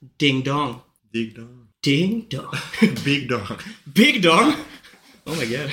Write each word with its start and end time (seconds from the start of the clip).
Ding 0.00 0.42
dong. 0.42 0.80
Ding 1.12 1.34
dong. 1.34 1.68
Ding 1.82 2.26
dong. 2.30 2.54
Big 3.04 3.28
dong. 3.28 3.58
Big 3.92 4.22
dong! 4.22 4.54
Oh 5.26 5.34
my 5.34 5.44
god. 5.44 5.72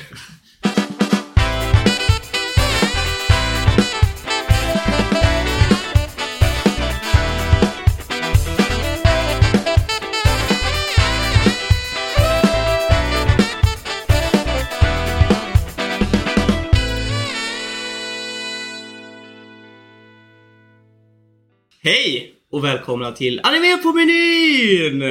Hej 21.83 22.36
och 22.51 22.63
välkomna 22.63 23.11
till 23.11 23.39
Anime 23.43 23.77
på 23.77 23.93
menyn! 23.93 25.03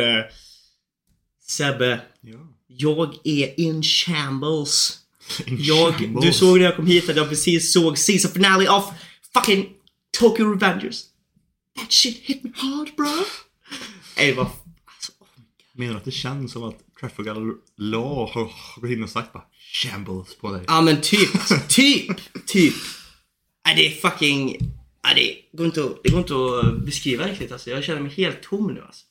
Sebbe, 1.49 2.01
Ja. 2.21 2.39
jag 2.67 3.15
är 3.25 3.61
in 3.61 3.83
shambles. 3.83 4.99
In 5.47 5.57
Jag, 5.61 5.95
shambles. 5.95 6.25
du 6.25 6.33
såg 6.33 6.59
när 6.59 6.65
jag 6.65 6.77
kom 6.77 6.87
hit 6.87 7.09
att 7.09 7.17
jag 7.17 7.29
precis 7.29 7.73
såg 7.73 7.99
season 7.99 8.31
finale 8.33 8.69
of 8.71 8.85
fucking 9.35 9.69
Tokyo 10.19 10.47
Revengers. 10.53 11.03
That 11.79 11.93
shit 11.93 12.17
hit 12.23 12.45
me 12.45 12.51
hard 12.55 12.89
bro. 12.97 13.25
Ey 14.17 14.35
vad... 14.35 14.47
Alltså, 14.47 15.13
Menar 15.73 15.93
du 15.93 15.99
att 15.99 16.05
det 16.05 16.11
känns 16.11 16.53
som 16.53 16.63
att 16.63 16.79
Traffic 17.01 17.27
Law 17.77 18.31
har 18.35 18.51
gått 18.81 18.91
in 18.91 19.03
och 19.03 19.11
sagt 19.11 19.33
bara 19.33 19.45
shambles 19.83 20.35
på 20.35 20.53
dig? 20.53 20.65
ja 20.67 20.81
men 20.81 21.01
typ, 21.01 21.35
alltså, 21.35 21.55
typ, 21.69 22.47
typ. 22.47 22.75
Nej 23.67 23.75
det 23.77 23.87
är 23.87 23.91
fucking... 24.11 24.57
Nej 25.07 25.43
det 25.53 25.59
går 25.59 25.67
inte 25.67 25.85
att, 25.85 26.01
det 26.03 26.11
går 26.11 26.19
inte 26.19 26.35
att 26.35 26.79
beskriva 26.85 27.29
riktigt 27.29 27.53
alltså. 27.53 27.71
Jag 27.71 27.85
känner 27.85 28.01
mig 28.01 28.13
helt 28.17 28.43
tom 28.43 28.75
nu 28.75 28.81
alltså. 28.87 29.05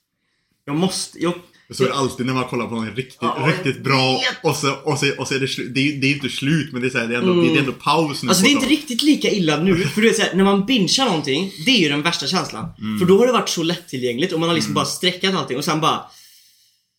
Jag 0.66 0.76
måste, 0.76 1.20
jag... 1.20 1.34
Så 1.72 1.84
är 1.84 1.88
det 1.88 1.94
alltid 1.94 2.26
när 2.26 2.34
man 2.34 2.44
kollar 2.44 2.68
på 2.68 2.76
något 2.76 2.96
riktigt, 2.96 3.18
Ja, 3.22 3.48
riktigt 3.48 3.84
bra 3.84 4.22
och 4.44 4.56
så, 4.56 4.76
och 4.84 5.00
så, 5.00 5.12
och 5.18 5.28
så 5.28 5.36
är 5.36 5.40
det 5.40 5.48
slut. 5.48 5.76
Det 5.76 5.92
det 5.92 6.08
är 6.08 6.14
inte 6.14 6.30
slut 6.30 6.72
men 6.72 6.82
det 6.82 6.88
är, 6.88 6.90
så 6.90 6.98
här, 6.98 7.08
det 7.08 7.16
är, 7.16 7.20
ändå, 7.20 7.34
det 7.42 7.56
är 7.56 7.60
ändå 7.60 7.72
paus 7.72 8.24
nu. 8.24 8.30
Alltså 8.30 8.44
det 8.44 8.50
är 8.50 8.52
inte 8.52 8.68
riktigt 8.68 9.04
lika 9.04 9.32
illa 9.32 9.58
nu, 9.64 9.78
för 9.78 10.02
du 10.02 10.08
vet 10.08 10.18
såhär, 10.18 10.36
när 10.36 10.44
man 10.44 10.66
bingear 10.66 11.06
någonting, 11.06 11.52
det 11.66 11.72
är 11.72 11.80
ju 11.80 11.90
den 11.90 12.02
värsta 12.02 12.28
känslan. 12.28 12.70
Mm. 12.80 13.00
För 13.00 13.06
då 13.06 13.18
har 13.18 13.28
det 13.28 13.34
varit 13.34 13.50
så 13.50 13.64
lättillgängligt 13.64 14.34
och 14.34 14.40
man 14.40 14.50
har 14.50 14.56
liksom 14.56 14.74
bara 14.74 14.86
streckat 14.86 15.36
allting 15.36 15.58
och 15.58 15.66
sen 15.66 15.82
bara 15.82 16.02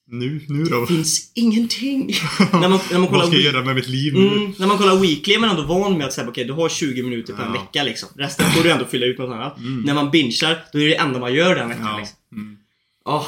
Nu, 0.09 0.45
nu 0.49 0.65
då? 0.65 0.87
finns 0.87 1.33
ingenting. 1.35 2.07
när, 2.53 2.69
man, 2.69 2.71
när, 2.71 2.93
man 2.93 3.01
Vad 3.01 3.11
kollar 3.11 3.27
ska 3.27 3.35
jag 3.37 3.43
göra 3.55 3.65
med 3.65 3.75
mitt 3.75 3.89
liv 3.89 4.15
nu? 4.15 4.29
mm, 4.29 4.53
när 4.59 4.67
man 4.67 4.79
kollar 4.79 4.97
Weekly 4.97 5.35
är 5.35 5.39
man 5.39 5.51
ändå 5.51 5.63
van 5.63 5.99
med 5.99 6.07
att 6.07 6.13
säga 6.13 6.29
okej 6.29 6.45
du 6.45 6.53
har 6.53 6.69
20 6.69 7.03
minuter 7.03 7.33
per 7.35 7.45
Ja. 7.45 7.53
vecka 7.53 7.83
liksom. 7.83 8.09
Resten 8.17 8.51
får 8.51 8.63
du 8.63 8.71
ändå 8.71 8.85
fylla 8.85 9.07
ut 9.07 9.19
med 9.19 9.29
något 9.29 9.35
annat. 9.37 9.57
När 9.85 9.95
man 9.95 10.11
bingear, 10.11 10.65
då 10.73 10.79
är 10.79 10.83
det 10.83 10.89
det 10.89 10.97
enda 10.97 11.19
man 11.19 11.35
gör 11.35 11.55
den 11.55 11.69
veckan 11.69 11.85
Ja. 11.87 11.99
liksom. 11.99 12.17
Mm. 12.33 12.57
Åh, 13.05 13.27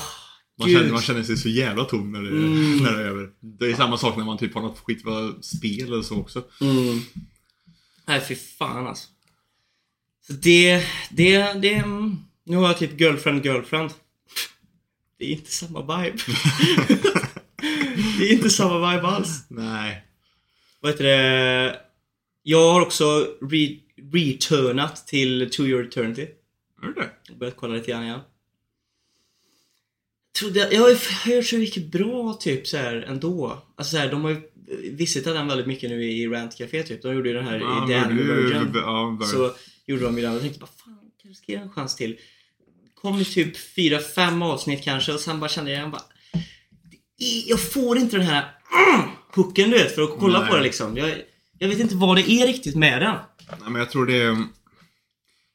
Man, 0.59 0.69
känner, 0.69 0.93
man 0.93 1.03
känner 1.03 1.23
sig 1.23 1.37
så 1.37 1.49
jävla 1.49 1.85
tom 1.85 2.13
när 2.13 2.23
det, 2.23 2.29
Mm. 2.29 2.77
när 2.77 2.93
det 2.93 3.03
är 3.03 3.07
över. 3.07 3.29
Det 3.59 3.67
är 3.71 3.75
samma 3.75 3.97
sak 3.99 4.17
när 4.17 4.25
man 4.25 4.39
typ 4.39 4.55
har 4.55 4.63
något 4.63 4.79
skitbra 4.79 5.33
spel 5.43 5.87
eller 5.93 6.03
så 6.03 6.17
också. 6.17 6.43
Mm. 6.61 7.01
Nej 8.09 8.21
fy 8.29 8.35
fan 8.35 8.87
alltså. 8.87 9.09
Så 10.27 10.33
det, 10.33 10.83
det, 11.11 11.53
det, 11.63 11.75
mm, 11.75 12.17
nu 12.47 12.57
har 12.57 12.67
jag 12.67 12.79
typ 12.79 13.01
girlfriend 13.01 13.45
girlfriend. 13.45 13.91
Det 15.19 15.25
är 15.25 15.31
inte 15.31 15.51
samma 15.53 15.81
vibe. 16.03 16.19
det 18.19 18.25
är 18.29 18.33
inte 18.33 18.51
samma 18.51 18.93
vibe 18.95 19.07
alls. 19.07 19.45
Nej. 19.49 20.05
Vad 20.81 20.93
heter 20.93 21.05
det? 21.05 21.81
Jag 22.43 22.73
har 22.73 22.81
också 22.81 23.27
re 23.51 23.77
returnat 24.13 25.07
till 25.07 25.51
To 25.53 25.63
Your 25.63 25.85
Eternity. 25.85 26.23
Är 26.83 26.87
det 26.87 27.11
det? 27.29 27.35
Börjat 27.35 27.57
kolla 27.57 27.75
lite 27.75 27.91
grann 27.91 28.05
igen. 28.05 28.21
Trodde, 30.39 30.69
jag 30.73 30.81
har 30.81 31.27
hört 31.35 31.47
så 31.47 31.57
mycket 31.57 31.87
bra 31.93 32.35
typ 32.41 32.67
så 32.67 32.77
här 32.77 32.97
ändå. 32.97 33.63
Alltså 33.77 33.91
så 33.91 33.97
här, 33.99 34.11
de 34.11 34.25
har 34.25 34.31
ju 34.31 34.41
visitat 34.93 35.35
den 35.35 35.49
väldigt 35.49 35.67
mycket 35.67 35.91
nu 35.91 36.05
i 36.05 36.29
Rant 36.29 36.59
Café 36.59 36.83
typ. 36.83 37.03
De 37.03 37.15
gjorde 37.15 37.29
ju 37.29 37.35
den 37.35 37.45
här 37.45 37.59
Ja, 37.61 37.85
i 38.11 38.15
du- 38.15 38.49
Version. 38.51 38.71
ja. 38.75 39.19
Så 39.27 39.55
gjorde 39.87 40.03
de 40.05 40.17
ju 40.17 40.23
den 40.23 40.31
och 40.31 40.35
jag 40.37 40.43
tänkte 40.43 40.61
bara 40.61 40.71
fan, 40.85 41.11
kanske 41.23 41.43
ska 41.43 41.53
ge 41.53 41.59
den 41.59 41.67
en 41.69 41.73
chans 41.75 41.97
till. 41.97 42.19
Kom 43.03 43.21
i 43.21 43.25
typ 43.25 43.57
fyra 43.75 43.99
fem 43.99 44.43
avsnitt 44.43 44.85
kanske 44.85 45.13
och 45.13 45.21
sen 45.21 45.41
bara 45.41 45.51
kände 45.51 45.71
jag, 45.71 45.83
jag 45.83 45.91
bara 45.91 46.03
Jag 47.47 47.73
får 47.73 47.99
inte 47.99 48.17
den 48.17 48.27
här 48.27 48.45
mm, 48.93 49.09
hooken 49.35 49.71
du 49.71 49.79
vet 49.79 49.95
för 49.95 50.03
att 50.03 50.19
kolla 50.19 50.41
Nej. 50.41 50.49
på 50.51 50.57
det 50.57 50.63
liksom. 50.63 50.97
Jag, 50.97 51.15
jag 51.59 51.69
vet 51.69 51.81
inte 51.81 51.95
vad 51.97 52.17
det 52.17 52.31
är 52.31 52.47
riktigt 52.47 52.77
med 52.77 53.03
den. 53.03 53.17
Nej, 53.49 53.71
men 53.71 53.75
jag 53.75 53.91
tror 53.91 54.07
det 54.07 54.23
är... 54.23 54.37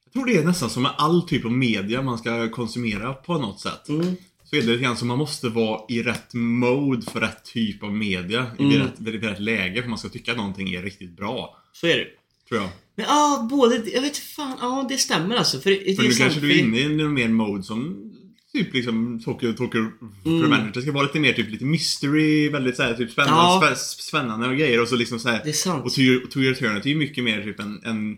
Jag 0.06 0.14
tror 0.14 0.26
det 0.26 0.38
är 0.38 0.44
nästan 0.44 0.70
som 0.70 0.84
med 0.84 0.92
all 0.98 1.28
typ 1.28 1.46
av 1.46 1.52
media 1.52 2.02
man 2.02 2.18
ska 2.18 2.50
konsumera 2.50 3.14
på 3.14 3.38
något 3.38 3.60
sätt. 3.60 3.90
Mm. 3.90 4.16
Så 4.44 4.56
är 4.56 4.62
det 4.62 4.68
lite 4.68 4.84
grann 4.84 4.98
som 4.98 5.08
man 5.08 5.18
måste 5.18 5.50
vara 5.50 5.82
i 5.90 6.04
rätt 6.04 6.34
mode 6.34 7.12
för 7.12 7.20
rätt 7.20 7.44
typ 7.46 7.84
av 7.84 7.94
media. 7.94 8.52
I 8.60 8.64
Mm. 8.64 8.80
rätt, 8.80 8.94
vid 8.98 9.24
rätt 9.24 9.40
läge 9.40 9.82
för 9.82 9.90
man 9.90 9.98
ska 9.98 10.10
tycka 10.10 10.32
att 10.32 10.38
någonting 10.38 10.74
är 10.74 10.82
riktigt 10.82 11.18
bra. 11.18 11.58
Så 11.74 11.88
är 11.88 11.98
det 11.98 12.08
Tror 12.54 12.62
jag. 12.64 12.72
Men 12.96 13.06
ja, 13.06 13.48
både, 13.50 13.76
jag 13.94 14.02
vet 14.02 14.18
fan, 14.18 14.58
ja 14.62 14.86
det 14.90 14.98
stämmer 14.98 15.36
alltså. 15.36 15.60
För, 15.60 15.70
det, 15.70 15.76
det 15.86 15.96
För 15.96 16.04
nu 16.04 16.10
kanske 16.12 16.40
du 16.40 16.52
är 16.52 16.60
inne 16.60 16.78
i 16.78 16.84
en 16.84 17.14
mer 17.14 17.28
mode 17.28 17.64
som 17.64 18.10
Typ 18.54 18.74
liksom 18.74 19.20
Tokyo, 19.26 19.54
Tokyo 19.54 19.86
Revenge. 20.26 20.72
Det 20.74 20.82
ska 20.82 20.92
vara 20.92 21.04
lite 21.04 21.20
mer 21.20 21.34
typ 21.34 21.50
lite 21.52 21.66
mystery, 21.66 22.50
väldigt 22.50 22.76
såhär 22.76 22.94
typ 22.94 23.12
spännande, 23.12 23.36
Ja. 23.40 23.62
spä, 23.66 23.76
spännande 24.04 24.48
och 24.48 24.58
grejer 24.58 24.82
och 24.82 24.88
så 24.88 24.96
liksom 24.96 25.20
såhär 25.20 25.42
Det 25.44 25.50
är 25.50 25.54
sant. 25.54 25.86
Och 25.86 25.94
To 25.94 26.00
Your, 26.02 26.28
to 26.28 26.40
Your 26.40 26.54
Eternity 26.54 26.92
är 26.92 26.96
mycket 26.96 27.24
mer 27.24 27.44
typ 27.44 27.60
en, 27.60 27.82
en 27.86 28.18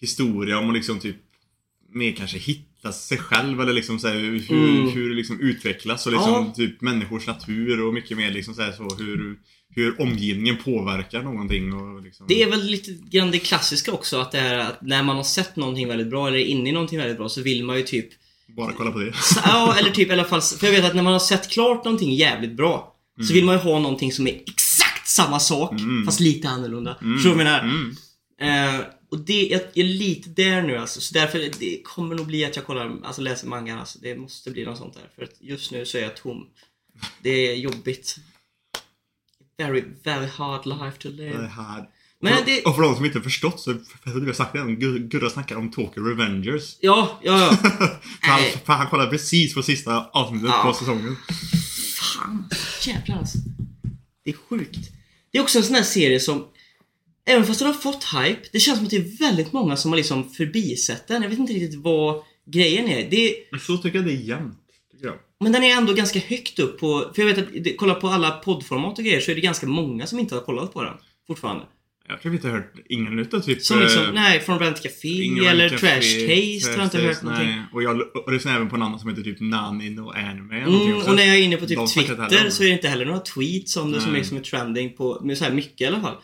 historia 0.00 0.58
om 0.58 0.68
att 0.68 0.74
liksom 0.74 1.00
typ 1.00 1.16
mer 1.92 2.12
kanske 2.12 2.38
hitta 2.38 2.92
sig 2.92 3.18
själv 3.18 3.60
eller 3.60 3.72
liksom 3.72 3.98
så 3.98 4.08
här, 4.08 4.14
hur, 4.14 4.52
Mm. 4.52 4.88
hur 4.88 5.08
det 5.08 5.14
liksom 5.14 5.40
utvecklas 5.40 6.06
och 6.06 6.12
liksom 6.12 6.30
Ja. 6.32 6.52
typ 6.56 6.80
människors 6.80 7.26
natur 7.26 7.80
och 7.80 7.94
mycket 7.94 8.16
mer 8.16 8.30
liksom 8.30 8.54
så, 8.54 8.62
här, 8.62 8.72
så 8.72 8.96
hur, 8.98 9.38
hur 9.70 10.00
omgivningen 10.00 10.56
påverkar 10.64 11.22
någonting 11.22 11.72
och 11.72 12.02
liksom 12.02 12.26
Det 12.28 12.42
är 12.42 12.50
väl 12.50 12.64
lite 12.64 12.90
grann 13.10 13.30
det 13.30 13.38
klassiska 13.38 13.92
också 13.92 14.18
att 14.20 14.32
det 14.32 14.38
är 14.38 14.58
att 14.58 14.82
när 14.82 15.02
man 15.02 15.16
har 15.16 15.24
sett 15.24 15.56
någonting 15.56 15.88
väldigt 15.88 16.08
bra 16.10 16.28
eller 16.28 16.38
är 16.38 16.44
inne 16.44 16.68
i 16.68 16.72
någonting 16.72 16.98
väldigt 16.98 17.16
bra 17.16 17.28
så 17.28 17.42
vill 17.42 17.64
man 17.64 17.76
ju 17.76 17.82
typ 17.82 18.08
Bara 18.46 18.72
kolla 18.72 18.90
på 18.90 18.98
det. 18.98 19.12
Ja, 19.44 19.76
eller 19.78 19.90
typ 19.90 20.08
i 20.08 20.12
alla 20.12 20.24
fall, 20.24 20.40
för 20.40 20.66
jag 20.66 20.72
vet 20.72 20.84
att 20.84 20.94
när 20.94 21.02
man 21.02 21.12
har 21.12 21.20
sett 21.20 21.50
klart 21.50 21.84
någonting 21.84 22.14
jävligt 22.14 22.52
bra 22.52 22.96
Så 23.28 23.34
vill 23.34 23.44
man 23.44 23.54
ju 23.54 23.60
ha 23.60 23.78
någonting 23.78 24.12
som 24.12 24.26
är 24.26 24.40
exakt 24.46 25.08
samma 25.08 25.40
sak 25.40 25.72
Mm. 25.80 26.04
fast 26.06 26.20
lite 26.20 26.48
annorlunda. 26.48 26.94
Förstår 26.94 27.30
du 27.30 27.36
vad 27.36 27.46
jag 27.46 27.64
menar? 27.66 27.94
Mm. 28.40 28.74
Eh, 28.74 28.80
och 29.10 29.18
det, 29.20 29.46
jag 29.46 29.60
är 29.74 29.84
lite 29.84 30.28
där 30.30 30.62
nu 30.62 30.76
alltså, 30.76 31.00
så 31.00 31.14
därför 31.14 31.38
det 31.58 31.80
kommer 31.84 32.14
nog 32.14 32.26
bli 32.26 32.44
att 32.44 32.56
jag 32.56 32.66
kollar, 32.66 32.96
alltså 33.04 33.22
läser 33.22 33.46
mangan 33.46 33.78
alltså. 33.78 33.98
Det 34.02 34.16
måste 34.16 34.50
bli 34.50 34.64
något 34.64 34.78
sånt 34.78 34.94
där. 34.94 35.02
För 35.16 35.22
att 35.22 35.36
just 35.40 35.72
nu 35.72 35.86
så 35.86 35.98
är 35.98 36.02
jag 36.02 36.16
tom. 36.16 36.46
Det 37.22 37.30
är 37.50 37.54
jobbigt. 37.54 38.16
Very, 39.58 39.84
very 40.04 40.26
hard 40.26 40.66
life 40.66 40.98
to 40.98 41.08
live. 41.08 41.46
här. 41.46 41.84
Men 42.20 42.32
och, 42.38 42.44
det- 42.46 42.62
och 42.64 42.74
för 42.76 42.82
de 42.82 42.94
som 42.96 43.04
inte 43.04 43.18
har 43.18 43.22
förstått 43.22 43.60
så, 43.60 43.74
för 44.04 44.10
att 44.10 44.22
vi 44.22 44.26
har 44.26 44.32
sagt 44.32 44.52
det, 44.52 44.74
Gurra 44.98 45.30
snackar 45.30 45.56
om 45.56 45.70
Tokyo 45.70 46.02
Revengers. 46.04 46.76
Ja, 46.80 47.20
ja, 47.22 47.38
ja. 47.40 47.56
för, 48.22 48.28
han, 48.30 48.40
för 48.64 48.72
han 48.72 48.86
kollar 48.86 49.06
precis 49.10 49.54
på 49.54 49.62
sista 49.62 50.04
avsnittet 50.12 50.48
Ja. 50.48 50.62
på 50.66 50.72
säsongen. 50.72 51.16
Fan, 51.96 52.48
jävlar 52.86 53.16
alltså. 53.18 53.38
Det 54.24 54.30
är 54.30 54.36
sjukt. 54.48 54.90
Det 55.32 55.38
är 55.38 55.42
också 55.42 55.58
en 55.58 55.64
sån 55.64 55.74
här 55.74 55.82
serie 55.82 56.20
som, 56.20 56.44
även 57.26 57.46
fast 57.46 57.58
den 57.60 57.66
har 57.66 57.74
fått 57.74 58.04
hype, 58.04 58.40
det 58.52 58.60
känns 58.60 58.76
som 58.78 58.84
att 58.86 58.90
det 58.90 58.96
är 58.96 59.18
väldigt 59.18 59.52
många 59.52 59.76
som 59.76 59.90
har 59.92 59.96
liksom 59.96 60.30
förbisett 60.30 61.08
den. 61.08 61.22
Jag 61.22 61.28
vet 61.30 61.38
inte 61.38 61.52
riktigt 61.52 61.80
vad 61.80 62.22
grejen 62.46 62.88
är. 62.88 63.10
Det 63.10 63.16
är 63.30 63.34
Men 63.50 63.60
så 63.60 63.76
tycker 63.76 63.98
jag 63.98 64.06
det 64.06 64.12
är 64.12 64.16
jämnt. 64.20 64.58
Tycker 64.92 65.06
jag. 65.06 65.14
Men 65.44 65.52
den 65.52 65.62
är 65.64 65.76
ändå 65.76 65.92
ganska 65.92 66.18
högt 66.18 66.58
upp 66.58 66.80
på, 66.80 67.10
för 67.14 67.22
jag 67.22 67.26
vet 67.34 67.38
att, 67.38 67.64
det- 67.64 67.74
kolla 67.74 67.94
på 67.94 68.08
alla 68.08 68.30
poddformat 68.30 68.98
och 68.98 69.04
grejer 69.04 69.20
så 69.20 69.30
är 69.30 69.34
det 69.34 69.40
ganska 69.40 69.66
många 69.66 70.06
som 70.06 70.18
inte 70.18 70.34
har 70.34 70.42
kollat 70.42 70.72
på 70.72 70.82
den. 70.82 70.94
Fortfarande. 71.26 71.64
Jag 72.08 72.22
tror 72.22 72.34
inte 72.34 72.46
jag 72.46 72.54
har 72.54 72.60
hört 72.60 72.74
ingen 72.88 73.18
utav 73.18 73.40
typ... 73.40 73.62
Som 73.62 73.80
liksom, 73.80 74.02
eh, 74.02 74.12
nej, 74.12 74.40
från 74.40 74.58
Rent 74.58 74.82
Café 74.82 75.28
eller 75.48 75.68
Café, 75.68 75.86
Trash 75.86 76.00
Taste 76.00 76.70
har 76.70 76.76
jag 76.78 76.86
inte 76.86 76.98
hört 76.98 77.22
någonting. 77.22 77.48
nej. 77.48 77.62
Och 77.72 77.82
jag 77.82 78.00
och 78.26 78.32
lyssnar 78.32 78.56
även 78.56 78.68
på 78.70 78.76
en 78.76 78.82
annan 78.82 78.98
som 78.98 79.08
heter 79.08 79.22
typ 79.22 79.40
Nanin 79.40 79.98
och 79.98 80.16
Anime. 80.16 80.58
Mm, 80.60 80.96
också. 80.96 81.10
och 81.10 81.16
när 81.16 81.24
jag 81.24 81.36
är 81.36 81.42
inne 81.42 81.56
på 81.56 81.66
typ 81.66 81.76
De 81.76 81.80
inte 81.82 81.94
Twitter 81.94 82.50
så 82.50 82.62
är 82.62 82.66
det 82.66 82.72
inte 82.72 82.88
heller 82.88 83.04
några 83.04 83.20
tweets 83.20 83.76
om 83.76 83.92
det 83.92 84.00
som 84.00 84.16
är, 84.16 84.22
som 84.22 84.36
är 84.36 84.40
trending 84.40 84.92
på, 84.96 85.20
med 85.24 85.38
så 85.38 85.44
här 85.44 85.52
mycket 85.52 85.80
i 85.80 85.86
alla 85.86 86.00
fall. 86.00 86.16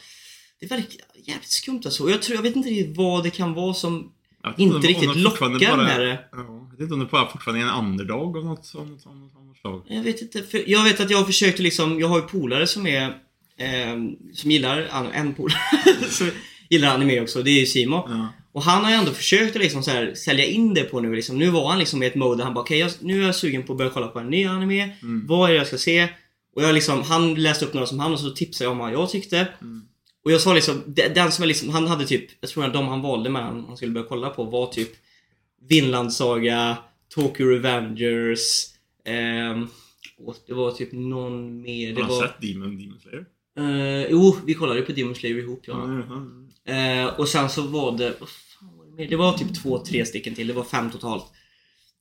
Det 0.60 0.66
verkar 0.66 1.00
jävligt 1.24 1.50
skumt 1.50 1.80
alltså. 1.84 2.02
Och 2.04 2.10
jag, 2.10 2.22
tror, 2.22 2.36
jag 2.36 2.42
vet 2.42 2.56
inte 2.56 2.68
riktigt 2.68 2.96
vad 2.96 3.24
det 3.24 3.30
kan 3.30 3.54
vara 3.54 3.74
som 3.74 4.12
Inte 4.56 4.76
om 4.76 4.82
riktigt 4.82 5.16
lockar 5.16 5.76
bara- 5.76 5.76
med 5.86 6.00
det. 6.00 6.18
Ja, 6.32 6.38
jag 6.38 6.70
vet 6.70 6.80
inte 6.80 6.94
om 6.94 7.00
det 7.00 7.06
bara 7.06 7.26
fortfarande 7.30 7.64
är 7.64 7.68
en 7.68 7.84
underdog 7.84 8.36
av 8.36 8.44
något 8.44 8.66
sånt 8.66 9.00
som 9.02 9.30
slag. 9.60 9.82
Jag 9.88 10.02
vet 10.02 10.22
inte, 10.22 10.42
för 10.42 10.70
jag 10.70 10.84
vet 10.84 11.00
att 11.00 11.10
jag 11.10 11.18
har 11.18 11.24
försökt 11.24 11.58
liksom, 11.58 12.00
jag 12.00 12.08
har 12.08 12.16
ju 12.16 12.22
polare 12.22 12.66
som 12.66 12.86
är, 12.86 13.02
eh, 13.56 13.96
som 14.34 14.50
gillar, 14.50 14.88
en 15.14 15.34
polare 15.34 15.58
som 16.10 16.30
gillar 16.70 16.94
anime 16.94 17.20
också, 17.20 17.42
det 17.42 17.50
är 17.50 17.60
ju 17.60 17.66
Simo. 17.66 17.96
Ja. 18.08 18.28
Och 18.52 18.62
han 18.62 18.84
har 18.84 18.90
ju 18.90 18.96
ändå 18.96 19.10
försökt 19.12 19.56
att 19.56 19.62
liksom 19.62 19.82
så 19.82 19.90
här, 19.90 20.14
sälja 20.14 20.44
in 20.44 20.74
det 20.74 20.82
på 20.82 21.00
nu 21.00 21.14
liksom. 21.14 21.38
Nu 21.38 21.50
var 21.50 21.68
han 21.68 21.78
liksom 21.78 22.02
i 22.02 22.06
ett 22.06 22.14
mode 22.14 22.36
där 22.36 22.44
han 22.44 22.54
bara 22.54 22.60
okej, 22.60 22.78
jag- 22.78 22.90
nu 23.00 23.22
är 23.22 23.26
jag 23.26 23.34
sugen 23.36 23.62
på 23.62 23.72
att 23.72 23.78
börja 23.78 23.90
kolla 23.90 24.06
på 24.08 24.18
en 24.18 24.26
ny 24.30 24.44
anime. 24.46 24.82
Mm. 25.02 25.26
Vad 25.26 25.48
är 25.48 25.52
det 25.52 25.58
jag 25.58 25.66
ska 25.66 25.78
se? 25.78 26.08
Och 26.56 26.62
jag 26.62 26.74
liksom, 26.74 27.02
han 27.02 27.34
läste 27.34 27.64
upp 27.64 27.74
några 27.74 27.86
som 27.86 27.98
han 27.98 28.12
och 28.12 28.20
så 28.20 28.30
tipsade 28.30 28.64
jag 28.64 28.72
om 28.72 28.78
vad 28.78 28.92
jag 28.92 29.10
tyckte. 29.10 29.36
Mm. 29.60 29.82
Och 30.24 30.30
jag 30.32 30.40
sa 30.40 30.54
liksom, 30.54 30.82
de- 30.86 31.08
den 31.08 31.32
som 31.32 31.42
är 31.42 31.46
liksom, 31.46 31.68
han 31.68 31.86
hade 31.86 32.06
typ, 32.06 32.30
jag 32.40 32.50
tror 32.50 32.64
att 32.64 32.72
de 32.72 32.88
han 32.88 33.00
valde 33.02 33.30
mellan, 33.30 33.64
han 33.64 33.76
skulle 33.76 33.92
börja 33.92 34.06
kolla 34.06 34.30
på 34.30 34.44
var 34.44 34.66
typ 34.66 34.90
Vinland 35.68 36.12
Saga, 36.12 36.76
Tokyo 37.14 37.46
Revengers, 37.46 38.66
Ehm, 39.04 39.66
och 40.18 40.36
det 40.46 40.54
var 40.54 40.70
typ 40.72 40.92
någon 40.92 41.62
mer. 41.62 41.88
Har 41.88 41.94
Det 41.96 42.02
du 42.02 42.08
var, 42.08 42.22
sett 42.22 42.40
Demon, 42.40 42.78
Demon 42.78 42.98
Slayer? 43.00 43.24
eh, 43.58 44.06
jo, 44.10 44.36
vi 44.46 44.54
kollade 44.54 44.80
ju 44.80 44.86
på 44.86 44.92
Demon 44.92 45.14
Slayer 45.14 45.38
ihop 45.38 45.62
ja. 45.66 46.02
Ja. 46.66 46.72
Eh, 46.74 47.06
och 47.06 47.28
sen 47.28 47.48
så 47.50 47.62
var 47.62 47.98
det, 47.98 48.14
vad 48.20 48.28
fan 48.28 48.76
var 48.78 48.84
det 48.84 48.92
mer? 48.92 49.08
Det 49.08 49.16
var 49.16 49.32
typ 49.38 49.62
två, 49.62 49.78
tre 49.84 50.06
stycken 50.06 50.34
till. 50.34 50.46
Det 50.46 50.52
var 50.52 50.64
fem 50.64 50.90
totalt. 50.90 51.24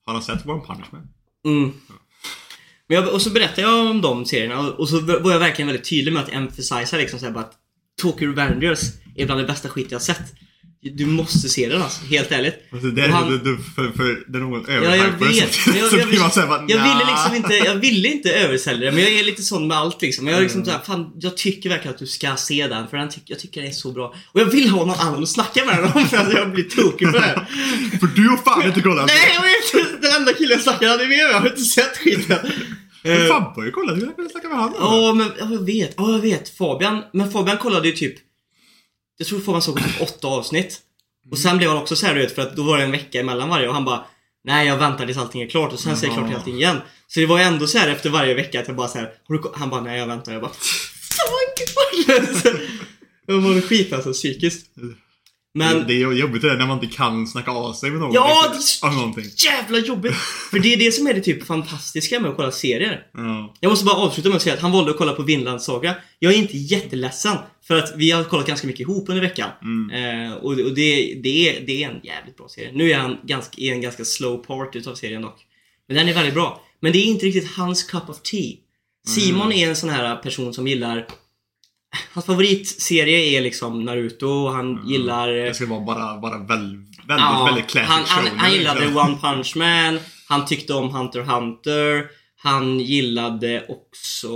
Har 0.05 0.13
han 0.13 0.23
sett 0.23 0.45
One 0.45 0.61
Punch 0.65 0.85
Man? 0.91 1.07
Mm. 1.45 1.71
Men 2.87 2.95
jag, 2.97 3.13
och 3.13 3.21
så 3.21 3.29
berättade 3.29 3.61
jag 3.61 3.85
om 3.89 4.01
de 4.01 4.25
serierna 4.25 4.71
och, 4.71 4.89
så 4.89 4.99
var 4.99 5.31
jag 5.31 5.39
verkligen 5.39 5.67
väldigt 5.67 5.89
tydlig 5.89 6.13
med 6.13 6.23
att 6.23 6.29
emphasiza 6.33 6.97
liksom 6.97 7.19
såhär 7.19 7.33
bara 7.33 7.43
att 7.43 7.57
Tokyo 7.99 8.29
Revengers 8.29 8.79
är 9.15 9.25
bland 9.25 9.41
det 9.41 9.47
bästa 9.47 9.69
skit 9.69 9.87
jag 9.89 9.95
har 9.99 10.03
sett. 10.03 10.21
Du 10.81 11.05
måste 11.05 11.49
se 11.49 11.69
den 11.69 11.81
alltså, 11.81 12.05
helt 12.05 12.31
ärligt. 12.31 12.55
Alltså, 12.71 12.87
det 12.87 13.01
är 13.01 13.09
han- 13.09 13.31
det, 13.43 13.57
för, 13.75 13.91
för 13.97 14.31
det 14.31 14.37
är 14.37 14.41
någon 14.41 14.65
Ja, 14.67 14.95
jag 14.95 15.27
vet. 15.27 15.53
så, 15.53 15.69
jag, 15.77 15.85
så 15.89 15.97
jag, 15.97 16.07
blir 16.07 16.19
man 16.19 16.31
såhär 16.31 16.47
bara, 16.47 16.65
jag 16.67 16.83
ville 16.83 17.05
liksom 17.11 17.35
inte, 17.35 17.53
jag 17.53 17.75
ville 17.75 18.07
inte 18.07 18.31
översälja 18.33 18.85
det, 18.85 18.95
men 18.95 19.03
jag 19.03 19.13
är 19.13 19.23
lite 19.23 19.41
sån 19.41 19.67
med 19.67 19.77
allt 19.77 20.01
liksom. 20.01 20.27
Jag, 20.27 20.37
är 20.37 20.41
liksom 20.41 20.65
såhär, 20.65 20.79
fan, 20.85 21.11
jag 21.19 21.37
tycker 21.37 21.69
verkligen 21.69 21.93
att 21.93 21.99
du 21.99 22.05
ska 22.07 22.35
se 22.35 22.67
den, 22.67 22.87
för 22.87 22.97
den 22.97 23.09
tyck, 23.09 23.23
jag 23.25 23.39
tycker 23.39 23.61
den 23.61 23.69
är 23.69 23.73
så 23.73 23.91
bra. 23.91 24.13
Och 24.31 24.39
jag 24.39 24.45
vill 24.45 24.69
ha 24.69 24.85
någon 24.85 24.99
annan 24.99 25.23
att 25.23 25.29
snacka 25.29 25.65
med 25.65 25.77
den 25.77 25.85
om, 25.93 26.07
för 26.07 26.17
att 26.17 26.33
jag 26.33 26.51
blir 26.53 26.63
tokig 26.63 27.07
på 27.11 27.17
det. 27.19 27.47
För 27.99 28.07
du 28.15 28.29
har 28.29 28.37
fan 28.37 28.67
inte 28.67 28.81
kollat! 28.81 29.07
Nej, 29.07 29.31
jag 29.35 29.41
vet! 29.81 30.01
Den 30.01 30.11
enda 30.15 30.33
killen 30.33 30.51
jag 30.51 30.61
snackar 30.61 30.87
hade 30.87 30.99
med 30.99 31.09
mig, 31.09 31.17
jag 31.17 31.39
har 31.39 31.47
inte 31.49 31.61
sett 31.61 31.97
skiten. 31.97 32.37
Men 33.09 33.21
Eh, 33.21 33.27
Fabbe 33.27 33.53
har 33.55 33.65
ju 33.65 33.71
kollat, 33.71 33.99
du 33.99 34.13
kan 34.13 34.29
snacka 34.29 34.47
med 34.49 34.57
honom. 34.57 34.75
Ja, 34.79 35.13
men 35.13 35.31
ja, 35.39 35.47
jag 35.51 35.65
vet. 35.65 35.93
Ja, 35.97 36.11
jag 36.11 36.19
vet. 36.19 36.49
Fabian. 36.49 37.03
Men 37.13 37.31
Fabian 37.31 37.57
kollade 37.57 37.87
ju 37.87 37.93
typ... 37.93 38.15
Jag 39.17 39.27
tror 39.27 39.39
Fabian 39.39 39.61
såg 39.61 39.77
typ 39.77 40.01
åtta 40.01 40.27
avsnitt. 40.27 40.79
Och 41.31 41.39
sen 41.39 41.57
blev 41.57 41.69
han 41.69 41.77
också 41.77 41.95
så 41.95 42.05
här, 42.05 42.15
du 42.15 42.21
vet, 42.21 42.35
för 42.35 42.41
att 42.41 42.55
då 42.55 42.63
var 42.63 42.77
det 42.77 42.83
en 42.83 42.91
vecka 42.91 43.19
emellan 43.19 43.49
varje 43.49 43.67
och 43.67 43.73
han 43.73 43.85
bara 43.85 44.05
Nej, 44.43 44.67
jag 44.67 44.77
väntar 44.77 45.05
tills 45.05 45.17
allting 45.17 45.41
är 45.41 45.47
klart 45.49 45.73
och 45.73 45.79
sen 45.79 45.97
ser 45.97 46.07
jag 46.07 46.15
klart 46.17 46.33
allting 46.35 46.55
igen. 46.55 46.77
Så 47.07 47.19
det 47.19 47.25
var 47.25 47.37
ju 47.37 47.43
ändå 47.43 47.67
så 47.67 47.77
här 47.77 47.87
efter 47.89 48.09
varje 48.09 48.33
vecka 48.33 48.59
att 48.59 48.67
jag 48.67 48.77
bara 48.77 48.87
så 48.87 48.97
här, 48.97 49.13
har 49.27 49.35
du 49.35 49.41
ko-" 49.41 49.53
Han 49.55 49.69
bara, 49.69 49.81
nej 49.81 49.99
jag 49.99 50.07
väntar. 50.07 50.31
Jag 50.31 50.41
bara, 50.41 50.51
Fan, 50.51 51.65
Jag 53.25 53.35
mådde 53.41 53.61
skit 53.61 53.93
alltså, 53.93 54.13
psykiskt. 54.13 54.67
Men 55.53 55.87
Det 55.87 55.93
är 55.93 56.11
jobbigt 56.13 56.41
det 56.41 56.49
där 56.49 56.57
när 56.57 56.65
man 56.67 56.83
inte 56.83 56.95
kan 56.95 57.27
snacka 57.27 57.51
av 57.51 57.73
sig 57.73 57.91
med 57.91 57.99
någon. 57.99 58.13
Ja, 58.13 58.41
riktigt, 58.43 58.81
det 58.81 58.87
är 58.87 58.91
så- 58.91 58.97
någonting. 58.99 59.25
jävla 59.45 59.77
jobbigt! 59.79 60.15
För 60.51 60.59
det 60.59 60.73
är 60.73 60.77
det 60.77 60.91
som 60.91 61.07
är 61.07 61.13
det 61.13 61.21
typ 61.21 61.45
fantastiska 61.45 62.19
med 62.19 62.29
att 62.29 62.35
kolla 62.35 62.51
serier. 62.51 63.03
Ja. 63.13 63.55
Jag 63.59 63.69
måste 63.69 63.85
bara 63.85 63.95
avsluta 63.95 64.29
med 64.29 64.35
att 64.35 64.41
säga 64.41 64.55
att 64.55 64.61
han 64.61 64.71
valde 64.71 64.91
att 64.91 64.97
kolla 64.97 65.13
på 65.13 65.23
Vinland 65.23 65.61
Saga. 65.61 65.95
Jag 66.19 66.33
är 66.33 66.37
inte 66.37 66.57
jätteledsen. 66.57 67.37
För 67.67 67.75
att 67.75 67.93
vi 67.95 68.11
har 68.11 68.23
kollat 68.23 68.47
ganska 68.47 68.67
mycket 68.67 68.79
ihop 68.81 69.09
under 69.09 69.21
veckan. 69.21 69.49
Eh, 69.93 70.33
och 70.33 70.51
och 70.51 70.73
det, 70.75 71.19
det, 71.23 71.49
är, 71.49 71.65
det 71.65 71.83
är 71.83 71.89
en 71.89 71.99
jävligt 72.03 72.37
bra 72.37 72.47
serie. 72.49 72.71
Nu 72.73 72.91
är 72.91 72.97
han 72.97 73.17
ganska, 73.23 73.61
i 73.61 73.69
en 73.69 73.81
ganska 73.81 74.05
slow 74.05 74.37
part 74.37 74.75
utav 74.75 74.95
serien 74.95 75.21
dock. 75.21 75.45
Men 75.87 75.97
den 75.97 76.09
är 76.09 76.13
väldigt 76.13 76.33
bra. 76.33 76.61
Men 76.79 76.91
det 76.91 76.97
är 76.99 77.05
inte 77.05 77.25
riktigt 77.25 77.51
hans 77.51 77.83
cup 77.83 78.09
of 78.09 78.21
tea. 78.21 78.53
Simon 79.07 79.51
är 79.51 79.69
en 79.69 79.75
sån 79.75 79.89
här 79.89 80.15
person 80.15 80.53
som 80.53 80.67
gillar... 80.67 81.07
Hans 82.13 82.25
favoritserie 82.25 83.37
är 83.37 83.41
liksom 83.41 83.85
Naruto 83.85 84.27
och 84.27 84.51
han 84.51 84.87
gillar... 84.87 85.27
Det 85.31 85.53
ska 85.53 85.65
vara 85.65 85.81
bara, 85.81 86.17
bara 86.17 86.37
väl, 86.37 86.47
väldigt, 86.47 86.85
Ja, 87.07 87.43
väldigt 87.45 87.67
classic 87.67 87.89
han, 87.89 88.03
han, 88.07 88.25
shonen, 88.25 88.39
han 88.39 88.51
gillade 88.51 88.79
liksom. 88.79 88.97
One 88.97 89.17
Punch 89.21 89.55
Man, 89.55 89.99
han 90.27 90.45
tyckte 90.45 90.73
om 90.73 90.89
Hunter 90.89 91.19
x 91.19 91.29
Hunter, 91.29 92.05
han 92.41 92.79
gillade 92.79 93.65
också 93.67 94.29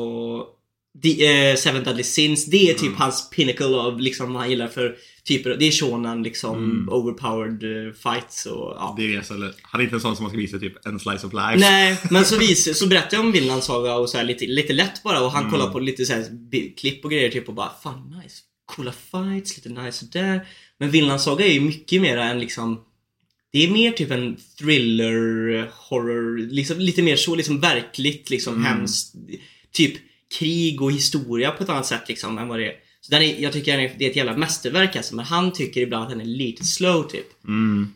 The, 1.01 1.25
eh, 1.50 1.56
Seven 1.56 1.84
Deadly 1.84 2.04
Sins. 2.04 2.45
Det 2.45 2.69
är 2.69 2.74
typ 2.74 2.81
Mm. 2.81 2.95
hans 2.98 3.30
pinnacle 3.30 3.66
av 3.75 4.00
liksom 4.00 4.34
vad 4.34 4.42
han 4.42 4.50
gillar 4.50 4.68
för 4.68 4.95
typer. 5.24 5.50
Det 5.60 5.66
är 5.68 5.72
shonen 5.72 6.24
liksom 6.24 6.57
Mm. 6.57 6.90
overpowered 6.90 7.88
eh, 7.88 7.94
fights 7.94 8.45
och 8.45 8.74
ja. 8.78 8.95
Det 8.98 9.16
är 9.16 9.22
så, 9.22 9.34
eller, 9.34 9.54
han 9.62 9.81
är 9.81 9.84
inte 9.86 9.95
en 9.95 10.01
sån 10.01 10.16
som 10.16 10.24
man 10.24 10.30
ska 10.30 10.38
visa 10.38 10.60
typ 10.60 10.86
en 10.86 11.00
slice 11.00 11.28
of 11.28 11.34
life. 11.34 11.56
Nej, 11.57 11.98
men 12.12 12.25
så, 12.25 12.38
vis, 12.40 12.78
så 12.80 12.88
berättade 12.88 13.16
jag 13.16 13.25
om 13.25 13.31
Vinland 13.31 13.63
Saga 13.63 13.95
och 13.95 14.10
så 14.10 14.18
här 14.18 14.24
lite, 14.25 14.45
lite 14.45 14.74
lätt 14.74 15.04
bara 15.04 15.22
och 15.22 15.31
han 15.31 15.42
Mm. 15.42 15.51
kollade 15.51 15.72
på 15.72 15.80
lite 15.80 16.06
så 16.06 16.13
här 16.13 16.25
klipp 16.78 17.06
och 17.06 17.12
grejer 17.12 17.30
typ 17.30 17.48
och 17.48 17.54
bara 17.56 17.72
fan 17.84 18.22
nice. 18.24 18.36
Coola 18.66 18.92
fights, 19.12 19.57
lite 19.57 19.69
nice 19.84 20.06
och 20.06 20.12
där. 20.12 20.48
Men 20.80 20.92
Vinland 20.92 21.22
Saga 21.22 21.46
är 21.46 21.54
ju 21.54 21.62
mycket 21.62 22.01
mer 22.01 22.18
än 22.18 22.39
liksom 22.39 22.80
det 23.51 23.63
är 23.63 23.72
mer 23.72 23.92
typ 23.92 24.12
en 24.12 24.38
thriller, 24.60 25.69
horror, 25.89 26.38
liksom 26.38 26.80
lite 26.80 27.01
mer 27.01 27.16
så 27.16 27.36
liksom 27.36 27.60
verkligt 27.60 28.30
liksom 28.30 28.54
Mm. 28.54 28.66
hemskt. 28.66 29.16
Typ 29.72 29.94
krig 30.39 30.81
och 30.81 30.91
historia 30.91 31.51
på 31.51 31.63
ett 31.63 31.69
annat 31.69 31.85
sätt 31.85 32.03
liksom 32.07 32.38
än 32.38 32.47
vad 32.47 32.59
det 32.59 32.68
är. 32.68 32.75
Så 33.01 33.12
den 33.12 33.21
är, 33.21 33.41
jag 33.41 33.53
tycker 33.53 33.80
är, 33.80 33.91
det 33.97 34.06
är 34.06 34.09
ett 34.09 34.15
jävla 34.15 34.38
mästerverk 34.38 34.95
alltså, 34.95 35.15
men 35.15 35.25
han 35.25 35.53
tycker 35.53 35.81
ibland 35.81 36.03
att 36.03 36.09
den 36.09 36.21
är 36.21 36.25
lite 36.25 36.63
slow 36.63 37.03
typ. 37.03 37.44
Mm. 37.47 37.94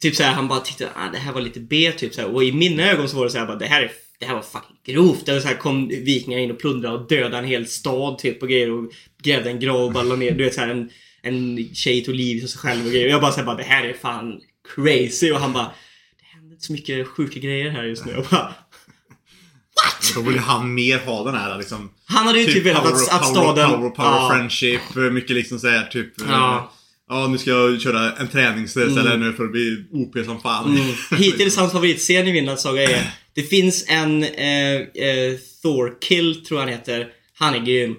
Typ 0.00 0.16
såhär, 0.16 0.32
han 0.32 0.48
bara 0.48 0.60
tyckte 0.60 0.88
ah, 0.94 1.10
det 1.12 1.18
här 1.18 1.32
var 1.32 1.40
lite 1.40 1.60
B 1.60 1.92
typ 1.92 2.14
såhär. 2.14 2.34
Och 2.34 2.44
i 2.44 2.52
mina 2.52 2.90
ögon 2.90 3.08
så 3.08 3.16
var 3.16 3.24
det 3.24 3.30
såhär 3.30 3.46
bara 3.46 3.56
det 3.56 3.66
här 3.66 3.82
är 3.82 3.90
det 4.18 4.26
här 4.26 4.34
var 4.34 4.42
fucking 4.42 4.76
grovt. 4.84 5.26
Det 5.26 5.32
var 5.32 5.40
så 5.40 5.48
här, 5.48 5.56
kom 5.56 5.88
vikingar 5.88 6.38
in 6.38 6.50
och 6.50 6.58
plundrade 6.58 6.98
och 6.98 7.08
dödade 7.08 7.38
en 7.38 7.44
hel 7.44 7.66
stad 7.66 8.18
typ 8.18 8.42
och 8.42 8.48
grejer 8.48 8.70
och 8.70 8.92
grävde 9.22 9.50
en 9.50 9.60
grav 9.60 9.80
och 9.80 9.92
bara 9.92 10.04
ner, 10.04 10.30
du 10.30 10.44
vet 10.44 10.54
såhär 10.54 10.68
en, 10.68 10.90
en 11.22 11.68
tjej 11.74 12.04
tog 12.04 12.14
livet 12.14 12.44
av 12.44 12.48
sig 12.48 12.58
själv 12.58 12.86
och 12.86 12.92
grejer. 12.92 13.06
Och 13.06 13.12
jag 13.12 13.20
bara 13.20 13.32
såhär 13.32 13.46
bara 13.46 13.56
det 13.56 13.62
här 13.62 13.84
är 13.84 13.92
fan 13.92 14.40
crazy 14.74 15.32
och 15.32 15.40
han 15.40 15.52
bara 15.52 15.72
det 16.18 16.24
händer 16.34 16.52
inte 16.52 16.64
så 16.64 16.72
mycket 16.72 17.06
sjuka 17.06 17.40
grejer 17.40 17.70
här 17.70 17.84
just 17.84 18.06
nu. 18.06 18.16
Och 18.16 18.26
bara, 18.30 18.54
Då 20.14 20.20
vill 20.22 20.34
ju 20.34 20.40
han 20.40 20.74
mer 20.74 20.98
ha 20.98 21.24
den 21.24 21.34
här 21.34 21.58
liksom... 21.58 21.90
han 22.06 22.26
hade 22.26 22.40
ju 22.40 22.52
typ, 22.52 22.66
velat 22.66 22.82
power, 22.82 22.94
att, 22.94 23.12
att 23.12 23.20
power, 23.20 23.32
staden... 23.32 23.70
Power, 23.70 23.90
power, 23.90 24.08
Ja. 24.10 24.30
friendship, 24.32 24.80
mycket 25.12 25.30
liksom 25.36 25.58
såhär 25.58 25.86
typ... 25.86 26.20
eh, 26.20 26.26
Ja. 26.30 26.72
Ja, 27.10 27.26
nu 27.26 27.38
ska 27.38 27.50
jag 27.50 27.80
köra 27.80 28.12
en 28.12 28.28
träningsställe 28.28 29.16
nu 29.16 29.32
för 29.32 29.44
att 29.44 29.52
bli 29.52 29.84
OP 29.92 30.24
som 30.24 30.40
fan. 30.40 30.76
Mm. 30.76 30.94
Hittills 31.22 31.56
hans 31.56 31.72
favoritscen 31.72 32.28
i 32.28 32.32
Vinland 32.32 32.60
Saga 32.60 32.82
är 32.82 33.10
Det 33.34 33.42
finns 33.42 33.84
en 33.88 34.24
eh, 34.24 34.74
eh, 34.74 35.36
Thorkill, 35.62 36.44
tror 36.44 36.60
jag 36.60 36.66
han 36.66 36.74
heter. 36.74 37.06
Han 37.38 37.54
är 37.54 37.58
grym. 37.58 37.96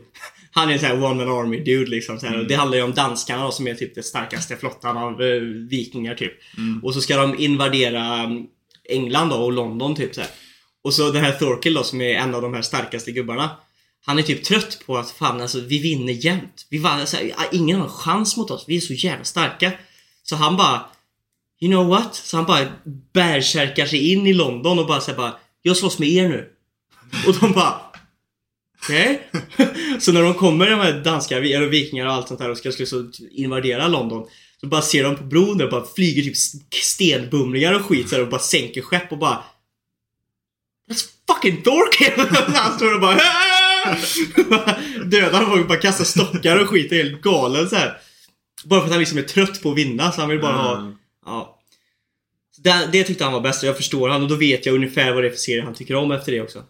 Han 0.51 0.69
är 0.69 0.73
en 0.73 0.79
sån 0.79 0.87
här 0.87 1.03
one 1.03 1.25
man 1.25 1.37
army 1.39 1.63
dude 1.63 1.89
liksom. 1.91 2.19
Så 2.19 2.25
här. 2.27 2.39
Och 2.39 2.47
det 2.47 2.55
handlar 2.55 2.77
ju 2.77 2.83
om 2.83 2.93
danskarna 2.93 3.43
då, 3.43 3.51
som 3.51 3.67
är 3.67 3.73
typ 3.73 3.95
den 3.95 4.03
starkaste 4.03 4.55
flottan 4.55 4.97
av 4.97 5.21
eh, 5.21 5.41
vikingar 5.69 6.15
typ. 6.15 6.33
Och 6.83 6.93
så 6.93 7.01
ska 7.01 7.17
de 7.17 7.39
invadera 7.39 8.05
mm, 8.15 8.43
England 8.89 9.29
då 9.29 9.35
och 9.35 9.51
London 9.53 9.95
typ 9.95 10.15
så 10.15 10.21
här. 10.21 10.29
Och 10.83 10.93
så 10.93 11.11
den 11.11 11.23
här 11.23 11.31
Thorkill 11.31 11.73
då 11.73 11.83
som 11.83 12.01
är 12.01 12.15
en 12.15 12.35
av 12.35 12.41
de 12.41 12.53
här 12.53 12.61
starkaste 12.61 13.11
gubbarna. 13.11 13.49
Han 14.05 14.19
är 14.19 14.23
typ 14.23 14.43
trött 14.43 14.79
på 14.85 14.97
att 14.97 15.11
fan 15.11 15.41
alltså 15.41 15.59
vi 15.59 15.79
vinner 15.79 16.13
jämt. 16.13 16.67
Vi 16.69 16.77
vann, 16.77 16.99
alltså, 16.99 17.17
ingen 17.51 17.77
har 17.77 17.85
en 17.85 17.91
chans 17.91 18.37
mot 18.37 18.51
oss. 18.51 18.65
Vi 18.67 18.77
är 18.77 18.81
så 18.81 18.93
jävla 18.93 19.23
starka. 19.23 19.71
Så 20.23 20.35
han 20.35 20.57
bara 20.57 20.85
You 21.61 21.71
know 21.71 21.87
what? 21.87 22.15
Så 22.15 22.37
han 22.37 22.45
bara 22.45 22.67
bärsärkar 23.13 23.85
sig 23.85 24.11
in 24.11 24.27
i 24.27 24.33
London 24.33 24.79
och 24.79 24.87
bara 24.87 25.01
säger 25.01 25.17
bara 25.17 25.35
Jag 25.61 25.77
slåss 25.77 25.99
med 25.99 26.09
er 26.09 26.29
nu. 26.29 26.49
Och 27.27 27.35
de 27.39 27.51
bara 27.51 27.81
Okej? 28.83 29.29
så 29.99 30.11
när 30.11 30.23
de 30.23 30.33
kommer 30.33 30.69
de 30.69 30.79
här 30.79 31.03
danska 31.03 31.37
eller 31.37 31.67
vikingar 31.67 32.05
och 32.05 32.13
allt 32.13 32.27
sånt 32.27 32.39
där 32.39 32.49
och 32.49 32.57
ska, 32.57 32.71
slåss 32.71 32.93
och 32.93 33.05
invadera 33.31 33.87
London 33.87 34.27
Så 34.61 34.67
bara 34.67 34.81
ser 34.81 35.03
de 35.03 35.15
på 35.15 35.23
bron 35.23 35.57
där 35.57 35.65
och 35.65 35.71
bara 35.71 35.85
flyger 35.95 36.23
typ 36.23 36.37
stenbumlingar 36.83 37.73
och 37.73 37.85
skit 37.85 38.09
så 38.09 38.15
här, 38.15 38.23
och 38.23 38.29
bara 38.29 38.41
sänker 38.41 38.81
skepp 38.81 39.11
och 39.11 39.17
bara 39.17 39.43
That's 40.89 41.07
fucking 41.27 41.61
Thorkill! 41.63 42.13
Han 42.55 42.77
står 42.77 42.93
och 42.93 43.01
bara 43.01 43.15
Dödar 45.05 45.45
folk, 45.45 45.67
bara 45.67 45.77
kastar 45.77 46.05
stockar 46.05 46.59
och 46.61 46.69
skit 46.69 46.91
och 46.91 46.97
är 46.97 47.03
helt 47.03 47.21
galen 47.21 47.69
så 47.69 47.75
här. 47.75 47.97
Bara 48.65 48.79
för 48.79 48.85
att 48.85 48.91
han 48.91 48.99
liksom 48.99 49.17
är 49.17 49.21
trött 49.23 49.61
på 49.63 49.71
att 49.71 49.77
vinna 49.77 50.11
så 50.11 50.21
han 50.21 50.29
vill 50.29 50.39
bara 50.41 50.53
ha 50.53 50.77
Mm. 50.77 50.95
Ja. 51.25 51.59
Det, 52.57 52.89
det 52.91 53.03
tyckte 53.03 53.23
han 53.23 53.33
var 53.33 53.41
bäst 53.41 53.63
och 53.63 53.69
jag 53.69 53.77
förstår 53.77 54.09
han 54.09 54.21
och 54.23 54.27
då 54.29 54.35
vet 54.35 54.65
jag 54.65 54.75
ungefär 54.75 55.13
vad 55.13 55.23
det 55.23 55.27
är 55.27 55.31
för 55.31 55.37
serie 55.37 55.61
han 55.63 55.73
tycker 55.73 55.95
om 55.95 56.11
efter 56.11 56.31
det 56.31 56.41
också. 56.41 56.63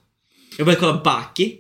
Jag 0.58 0.66
började 0.66 0.80
kolla 0.80 1.02
Baki. 1.04 1.56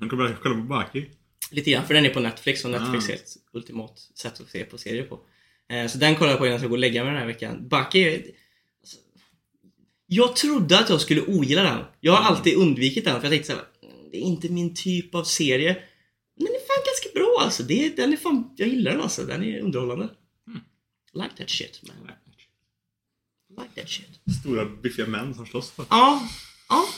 Han 0.00 0.08
kommer 0.08 0.24
att 0.24 0.40
kolla 0.42 0.54
på 0.54 0.60
Baki. 0.60 1.06
Lite 1.50 1.70
grann, 1.70 1.86
för 1.86 1.94
den 1.94 2.06
är 2.06 2.10
på 2.10 2.20
Netflix 2.20 2.64
och 2.64 2.70
Netflix 2.70 3.08
Ah. 3.08 3.12
är 3.12 3.16
ett 3.16 3.36
ultimat 3.52 3.98
sätt 4.18 4.40
att 4.40 4.50
se 4.50 4.64
på 4.64 4.78
serier 4.78 5.02
på. 5.02 5.18
Eh, 5.70 5.86
Så 5.86 5.98
den 5.98 6.16
kollar 6.16 6.30
jag 6.30 6.38
på 6.38 6.44
innan 6.46 6.52
jag 6.52 6.60
ska 6.60 6.68
gå 6.68 6.74
och 6.74 6.78
lägga 6.78 7.04
mig 7.04 7.12
den 7.12 7.20
här 7.20 7.26
veckan. 7.26 7.68
Baki 7.68 8.22
jag 10.12 10.36
trodde 10.36 10.78
att 10.78 10.88
jag 10.88 11.00
skulle 11.00 11.22
ogilla 11.22 11.62
den. 11.62 11.84
Jag 12.00 12.12
har 12.12 12.24
alltid 12.30 12.56
undvikit 12.56 13.04
den 13.04 13.14
för 13.20 13.22
jag 13.22 13.32
tänkte 13.32 13.52
såhär, 13.52 13.64
"Mm, 13.82 14.10
det 14.10 14.16
är 14.16 14.20
inte 14.20 14.48
min 14.48 14.74
typ 14.74 15.14
av 15.14 15.24
serie. 15.24 15.82
Men 16.36 16.46
den 16.46 16.54
är 16.54 16.58
fan 16.60 16.84
ganska 16.86 17.08
bra 17.14 17.40
alltså. 17.44 17.62
Det 17.62 17.86
är, 17.86 17.96
den 17.96 18.12
är 18.12 18.16
fan, 18.16 18.50
jag 18.56 18.68
gillar 18.68 18.90
den 18.90 19.00
alltså. 19.00 19.24
Den 19.24 19.44
är 19.44 19.60
underhållande. 19.60 20.08
Like 21.12 21.30
that 21.36 21.50
shit 21.50 21.80
man. 21.82 21.96
Like 23.58 23.80
that 23.80 23.90
shit. 23.90 24.06
Stora 24.40 24.64
biffiga 24.64 25.06
män 25.06 25.34
som 25.34 25.46
slåss. 25.46 25.70
För. 25.70 25.84
Ja, 25.90 26.28
ja. 26.68 26.88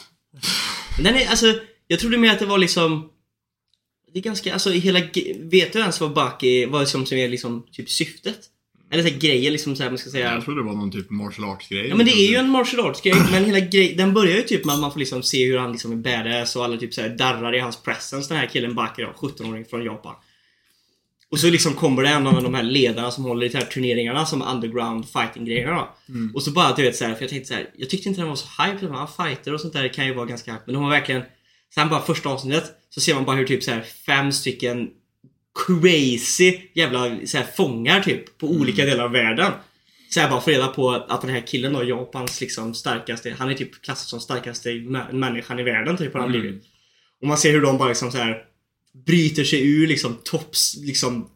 Den 0.98 1.14
är, 1.14 1.26
alltså, 1.26 1.60
jag 1.86 1.98
trodde 2.00 2.18
mer 2.18 2.30
att 2.32 2.38
det 2.38 2.46
var 2.46 2.58
liksom 2.58 3.10
Det 4.12 4.18
är 4.18 4.22
ganska, 4.22 4.52
alltså 4.52 4.70
hela, 4.70 5.00
vet 5.38 5.72
du 5.72 5.78
ens 5.78 6.00
vad 6.00 6.12
Baki, 6.14 6.66
vad 6.66 6.88
som, 6.88 7.06
som 7.06 7.18
är 7.18 7.28
liksom 7.28 7.66
typ 7.72 7.90
syftet? 7.90 8.40
Eller 8.92 9.02
så 9.02 9.08
här, 9.08 9.18
grejer 9.18 9.50
liksom 9.50 9.76
såhär, 9.76 9.90
man 9.90 9.98
ska 9.98 10.10
säga 10.10 10.34
Jag 10.34 10.44
trodde 10.44 10.60
det 10.60 10.64
var 10.64 10.72
någon 10.72 10.90
typ 10.90 11.10
martial 11.10 11.50
arts 11.50 11.68
grej. 11.68 11.88
Ja 11.88 11.96
men 11.96 12.06
det 12.06 12.12
är 12.12 12.30
ju 12.30 12.36
en 12.36 12.48
martial 12.48 12.86
arts 12.86 13.00
grej, 13.00 13.14
men 13.32 13.44
hela 13.44 13.60
grej, 13.60 13.94
den 13.94 14.14
börjar 14.14 14.36
ju 14.36 14.42
typ 14.42 14.64
med 14.64 14.74
att 14.74 14.80
man 14.80 14.92
får 14.92 14.98
liksom 14.98 15.22
se 15.22 15.46
hur 15.46 15.58
han 15.58 15.72
liksom 15.72 15.92
är 15.92 15.96
badass 15.96 16.56
och 16.56 16.64
alla 16.64 16.76
typ 16.76 16.94
såhär 16.94 17.08
darrar 17.08 17.54
i 17.54 17.58
hans 17.58 17.82
presence 17.82 18.28
den 18.28 18.38
här 18.38 18.46
killen 18.46 18.74
Baki 18.74 19.02
då, 19.02 19.28
17-åring 19.28 19.64
från 19.64 19.84
Japan. 19.84 20.14
Och 21.30 21.38
så 21.38 21.50
liksom 21.50 21.74
kommer 21.74 22.02
det 22.02 22.08
en 22.08 22.26
av 22.26 22.42
de 22.42 22.54
här 22.54 22.62
ledarna 22.62 23.10
som 23.10 23.24
håller 23.24 23.46
i 23.46 23.48
de 23.48 23.58
här 23.58 23.64
turneringarna 23.64 24.26
som 24.26 24.42
underground 24.42 25.08
fighting 25.08 25.44
grejerna. 25.44 25.88
Mm. 26.08 26.34
Och 26.34 26.42
så 26.42 26.50
bara 26.50 26.74
du 26.74 26.82
vet 26.82 26.96
så 26.96 27.04
här, 27.04 27.14
för 27.14 27.22
jag 27.22 27.30
tänkte 27.30 27.48
så 27.48 27.54
här, 27.54 27.70
jag 27.76 27.90
tyckte 27.90 28.08
inte 28.08 28.20
den 28.20 28.28
var 28.28 28.36
så 28.36 28.62
hype. 28.62 28.86
De 28.86 28.94
här 28.94 29.06
fighter 29.06 29.54
och 29.54 29.60
sånt 29.60 29.72
där 29.72 29.88
kan 29.88 30.06
ju 30.06 30.14
vara 30.14 30.26
ganska 30.26 30.52
hype. 30.52 30.62
Men 30.66 30.74
de 30.74 30.82
var 30.82 30.90
verkligen 30.90 31.22
Sen 31.74 31.88
bara 31.88 32.02
första 32.02 32.28
avsnittet 32.28 32.64
så 32.90 33.00
ser 33.00 33.14
man 33.14 33.24
bara 33.24 33.36
hur 33.36 33.46
typ 33.46 33.62
så 33.62 33.70
här 33.70 33.80
fem 34.06 34.32
stycken 34.32 34.90
crazy 35.66 36.58
jävla 36.74 37.26
så 37.26 37.38
här, 37.38 37.46
fångar 37.56 38.00
typ 38.00 38.38
på 38.38 38.46
olika 38.46 38.84
delar 38.84 39.04
av 39.04 39.10
världen. 39.12 39.52
Så 40.10 40.20
jag 40.20 40.30
bara 40.30 40.40
får 40.40 40.50
reda 40.50 40.66
på 40.68 40.90
att 40.90 41.20
den 41.20 41.30
här 41.30 41.46
killen 41.46 41.72
då, 41.72 41.84
Japans 41.84 42.40
liksom 42.40 42.74
starkaste, 42.74 43.34
han 43.38 43.50
är 43.50 43.54
typ 43.54 43.82
klassad 43.82 44.08
som 44.08 44.20
starkaste 44.20 44.68
mä- 44.70 45.12
människan 45.12 45.58
i 45.58 45.62
världen 45.62 45.96
typ 45.96 46.12
har 46.12 46.20
han 46.20 46.30
Mm. 46.30 46.40
blivit. 46.40 46.62
Och 47.20 47.28
man 47.28 47.38
ser 47.38 47.52
hur 47.52 47.60
de 47.60 47.78
bara 47.78 47.88
liksom 47.88 48.12
så 48.12 48.18
här 48.18 48.42
bryter 49.06 49.44
sig 49.44 49.68
ur 49.72 49.86
liksom 49.86 50.16
topps, 50.24 50.76
liksom 50.80 51.28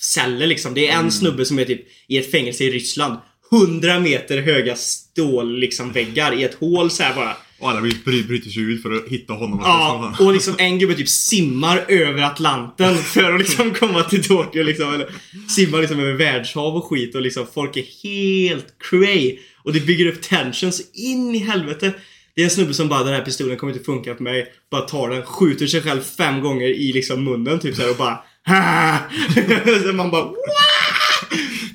celler 0.00 0.46
liksom. 0.46 0.74
Det 0.74 0.88
är 0.88 0.92
en 0.92 0.98
Mm. 0.98 1.10
snubbe 1.10 1.44
som 1.44 1.58
är 1.58 1.64
typ 1.64 1.86
i 2.06 2.18
ett 2.18 2.30
fängelse 2.30 2.64
i 2.64 2.70
Ryssland. 2.70 3.16
100 3.50 4.00
meter 4.00 4.38
höga 4.42 4.76
stål 4.76 5.58
liksom 5.58 5.92
väggar 5.92 6.40
i 6.40 6.44
ett 6.44 6.54
hål 6.54 6.90
så 6.90 7.02
här 7.02 7.14
bara. 7.14 7.36
Och 7.62 7.70
alla 7.70 7.80
bry- 7.80 8.26
bryter 8.26 8.50
sig 8.50 8.62
ut 8.62 8.82
för 8.82 8.90
att 8.90 9.08
hitta 9.08 9.32
honom. 9.32 9.60
Ja, 9.62 10.16
och 10.20 10.32
liksom 10.32 10.54
en 10.58 10.78
gubbe 10.78 10.94
typ 10.94 11.08
simmar 11.08 11.84
över 11.88 12.22
Atlanten 12.22 12.96
för 13.14 13.32
att 13.34 13.40
liksom 13.40 13.70
komma 13.70 14.02
till 14.02 14.24
Tokyo 14.24 14.62
liksom. 14.62 14.94
Eller 14.94 15.08
simmar 15.48 15.78
liksom 15.80 16.00
över 16.00 16.12
världshav 16.12 16.76
och 16.76 16.84
skit 16.84 17.14
och 17.14 17.22
liksom 17.22 17.46
folk 17.54 17.76
är 17.76 17.84
helt 18.02 18.66
cray. 18.90 19.38
Och 19.64 19.72
det 19.72 19.80
bygger 19.80 20.06
upp 20.06 20.22
tension 20.22 20.72
så 20.72 20.82
in 20.94 21.34
i 21.34 21.38
helvete. 21.38 21.92
Det 22.34 22.40
är 22.40 22.44
en 22.44 22.50
snubbe 22.50 22.74
som 22.74 22.88
bara 22.88 23.04
den 23.04 23.14
här 23.14 23.24
pistolen 23.24 23.56
kommer 23.56 23.72
inte 23.72 23.84
funka 23.84 24.14
på 24.14 24.22
mig. 24.22 24.52
Bara 24.70 24.82
tar 24.82 25.10
den, 25.10 25.22
skjuter 25.22 25.66
sig 25.66 25.82
själv 25.82 26.00
fem 26.00 26.40
gånger 26.40 26.66
i 26.66 26.92
liksom 26.92 27.24
munnen 27.24 27.58
typ 27.58 27.76
så 27.76 27.82
här 27.82 27.90
och 27.90 27.96
bara 27.96 28.18
så 29.86 29.92
man 29.92 30.10
bara 30.10 30.24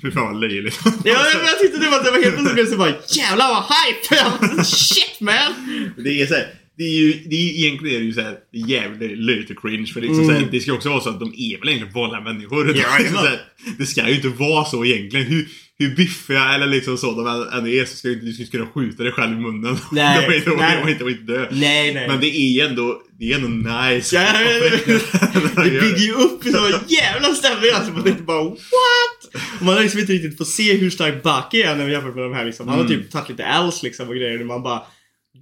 Fy 0.01 0.11
fan 0.11 0.33
vad 0.33 0.41
löjligt. 0.41 0.79
Ja, 0.85 0.91
jag, 1.03 1.43
jag 1.45 1.59
tyckte 1.59 1.79
det 1.79 1.89
var, 1.89 2.03
det 2.03 2.11
var 2.11 2.23
helt 2.23 2.37
plötsligt 2.37 2.69
så 2.69 2.77
bara 2.77 2.93
jävlar 3.09 3.47
vad 3.49 3.63
hype! 3.63 4.63
Shit 4.63 5.19
man! 5.21 5.53
Det 5.97 6.21
är 6.21 6.25
så 6.27 6.33
här, 6.33 6.47
det 6.77 6.83
är 6.83 6.99
ju, 6.99 7.13
det 7.13 7.35
är, 7.35 7.65
egentligen 7.65 7.95
är 7.95 7.99
det 7.99 8.05
ju 8.05 8.13
såhär 8.13 8.35
jävligt 8.53 9.17
löjligt 9.17 9.49
och 9.51 9.61
cringe 9.61 9.85
för 9.93 10.01
liksom 10.01 10.19
Mm. 10.23 10.35
så 10.35 10.41
här, 10.41 10.47
det 10.51 10.59
ska 10.59 10.73
också 10.73 10.89
vara 10.89 11.01
så 11.01 11.09
att 11.09 11.19
de 11.19 11.33
är 11.37 11.59
väl 11.59 11.69
egentligen 11.69 11.93
vanliga 11.93 12.21
människor. 12.21 12.67
Ja, 12.67 12.73
det, 12.73 13.05
är 13.05 13.09
så 13.13 13.17
här, 13.17 13.39
det 13.77 13.85
ska 13.85 14.09
ju 14.09 14.15
inte 14.15 14.27
vara 14.27 14.65
så 14.65 14.85
egentligen. 14.85 15.25
Hur, 15.27 15.47
hur 15.79 15.95
biffiga 15.95 16.53
eller 16.53 16.67
liksom 16.67 16.97
så 16.97 17.11
de 17.11 17.27
än- 17.57 17.67
är 17.67 17.85
så 17.85 17.95
ska 17.97 18.07
du 18.07 18.29
inte 18.29 18.45
kunna 18.51 18.67
skjuta 18.67 19.03
dig 19.03 19.11
själv 19.11 19.33
i 19.37 19.41
munnen. 19.41 19.77
Nej, 19.91 20.25
är 20.25 20.33
inte, 20.37 20.49
nej. 20.49 20.81
är 20.83 20.89
inte, 20.89 21.03
är 21.03 21.09
inte 21.09 21.33
dö. 21.33 21.47
Nej, 21.51 21.93
nej. 21.93 22.07
Men 22.07 22.19
det 22.19 22.27
är 22.37 22.65
ändå, 22.69 23.01
det 23.19 23.31
är 23.31 23.35
ändå 23.35 23.47
nice. 23.47 24.15
Ja, 24.15 24.25
det 25.63 25.69
bygger 25.69 26.05
ju 26.07 26.13
upp 26.13 26.45
i 26.45 26.51
så 26.51 26.79
jävla 26.87 27.27
stämning 27.35 27.69
alltså. 27.73 27.91
Man 27.91 28.03
tänkte 28.03 28.23
bara 28.23 28.43
what? 28.43 29.43
Och 29.59 29.65
man 29.65 29.75
har 29.75 29.81
liksom 29.81 29.99
inte 29.99 30.13
riktigt 30.13 30.37
fått 30.37 30.47
se 30.47 30.73
hur 30.77 30.89
stark 30.89 31.23
Baki 31.23 31.61
är 31.61 31.75
när 31.75 31.85
vi 31.85 31.91
jämför 31.91 32.11
med 32.11 32.23
de 32.23 32.33
här 32.33 32.45
liksom. 32.45 32.67
Han 32.67 32.77
har 32.79 32.85
Mm. 32.85 32.97
typ 33.01 33.11
tagit 33.11 33.29
lite 33.29 33.43
else 33.43 33.85
liksom 33.85 34.07
och 34.09 34.15
grejer. 34.15 34.39
Och 34.39 34.45
man 34.47 34.63
bara 34.63 34.81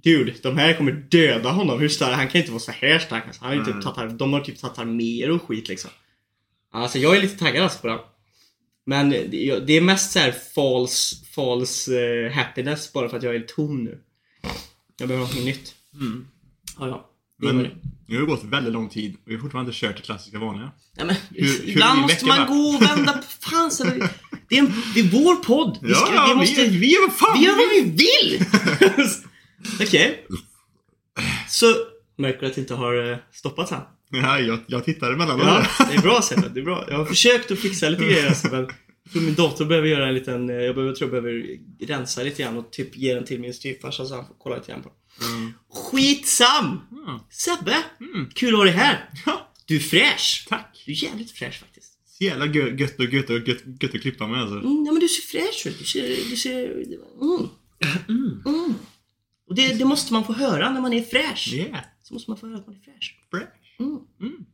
Dude, 0.04 0.32
de 0.42 0.58
här 0.58 0.72
kommer 0.72 0.92
döda 0.92 1.48
honom. 1.50 1.80
Hur 1.80 1.88
stark? 1.88 2.14
Han 2.16 2.28
kan 2.28 2.40
inte 2.40 2.50
vara 2.52 2.60
så 2.60 2.72
här 2.72 2.98
stark 2.98 3.24
alltså. 3.26 3.44
Han 3.44 3.52
ju 3.54 3.64
typ 3.64 3.68
Mm. 3.72 3.82
tagit, 3.82 3.98
ar- 3.98 4.18
de 4.18 4.32
har 4.32 4.40
typ 4.40 4.60
tagit 4.60 4.78
arméer 4.78 5.30
och 5.30 5.42
skit 5.48 5.68
liksom. 5.68 5.90
Alltså 6.72 6.98
jag 6.98 7.16
är 7.16 7.20
lite 7.20 7.38
taggad 7.38 7.62
alltså 7.64 7.78
på 7.78 7.86
den. 7.86 7.98
Men 8.86 9.10
det 9.10 9.72
är 9.76 9.80
mest 9.80 10.12
så 10.12 10.18
här 10.18 10.32
false, 10.54 11.16
false 11.34 12.00
eh, 12.26 12.32
happiness 12.32 12.92
bara 12.92 13.08
för 13.08 13.16
att 13.16 13.22
jag 13.22 13.34
är 13.36 13.40
tom 13.40 13.84
nu. 13.84 13.98
Jag 14.98 15.08
behöver 15.08 15.26
något 15.34 15.44
nytt. 15.44 15.74
Mm. 15.94 16.26
Ja, 16.78 16.88
ja. 16.88 17.10
Men 17.38 17.58
det 17.58 17.70
nu 18.08 18.14
har 18.14 18.20
det 18.20 18.26
gått 18.26 18.44
väldigt 18.44 18.72
lång 18.72 18.88
tid 18.88 19.14
och 19.14 19.20
vi 19.24 19.34
har 19.34 19.40
fortfarande 19.40 19.68
inte 19.70 19.80
kört 19.80 19.96
det 19.96 20.02
klassiska 20.02 20.38
vanliga. 20.38 20.70
Ja, 20.96 21.04
men, 21.04 21.16
Hur- 21.30 21.44
hur 21.62 21.68
ibland 21.70 22.00
måste 22.00 22.26
man 22.26 22.46
gå 22.46 22.54
och 22.76 22.82
vända 22.82 23.12
på 23.12 23.22
fan 23.50 23.70
så 23.70 23.84
det, 23.84 24.10
det, 24.48 24.54
är 24.56 24.58
en, 24.58 24.72
det 24.94 25.00
är 25.00 25.04
vår 25.24 25.36
podd. 25.36 25.78
Vi, 25.82 25.94
ska, 25.94 26.14
ja, 26.14 26.26
vi, 26.28 26.34
måste, 26.34 26.62
vi, 26.62 26.68
vi, 26.68 26.78
vi 26.78 26.86
gör 26.92 27.08
vad 27.08 27.16
fan 27.16 27.42
gör 27.42 27.52
vad 27.52 27.68
vi 27.84 27.90
vill! 27.90 28.44
Okej. 29.86 30.26
Så 31.48 31.66
märker 32.16 32.40
du 32.40 32.46
att 32.46 32.54
det 32.54 32.60
inte 32.60 32.74
har 32.74 33.10
eh, 33.12 33.18
stoppat 33.32 33.68
sen? 33.68 33.80
Ja, 34.10 34.40
jag, 34.40 34.58
jag 34.66 34.84
tittar 34.84 35.12
emellan. 35.12 35.38
Ja, 35.38 35.66
det 35.90 35.94
är 35.96 36.02
bra 36.02 36.22
Sebbe, 36.22 36.48
det 36.48 36.60
är 36.60 36.64
bra. 36.64 36.84
Jag 36.88 36.96
har 36.98 37.04
försökt 37.04 37.50
att 37.50 37.58
fixa 37.58 37.88
lite 37.88 38.04
grejer 38.04 38.28
alltså, 38.28 38.48
men 38.48 38.66
tror 39.12 39.22
min 39.22 39.34
dator 39.34 39.64
behöver 39.64 39.88
göra 39.88 40.08
en 40.08 40.14
liten, 40.14 40.50
eh, 40.50 40.56
jag 40.56 40.74
behöver, 40.74 40.94
tror 40.94 41.14
jag 41.14 41.22
behöver 41.22 41.46
rensa 41.80 42.22
lite 42.22 42.42
grann 42.42 42.56
och 42.56 42.70
typ 42.72 42.96
ge 42.96 43.14
den 43.14 43.24
till 43.24 43.40
min 43.40 43.54
styvfarsa 43.54 44.06
så 44.06 44.14
han 44.14 44.26
får 44.26 44.34
kolla 44.38 44.56
lite 44.56 44.72
grann 44.72 44.82
på 44.82 44.88
den. 45.20 45.28
Mm. 45.36 45.52
Skitsam! 45.74 46.80
Ja. 47.06 47.26
Sebbe! 47.30 47.76
Mm. 48.00 48.30
Kul 48.34 48.54
att 48.54 48.58
ha 48.58 48.64
dig 48.64 48.72
här! 48.74 49.10
Ja, 49.26 49.52
Du 49.66 49.76
är 49.76 49.80
fräsch! 49.80 50.46
tack. 50.48 50.82
Du 50.86 50.92
är 50.92 51.04
jävligt 51.04 51.30
fräsch 51.30 51.60
faktiskt. 51.60 51.92
Så 52.18 52.24
jävla 52.24 52.46
gö- 52.46 52.80
gött 52.80 52.98
och 52.98 53.04
gött 53.04 53.30
och 53.30 53.48
gött, 53.48 53.62
gött 53.80 53.94
att 53.94 54.00
klippa 54.02 54.26
med 54.26 54.40
alltså. 54.40 54.56
Mm, 54.56 54.84
ja, 54.86 54.92
men 54.92 55.00
du 55.00 55.08
ser 55.08 55.22
fräsch 55.22 55.66
ut. 55.66 55.78
Du 55.78 55.84
ser... 55.84 56.30
Du 56.30 56.36
ser 56.36 56.70
mm. 58.08 58.42
Mm. 58.46 58.74
Och 59.48 59.54
det, 59.54 59.72
det 59.78 59.84
måste 59.84 60.12
man 60.12 60.24
få 60.24 60.32
höra 60.32 60.70
när 60.70 60.80
man 60.80 60.92
är 60.92 61.02
fräsch. 61.02 61.52
Yeah. 61.54 61.80
Så 62.02 62.14
måste 62.14 62.30
man 62.30 62.38
få 62.38 62.46
höra 62.46 62.58
att 62.58 62.66
man 62.66 62.76
är 62.76 62.80
fräsch. 62.80 63.16
Fresh. 63.30 63.46
Mm. 63.78 63.98
Mm. 64.20 64.46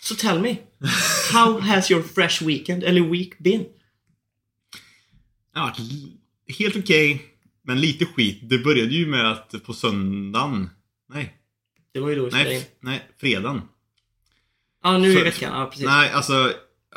Så 0.00 0.14
tell 0.14 0.40
me. 0.40 0.56
How 1.32 1.60
has 1.60 1.90
your 1.90 2.02
fresh 2.02 2.42
weekend, 2.42 2.84
eller 2.84 3.00
week 3.00 3.38
been? 3.38 3.64
L- 5.56 6.18
helt 6.58 6.76
okej, 6.76 7.22
men 7.62 7.80
lite 7.80 8.04
skit. 8.06 8.38
Det 8.42 8.58
började 8.58 8.94
ju 8.94 9.06
med 9.06 9.30
att 9.32 9.54
på 9.64 9.72
söndagen... 9.74 10.70
Nej, 11.08 11.36
Det 11.92 12.00
var 12.00 12.08
ju 12.08 12.14
då 12.16 12.24
vi 12.24 12.30
nej, 12.30 12.70
nej, 12.80 13.08
fredagen. 13.20 13.60
Ja, 14.82 14.98
nu 14.98 15.12
i 15.12 15.22
veckan. 15.22 15.58
Ja, 15.60 15.66
precis. 15.66 15.86
Nej, 15.86 16.10
alltså, 16.12 16.52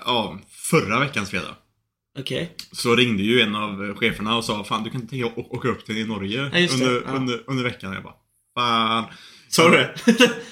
ja, 0.05 0.39
förra 0.49 0.99
veckans 0.99 1.29
fredag. 1.29 1.55
Okej. 2.19 2.55
Så 2.71 2.95
ringde 2.95 3.23
ju 3.23 3.41
en 3.41 3.55
av 3.55 3.93
cheferna 3.95 4.37
och 4.37 4.45
sa 4.45 4.63
Fan, 4.63 4.83
du 4.83 4.89
kan 4.89 5.01
inte 5.01 5.11
tänka 5.11 5.25
åka 5.41 5.67
upp 5.67 5.85
till 5.85 6.07
Norge 6.07 6.37
Ja, 6.53 6.67
under, 6.73 7.03
Ja. 7.05 7.11
under, 7.11 7.43
under 7.47 7.63
veckan. 7.63 7.93
Jag 7.93 8.03
bara 8.03 8.15
Fan. 8.55 9.05
Sa 9.51 9.69
du 9.69 9.77
det? 9.77 9.95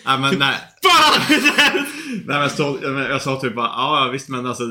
Nej 0.05 0.19
men 0.19 0.39
nej. 0.39 0.55
Fan! 0.83 1.37
nej 2.25 2.39
men 2.39 2.49
sa, 2.49 2.79
jag, 2.83 3.21
sa 3.21 3.39
typ 3.41 3.55
bara 3.55 3.65
ja 3.67 4.09
visst 4.13 4.29
men 4.29 4.45
alltså 4.45 4.63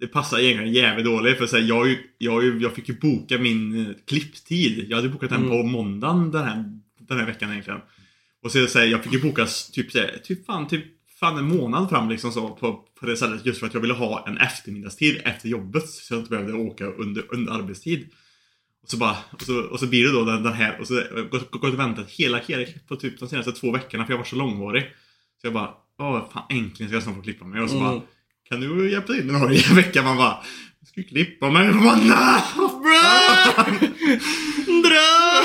det 0.00 0.06
passar 0.06 0.38
egentligen 0.38 0.72
jävligt 0.72 1.06
dåligt 1.06 1.38
för 1.38 1.46
så 1.46 1.56
här, 1.56 1.64
jag, 1.64 1.96
jag, 2.18 2.62
jag 2.62 2.72
fick 2.74 2.88
ju 2.88 2.98
boka 2.98 3.38
min 3.38 3.86
eh, 3.86 3.92
klipptid. 4.08 4.86
Jag 4.88 4.96
hade 4.96 5.08
bokat 5.08 5.30
den 5.30 5.38
Mm. 5.44 5.50
på 5.50 5.62
måndagen 5.68 6.30
den 6.30 6.44
här, 6.44 6.64
den 7.08 7.18
här 7.18 7.26
veckan 7.26 7.50
egentligen. 7.50 7.80
Och 8.44 8.52
så, 8.52 8.66
så 8.66 8.78
här, 8.78 8.86
jag 8.86 9.04
fick 9.04 9.12
ju 9.12 9.22
boka 9.22 9.46
typ, 9.72 9.92
så 9.92 9.98
här, 9.98 10.20
typ, 10.24 10.46
fan, 10.46 10.68
typ 10.68 10.84
fan 11.20 11.38
en 11.38 11.44
månad 11.56 11.88
fram 11.90 12.08
liksom 12.08 12.32
så 12.32 12.48
på, 12.48 12.84
på 13.00 13.06
det 13.06 13.16
stället 13.16 13.46
just 13.46 13.60
för 13.60 13.66
att 13.66 13.74
jag 13.74 13.80
ville 13.80 13.94
ha 13.94 14.24
en 14.28 14.38
eftermiddagstid 14.38 15.20
efter 15.24 15.48
jobbet 15.48 15.88
så 15.88 16.14
jag 16.14 16.20
inte 16.20 16.30
behövde 16.30 16.52
åka 16.52 16.84
under, 16.86 17.24
under 17.34 17.52
arbetstid. 17.52 18.08
Och 18.82 18.90
så 18.90 18.96
bara, 18.96 19.16
och 19.32 19.42
så, 19.42 19.60
och 19.60 19.80
så 19.80 19.86
blir 19.86 20.04
det 20.04 20.12
då 20.12 20.24
den, 20.24 20.42
den 20.42 20.52
här, 20.52 20.80
och 20.80 20.86
så 20.86 20.94
har 20.94 21.28
jag 21.32 21.64
och 21.64 21.78
väntat 21.78 22.10
hela, 22.10 22.38
hela 22.38 22.66
på 22.88 22.96
typ 22.96 23.18
de 23.20 23.28
senaste 23.28 23.52
två 23.52 23.72
veckorna 23.72 24.06
för 24.06 24.12
jag 24.12 24.18
var 24.18 24.24
så 24.24 24.36
långvarig. 24.36 24.82
Så 25.40 25.46
jag 25.46 25.52
bara, 25.54 25.70
åh 25.98 26.30
fan 26.32 26.42
äntligen 26.50 26.88
ska 26.88 26.96
jag 26.96 27.02
snart 27.02 27.16
få 27.16 27.22
klippa 27.22 27.44
mig. 27.44 27.62
Och 27.62 27.70
så 27.70 27.76
Mm. 27.76 27.88
bara, 27.88 28.02
kan 28.48 28.60
du 28.60 28.90
hjälpa 28.90 29.12
till 29.12 29.24
med 29.24 29.40
Norge 29.40 29.62
en 29.70 29.76
vecka? 29.76 30.02
Man 30.02 30.16
bara, 30.16 30.36
jag 30.80 30.88
ska 30.88 31.02
klippa 31.02 31.50
mig 31.50 31.68
på 31.68 31.74
måndag! 31.76 32.42
Bra! 32.56 33.64
Bra! 34.82 35.44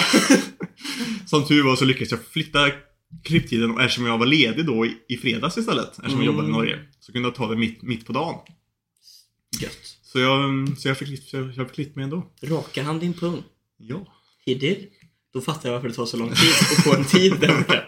Som 1.25 1.45
tur 1.47 1.63
var 1.63 1.75
så 1.75 1.85
lyckades 1.85 2.11
jag 2.11 2.25
flytta 2.25 2.71
klipptiden 3.23 3.71
och 3.71 3.81
eftersom 3.81 4.05
jag 4.05 4.17
var 4.17 4.25
ledig 4.25 4.65
då 4.65 4.85
i, 4.85 4.97
i 5.09 5.17
fredags 5.17 5.57
istället, 5.57 5.87
eftersom 5.89 6.09
Mm. 6.09 6.19
jag 6.19 6.25
jobbade 6.25 6.47
i 6.47 6.51
Norge, 6.51 6.79
så 6.99 7.11
kunde 7.11 7.27
jag 7.27 7.35
ta 7.35 7.47
det 7.49 7.55
mitt, 7.55 7.81
mitt 7.81 8.05
på 8.05 8.13
dagen. 8.13 8.35
Gött. 9.61 9.94
Så 10.15 10.19
jag, 10.19 10.77
så 10.77 10.87
jag 10.87 10.97
fick 10.97 11.07
klippt, 11.07 11.29
så 11.29 11.37
jag, 11.37 11.67
fick 11.67 11.71
klippt 11.71 11.95
mig 11.95 12.03
ändå. 12.03 12.31
Rakar 12.41 12.83
han 12.83 12.99
din 12.99 13.13
pung? 13.13 13.43
Ja. 13.77 14.07
He 14.45 14.53
did. 14.53 14.87
Då 15.33 15.41
fattar 15.41 15.69
jag 15.69 15.73
varför 15.73 15.89
det 15.89 15.95
tar 15.95 16.05
så 16.05 16.17
lång 16.17 16.29
tid 16.29 16.49
att 16.61 16.83
få 16.83 16.95
en 16.95 17.05
tid 17.05 17.33
där. 17.39 17.85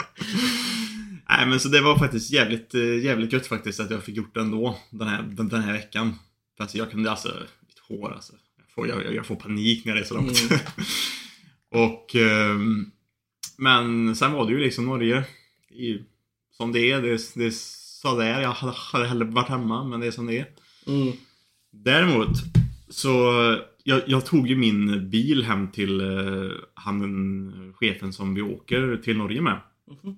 Nej 1.29 1.47
men 1.47 1.59
så 1.59 1.69
det 1.69 1.81
var 1.81 1.97
faktiskt 1.97 2.31
jävligt, 2.31 2.73
eh, 2.73 3.03
jävligt 3.03 3.33
gött 3.33 3.47
faktiskt 3.47 3.79
att 3.79 3.91
jag 3.91 4.03
fick 4.03 4.15
gjort 4.15 4.33
det 4.33 4.39
ändå 4.39 4.79
den 4.89 5.07
här, 5.07 5.21
den, 5.23 5.49
den 5.49 5.61
här 5.61 5.73
veckan. 5.73 6.15
För 6.57 6.63
alltså 6.63 6.77
jag 6.77 6.91
kunde 6.91 7.11
alltså, 7.11 7.27
mitt 7.67 7.79
hår 7.79 8.11
alltså. 8.11 8.33
Jag 8.57 8.71
får, 8.71 8.87
jag, 8.87 9.15
jag 9.15 9.25
får 9.25 9.35
panik 9.35 9.85
när 9.85 9.95
det 9.95 10.01
är 10.01 10.05
så 10.05 10.13
långt. 10.13 10.41
Mm. 10.41 10.59
och 11.85 12.15
ehm, 12.15 12.91
Men 13.57 14.15
sen 14.15 14.31
var 14.31 14.45
det 14.45 14.51
ju 14.51 14.59
liksom 14.59 14.85
Norge. 14.85 15.23
I, 15.69 15.97
som 16.51 16.71
det 16.71 16.91
är, 16.91 17.01
det, 17.01 17.33
det 17.35 17.45
är 17.45 17.53
sådär. 18.01 18.41
Jag 18.41 18.51
hade, 18.51 18.73
hade 18.73 19.07
hellre 19.07 19.25
varit 19.25 19.49
hemma 19.49 19.83
men 19.83 19.99
det 19.99 20.07
är 20.07 20.11
som 20.11 20.27
det 20.27 20.39
är. 20.39 20.47
Mm. 20.87 21.13
Däremot 21.71 22.29
så 22.89 23.09
jag, 23.83 24.01
jag 24.07 24.25
tog 24.25 24.47
ju 24.47 24.55
min 24.55 25.09
bil 25.09 25.43
hem 25.43 25.71
till 25.71 26.01
eh, 26.01 26.51
han 26.73 27.73
chefen 27.75 28.13
som 28.13 28.33
vi 28.35 28.41
åker 28.41 28.97
till 29.03 29.17
Norge 29.17 29.41
med. 29.41 29.61
Mhm. 29.87 30.15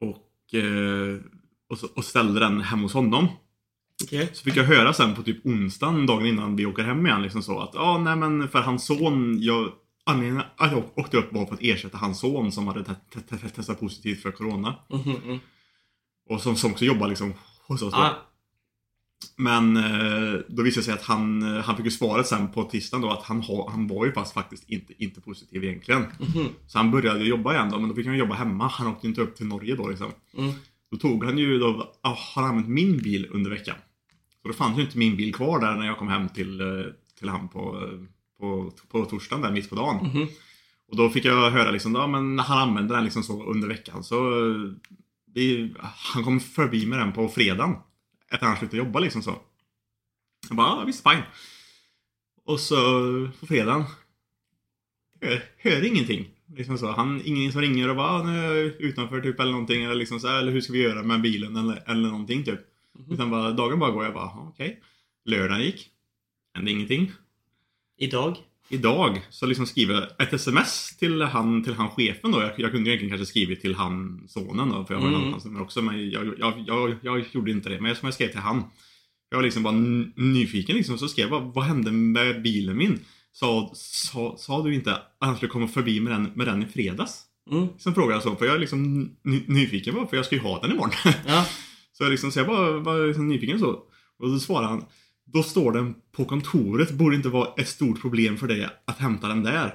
Och, 0.00 0.54
eh, 0.54 1.20
och, 1.68 1.78
så, 1.78 1.86
och 1.94 2.04
ställde 2.04 2.40
den 2.40 2.60
hem 2.60 2.82
hos 2.82 2.94
honom. 2.94 3.28
Okej. 4.04 4.30
Så 4.32 4.44
fick 4.44 4.56
jag 4.56 4.64
höra 4.64 4.92
sen 4.92 5.14
på 5.14 5.22
typ 5.22 5.46
onsdagen, 5.46 6.06
dagen 6.06 6.26
innan 6.26 6.56
vi 6.56 6.66
åker 6.66 6.82
hem 6.82 7.06
igen, 7.06 7.22
liksom 7.22 7.42
så 7.42 7.60
att 7.60 7.70
ja, 7.74 7.98
nej 7.98 8.16
men 8.16 8.48
för 8.48 8.60
hans 8.60 8.86
son, 8.86 9.42
jag, 9.42 9.72
anledningen 10.04 10.42
att 10.56 10.72
jag 10.72 10.84
åkte 10.94 11.16
upp 11.16 11.32
var 11.32 11.46
för 11.46 11.54
att 11.54 11.62
ersätta 11.62 11.98
hans 11.98 12.20
son 12.20 12.52
som 12.52 12.66
hade 12.66 12.84
te- 12.84 12.94
te- 13.14 13.36
te- 13.36 13.48
testat 13.48 13.80
positivt 13.80 14.22
för 14.22 14.30
Corona. 14.30 14.74
Mm. 14.90 15.38
Och 16.28 16.40
som, 16.40 16.56
som 16.56 16.70
också 16.72 16.84
jobbar 16.84 17.08
liksom 17.08 17.34
hos 17.68 17.82
oss. 17.82 17.94
Ah, 17.94 18.14
Men 19.36 19.76
eh, 19.76 20.40
då 20.48 20.62
visade 20.62 20.80
det 20.80 20.84
sig 20.84 20.94
att 20.94 21.02
han, 21.02 21.42
eh, 21.56 21.64
han 21.64 21.76
fick 21.76 21.84
ju 21.84 21.90
svaret 21.90 22.26
sen 22.26 22.48
på 22.48 22.64
tisdagen 22.64 23.02
då 23.02 23.10
att 23.10 23.22
han, 23.22 23.40
ha, 23.40 23.70
han 23.70 23.86
var 23.86 24.06
ju 24.06 24.12
fast 24.12 24.34
faktiskt 24.34 24.70
inte, 24.70 25.04
inte 25.04 25.20
positiv 25.20 25.64
egentligen. 25.64 26.00
Mhm. 26.00 26.48
Så 26.66 26.78
han 26.78 26.90
började 26.90 27.24
jobba 27.24 27.54
igen 27.54 27.70
då, 27.70 27.78
men 27.78 27.88
då 27.88 27.94
fick 27.94 28.06
han 28.06 28.16
jobba 28.16 28.34
hemma. 28.34 28.68
Han 28.68 28.86
åkte 28.86 29.06
inte 29.06 29.20
upp 29.20 29.36
till 29.36 29.46
Norge 29.46 29.76
då 29.76 29.88
liksom. 29.88 30.12
Mm. 30.38 30.52
Då 30.90 30.96
tog 30.96 31.24
han 31.24 31.38
ju 31.38 31.58
då, 31.58 31.94
ah, 32.00 32.16
har 32.34 32.42
använt 32.42 32.68
min 32.68 32.98
bil 32.98 33.28
under 33.30 33.50
veckan. 33.50 33.76
Så 34.42 34.48
då 34.48 34.54
fanns 34.54 34.78
ju 34.78 34.82
inte 34.82 34.98
min 34.98 35.16
bil 35.16 35.34
kvar 35.34 35.60
där 35.60 35.74
när 35.74 35.86
jag 35.86 35.98
kom 35.98 36.08
hem 36.08 36.28
till, 36.28 36.60
eh, 36.60 36.66
till 37.18 37.28
han 37.28 37.48
på, 37.48 37.90
på, 38.40 38.72
på 38.88 39.04
torsdagen 39.04 39.42
där 39.42 39.52
mitt 39.52 39.70
på 39.70 39.74
dagen. 39.74 40.06
Mhm. 40.06 40.28
Och 40.88 40.96
då 40.96 41.08
fick 41.08 41.24
jag 41.24 41.50
höra 41.50 41.70
liksom, 41.70 41.94
ja 41.94 42.06
men 42.06 42.38
han 42.38 42.68
använde 42.68 42.94
den 42.94 43.04
liksom 43.04 43.22
så 43.22 43.44
under 43.44 43.68
veckan 43.68 44.04
så 44.04 44.16
vi, 45.34 45.74
Han 46.14 46.24
kom 46.24 46.40
förbi 46.40 46.86
med 46.86 46.98
den 46.98 47.12
på 47.12 47.28
fredagen. 47.28 47.76
Efter 48.32 48.46
han 48.46 48.56
slutade 48.56 48.76
jobba 48.78 49.00
liksom 49.00 49.22
så. 49.22 49.42
Jag 50.48 50.56
bara, 50.56 50.66
ja 50.78 50.84
visst 50.84 51.02
fine. 51.10 51.22
Och 52.44 52.60
så 52.60 52.76
på 53.40 53.46
fredagen. 53.46 53.84
Hör, 55.20 55.42
hör 55.58 55.84
ingenting. 55.84 56.28
Liksom 56.56 56.78
så. 56.78 56.90
Han, 56.92 57.22
ingen 57.24 57.52
som 57.52 57.60
ringer 57.60 57.88
och 57.88 57.96
bara, 57.96 58.08
"Ah, 58.10 58.22
nu 58.22 58.38
är 58.38 58.54
jag 58.54 58.64
utanför 58.66 59.20
typ 59.20 59.40
eller 59.40 59.52
någonting. 59.52 59.82
Eller 59.84 59.94
liksom 59.94 60.20
så 60.20 60.28
här, 60.28 60.38
eller 60.38 60.52
hur 60.52 60.60
ska 60.60 60.72
vi 60.72 60.82
göra 60.82 61.02
med 61.02 61.20
bilen 61.22 61.56
eller, 61.56 61.82
eller 61.90 62.08
någonting 62.08 62.44
typ. 62.44 62.60
Utan 63.10 63.30
bara, 63.30 63.50
dagen 63.52 63.78
bara 63.78 63.90
går 63.90 64.04
jag 64.04 64.14
bara, 64.14 64.24
"Ja, 64.24 64.46
okej. 64.54 64.82
Lördagen 65.24 65.62
gick. 65.64 65.90
Hände 66.54 66.70
ingenting. 66.70 67.12
Idag? 67.98 68.36
Idag 68.68 69.20
så 69.30 69.46
liksom 69.46 69.66
skriver 69.66 69.94
jag 69.94 70.26
ett 70.26 70.32
sms 70.32 70.96
till 70.96 71.22
han, 71.22 71.64
till 71.64 71.74
han 71.74 71.88
chefen 71.90 72.32
då. 72.32 72.42
Jag, 72.42 72.50
jag 72.56 72.70
kunde 72.72 72.90
egentligen 72.90 73.10
kanske 73.18 73.26
skrivit 73.30 73.60
till 73.60 73.74
han 73.74 74.24
sonen 74.28 74.68
då. 74.68 74.84
För 74.84 74.94
jag 74.94 75.00
har 75.00 75.08
Mm. 75.08 75.30
hans 75.32 75.44
nummer 75.44 75.62
också. 75.62 75.82
Men 75.82 76.10
jag, 76.10 76.34
jag, 76.38 76.64
jag, 76.66 76.94
jag 77.02 77.24
gjorde 77.32 77.50
inte 77.50 77.68
det. 77.68 77.80
Men 77.80 77.88
jag, 77.88 77.96
som 77.96 78.06
jag 78.06 78.14
skrev 78.14 78.28
till 78.28 78.38
han. 78.40 78.62
Jag 79.30 79.38
var 79.38 79.42
liksom 79.44 79.62
bara 79.62 79.74
nyfiken 80.16 80.76
liksom. 80.76 80.98
Så 80.98 81.08
skrev 81.08 81.28
jag 81.28 81.42
bara, 81.42 81.52
vad 81.54 81.64
hände 81.64 81.92
med 81.92 82.42
bilen 82.42 82.76
min? 82.76 82.98
Sa, 83.32 83.70
sa, 83.74 84.36
sa 84.38 84.62
du 84.62 84.74
inte 84.74 84.94
att 84.94 85.16
han 85.20 85.36
skulle 85.36 85.50
komma 85.50 85.68
förbi 85.68 86.00
med 86.00 86.12
den, 86.12 86.30
med 86.34 86.46
den 86.46 86.62
i 86.62 86.66
fredags? 86.66 87.22
Mm. 87.50 87.66
Sen 87.78 87.94
frågade 87.94 88.14
jag 88.14 88.22
så. 88.22 88.36
För 88.36 88.46
jag 88.46 88.54
är 88.54 88.58
liksom 88.58 89.10
ny, 89.24 89.42
nyfiken 89.46 89.94
bara. 89.94 90.06
För 90.06 90.16
jag 90.16 90.26
ska 90.26 90.34
ju 90.36 90.42
ha 90.42 90.60
den 90.60 90.70
imorgon. 90.72 90.90
Ja. 91.26 91.46
Så 91.92 92.04
jag, 92.04 92.10
liksom, 92.10 92.32
så 92.32 92.38
jag 92.38 92.46
bara 92.46 92.78
var 92.78 93.06
liksom 93.06 93.28
nyfiken 93.28 93.58
så. 93.58 93.70
Och 94.18 94.28
då 94.30 94.38
svarade 94.38 94.66
han. 94.68 94.84
Då 95.32 95.42
står 95.42 95.72
den 95.72 95.94
på 96.12 96.24
kontoret. 96.24 96.90
Borde 96.90 97.16
inte 97.16 97.28
vara 97.28 97.48
ett 97.56 97.68
stort 97.68 98.00
problem 98.00 98.36
för 98.36 98.48
dig 98.48 98.68
att 98.84 98.98
hämta 98.98 99.28
den 99.28 99.42
där. 99.42 99.74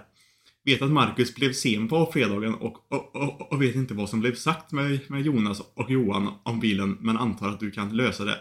Vet 0.66 0.82
att 0.82 0.92
Marcus 0.92 1.36
blev 1.36 1.54
sen 1.54 1.88
på 1.88 2.12
fredagen 2.14 2.54
och, 2.54 2.92
och, 2.92 3.16
och, 3.16 3.52
och 3.52 3.62
vet 3.62 3.76
inte 3.76 3.94
vad 3.94 4.10
som 4.10 4.20
blev 4.20 4.36
sagt 4.36 4.72
med, 4.72 5.00
med 5.08 5.22
Jonas 5.22 5.62
och 5.74 5.92
Johan 5.92 6.34
om 6.44 6.60
bilen. 6.60 6.98
Men 7.02 7.18
antar 7.18 7.50
att 7.50 7.60
du 7.60 7.72
kan 7.72 7.98
lösa 7.98 8.26
det, 8.26 8.38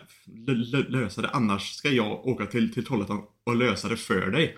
lö, 0.47 0.55
lö, 0.55 0.89
lösa 0.89 1.23
det. 1.23 1.29
Annars 1.29 1.73
ska 1.73 1.91
jag 1.91 2.27
åka 2.27 2.47
till, 2.47 2.75
till 2.75 2.87
Trollhättan 2.87 3.21
och 3.47 3.57
lösa 3.57 3.89
det 3.89 3.97
för 3.97 4.31
dig. 4.31 4.57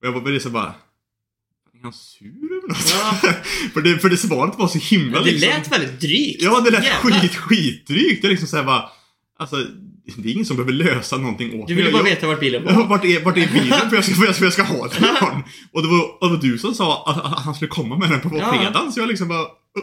Och 0.00 0.06
jag 0.06 0.12
var 0.12 0.20
väldigt 0.20 0.42
så 0.42 0.50
bara. 0.50 0.74
Är 1.74 1.82
han 1.82 1.92
sur 1.92 2.26
över 2.26 2.68
något? 2.68 2.92
Ja. 2.92 3.32
för, 3.72 3.80
det, 3.80 3.98
för 3.98 4.10
det 4.10 4.16
svaret 4.16 4.58
var 4.58 4.68
så 4.68 4.78
himla 4.78 5.20
Det 5.20 5.30
liksom. 5.30 5.48
lät 5.48 5.72
väldigt 5.72 6.00
drygt. 6.00 6.42
Ja, 6.42 6.60
det 6.60 6.70
lät 6.70 6.84
Jävlar. 6.84 7.20
skit, 7.20 7.34
skitdrygt. 7.34 8.22
Det 8.22 8.28
är 8.28 8.30
liksom 8.30 8.48
såhär 8.48 8.64
bara... 8.64 8.90
Alltså, 9.38 9.66
det 10.16 10.28
är 10.28 10.32
ingen 10.32 10.44
som 10.46 10.56
behöver 10.56 10.72
lösa 10.72 11.16
någonting 11.18 11.60
åt 11.60 11.68
Du 11.68 11.74
ville 11.74 11.84
mig. 11.84 11.92
bara 11.92 12.08
Jag- 12.08 12.14
veta 12.14 12.26
vart 12.26 12.40
bilen 12.40 12.64
var. 12.64 12.86
vart, 12.86 13.04
är, 13.04 13.24
vart 13.24 13.36
är 13.36 13.48
bilen? 13.52 13.78
För 13.90 13.94
jag 13.96 14.04
ska, 14.04 14.14
för 14.14 14.24
jag, 14.26 14.36
för 14.36 14.44
jag 14.44 14.52
ska 14.52 14.62
ha 14.62 14.88
den 14.88 15.04
imorgon. 15.04 15.42
Och 15.72 15.82
det 15.82 15.88
var, 15.88 16.00
och 16.22 16.28
det 16.30 16.34
var 16.36 16.42
du 16.42 16.58
som 16.58 16.74
sa 16.74 17.04
att, 17.06 17.24
att 17.32 17.44
han 17.44 17.54
skulle 17.54 17.68
komma 17.68 17.96
med 17.98 18.10
den 18.10 18.20
på 18.20 18.30
Ja. 18.38 18.52
fredagen. 18.52 18.92
Så 18.92 19.00
jag 19.00 19.08
liksom 19.08 19.28
bara 19.28 19.42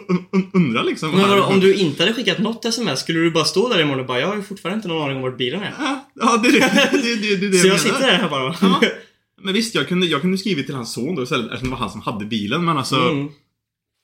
un, 0.09 0.25
un, 0.31 0.49
undrar 0.53 0.83
liksom. 0.83 1.11
Men 1.11 1.29
vadå, 1.29 1.43
om 1.43 1.59
du 1.59 1.73
inte 1.75 2.03
hade 2.03 2.13
skickat 2.13 2.39
något 2.39 2.65
sms, 2.65 2.99
skulle 2.99 3.19
du 3.19 3.31
bara 3.31 3.45
stå 3.45 3.69
där 3.69 3.81
imorgon 3.81 3.99
och 3.99 4.05
bara 4.05 4.19
Jag 4.19 4.27
har 4.27 4.35
ju 4.35 4.41
fortfarande 4.43 4.75
inte 4.75 4.87
någon 4.87 5.03
aning 5.03 5.17
om 5.17 5.23
vart 5.23 5.37
bilen 5.37 5.61
är. 5.63 5.73
Ja, 5.79 6.09
Ja, 6.15 6.37
det 6.43 6.49
är 6.49 6.51
det, 6.51 6.89
det, 6.91 7.15
det, 7.15 7.35
det, 7.35 7.47
det 7.47 7.57
Så 7.57 7.67
jag 7.67 7.71
menar. 7.83 7.97
sitter 7.97 7.99
där 8.21 8.29
bara. 8.29 8.55
Ja. 8.61 8.81
Men 9.41 9.53
visst, 9.53 9.75
jag 9.75 9.87
kunde, 9.87 10.05
jag 10.07 10.21
kunde 10.21 10.37
skrivit 10.37 10.65
till 10.65 10.75
hans 10.75 10.93
son 10.93 11.15
då 11.15 11.23
istället 11.23 11.45
eftersom 11.45 11.67
det 11.69 11.71
var 11.71 11.79
han 11.79 11.89
som 11.89 12.01
hade 12.01 12.25
bilen. 12.25 12.65
Men 12.65 12.77
alltså, 12.77 12.95
Mm. 12.95 13.27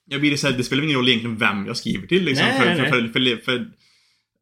jag 0.10 0.22
blir 0.22 0.38
så 0.38 0.48
här, 0.48 0.58
det 0.58 0.64
spelar 0.64 0.84
ingen 0.84 0.98
roll 0.98 1.08
egentligen 1.10 1.38
vem 1.38 1.66
jag 1.66 1.78
skriver 1.78 2.08
till 2.08 2.24
liksom. 2.24 2.48
Nej, 2.48 2.60
för, 2.60 2.66
nej. 2.82 2.92
för, 2.92 3.08
för, 3.14 3.42
för, 3.46 3.68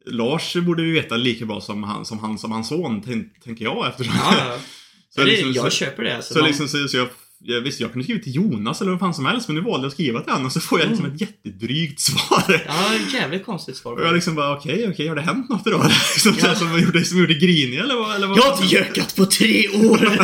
Lars 0.05 0.55
borde 0.55 0.81
ju 0.83 0.91
veta 0.93 1.15
lika 1.17 1.45
bra 1.45 1.61
som 1.61 1.83
han, 1.83 2.05
som 2.05 2.19
han, 2.19 2.37
som 2.37 2.51
hans 2.51 2.67
son, 2.67 3.01
tän- 3.01 3.29
tänker 3.43 3.65
jag 3.65 3.87
eftersom. 3.87 4.13
Ja, 4.23 4.33
ja. 4.37 4.57
Så 5.09 5.21
det, 5.21 5.25
liksom- 5.27 5.53
jag 5.53 5.63
så- 5.63 5.69
köper 5.77 6.03
det. 6.03 6.15
Alltså, 6.15 6.33
Så 6.33 6.39
man- 6.39 6.47
liksom, 6.47 6.67
så, 6.67 6.87
så 6.87 6.97
jag, 6.97 7.07
jag 7.39 7.61
visste 7.61 7.83
jag 7.83 7.91
kunde 7.91 8.03
skriva 8.03 8.23
till 8.23 8.35
Jonas 8.35 8.81
eller 8.81 8.91
vem 8.91 8.99
fan 8.99 9.13
som 9.13 9.25
helst, 9.25 9.47
men 9.47 9.55
nu 9.55 9.61
valde 9.61 9.83
jag 9.85 9.87
att 9.87 9.93
skriva 9.93 10.21
till 10.21 10.31
honom 10.31 10.45
och 10.45 10.51
så 10.51 10.59
får 10.59 10.79
jag 10.79 10.89
liksom 10.89 11.05
Mm. 11.05 11.15
ett 11.15 11.21
jättedrygt 11.21 11.99
svar. 12.09 12.61
Ja, 12.67 12.91
jävligt 13.13 13.45
konstigt 13.45 13.77
svar. 13.77 13.93
Och 13.93 14.05
jag 14.05 14.13
liksom 14.13 14.35
bara, 14.35 14.57
okej, 14.57 14.89
okej, 14.89 15.07
har 15.07 15.15
det 15.15 15.21
hänt 15.21 15.49
något 15.49 15.67
idag? 15.67 15.85
Liksom, 16.13 16.33
Ja. 16.43 16.55
Som 16.55 16.79
gjorde, 16.81 17.05
som 17.05 17.19
gjorde 17.19 17.33
grinig 17.33 17.77
eller 17.79 17.95
vad? 17.95 18.15
Eller 18.15 18.27
vad? 18.27 18.37
Jag 18.37 18.43
har 18.43 18.63
inte 18.63 18.75
gökat 18.75 19.15
på 19.15 19.25
tre 19.25 19.67
år! 19.69 20.17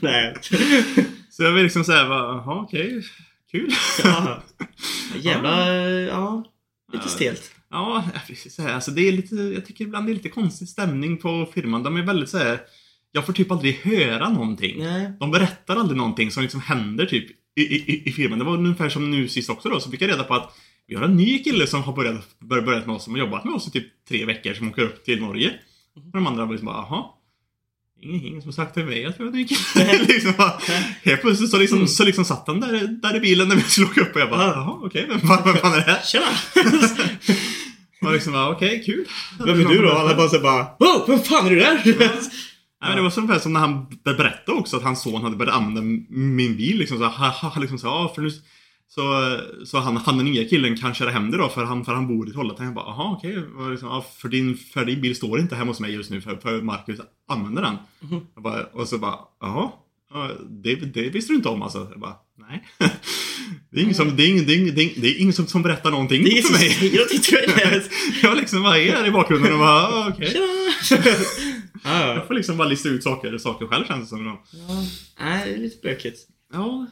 Nej. 0.00 0.34
Så 1.30 1.42
jag 1.42 1.52
var 1.52 1.62
liksom 1.62 1.84
såhär, 1.84 2.04
jaha, 2.04 2.60
okej, 2.62 3.02
kul. 3.50 3.70
Ja. 4.04 4.42
Jävla, 5.20 5.70
ja. 6.00 6.44
Lite 6.92 7.08
stelt. 7.08 7.50
Ja, 7.74 8.04
precis 8.26 8.54
så 8.54 8.62
här. 8.62 8.74
Alltså 8.74 8.90
det 8.90 9.08
är 9.08 9.12
lite, 9.12 9.34
jag 9.36 9.66
tycker 9.66 9.84
ibland 9.84 10.06
det 10.06 10.12
är 10.12 10.14
lite 10.14 10.28
konstig 10.28 10.68
stämning 10.68 11.16
på 11.16 11.48
firman. 11.54 11.82
De 11.82 11.96
är 11.96 12.02
väldigt 12.02 12.28
så 12.28 12.38
här. 12.38 12.60
jag 13.12 13.26
får 13.26 13.32
typ 13.32 13.50
aldrig 13.50 13.74
höra 13.74 14.28
någonting. 14.28 14.78
Nej. 14.78 15.12
De 15.20 15.30
berättar 15.30 15.76
aldrig 15.76 15.96
någonting 15.96 16.30
som 16.30 16.42
liksom 16.42 16.60
händer 16.60 17.06
typ 17.06 17.26
i, 17.56 17.62
i, 17.62 18.02
i 18.08 18.12
firman. 18.12 18.38
Det 18.38 18.44
var 18.44 18.54
ungefär 18.54 18.88
som 18.88 19.10
nu 19.10 19.28
sist 19.28 19.50
också 19.50 19.68
då, 19.68 19.80
så 19.80 19.90
fick 19.90 20.02
jag 20.02 20.10
reda 20.10 20.24
på 20.24 20.34
att 20.34 20.54
vi 20.86 20.94
har 20.94 21.02
en 21.02 21.16
ny 21.16 21.38
kille 21.38 21.66
som 21.66 21.82
har 21.82 21.92
börjat, 21.92 22.36
bör- 22.40 22.62
börjat 22.62 22.86
med 22.86 22.96
oss, 22.96 23.04
som 23.04 23.12
har 23.12 23.20
jobbat 23.20 23.44
med 23.44 23.54
oss 23.54 23.68
i 23.68 23.70
typ 23.70 23.86
tre 24.08 24.24
veckor, 24.24 24.54
som 24.54 24.68
åker 24.68 24.82
upp 24.82 25.04
till 25.04 25.20
Norge. 25.20 25.50
Och 25.96 26.02
de 26.12 26.26
andra 26.26 26.44
var 26.44 26.52
liksom 26.52 26.66
bara, 26.66 26.76
jaha. 26.76 27.04
Ingen, 28.04 28.42
som 28.42 28.52
sagt 28.52 28.74
till 28.74 28.84
mig 28.84 29.06
att 29.06 29.18
ny 29.18 29.46
kille. 29.46 29.98
liksom 30.08 30.32
bara, 30.38 30.52
helt 31.04 31.20
plötsligt 31.20 31.50
så 31.50 31.58
liksom, 31.58 31.78
Mm. 31.78 31.88
så 31.88 32.04
liksom 32.04 32.24
satt 32.24 32.44
han 32.46 32.60
där, 32.60 32.86
där 33.02 33.16
i 33.16 33.20
bilen 33.20 33.48
när 33.48 33.56
vi 33.56 33.62
skulle 33.62 33.86
åka 33.86 34.00
upp 34.00 34.14
och 34.14 34.20
jag 34.20 34.30
bara, 34.30 34.42
Ja. 34.42 34.52
jaha 34.54 34.78
okej, 34.82 35.06
vem, 35.08 35.20
fan- 35.20 35.42
vem 35.44 35.56
fan 35.56 35.72
är 35.72 35.76
det 35.76 35.82
här? 35.82 36.02
Tjena! 36.04 36.26
Och 38.06 38.12
liksom 38.12 38.32
bara, 38.32 38.48
okej, 38.50 38.82
kul. 38.86 39.04
Vem 39.46 39.60
är 39.60 39.64
du 39.64 39.82
då? 39.82 39.92
Alla 39.92 40.14
bara 40.14 40.28
så 40.28 40.40
bara 40.40 40.66
Wow, 40.78 41.04
vem 41.08 41.18
fan 41.18 41.46
är 41.46 41.50
du 41.50 41.56
där? 41.60 41.82
Nej, 41.84 42.90
men 42.90 42.96
det 42.96 43.02
var 43.02 43.10
så 43.10 43.20
ungefär 43.20 43.40
som 43.40 43.52
när 43.52 43.60
han 43.60 43.84
be- 44.04 44.14
berättade 44.14 44.58
också 44.58 44.76
att 44.76 44.82
hans 44.82 45.02
son 45.02 45.22
hade 45.22 45.36
börjat 45.36 45.54
använda 45.54 45.80
min 46.10 46.56
bil. 46.56 46.78
Liksom 46.78 46.98
så, 46.98 47.04
ha, 47.04 47.52
liksom 47.60 47.78
så, 47.78 47.86
ja, 47.86 48.12
för 48.14 48.22
nu, 48.22 48.30
så, 48.94 49.38
så 49.66 49.78
han, 49.78 49.96
han 49.96 50.16
den 50.16 50.26
nya 50.26 50.48
killen 50.48 50.76
kan 50.76 50.94
köra 50.94 51.10
hem 51.10 51.30
det 51.30 51.36
då 51.38 51.48
för 51.48 51.64
han, 51.64 51.84
för 51.84 51.92
han 51.94 52.06
bor 52.08 52.28
i 52.28 52.32
Trollhättan. 52.32 52.66
Jag 52.66 52.74
bara, 52.74 52.84
jaha 52.86 53.12
okej. 53.18 53.38
Och 53.58 53.70
Liksom, 53.70 53.88
ja, 53.88 54.06
för, 54.18 54.28
din, 54.28 54.56
för 54.56 54.84
din 54.84 55.00
bil 55.00 55.16
står 55.16 55.40
inte 55.40 55.56
hemma 55.56 55.70
hos 55.70 55.80
mig 55.80 55.92
just 55.94 56.10
nu 56.10 56.20
för, 56.20 56.36
för 56.36 56.62
Marcus 56.62 57.00
använder 57.28 57.62
den. 57.62 57.76
Jag 58.34 58.42
bara, 58.42 58.64
och 58.64 58.88
så 58.88 58.98
bara, 58.98 59.18
jaha. 59.40 59.70
ja, 60.14 60.30
Det, 60.48 60.74
det 60.74 61.08
visste 61.08 61.32
du 61.32 61.36
inte 61.36 61.48
om 61.48 61.62
alltså? 61.62 61.88
Jag 61.90 62.00
bara, 62.00 62.14
nej. 62.38 62.64
Det 63.70 63.80
är 63.80 63.82
ingen 63.82 63.94
som, 63.94 64.16
det 64.16 64.22
är 64.22 64.28
ingen, 64.30 64.46
det 64.46 64.52
är 64.52 64.58
ingen, 64.58 64.74
det 65.00 65.22
är 65.22 65.32
som, 65.32 65.46
som 65.46 65.62
berättar 65.62 65.90
någonting 65.90 66.24
Det 66.24 66.38
är 66.38 66.42
för 66.42 66.52
mig. 66.52 66.90
mig. 67.72 67.88
Jag 68.22 68.36
liksom 68.36 68.62
bara 68.62 68.78
är 68.78 68.92
där 68.92 69.06
i 69.06 69.10
bakgrunden 69.10 69.52
och 69.52 69.58
bara, 69.58 69.82
"Ja, 69.82 70.12
okej. 70.14 70.36
Ja, 71.84 72.06
Jag 72.14 72.26
får 72.26 72.34
liksom 72.34 72.56
bara 72.56 72.68
lista 72.68 72.88
ut 72.88 73.02
saker, 73.02 73.38
saker 73.38 73.66
själv 73.66 73.84
känns 73.86 74.02
det 74.02 74.06
som. 74.16 74.26
ja. 74.26 74.42
Nej, 75.20 75.48
det 75.48 75.54
är 75.54 75.58
lite 75.58 75.76
bökigt. 75.82 76.18
Ja. 76.52 76.86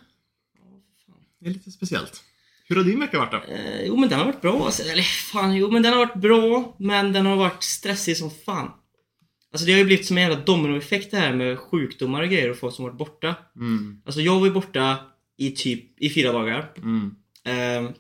Det 1.43 1.49
är 1.49 1.53
lite 1.53 1.71
speciellt. 1.71 2.23
Hur 2.69 2.77
har 2.77 2.85
din 2.85 3.01
vecka 3.01 3.19
varit 3.19 3.33
då? 3.33 3.53
Eh, 3.55 3.87
jo 3.87 3.97
men 3.97 4.09
den 4.09 4.19
har 4.19 4.27
varit 4.27 4.41
bra 4.41 4.65
alltså. 4.65 4.83
Eller 4.83 5.03
fan, 5.03 5.57
jo 5.57 5.71
men 5.71 5.83
den 5.83 5.93
har 5.93 6.07
varit 6.07 6.21
bra. 6.23 6.77
Men 6.79 7.13
den 7.13 7.27
har 7.27 7.37
varit 7.37 7.63
stressig 7.63 8.17
som 8.17 8.31
fan. 8.31 8.71
Alltså 9.53 9.67
det 9.67 9.73
har 9.73 9.79
ju 9.79 9.85
blivit 9.85 10.07
som 10.07 10.19
en 10.19 10.23
jävla 10.23 10.45
dominoeffekt 10.45 11.11
det 11.11 11.17
här 11.17 11.33
med 11.33 11.59
sjukdomar 11.59 12.23
och 12.23 12.29
grejer 12.29 12.51
och 12.51 12.57
folk 12.59 12.75
som 12.75 12.85
varit 12.85 12.99
borta. 12.99 13.35
Mm. 13.57 14.03
Alltså 14.05 14.21
jag 14.21 14.39
var 14.39 14.47
ju 14.47 14.53
borta 14.53 14.99
i 15.37 15.51
typ 15.51 16.03
i 16.03 16.11
fyra 16.11 16.33
dagar. 16.33 16.71
Mm. 16.77 17.15
Eh, 17.45 17.91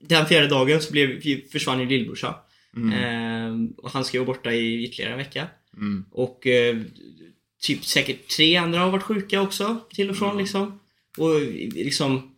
den 0.00 0.26
fjärde 0.26 0.48
dagen 0.48 0.80
så 0.80 0.92
blev, 0.92 1.20
försvann 1.52 1.80
ju 1.80 1.86
lillbrorsan. 1.86 2.34
Mm. 2.76 2.92
Eh, 2.92 3.70
och 3.76 3.90
han 3.90 4.04
ska 4.04 4.16
ju 4.16 4.24
vara 4.24 4.36
borta 4.36 4.52
i 4.52 4.84
ytterligare 4.84 5.12
en 5.12 5.18
vecka. 5.18 5.46
Mm. 5.76 6.04
Och 6.10 6.46
eh, 6.46 6.76
typ 7.62 7.84
säkert 7.84 8.28
tre 8.28 8.56
andra 8.56 8.80
har 8.80 8.90
varit 8.90 9.02
sjuka 9.02 9.40
också 9.40 9.80
till 9.94 10.10
och 10.10 10.16
från 10.16 10.30
Mm. 10.30 10.40
liksom. 10.40 10.80
Och 11.18 11.40
liksom 11.74 12.31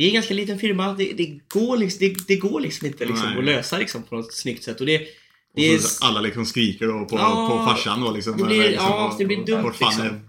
vi 0.00 0.06
är 0.06 0.08
en 0.08 0.14
ganska 0.14 0.34
liten 0.34 0.58
firma. 0.58 0.92
Det, 0.92 1.12
det, 1.12 1.38
går, 1.48 1.76
liksom, 1.76 1.98
det, 2.08 2.14
det 2.28 2.36
går 2.36 2.60
liksom 2.60 2.86
inte 2.86 3.04
liksom, 3.04 3.28
Nej. 3.28 3.38
att 3.38 3.44
lösa 3.44 3.78
liksom, 3.78 4.02
på 4.02 4.14
något 4.16 4.34
snyggt 4.34 4.64
sätt. 4.64 4.80
Och 4.80 4.86
det, 4.86 4.98
Och 4.98 5.06
det 5.54 5.74
är, 5.74 5.78
så 5.78 6.04
alla 6.04 6.20
liksom 6.20 6.46
skriker 6.46 6.86
då 6.86 7.04
på, 7.04 7.16
Ja, 7.16 7.48
på 7.66 7.70
farsan 7.70 8.00
då 8.00 8.10
liksom. 8.12 8.36
det 8.38 8.44
blir- 8.44 8.56
liksom, 8.68 8.86
ja, 8.88 9.14
det 9.18 9.24
blir 9.24 9.44
dumt, 9.46 9.62
Var 9.62 9.72
fan 9.72 9.88
liksom. 9.88 10.06
är, 10.06 10.20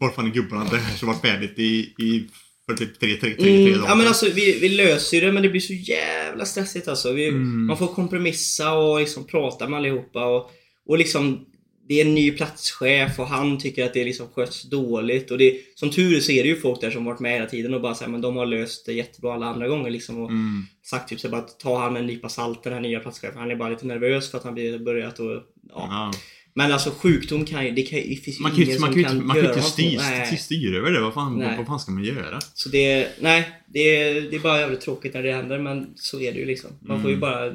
var 0.00 0.10
fan 0.10 0.26
är 0.26 0.30
gubbarna? 0.30 0.64
Det 0.70 0.76
här 0.78 0.96
som 0.96 1.08
varit 1.08 1.20
färdigt 1.20 1.58
i, 1.58 1.78
i 1.80 2.28
för 2.66 2.76
typ 2.76 3.00
tre, 3.00 3.14
tre, 3.16 3.30
tre, 3.34 3.36
tre 3.42 3.60
mm, 3.66 3.72
dagar. 3.72 3.88
ja, 3.88 3.94
men 3.94 4.06
alltså, 4.06 4.26
vi, 4.34 4.58
vi 4.60 4.68
löser 4.68 5.16
ju 5.16 5.26
det 5.26 5.32
men 5.32 5.42
det 5.42 5.48
blir 5.48 5.60
så 5.60 5.72
jävla 5.72 6.44
stressigt 6.44 6.88
alltså. 6.88 7.12
Vi, 7.12 7.28
Mm. 7.28 7.66
Man 7.66 7.78
får 7.78 7.86
kompromissa 7.86 8.72
och 8.72 9.00
liksom 9.00 9.26
prata 9.26 9.68
med 9.68 9.76
allihopa. 9.78 10.24
Och, 10.24 10.50
och 10.86 10.98
liksom, 10.98 11.44
det 11.88 12.00
är 12.00 12.04
en 12.06 12.14
ny 12.14 12.30
platschef 12.30 13.18
och 13.18 13.26
han 13.26 13.58
tycker 13.58 13.84
att 13.86 13.94
det 13.94 14.04
liksom 14.04 14.28
sköts 14.28 14.62
dåligt. 14.70 15.30
Och 15.30 15.38
det, 15.38 15.56
som 15.74 15.90
tur 15.90 16.16
är 16.16 16.20
så 16.20 16.32
är 16.32 16.42
det 16.42 16.48
ju 16.48 16.56
folk 16.60 16.80
där 16.80 16.90
som 16.90 17.04
varit 17.04 17.20
med 17.20 17.32
hela 17.32 17.46
tiden 17.46 17.74
och 17.74 17.80
bara 17.80 17.94
säger 17.94 18.10
men 18.12 18.20
de 18.20 18.36
har 18.36 18.46
löst 18.46 18.86
det 18.86 18.92
jättebra 18.92 19.34
alla 19.34 19.46
andra 19.46 19.68
gånger. 19.68 19.90
Liksom, 19.90 20.22
och 20.22 20.30
Mm. 20.30 20.66
sagt 20.82 21.08
typ 21.08 21.20
så 21.20 21.28
här, 21.28 21.32
bara 21.32 21.40
ta 21.42 21.78
han 21.80 21.92
med 21.92 22.00
en 22.00 22.06
nypa 22.06 22.28
salt 22.28 22.62
den 22.64 22.72
här 22.72 22.80
nya 22.80 23.00
platschefen. 23.00 23.38
Han 23.38 23.50
är 23.50 23.56
bara 23.56 23.68
lite 23.68 23.86
nervös 23.86 24.30
för 24.30 24.38
att 24.38 24.44
han 24.44 24.54
blir 24.54 24.78
börjat 24.78 25.18
och 25.18 25.30
Ja. 25.30 25.42
Ja. 25.74 26.12
Men 26.54 26.72
alltså 26.72 26.90
sjukdom 26.90 27.44
kan 27.44 27.64
ju, 27.64 27.70
det, 27.70 27.82
kan, 27.82 27.98
det 27.98 28.16
finns 28.16 28.38
ju 28.38 28.42
Man 28.42 28.50
kan 28.50 28.60
ju 28.60 28.64
ingen 28.64 28.80
man 28.80 28.92
som 28.92 29.02
kan, 29.02 29.12
inte- 29.12 29.18
kan 29.18 29.26
man 29.26 29.34
kan 29.36 29.42
ju 29.44 29.48
göra 29.48 29.56
inte 29.56 29.68
styr, 29.68 30.36
styra 30.36 30.76
över 30.78 30.90
det. 30.90 31.00
Vad 31.00 31.14
fan, 31.14 31.38
Nej. 31.38 31.54
vad, 31.58 31.66
fan 31.66 31.80
ska 31.80 31.92
man 31.92 32.04
göra? 32.04 32.38
Så 32.54 32.68
det, 32.68 33.08
nej, 33.20 33.48
det 33.74 33.78
är, 33.78 34.20
det 34.30 34.36
är 34.36 34.40
bara 34.40 34.60
jävligt 34.60 34.80
tråkigt 34.80 35.14
när 35.14 35.22
det 35.22 35.32
händer 35.32 35.58
men 35.58 35.86
så 35.96 36.20
är 36.20 36.32
det 36.32 36.38
ju 36.38 36.44
liksom. 36.46 36.70
Man 36.80 37.02
får 37.02 37.10
ju 37.10 37.16
Mm. 37.16 37.20
bara, 37.20 37.54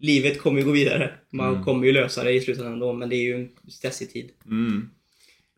livet 0.00 0.38
kommer 0.38 0.60
ju 0.60 0.66
gå 0.66 0.72
vidare. 0.72 1.10
Man 1.32 1.48
Mm. 1.52 1.64
kommer 1.64 1.86
ju 1.86 1.92
lösa 1.92 2.24
det 2.24 2.32
i 2.32 2.40
slutändan 2.40 2.72
ändå 2.72 2.92
men 2.92 3.08
det 3.08 3.16
är 3.16 3.22
ju 3.22 3.34
en 3.34 3.48
stressig 3.70 4.12
tid. 4.12 4.30
Mm. 4.46 4.88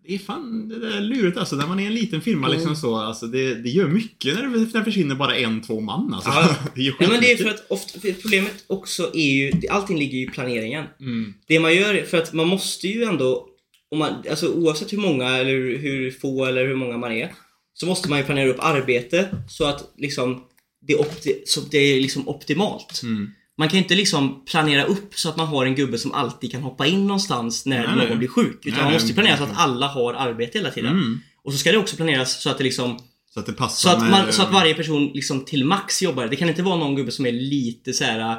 Det 0.06 0.14
är 0.14 0.18
fan 0.18 0.68
det 0.68 0.78
där 0.78 0.96
är 0.96 1.00
lurigt 1.00 1.36
alltså. 1.36 1.56
När 1.56 1.66
man 1.66 1.80
är 1.80 1.86
en 1.86 1.94
liten 1.94 2.20
firma 2.20 2.46
Mm. 2.46 2.58
liksom 2.58 2.76
så. 2.76 2.96
Alltså, 2.96 3.26
det, 3.26 3.54
det 3.54 3.70
gör 3.70 3.88
mycket 3.88 4.34
när 4.34 4.42
det, 4.42 4.48
när 4.48 4.78
det 4.78 4.84
försvinner 4.84 5.14
bara 5.14 5.36
en, 5.36 5.60
två 5.62 5.80
man 5.80 6.14
alltså. 6.14 6.30
Ja. 6.30 6.56
det 6.74 6.86
är 6.86 6.94
Nej 7.00 7.08
men 7.08 7.20
det 7.20 7.32
är 7.32 7.36
för 7.36 7.50
att 7.50 7.70
ofta, 7.70 8.00
för 8.00 8.12
problemet 8.12 8.64
också 8.66 9.10
är 9.14 9.32
ju, 9.34 9.52
allting 9.70 9.98
ligger 9.98 10.18
ju 10.18 10.24
i 10.24 10.28
planeringen. 10.28 10.84
Mm. 11.00 11.34
Det 11.46 11.60
man 11.60 11.74
gör, 11.74 12.02
för 12.02 12.18
att 12.18 12.32
man 12.32 12.48
måste 12.48 12.88
ju 12.88 13.02
ändå, 13.04 13.48
om 13.90 13.98
man, 13.98 14.12
alltså 14.30 14.48
oavsett 14.48 14.92
hur 14.92 14.98
många 14.98 15.36
eller 15.36 15.78
hur, 15.78 16.10
få 16.10 16.44
eller 16.44 16.66
hur 16.66 16.76
många 16.76 16.96
man 16.98 17.12
är, 17.12 17.32
så 17.74 17.86
måste 17.86 18.10
man 18.10 18.18
ju 18.18 18.24
planera 18.24 18.50
upp 18.50 18.58
arbete 18.64 19.28
så 19.48 19.64
att 19.64 19.92
liksom 19.96 20.44
det, 20.86 20.92
är 20.92 21.00
opti, 21.00 21.42
så 21.46 21.60
det 21.60 21.78
är 21.78 22.00
liksom 22.00 22.28
optimalt. 22.28 23.00
Mm. 23.02 23.30
Man 23.58 23.68
kan 23.68 23.76
ju 23.78 23.82
inte 23.82 23.94
liksom 23.94 24.44
planera 24.44 24.84
upp 24.84 25.14
så 25.14 25.28
att 25.28 25.36
man 25.36 25.46
har 25.46 25.66
en 25.66 25.74
gubbe 25.74 25.98
som 25.98 26.12
alltid 26.12 26.52
kan 26.52 26.62
hoppa 26.62 26.86
in 26.86 27.06
någonstans 27.06 27.66
när 27.66 27.86
Nej, 27.86 27.96
någon 27.96 28.06
nej. 28.08 28.16
blir 28.16 28.28
sjuk. 28.28 28.66
Utan 28.66 28.76
Nej, 28.76 28.84
man 28.84 28.92
måste 28.92 29.08
ju 29.08 29.14
planera 29.14 29.36
så 29.36 29.44
att 29.44 29.56
alla 29.58 29.86
har 29.88 30.14
arbete 30.14 30.58
hela 30.58 30.70
tiden. 30.70 30.92
Mm. 30.92 31.20
Och 31.44 31.52
så 31.52 31.58
ska 31.58 31.72
det 31.72 31.78
också 31.78 31.96
planeras 31.96 32.42
så 32.42 32.50
att 32.50 32.58
det 32.58 32.64
liksom 32.64 32.98
Så 33.34 33.40
att 33.40 33.46
det 33.46 33.52
passar 33.52 33.90
så 33.90 33.96
att, 33.96 34.02
med- 34.02 34.10
man, 34.10 34.32
så 34.32 34.42
att 34.42 34.52
varje 34.52 34.74
person 34.74 35.10
liksom 35.14 35.44
till 35.44 35.64
max 35.64 36.02
jobbar. 36.02 36.28
Det 36.28 36.36
kan 36.36 36.48
inte 36.48 36.62
vara 36.62 36.76
någon 36.76 36.94
gubbe 36.94 37.10
som 37.10 37.26
är 37.26 37.32
lite 37.32 37.92
så 37.92 38.04
här. 38.04 38.38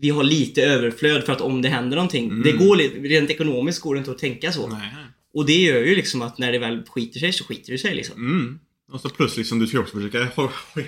Vi 0.00 0.10
har 0.10 0.22
lite 0.24 0.62
överflöd 0.62 1.24
för 1.24 1.32
att 1.32 1.40
om 1.40 1.62
det 1.62 1.68
händer 1.68 1.96
någonting. 1.96 2.24
Mm. 2.30 2.42
Det 2.42 2.52
går 2.52 2.76
rent 3.08 3.30
ekonomiskt 3.30 3.80
går 3.80 3.94
det 3.94 3.98
inte 3.98 4.10
att 4.10 4.18
tänka 4.18 4.52
så. 4.52 4.78
Och 5.34 5.46
det 5.46 5.56
gör 5.56 5.80
ju 5.80 5.96
liksom 5.96 6.22
att 6.22 6.38
när 6.38 6.52
det 6.52 6.58
väl 6.58 6.82
skiter 6.86 7.20
sig 7.20 7.32
så 7.32 7.44
skiter 7.44 7.72
det 7.72 7.78
sig 7.78 7.94
liksom. 7.94 8.16
Mm. 8.16 8.58
Och 8.92 9.00
så 9.00 9.08
plus 9.08 9.36
liksom, 9.36 9.58
du 9.58 9.66
ska 9.66 9.80
också 9.80 9.96
försöka 9.96 10.28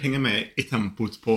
hänga 0.00 0.18
med 0.18 0.44
i 0.57 0.62
tempot 0.62 1.20
på 1.22 1.37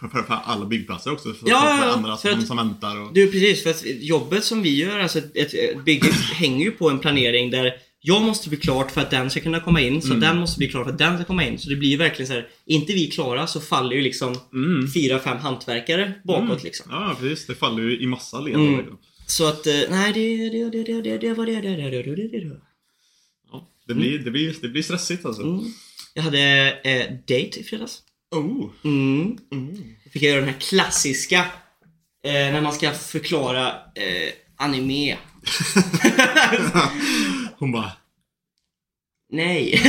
för, 0.00 0.08
för, 0.08 0.22
för 0.22 0.34
alla 0.44 0.66
byggplatser 0.66 1.12
också. 1.12 1.32
För, 1.34 1.48
Ja, 1.48 1.78
för, 1.82 1.88
andra 1.98 2.16
För 2.16 2.30
som, 2.30 2.38
att- 2.40 2.46
som 2.46 2.56
väntar 2.56 3.00
och... 3.00 3.14
Du 3.14 3.26
precis, 3.32 3.62
för 3.62 3.70
att 3.70 3.84
jobbet 3.86 4.44
som 4.44 4.62
vi 4.62 4.76
gör, 4.76 4.98
alltså 4.98 5.18
ett, 5.18 5.36
ett, 5.54 5.84
bygge 5.84 6.10
hänger 6.12 6.64
ju 6.64 6.70
på 6.70 6.90
en 6.90 6.98
planering 6.98 7.50
där 7.50 7.72
jag 8.06 8.22
måste 8.22 8.48
bli 8.48 8.58
klart 8.58 8.90
för 8.90 9.00
att 9.00 9.10
den 9.10 9.30
ska 9.30 9.40
kunna 9.40 9.60
komma 9.60 9.80
in, 9.80 10.02
så 10.02 10.08
Mm. 10.08 10.20
den 10.20 10.36
måste 10.38 10.58
bli 10.58 10.68
klar 10.68 10.84
för 10.84 10.90
att 10.90 10.98
den 10.98 11.16
ska 11.16 11.24
komma 11.24 11.44
in. 11.44 11.58
Så 11.58 11.70
det 11.70 11.76
blir 11.76 11.88
ju 11.88 11.96
verkligen 11.96 12.26
så 12.26 12.32
här, 12.32 12.40
är 12.66 12.74
inte 12.74 12.92
vi 12.92 13.06
klara 13.10 13.46
så 13.46 13.60
faller 13.60 13.96
ju 13.96 14.02
liksom 14.02 14.36
Mm. 14.54 14.90
fyra, 14.92 15.18
fem 15.18 15.36
hantverkare 15.38 16.12
bakåt 16.24 16.42
Mm. 16.50 16.58
liksom. 16.64 16.86
Ja, 16.90 17.16
precis. 17.20 17.46
Det 17.46 17.54
faller 17.54 17.82
ju 17.82 18.00
i 18.00 18.06
massa 18.06 18.40
led. 18.40 18.54
Mm. 18.54 18.76
liksom. 18.76 18.98
Så 19.26 19.48
att, 19.48 19.66
eh, 19.66 19.72
nej 19.90 20.12
det, 20.12 20.48
det, 20.50 20.70
det, 20.70 20.82
det, 20.92 21.00
det, 21.02 21.18
det 21.18 21.34
var 21.34 21.46
det, 21.46 21.60
det, 21.60 21.76
det, 21.76 21.90
det, 21.90 22.02
det, 22.02 22.28
det, 22.28 22.60
det. 23.86 23.94
Blir, 23.94 24.18
det, 24.18 24.30
blir, 24.30 24.56
det 24.62 24.68
blir 24.68 24.82
stressigt 24.82 25.24
alltså. 25.24 25.42
Mm. 25.42 25.64
Jag 26.14 26.22
hade 26.22 26.40
eh, 26.84 27.10
date 27.10 27.60
i 27.60 27.64
fredags. 27.64 28.02
Oh. 28.30 28.70
Mm. 28.84 29.38
Mm. 29.52 29.94
Jag 30.04 30.12
fick 30.12 30.22
göra 30.22 30.40
den 30.40 30.48
här 30.48 30.60
klassiska, 30.60 31.38
eh, 32.24 32.32
när 32.32 32.60
man 32.60 32.72
ska 32.72 32.92
förklara 32.92 33.68
eh, 33.94 34.32
anime. 34.56 35.16
Hon 37.58 37.72
bara... 37.72 37.92
Nej. 39.32 39.80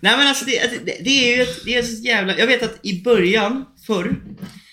Nej 0.00 0.16
men 0.16 0.28
alltså 0.28 0.44
det, 0.44 0.84
det, 0.84 0.98
det 1.04 1.10
är 1.10 1.36
ju 1.36 1.42
ett, 1.42 1.64
det 1.64 1.74
är 1.74 1.82
så 1.82 2.02
jävla... 2.02 2.38
Jag 2.38 2.46
vet 2.46 2.62
att 2.62 2.78
i 2.82 3.02
början, 3.02 3.64
förr, 3.86 4.16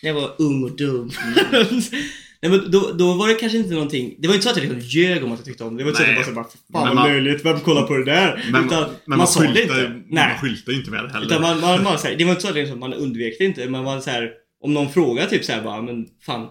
när 0.02 0.10
jag 0.10 0.14
var 0.14 0.36
ung 0.38 0.64
och 0.64 0.78
dum. 0.78 1.12
Nej, 2.44 2.52
men 2.52 2.72
då, 2.72 2.92
då 2.92 3.14
var 3.14 3.28
det 3.28 3.34
kanske 3.34 3.58
inte 3.58 3.74
någonting, 3.74 4.16
det 4.20 4.28
var 4.28 4.36
inte 4.36 4.44
så 4.44 4.50
att 4.52 4.58
jag 4.58 4.64
liksom 4.64 4.80
ljög 4.90 5.24
om 5.24 5.32
att 5.32 5.40
jag 5.40 5.46
tyckte 5.46 5.64
om 5.64 5.78
det. 5.78 5.84
Det 5.84 5.84
var 5.84 5.92
inte 5.92 6.04
så 6.04 6.10
att 6.10 6.16
jag 6.18 6.26
Nej. 6.26 6.34
bara, 6.36 6.44
bara 6.44 6.52
"Fy 6.52 6.58
Men 6.68 6.82
fan 6.88 6.96
vad 6.96 7.10
löjligt, 7.10 7.46
vem 7.46 7.60
kollar 7.60 7.82
på 7.88 7.98
det 7.98 8.06
där? 8.06 8.44
Men, 8.52 8.66
Utan 8.66 8.80
men 8.82 8.90
man, 9.06 9.18
man, 9.18 9.28
sa 9.28 9.42
det 9.42 9.62
inte. 9.62 9.74
man 9.90 10.04
Nej. 10.10 10.38
skyltar 10.42 10.72
ju 10.72 10.78
inte 10.78 10.92
med 10.92 11.04
det 11.04 11.10
heller. 11.10 11.26
Utan 11.26 11.42
man, 11.42 11.60
man, 11.60 11.84
man, 11.84 11.98
så 12.00 12.08
här, 12.08 12.16
det 12.16 12.24
var 12.24 12.32
inte 12.32 12.42
så 12.42 12.48
att 12.50 12.56
liksom, 12.56 12.80
man 12.80 12.94
undvek 12.94 13.36
det 13.40 13.46
inte, 13.46 13.70
men 13.70 13.84
man 13.84 14.02
så 14.02 14.10
här, 14.10 14.32
om 14.64 14.74
någon 14.74 14.90
frågar 14.90 15.26
typ 15.26 15.44
så 15.46 15.52
här 15.52 15.62
bara, 15.64 15.82
men 15.82 16.06
fan. 16.26 16.48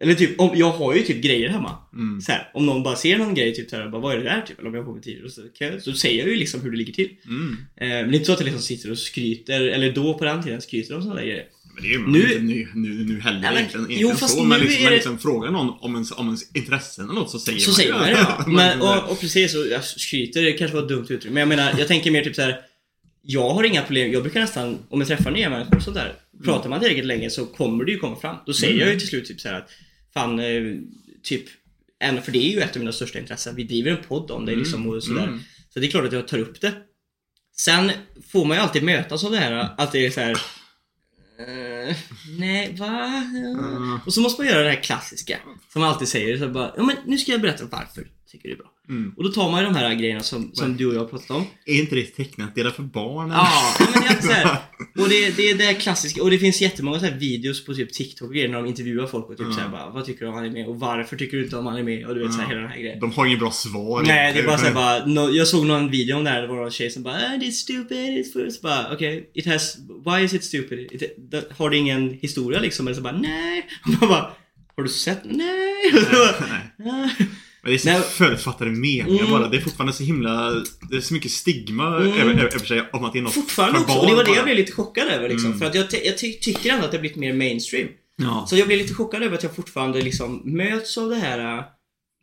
Eller 0.00 0.14
typ, 0.14 0.40
om, 0.40 0.50
jag 0.54 0.70
har 0.70 0.94
ju 0.94 1.02
typ 1.02 1.22
grejer 1.22 1.48
hemma. 1.48 1.78
Mm. 1.94 2.20
Så 2.20 2.32
här, 2.32 2.50
om 2.54 2.66
någon 2.66 2.82
bara 2.82 2.96
ser 2.96 3.18
någon 3.18 3.34
grej, 3.34 3.54
typ 3.54 3.70
så 3.70 3.76
här, 3.76 3.88
bara, 3.88 4.00
vad 4.02 4.12
är 4.14 4.18
det 4.18 4.24
där? 4.24 4.40
Typ, 4.46 4.58
eller 4.58 4.68
om 4.68 4.74
jag 4.74 4.84
kommer 4.84 5.00
tidigare, 5.00 5.30
så, 5.30 5.40
jag, 5.58 5.82
så 5.82 5.92
säger 5.92 6.18
jag 6.18 6.28
ju 6.28 6.36
liksom 6.36 6.60
hur 6.60 6.70
det 6.70 6.76
ligger 6.76 6.92
till. 6.92 7.10
Mm. 7.26 7.56
Eh, 7.76 7.88
men 7.88 8.10
det 8.10 8.14
är 8.16 8.18
inte 8.18 8.24
så 8.24 8.32
att 8.32 8.40
jag 8.40 8.44
liksom 8.46 8.62
sitter 8.62 8.90
och 8.90 8.98
skryter, 8.98 9.60
eller 9.60 9.92
då 9.92 10.14
på 10.18 10.24
den 10.24 10.42
tiden 10.42 10.60
skryter 10.60 10.94
om 10.96 11.02
sådana 11.02 11.20
där 11.20 11.26
grejer. 11.26 11.44
Men 11.76 11.82
det 11.84 11.88
är 11.88 11.92
ju 11.92 12.06
Nu- 12.06 12.40
nu, 12.42 12.68
nu, 12.74 13.04
nu, 13.04 13.20
heller 13.20 13.40
Nej, 13.40 13.50
men- 13.50 13.58
egentligen, 13.58 13.86
jo, 13.88 13.92
egentligen 13.92 14.16
fast 14.16 14.34
så. 14.36 14.44
Men 14.44 14.60
liksom, 14.60 14.84
det- 14.84 14.90
liksom 14.90 15.18
frågar 15.18 15.50
någon 15.50 15.70
om 15.80 15.94
ens, 15.94 16.12
om 16.12 16.26
ens 16.26 16.56
intressen 16.56 17.04
eller 17.04 17.14
något 17.14 17.30
så 17.30 17.38
säger 17.38 17.58
Så 17.58 17.70
man 17.70 17.74
säger 17.74 17.92
man 17.92 18.02
det 18.02 18.10
ja. 18.10 18.44
Men, 18.46 18.80
och, 18.82 19.10
och 19.10 19.20
precis, 19.20 19.54
och 19.54 19.66
jag 19.66 19.84
skryter, 19.84 20.42
det 20.42 20.52
kanske 20.52 20.76
var 20.76 20.82
ett 20.82 20.88
dumt 20.88 21.06
uttryck. 21.08 21.32
Men 21.32 21.36
jag 21.40 21.48
menar, 21.48 21.74
jag 21.78 21.88
tänker 21.88 22.10
mer 22.10 22.24
typ 22.24 22.34
så 22.34 22.42
här. 22.42 22.60
Jag 23.22 23.50
har 23.50 23.64
inga 23.64 23.82
problem, 23.82 24.12
jag 24.12 24.22
brukar 24.22 24.40
nästan, 24.40 24.78
om 24.88 25.00
jag 25.00 25.08
träffar 25.08 25.30
nya 25.30 25.50
människor 25.50 25.76
och 25.76 25.82
sådär. 25.82 26.12
Pratar 26.44 26.68
man 26.70 26.80
tillräckligt 26.80 27.06
länge 27.06 27.30
så 27.30 27.46
kommer 27.46 27.84
det 27.84 27.92
ju 27.92 27.98
komma 27.98 28.16
fram. 28.16 28.36
Då 28.46 28.52
säger 28.52 28.72
Mm. 28.74 28.84
jag 28.86 28.94
ju 28.94 29.00
till 29.00 29.08
slut 29.08 29.26
typ 29.26 29.40
så 29.40 29.48
här 29.48 29.54
att 29.54 29.70
Fan, 30.14 30.38
eh, 30.38 30.62
typ 31.22 31.44
en, 31.98 32.22
för 32.22 32.32
det 32.32 32.38
är 32.38 32.50
ju 32.52 32.60
ett 32.60 32.70
av 32.76 32.78
mina 32.78 32.92
största 32.92 33.18
intressen. 33.18 33.56
Vi 33.56 33.64
driver 33.64 33.90
en 33.90 34.02
podd 34.08 34.30
om 34.30 34.46
det 34.46 34.54
liksom 34.56 34.86
och 34.86 35.02
sådär. 35.02 35.22
Mm. 35.24 35.40
Så 35.74 35.80
det 35.80 35.86
är 35.86 35.90
klart 35.90 36.04
att 36.04 36.12
jag 36.12 36.28
tar 36.28 36.38
upp 36.38 36.60
det. 36.60 36.72
Sen 37.56 37.90
får 38.32 38.44
man 38.44 38.56
ju 38.56 38.62
alltid 38.62 38.82
mötas 38.82 39.24
av 39.24 39.30
det 39.30 39.38
här 39.38 39.68
att 39.78 39.92
det 39.92 40.06
är 40.06 40.10
så 40.10 40.20
här. 40.20 40.38
Eh, 41.38 41.96
nej, 42.38 42.76
va? 42.78 43.06
Mm. 43.34 44.00
Och 44.06 44.14
så 44.14 44.20
måste 44.20 44.42
man 44.42 44.52
göra 44.52 44.62
det 44.62 44.70
här 44.70 44.82
klassiska. 44.82 45.38
Som 45.72 45.80
man 45.80 45.90
alltid 45.90 46.08
säger. 46.08 46.38
Så 46.38 46.48
bara, 46.48 46.72
ja, 46.76 46.82
men 46.82 46.96
nu 47.04 47.18
ska 47.18 47.32
jag 47.32 47.40
berätta 47.40 47.64
varför 47.64 48.06
tycker 48.28 48.48
det 48.48 48.54
är 48.54 48.56
bra. 48.56 48.70
Mm. 48.88 49.14
Och 49.16 49.24
då 49.24 49.30
tar 49.30 49.50
man 49.50 49.60
ju 49.60 49.66
de 49.66 49.74
här 49.74 49.94
grejerna 49.94 50.20
som, 50.20 50.50
som 50.54 50.76
du 50.76 50.86
och 50.86 50.94
jag 50.94 51.00
har 51.00 51.06
pratat 51.06 51.30
om. 51.30 51.44
Är 51.66 51.74
inte 51.74 51.94
det 51.94 52.02
tecknat 52.02 52.54
dela 52.54 52.70
för 52.70 52.82
barnen? 52.82 53.36
Ja, 53.36 53.74
men 53.78 54.02
det 54.02 54.08
är 54.08 54.22
så 54.22 54.32
här. 54.32 54.58
Och 55.02 55.08
det, 55.08 55.36
det 55.36 55.50
är 55.50 55.54
det 55.54 55.74
klassiska. 55.74 56.22
Och 56.22 56.30
det 56.30 56.38
finns 56.38 56.60
jättemånga 56.60 56.98
så 56.98 57.06
här 57.06 57.18
videos 57.18 57.64
på 57.64 57.74
typ 57.74 57.92
TikTok 57.92 58.28
och 58.28 58.34
grejer 58.34 58.48
när 58.48 58.56
de 58.56 58.66
intervjuar 58.66 59.06
folk 59.06 59.28
och 59.28 59.36
typ 59.36 59.46
Ja. 59.50 59.54
så 59.54 59.60
här 59.60 59.68
bara, 59.68 59.90
vad 59.90 60.04
tycker 60.04 60.20
du 60.20 60.30
om 60.30 60.36
anime? 60.36 60.64
Och 60.64 60.80
varför 60.80 61.16
tycker 61.16 61.36
du 61.36 61.44
inte 61.44 61.56
om 61.56 61.66
anime? 61.66 62.04
Och 62.04 62.14
du 62.14 62.22
vet 62.22 62.32
så 62.32 62.40
här, 62.40 62.48
hela 62.48 62.60
den 62.60 62.70
här 62.70 62.80
grejen. 62.80 63.00
De 63.00 63.12
har 63.12 63.26
inget 63.26 63.38
bra 63.38 63.50
svar. 63.50 64.02
Nej, 64.02 64.32
det 64.32 64.40
är 64.40 64.46
bara 64.46 64.58
såhär 64.58 64.74
bara, 64.74 65.06
no, 65.06 65.30
jag 65.30 65.48
såg 65.48 65.66
någon 65.66 65.90
video 65.90 66.16
om 66.16 66.24
det 66.24 66.30
här, 66.30 66.42
det 66.42 66.48
var 66.48 66.56
någon 66.56 66.70
tjej 66.70 66.90
som 66.90 67.02
bara 67.02 67.14
ah, 67.14 67.36
it's 67.36 67.50
stupid, 67.50 67.98
it's. 67.98 68.50
Så 68.50 68.60
bara, 68.62 68.94
okej, 68.94 69.18
okay, 69.18 69.30
it 69.34 69.46
has, 69.46 69.76
why 70.06 70.24
is 70.24 70.34
it 70.34 70.44
stupid? 70.44 70.92
It, 70.92 71.14
det, 71.30 71.52
har 71.58 71.70
det 71.70 71.76
ingen 71.76 72.18
historia 72.22 72.60
liksom? 72.60 72.86
Eller 72.86 72.96
så 72.96 73.02
bara, 73.02 73.16
nej. 73.16 73.68
Man 74.00 74.08
bara, 74.08 74.30
har 74.76 74.82
du 74.82 74.88
sett? 74.88 75.20
Nej. 75.24 75.92
Nej. 76.76 77.10
Men 77.66 77.72
det 77.72 77.76
är 77.76 77.78
så 77.78 77.88
Nej. 77.88 78.00
förutfattade 78.00 78.70
meningar 78.70 79.18
Mm. 79.20 79.30
bara. 79.30 79.48
Det 79.48 79.56
är 79.56 79.60
fortfarande 79.60 79.92
så 79.92 80.02
himla... 80.04 80.50
Det 80.90 80.96
är 80.96 81.00
så 81.00 81.14
mycket 81.14 81.30
stigma 81.30 81.96
Mm. 81.96 82.12
över, 82.20 82.34
över 82.34 82.66
sig 82.66 82.82
om 82.92 83.04
att 83.04 83.12
det 83.12 83.18
är 83.18 83.22
något 83.22 83.32
Fortfarande 83.34 83.78
också, 83.80 83.98
och 83.98 84.06
det 84.06 84.14
var 84.14 84.24
det 84.24 84.34
jag 84.34 84.44
blev 84.44 84.56
lite 84.56 84.72
chockad 84.72 85.08
över 85.08 85.28
liksom. 85.28 85.46
Mm. 85.46 85.58
För 85.58 85.66
att 85.66 85.74
jag, 85.74 85.86
jag 86.04 86.18
ty 86.18 86.32
tycker 86.32 86.70
ändå 86.72 86.84
att 86.84 86.90
det 86.90 86.96
har 86.96 87.00
blivit 87.00 87.16
mer 87.18 87.32
mainstream. 87.32 87.88
Ja. 88.16 88.46
Så 88.48 88.56
jag 88.56 88.66
blev 88.66 88.78
lite 88.78 88.94
chockad 88.94 89.22
över 89.22 89.36
att 89.36 89.42
jag 89.42 89.56
fortfarande 89.56 90.02
liksom 90.02 90.42
möts 90.44 90.98
av 90.98 91.08
det 91.10 91.16
här 91.16 91.58
äh, 91.58 91.64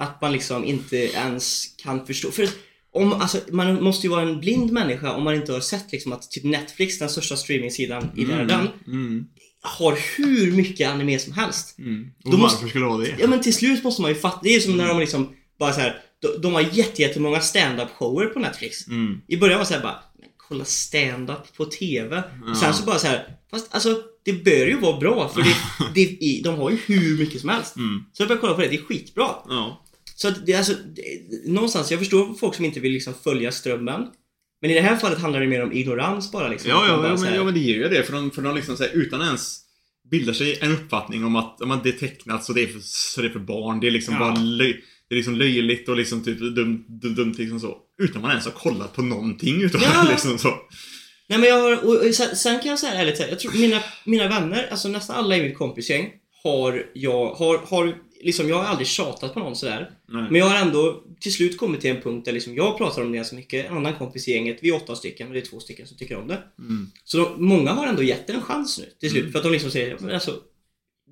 att 0.02 0.22
man 0.22 0.32
liksom 0.32 0.66
inte 0.66 0.98
ens 0.98 1.66
kan 1.84 2.06
förstå. 2.06 2.32
För 2.32 2.48
om, 2.94 3.14
alltså, 3.14 3.38
man 3.52 3.84
måste 3.84 4.08
ju 4.08 4.12
vara 4.12 4.22
en 4.22 4.40
blind 4.40 4.72
människa 4.72 5.14
om 5.14 5.24
man 5.24 5.36
inte 5.36 5.54
har 5.54 5.60
sett 5.60 5.92
liksom 5.92 6.14
att 6.14 6.32
typ 6.32 6.44
Netflix, 6.44 7.00
den 7.00 7.10
största 7.10 7.36
streamingsidan 7.36 8.10
i 8.16 8.26
världen, 8.26 8.68
Mm. 8.88 9.26
Har 9.63 9.97
hur 10.17 10.52
mycket 10.52 10.89
anime 10.89 11.19
som 11.19 11.34
helst. 11.34 11.80
Mm. 11.80 12.08
Och 12.23 12.32
varför 12.32 12.38
måste- 12.38 12.67
skulle 12.69 12.86
det 12.86 12.89
vara 12.89 12.97
det? 13.02 13.15
Ja 13.19 13.28
men 13.28 13.41
till 13.41 13.54
slut 13.54 13.84
måste 13.84 14.02
man 14.02 14.12
ju 14.12 14.15
fatta. 14.15 14.39
Det 14.43 14.56
är 14.56 14.60
som 14.60 14.78
när 14.78 14.88
de 14.88 14.99
liksom 14.99 15.36
bara 15.60 15.73
så 15.73 15.80
här. 15.80 16.02
De, 16.21 16.41
de 16.41 16.54
har 16.54 16.62
jätte, 16.62 17.02
jättemånga 17.02 17.39
stand-up 17.41 17.89
shower 17.89 18.26
på 18.26 18.39
Netflix. 18.39 18.88
Mm. 18.88 19.21
I 19.28 19.38
början 19.38 19.58
var 19.58 19.63
det 19.65 19.67
så 19.67 19.73
här 19.73 19.82
bara, 19.82 19.99
kolla 20.38 20.65
stand-up 20.65 21.56
på 21.58 21.65
TV. 21.65 22.23
Ja. 22.45 22.52
Och 22.52 22.58
sen 22.58 22.73
så 22.73 22.84
bara 22.84 22.99
så 22.99 23.08
här, 23.08 23.28
fast 23.52 23.73
alltså 23.76 24.02
det 24.26 24.34
bör 24.34 24.65
ju 24.67 24.80
vara 24.80 24.97
bra 24.99 25.30
för 25.30 25.41
det, 25.41 25.56
det, 26.19 26.41
de 26.43 26.56
har 26.56 26.69
ju 26.69 26.78
hur 26.86 27.17
mycket 27.17 27.41
som 27.41 27.49
helst. 27.49 27.76
Mm. 27.76 28.04
Så 28.13 28.21
jag 28.21 28.28
började 28.28 28.41
kolla 28.41 28.54
på 28.54 28.62
det, 28.62 28.67
det 28.67 28.76
är 28.76 28.82
skitbra. 28.86 29.30
Ja. 29.49 29.86
Så 30.15 30.28
att 30.28 30.45
det, 30.45 30.54
alltså, 30.54 30.73
det, 30.95 31.02
någonstans, 31.52 31.91
jag 31.91 31.99
förstår 31.99 32.34
folk 32.34 32.56
som 32.56 32.65
inte 32.65 32.80
vill 32.80 32.91
liksom 32.91 33.13
följa 33.23 33.52
strömmen. 33.52 34.08
Men 34.63 34.71
i 34.71 34.73
det 34.73 34.82
här 34.82 34.95
fallet 34.95 35.19
handlar 35.19 35.39
det 35.41 35.47
mer 35.47 35.63
om 35.63 35.71
ignorans 35.73 36.32
bara 36.32 36.47
liksom. 36.47 36.69
Ja, 36.69 36.88
ja, 36.88 36.97
bara 36.97 37.08
ja, 37.08 37.17
men, 37.21 37.34
ja, 37.36 37.43
men 37.43 37.54
det 37.54 37.60
ger 37.60 37.76
ju 37.76 37.89
det. 37.89 38.04
För 38.04 38.13
de, 38.13 38.32
för 38.32 38.41
de 38.41 38.56
liksom 38.56 38.78
så 38.78 38.84
här, 38.84 38.91
utan 38.93 39.21
ens 39.21 39.60
bildar 40.12 40.34
sig 40.34 40.58
en 40.62 40.71
uppfattning 40.71 41.26
om 41.26 41.36
att, 41.36 41.62
om 41.62 41.71
att 41.71 41.84
det 41.84 41.89
är 41.89 41.93
tecknat 41.93 42.43
så 42.45 42.54
det 42.54 42.62
är 42.63 42.67
för, 42.67 42.80
så 42.84 43.21
det 43.21 43.28
är 43.28 43.32
för 43.32 43.39
barn. 43.39 43.80
Det 43.80 43.88
är 43.88 43.91
liksom 43.91 44.13
Ja. 44.13 44.19
bara 44.19 44.36
löj, 44.36 44.84
det 45.10 45.15
är 45.15 45.17
liksom 45.17 45.36
löjligt 45.36 45.89
och 45.89 45.97
liksom 45.97 46.23
typ 46.23 46.39
dumt, 46.39 46.86
dumt, 46.88 47.15
dumt 47.15 47.34
liksom 47.38 47.60
så. 47.60 47.78
Utan 48.02 48.21
man 48.21 48.32
ens 48.32 48.45
har 48.45 48.52
kollat 48.52 48.95
på 48.95 49.02
någonting 49.02 49.62
utav 49.62 49.82
Ja. 49.84 50.04
det 50.04 50.10
liksom 50.12 50.38
så. 50.38 50.54
Nej 51.30 51.39
men 51.39 51.49
jag 51.49 51.62
har, 51.62 51.86
och 51.86 52.08
och 52.08 52.15
sen, 52.15 52.36
sen 52.36 52.60
kan 52.60 52.69
jag 52.69 52.80
säga 52.80 52.93
ärligt, 52.93 53.19
jag 53.30 53.39
tror 53.39 53.52
mina, 53.52 53.80
mina 54.06 54.28
vänner, 54.28 54.67
alltså 54.71 54.88
nästan 54.88 55.15
alla 55.15 55.38
i 55.38 55.43
mitt 55.43 55.58
kompisgäng 55.58 56.10
har 56.43 56.86
jag, 56.93 57.34
har, 57.34 57.58
har 57.58 57.95
liksom, 58.24 58.50
jag 58.50 58.56
har 58.56 58.64
aldrig 58.64 58.88
tjatat 58.88 59.34
på 59.34 59.40
någon 59.40 59.56
sådär. 59.56 59.92
Nej. 60.08 60.24
Men 60.32 60.36
jag 60.36 60.46
har 60.46 60.58
ändå 60.58 61.04
till 61.20 61.34
slut 61.34 61.58
kommit 61.58 61.82
till 61.82 61.90
en 61.90 62.02
punkt 62.02 62.26
där 62.26 62.32
liksom 62.32 62.56
jag 62.56 62.78
pratar 62.78 63.02
om 63.02 63.12
det 63.12 63.18
ganska 63.18 63.36
mycket. 63.36 63.66
En 63.66 63.78
annan 63.78 63.94
kompis 63.96 64.28
i 64.28 64.32
gänget, 64.32 64.58
vi 64.62 64.70
är 64.70 64.76
åtta 64.76 64.96
stycken 64.96 65.28
och 65.28 65.34
det 65.34 65.40
är 65.40 65.46
två 65.46 65.60
stycken 65.60 65.88
som 65.88 65.98
tycker 65.98 66.18
om 66.18 66.28
det. 66.28 66.38
Mm. 66.60 66.92
Så 67.04 67.18
de, 67.18 67.46
många 67.46 67.72
har 67.72 67.88
ändå 67.88 68.04
gett 68.04 68.28
det 68.28 68.34
en 68.34 68.42
chans 68.42 68.80
nu 68.80 68.86
till 69.00 69.10
slut. 69.10 69.22
Mm. 69.22 69.32
För 69.32 69.40
att 69.40 69.44
de 69.44 69.52
liksom 69.52 69.72
säger, 69.72 69.98
men 70.00 70.14
alltså 70.14 70.40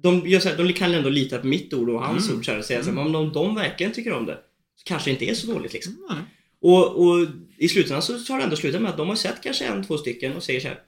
de, 0.04 0.28
gör 0.28 0.40
så 0.40 0.50
här, 0.50 0.58
de 0.58 0.74
kan 0.74 0.94
ändå 0.94 1.10
lita 1.10 1.38
på 1.38 1.48
mitt 1.48 1.74
ord 1.74 1.90
och 1.90 2.02
hans 2.04 2.26
Mm. 2.26 2.38
ord 2.38 2.46
så 2.46 2.52
här, 2.52 2.60
och 2.60 2.66
säga 2.66 2.84
så 2.84 2.90
här, 2.90 2.96
men 2.96 3.06
om 3.06 3.12
de, 3.12 3.34
de 3.34 3.56
verkligen 3.56 3.92
tycker 3.92 4.14
om 4.14 4.26
det 4.26 4.38
så 4.76 4.84
kanske 4.84 5.10
det 5.10 5.12
inte 5.12 5.26
är 5.26 5.34
så 5.34 5.48
dåligt 5.48 5.74
liksom. 5.74 6.08
Nej. 6.10 6.20
Och, 6.62 7.06
och 7.06 7.28
i 7.58 7.70
slutändan 7.70 8.02
så 8.02 8.14
har 8.14 8.38
det 8.38 8.44
ändå 8.44 8.56
slutat 8.56 8.82
med 8.82 8.92
att 8.92 8.98
de 8.98 9.10
har 9.10 9.16
sett 9.16 9.44
kanske 9.44 9.66
en, 9.66 9.84
två 9.84 9.98
stycken 9.98 10.36
och 10.36 10.44
säger 10.44 10.60
så 10.60 10.68
här. 10.68 10.80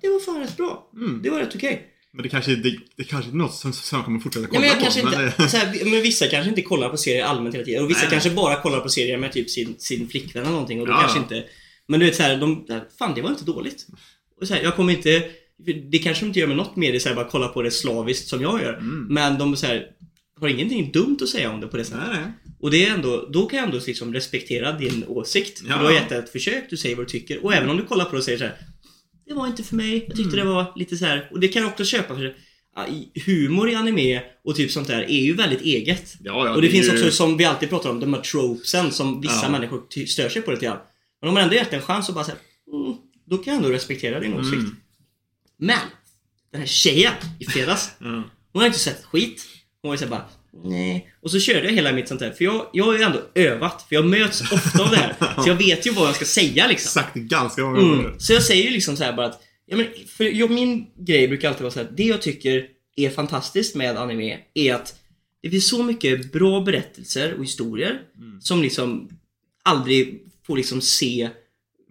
Det 0.00 0.08
var 0.08 0.20
fan 0.20 0.40
rätt 0.40 0.56
bra. 0.56 0.90
Mm. 0.96 1.20
Det 1.22 1.30
var 1.30 1.38
rätt 1.38 1.54
okej. 1.54 1.91
Men 2.14 2.22
det 2.22 2.28
kanske, 2.28 2.56
det, 2.56 2.76
det 2.96 3.04
kanske 3.04 3.30
är 3.30 3.34
något 3.34 3.54
som, 3.54 3.72
som 3.72 4.02
kommer 4.04 4.20
fortsätta 4.20 4.44
Ja, 4.44 4.48
kolla 4.50 4.60
men 4.60 4.68
jag 4.68 4.78
på. 4.78 4.82
kanske 4.84 5.02
men 5.04 5.12
inte, 5.12 5.42
det- 5.42 5.48
så 5.48 5.56
här, 5.56 5.84
men 5.84 6.02
vissa 6.02 6.26
kanske 6.26 6.48
inte 6.48 6.62
kollar 6.62 6.88
på 6.88 6.96
serier 6.96 7.24
allmänt 7.24 7.54
hela 7.54 7.64
tiden. 7.64 7.84
Och 7.84 7.90
vissa 7.90 7.98
Nej, 8.00 8.06
nej. 8.10 8.20
kanske 8.20 8.30
bara 8.30 8.62
kollar 8.62 8.80
på 8.80 8.88
serier 8.88 9.18
med 9.18 9.32
typ 9.32 9.50
sin, 9.50 9.74
sin 9.78 10.08
flickvän 10.08 10.42
eller 10.42 10.52
någonting. 10.52 10.80
Och 10.80 10.86
då 10.86 10.92
Ja, 10.92 11.00
kanske 11.00 11.18
ja. 11.18 11.22
inte... 11.22 11.44
Men 11.88 12.00
du 12.00 12.06
vet 12.06 12.16
såhär, 12.16 12.36
de... 12.36 12.66
Fan 12.98 13.14
det 13.14 13.22
var 13.22 13.30
inte 13.30 13.44
dåligt. 13.44 13.86
Och 14.40 14.48
så 14.48 14.54
här, 14.54 14.62
jag 14.62 14.76
kommer 14.76 14.92
inte... 14.92 15.22
Det 15.90 15.98
kanske 15.98 16.22
de 16.24 16.26
inte 16.26 16.40
gör 16.40 16.46
med 16.46 16.56
något 16.56 16.76
medie, 16.76 17.00
så 17.00 17.08
här, 17.08 17.16
bara 17.16 17.28
kolla 17.28 17.48
på 17.48 17.62
det 17.62 17.70
slaviskt 17.70 18.28
som 18.28 18.42
jag 18.42 18.62
gör. 18.62 18.72
Mm. 18.72 19.06
Men 19.10 19.38
de 19.38 19.56
så 19.56 19.66
här, 19.66 19.86
har 20.40 20.48
ingenting 20.48 20.92
dumt 20.92 21.18
att 21.22 21.28
säga 21.28 21.50
om 21.50 21.60
det 21.60 21.66
på 21.66 21.76
det 21.76 21.84
sättet. 21.84 22.00
Nej, 22.12 22.20
nej. 22.22 22.32
Och 22.60 22.70
det 22.70 22.86
är 22.86 22.90
ändå, 22.94 23.28
då 23.32 23.46
kan 23.46 23.56
jag 23.58 23.66
ändå 23.66 23.80
liksom 23.86 24.14
respektera 24.14 24.72
din 24.72 25.04
åsikt. 25.08 25.62
Ja. 25.68 25.72
För 25.72 25.78
du 25.80 25.84
har 25.84 25.92
gett 25.92 26.12
ett 26.12 26.30
försök, 26.32 26.64
du 26.70 26.76
säger 26.76 26.96
vad 26.96 27.06
du 27.06 27.10
tycker. 27.10 27.44
Och 27.44 27.54
även 27.54 27.70
om 27.70 27.76
du 27.76 27.82
kollar 27.84 28.04
på 28.04 28.10
det 28.12 28.18
och 28.18 28.24
säger 28.24 28.38
så 28.38 28.44
här. 28.44 28.56
Det 29.26 29.34
var 29.34 29.46
inte 29.46 29.62
för 29.62 29.76
mig, 29.76 30.04
jag 30.08 30.16
tyckte 30.16 30.34
Mm. 30.36 30.46
det 30.46 30.52
var 30.54 30.72
lite 30.76 30.96
så 30.96 31.04
här. 31.04 31.28
Och 31.32 31.40
det 31.40 31.48
kan 31.48 31.62
jag 31.62 31.70
också 31.70 31.84
köpa 31.84 32.14
för 32.16 32.34
humor 33.26 33.70
i 33.70 33.74
anime 33.74 34.22
och 34.44 34.56
typ 34.56 34.70
sånt 34.70 34.88
där 34.88 35.02
är 35.02 35.20
ju 35.20 35.34
väldigt 35.34 35.60
eget. 35.60 36.14
Ja, 36.20 36.46
ja, 36.46 36.54
och 36.54 36.60
det, 36.62 36.68
är 36.68 36.72
finns 36.72 36.86
ju- 36.86 36.92
också, 36.92 37.10
som 37.10 37.36
vi 37.36 37.44
alltid 37.44 37.68
pratar 37.68 37.90
om, 37.90 38.00
de 38.00 38.14
här 38.14 38.20
tropesen 38.20 38.92
som 38.92 39.20
vissa 39.20 39.40
Ja. 39.42 39.50
människor 39.50 40.06
stör 40.06 40.28
sig 40.28 40.42
på 40.42 40.50
lite 40.50 40.64
grann. 40.66 40.78
Men 41.20 41.28
om 41.28 41.34
man 41.34 41.42
ändå 41.42 41.54
gett 41.54 41.72
en 41.72 41.82
chans 41.82 42.08
och 42.08 42.14
bara 42.14 42.24
säga 42.24 42.36
mm, 42.72 42.96
då 43.26 43.38
kan 43.38 43.52
jag 43.54 43.62
ändå 43.62 43.74
respektera 43.74 44.20
din 44.20 44.34
åsikt. 44.34 44.54
Mm. 44.54 44.76
Men, 45.58 45.78
den 46.52 46.60
här 46.60 46.68
tjejen 46.68 47.12
i 47.40 47.44
fredags, 47.44 47.90
hon 47.98 48.24
har 48.52 48.66
inte 48.66 48.78
sett 48.78 48.98
ett 48.98 49.04
skit. 49.04 49.46
Hon 49.82 49.88
var 49.88 49.94
ju 49.94 49.98
såhär 49.98 50.10
bara, 50.10 50.28
nej. 50.64 51.08
Och 51.22 51.30
så 51.30 51.40
körde 51.40 51.66
jag 51.66 51.74
hela 51.74 51.92
mitt 51.92 52.08
sånt 52.08 52.20
här, 52.20 52.30
för 52.30 52.44
jag, 52.44 52.66
jag 52.72 52.84
har 52.84 52.98
ju 52.98 53.02
ändå 53.02 53.20
övat, 53.34 53.86
för 53.88 53.94
jag 53.94 54.06
möts 54.06 54.40
ofta 54.40 54.82
av 54.82 54.90
det 54.90 54.96
här. 54.96 55.16
så 55.42 55.48
jag 55.48 55.54
vet 55.54 55.86
ju 55.86 55.90
vad 55.90 56.08
jag 56.08 56.14
ska 56.14 56.24
säga 56.24 56.66
liksom. 56.66 56.88
Sagt 57.02 57.14
det 57.14 57.20
ganska 57.20 57.62
många 57.62 57.80
gånger. 57.80 58.04
Mm. 58.04 58.20
Så 58.20 58.32
jag 58.32 58.42
säger 58.42 58.64
ju 58.64 58.70
liksom 58.70 58.96
så 58.96 59.04
här 59.04 59.12
bara 59.12 59.26
att, 59.26 59.42
ja 59.66 59.76
men, 59.76 59.86
för 60.06 60.24
jag, 60.24 60.50
min 60.50 60.86
grej 60.96 61.28
brukar 61.28 61.48
alltid 61.48 61.62
vara 61.62 61.72
så 61.72 61.80
här, 61.80 61.88
det 61.96 62.04
jag 62.04 62.22
tycker 62.22 62.66
är 62.96 63.10
fantastiskt 63.10 63.74
med 63.74 63.96
anime 63.96 64.38
är 64.54 64.74
att 64.74 64.94
det 65.42 65.50
finns 65.50 65.68
så 65.68 65.82
mycket 65.82 66.32
bra 66.32 66.60
berättelser 66.60 67.34
och 67.34 67.44
historier 67.44 68.00
som 68.40 68.62
liksom 68.62 69.08
aldrig 69.62 70.22
får 70.46 70.56
liksom 70.56 70.80
se 70.80 71.30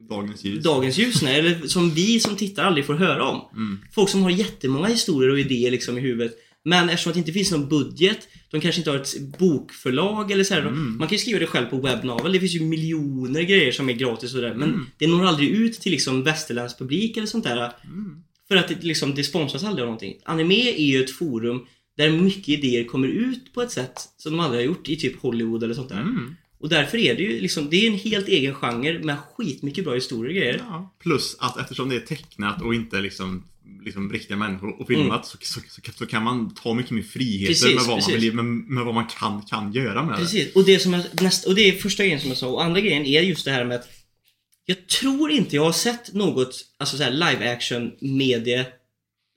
Dagens 0.09 0.43
ljus. 0.43 0.63
dagens 0.63 0.97
ljus, 0.97 1.21
nej, 1.21 1.39
eller 1.39 1.67
som 1.67 1.91
vi 1.91 2.19
som 2.19 2.35
tittar 2.35 2.63
aldrig 2.63 2.85
får 2.85 2.93
höra 2.93 3.23
om. 3.23 3.41
Mm. 3.55 3.79
Folk 3.91 4.09
som 4.09 4.23
har 4.23 4.29
jättemånga 4.29 4.87
historier 4.87 5.31
och 5.31 5.39
idéer 5.39 5.71
liksom 5.71 5.97
i 5.97 6.01
huvudet. 6.01 6.33
Men 6.63 6.89
eftersom 6.89 7.09
att 7.09 7.13
det 7.13 7.19
inte 7.19 7.33
finns 7.33 7.51
någon 7.51 7.69
budget, 7.69 8.27
de 8.51 8.61
kanske 8.61 8.81
inte 8.81 8.89
har 8.91 8.97
ett 8.97 9.37
bokförlag 9.39 10.31
eller 10.31 10.43
så 10.43 10.53
här, 10.53 10.61
Mm. 10.61 10.97
Man 10.97 11.07
kan 11.07 11.15
ju 11.15 11.17
skriva 11.17 11.39
det 11.39 11.47
själv 11.47 11.65
på 11.65 11.77
webbnavel, 11.77 12.31
det 12.31 12.39
finns 12.39 12.55
ju 12.55 12.61
miljoner 12.63 13.41
grejer 13.41 13.71
som 13.71 13.89
är 13.89 13.93
gratis 13.93 14.35
och 14.35 14.41
där. 14.41 14.53
Men 14.53 14.69
Mm. 14.69 14.85
det 14.97 15.07
når 15.07 15.25
aldrig 15.25 15.49
ut 15.49 15.73
till 15.81 15.91
liksom 15.91 16.23
västerländsk 16.23 16.77
publik 16.77 17.17
eller 17.17 17.27
sånt 17.27 17.43
där. 17.43 17.57
Mm. 17.83 18.15
För 18.47 18.55
att 18.55 18.67
det, 18.67 18.83
liksom, 18.83 19.15
det 19.15 19.23
sponsras 19.23 19.63
aldrig 19.63 19.81
av 19.81 19.87
någonting. 19.87 20.15
Anime 20.25 20.69
är 20.69 20.85
ju 20.85 21.03
ett 21.03 21.11
forum 21.11 21.65
där 21.97 22.11
mycket 22.11 22.49
idéer 22.49 22.83
kommer 22.83 23.07
ut 23.07 23.53
på 23.53 23.61
ett 23.61 23.71
sätt 23.71 23.93
som 24.17 24.31
de 24.31 24.39
aldrig 24.39 24.61
har 24.61 24.65
gjort 24.65 24.89
i 24.89 24.95
typ 24.95 25.21
Hollywood 25.21 25.63
eller 25.63 25.73
sånt 25.73 25.89
där. 25.89 26.01
Mm. 26.01 26.35
Och 26.59 26.69
därför 26.69 26.97
är 26.97 27.15
det 27.15 27.21
ju 27.23 27.39
liksom, 27.39 27.69
det 27.69 27.85
är 27.87 27.91
en 27.91 27.97
helt 27.97 28.27
egen 28.27 28.53
genre 28.55 28.99
med 29.03 29.17
skitmycket 29.19 29.83
bra 29.83 29.93
historier 29.93 30.29
och 30.29 30.35
grejer. 30.35 30.61
Ja. 30.69 30.95
Plus 30.99 31.35
att 31.39 31.57
eftersom 31.59 31.89
det 31.89 31.95
är 31.95 31.99
tecknat 31.99 32.61
och 32.61 32.75
inte 32.75 33.01
liksom, 33.01 33.43
liksom 33.83 34.11
riktiga 34.11 34.37
människor 34.37 34.81
och 34.81 34.87
filmat 34.87 35.25
så, 35.25 35.37
så, 35.41 35.59
så, 35.69 35.81
så 35.95 36.05
kan 36.05 36.23
man 36.23 36.53
ta 36.53 36.73
mycket 36.73 36.91
mer 36.91 37.01
friheter 37.01 37.47
Precis, 37.53 37.75
med, 37.75 37.83
vad 37.87 37.95
precis. 37.95 38.13
man 38.13 38.21
vill, 38.21 38.33
med, 38.33 38.45
med 38.45 38.85
vad 38.85 38.93
man 38.95 39.05
kan, 39.19 39.41
kan 39.41 39.73
göra 39.73 40.03
med 40.03 40.13
det. 40.13 40.17
Precis, 40.21 40.55
och 40.55 40.65
det, 40.65 40.79
som 40.79 40.93
jag, 40.93 41.03
näst, 41.21 41.45
och 41.45 41.55
det 41.55 41.61
är 41.61 41.71
första 41.71 42.03
grejen 42.03 42.19
som 42.19 42.29
jag 42.29 42.37
sa. 42.37 42.47
Och 42.47 42.63
andra 42.63 42.81
grejen 42.81 43.05
är 43.05 43.21
just 43.21 43.45
det 43.45 43.51
här 43.51 43.65
med 43.65 43.75
att 43.75 43.87
jag 44.65 44.87
tror 44.87 45.31
inte 45.31 45.55
jag 45.55 45.63
har 45.63 45.71
sett 45.71 46.13
något 46.13 46.65
alltså 46.77 46.97
så 46.97 47.03
här 47.03 47.11
live 47.11 47.53
action 47.53 47.91
medie 48.01 48.65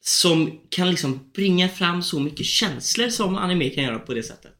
som 0.04 0.60
kan 0.70 0.90
liksom 0.90 1.30
bringa 1.34 1.68
fram 1.68 2.02
så 2.02 2.20
mycket 2.20 2.46
känslor 2.46 3.08
som 3.08 3.36
anime 3.36 3.70
kan 3.70 3.84
göra 3.84 3.98
på 3.98 4.14
det 4.14 4.22
sättet. 4.22 4.52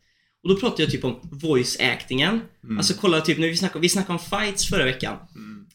Och 0.42 0.48
då 0.48 0.56
pratar 0.56 0.82
jag 0.82 0.90
typ 0.90 1.04
om 1.04 1.20
voice 1.22 1.80
actingen. 1.80 2.40
Alltså 2.78 2.94
kolla 2.94 3.20
typ 3.20 3.38
när 3.38 3.48
vi 3.48 3.56
snackade, 3.56 3.80
vi 3.80 3.88
snackade 3.88 4.18
om 4.18 4.40
fights 4.40 4.68
förra 4.68 4.84
veckan. 4.84 5.16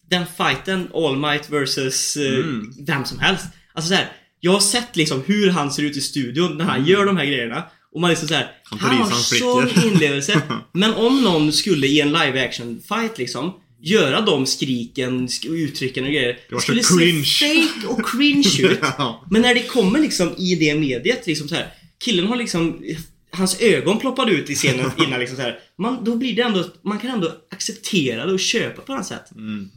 Den 0.10 0.26
fighten, 0.38 0.88
All 0.94 1.18
Might 1.18 1.50
versus 1.50 2.18
eh, 2.18 2.34
Mm. 2.34 2.74
vem 2.86 3.06
som 3.06 3.20
helst. 3.20 3.46
Alltså 3.74 3.90
så 3.90 3.96
här, 3.96 4.12
jag 4.40 4.52
har 4.52 4.60
sett 4.60 4.96
liksom 4.96 5.24
hur 5.26 5.50
han 5.50 5.72
ser 5.72 5.84
ut 5.84 5.98
i 5.98 6.02
studion 6.02 6.58
när 6.58 6.66
han 6.66 6.86
gör 6.86 7.06
de 7.06 7.18
här 7.18 7.26
grejerna. 7.26 7.64
Och 7.92 8.02
man 8.02 8.10
liksom 8.10 8.28
så 8.28 8.34
här, 8.34 8.52
Han 8.64 8.80
han 8.80 8.98
har 8.98 9.10
sån 9.12 9.86
inlevelse. 9.88 10.42
Men 10.72 10.94
om 10.94 11.22
någon 11.24 11.52
skulle 11.54 11.88
i 11.88 12.02
en 12.02 12.08
live 12.12 12.46
action 12.46 12.82
fight 12.88 13.18
liksom 13.18 13.54
göra 13.82 14.22
de 14.22 14.46
skriken 14.46 15.28
sk- 15.28 15.48
och 15.50 15.54
uttrycken 15.54 16.04
och 16.06 16.10
grejer. 16.12 16.38
Det 16.50 16.56
så 16.56 16.60
skulle 16.62 16.82
cringe. 16.84 17.24
se 17.24 17.62
fake 17.62 17.88
och 17.88 18.06
cringe 18.10 18.50
ut. 18.72 18.80
Ja. 18.82 19.26
Men 19.32 19.42
när 19.42 19.54
det 19.56 19.64
kommer 19.64 20.00
liksom 20.00 20.36
i 20.38 20.56
det 20.56 20.76
mediet, 20.76 21.28
liksom 21.28 21.48
så 21.50 21.56
här, 21.56 21.68
killen 22.04 22.28
har 22.28 22.36
liksom 22.36 22.84
Hans 23.32 23.62
ögon 23.62 24.00
ploppade 24.00 24.32
ut 24.32 24.50
i 24.50 24.56
scenen 24.56 24.92
innan 25.08 25.20
liksom 25.20 25.36
så 25.36 25.42
här. 25.42 25.60
Man, 25.78 26.04
då 26.04 26.16
blir 26.16 26.36
det 26.36 26.42
ändå, 26.42 26.66
man 26.82 27.00
kan 27.00 27.10
ändå 27.12 27.32
acceptera 27.52 28.26
det 28.26 28.34
och 28.34 28.40
köpa 28.40 28.82
på 28.82 28.96
något 28.96 29.06
sätt. 29.06 29.32
Mm. 29.32 29.70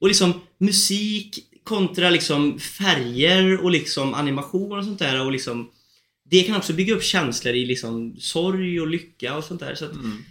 Och 0.00 0.08
liksom 0.08 0.40
musik 0.58 1.38
kontra 1.64 2.10
liksom 2.10 2.58
färger 2.58 3.64
och 3.64 3.70
liksom 3.70 4.14
animation 4.14 4.78
och 4.78 4.84
sånt 4.84 4.98
där 4.98 5.20
och 5.24 5.32
liksom 5.32 5.70
Det 6.30 6.42
kan 6.42 6.56
också 6.56 6.72
bygga 6.72 6.94
upp 6.94 7.02
känslor 7.04 7.54
i 7.54 7.64
liksom 7.66 8.16
sorg 8.20 8.80
och 8.80 8.86
lycka 8.86 9.36
och 9.36 9.44
sånt 9.44 9.60
där. 9.60 9.74
Så 9.74 9.84
att 9.84 9.92
Mm. 9.92 10.24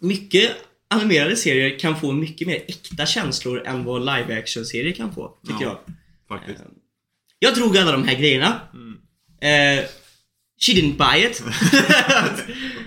mycket 0.00 0.50
animerade 0.88 1.36
serier 1.36 1.78
kan 1.78 2.00
få 2.00 2.12
mycket 2.12 2.46
mer 2.46 2.64
äkta 2.68 3.06
känslor 3.06 3.66
än 3.66 3.84
vad 3.84 4.00
live 4.00 4.38
action 4.38 4.64
serier 4.64 4.92
kan 4.92 5.14
få, 5.14 5.38
tycker 5.46 5.64
Ja. 5.64 5.82
jag. 5.86 5.94
Faktiskt. 6.38 6.60
Jag 7.38 7.54
drog 7.54 7.76
alla 7.78 7.92
de 7.92 8.08
här 8.08 8.18
grejerna. 8.20 8.60
Mm. 8.74 8.98
Eh, 9.40 9.84
she 10.60 10.72
didn't 10.72 10.96
buy 10.96 11.26
it. 11.26 11.42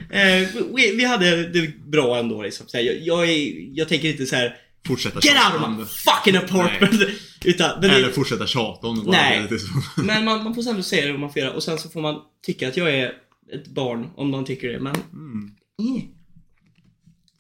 eh, 0.09 0.63
vi, 0.75 0.95
vi 0.95 1.05
hade 1.05 1.47
det 1.49 1.67
bra 1.85 2.17
ändå 2.19 2.41
liksom. 2.43 2.65
Jag, 2.73 2.83
jag, 3.01 3.29
är, 3.29 3.55
jag 3.77 3.89
tänker 3.89 4.07
inte 4.09 4.25
så 4.25 4.35
här. 4.35 4.55
Fortsätta 4.87 5.19
Get 5.19 5.45
out 5.45 5.63
om 5.63 5.73
of 5.73 5.79
my 5.79 5.85
fucking 5.85 6.35
apartment! 6.35 7.01
Utan, 7.45 7.79
men, 7.81 7.89
Eller 7.89 8.07
det, 8.07 8.13
fortsätta 8.13 8.47
tjata 8.47 8.87
om 8.87 8.99
det 8.99 9.05
bara. 9.05 9.11
Nej. 9.11 9.47
Det 9.49 9.59
så. 9.59 9.67
men 10.01 10.25
man, 10.25 10.43
man 10.43 10.55
får 10.55 10.69
ändå 10.69 10.83
säga 10.83 11.05
det 11.05 11.11
vad 11.11 11.21
man 11.21 11.33
får 11.33 11.41
göra 11.41 11.53
och 11.53 11.63
sen 11.63 11.77
så 11.77 11.89
får 11.89 12.01
man 12.01 12.21
tycka 12.45 12.67
att 12.67 12.77
jag 12.77 12.95
är 12.95 13.13
ett 13.53 13.67
barn 13.67 14.09
om 14.15 14.31
någon 14.31 14.45
tycker 14.45 14.67
det. 14.67 14.79
Men... 14.79 14.95
Mm. 14.95 15.55
Mm. 15.81 16.01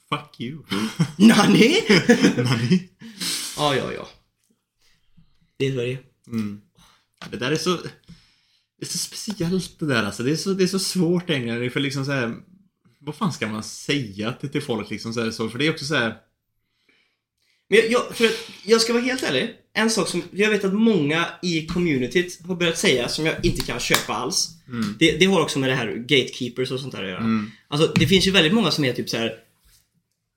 Fuck 0.09 0.39
you. 0.39 0.63
Nani? 1.17 1.75
Nani? 2.37 2.89
ja, 3.57 3.75
ja, 3.75 3.93
ja. 3.93 4.07
Det 5.57 5.67
är 5.67 5.79
är. 5.79 5.99
Mm. 6.27 6.61
Det 7.29 7.37
där 7.37 7.51
är 7.51 7.55
så... 7.55 7.77
Det 8.79 8.85
är 8.85 8.89
så 8.89 8.97
speciellt 8.97 9.79
det 9.79 9.85
där 9.85 10.03
alltså. 10.03 10.23
Det 10.23 10.31
är 10.31 10.35
så, 10.35 10.53
det 10.53 10.63
är 10.63 10.67
så 10.67 10.79
svårt 10.79 11.29
egentligen. 11.29 11.71
För 11.71 11.79
liksom 11.79 12.05
så 12.05 12.11
här, 12.11 12.35
Vad 12.99 13.15
fan 13.15 13.33
ska 13.33 13.47
man 13.47 13.63
säga 13.63 14.33
till, 14.33 14.49
till 14.49 14.61
folk 14.61 14.89
liksom 14.89 15.13
så, 15.13 15.23
här, 15.23 15.31
så? 15.31 15.49
För 15.49 15.59
det 15.59 15.67
är 15.67 15.71
också 15.71 15.85
så 15.85 15.95
här. 15.95 16.17
Men 17.69 17.79
jag, 17.79 17.91
jag, 17.91 18.15
för 18.15 18.25
att, 18.25 18.49
jag 18.65 18.81
ska 18.81 18.93
vara 18.93 19.03
helt 19.03 19.23
ärlig. 19.23 19.53
En 19.73 19.89
sak 19.89 20.07
som 20.07 20.23
jag 20.31 20.49
vet 20.49 20.63
att 20.65 20.73
många 20.73 21.25
i 21.41 21.65
communityt 21.65 22.39
har 22.47 22.55
börjat 22.55 22.77
säga 22.77 23.07
som 23.07 23.25
jag 23.25 23.45
inte 23.45 23.65
kan 23.65 23.79
köpa 23.79 24.13
alls. 24.13 24.49
Mm. 24.67 24.95
Det, 24.99 25.17
det 25.17 25.25
har 25.25 25.41
också 25.41 25.59
med 25.59 25.69
det 25.69 25.75
här 25.75 25.95
gatekeepers 25.95 26.71
och 26.71 26.79
sånt 26.79 26.91
där 26.91 27.03
att 27.03 27.09
göra. 27.09 27.19
Mm. 27.19 27.51
Alltså 27.67 27.93
det 27.95 28.07
finns 28.07 28.27
ju 28.27 28.31
väldigt 28.31 28.53
många 28.53 28.71
som 28.71 28.85
är 28.85 28.93
typ 28.93 29.09
så 29.09 29.17
här. 29.17 29.33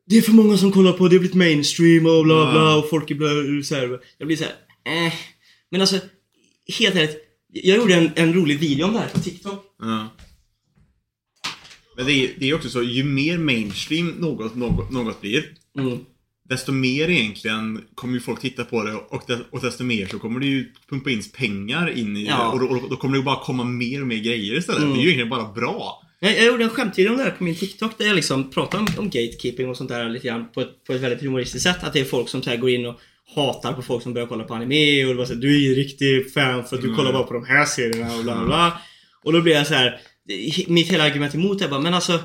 Det 0.06 0.16
är 0.16 0.22
för 0.22 0.32
många 0.32 0.58
som 0.58 0.72
kollar 0.72 0.92
på, 0.92 1.08
det 1.08 1.14
har 1.14 1.20
blivit 1.20 1.34
mainstream 1.34 2.06
och 2.06 2.24
bla 2.24 2.52
bla 2.52 2.76
och 2.76 2.90
folk 2.90 3.10
är 3.10 3.14
bla, 3.14 3.28
så 3.64 3.74
här. 3.74 4.00
Jag 4.18 4.26
blir 4.26 4.36
så 4.36 4.44
här, 4.44 5.06
eh. 5.06 5.12
Men 5.70 5.80
alltså, 5.80 5.98
helt 6.78 6.96
ärligt. 6.96 7.16
Jag 7.52 7.76
gjorde 7.76 7.94
en, 7.94 8.10
en 8.14 8.34
rolig 8.34 8.58
video 8.58 8.84
om 8.86 8.92
det 8.92 8.98
här 8.98 9.08
på 9.08 9.20
TikTok. 9.20 9.64
Ja. 9.78 10.08
Men 11.96 12.06
det 12.06 12.12
är, 12.12 12.30
det 12.38 12.50
är 12.50 12.54
också 12.54 12.68
så, 12.68 12.82
ju 12.82 13.04
mer 13.04 13.38
mainstream 13.38 14.08
något, 14.08 14.54
något, 14.54 14.90
något 14.90 15.20
blir, 15.20 15.44
Mm. 15.78 15.98
Desto 16.52 16.72
mer 16.72 17.10
egentligen 17.10 17.80
kommer 17.94 18.14
ju 18.14 18.20
folk 18.20 18.40
titta 18.40 18.64
på 18.64 18.82
det 18.84 18.94
och, 18.94 19.30
och 19.50 19.60
desto 19.60 19.84
mer 19.84 20.06
så 20.06 20.18
kommer 20.18 20.40
det 20.40 20.46
ju 20.46 20.72
pumpa 20.90 21.10
in 21.10 21.22
pengar 21.38 21.98
in 21.98 22.16
i 22.16 22.26
Ja. 22.26 22.36
det 22.36 22.42
och 22.44 22.60
då, 22.60 22.66
och 22.84 22.90
då 22.90 22.96
kommer 22.96 23.14
det 23.14 23.18
ju 23.18 23.24
bara 23.24 23.44
komma 23.44 23.64
mer 23.64 24.00
och 24.00 24.06
mer 24.06 24.18
grejer 24.18 24.58
istället. 24.58 24.82
Mm. 24.82 24.94
Det 24.94 25.00
är 25.00 25.02
ju 25.02 25.08
egentligen 25.08 25.30
bara 25.30 25.52
bra. 25.52 26.02
Jag, 26.20 26.36
jag 26.38 26.46
gjorde 26.46 26.64
en 26.64 26.70
skämtvideo 26.70 27.10
om 27.10 27.16
det 27.18 27.22
här 27.24 27.30
på 27.30 27.44
min 27.44 27.54
TikTok 27.56 27.98
där 27.98 28.06
jag 28.06 28.16
liksom 28.16 28.50
pratar 28.50 28.78
om, 28.78 28.86
om 28.98 29.04
gatekeeping 29.10 29.68
och 29.68 29.76
sånt 29.76 29.90
där 29.90 30.08
lite 30.08 30.26
grann 30.28 30.48
på 30.54 30.60
ett, 30.60 30.84
på 30.86 30.92
ett 30.92 31.00
väldigt 31.00 31.22
humoristiskt 31.22 31.68
sätt. 31.68 31.84
Att 31.84 31.92
det 31.92 32.00
är 32.00 32.04
folk 32.04 32.28
som 32.28 32.42
så 32.42 32.56
går 32.56 32.70
in 32.70 32.86
och 32.86 33.00
hatar 33.34 33.72
på 33.72 33.82
folk 33.82 34.02
som 34.02 34.14
börjar 34.14 34.28
kolla 34.28 34.44
på 34.44 34.54
anime 34.54 35.04
och 35.04 35.16
det 35.16 35.26
så 35.26 35.32
här, 35.34 35.40
du 35.40 35.54
är 35.54 35.58
ju 35.60 35.74
riktig 35.74 36.32
fan 36.32 36.64
för 36.64 36.76
att 36.76 36.82
du 36.82 36.88
Mm. 36.88 36.96
kollar 36.98 37.12
bara 37.12 37.22
på 37.22 37.34
de 37.34 37.44
här 37.44 37.64
serierna 37.64 38.16
och 38.16 38.22
bla 38.24 38.34
bla 38.36 38.44
bla. 38.46 38.78
Och 39.24 39.32
då 39.32 39.40
blir 39.40 39.52
jag 39.52 39.66
så 39.66 39.74
här. 39.74 40.00
Mitt 40.66 40.88
hela 40.92 41.04
argument 41.04 41.34
emot 41.34 41.62
är 41.62 41.68
bara, 41.68 41.80
men 41.80 41.94
alltså 41.94 42.18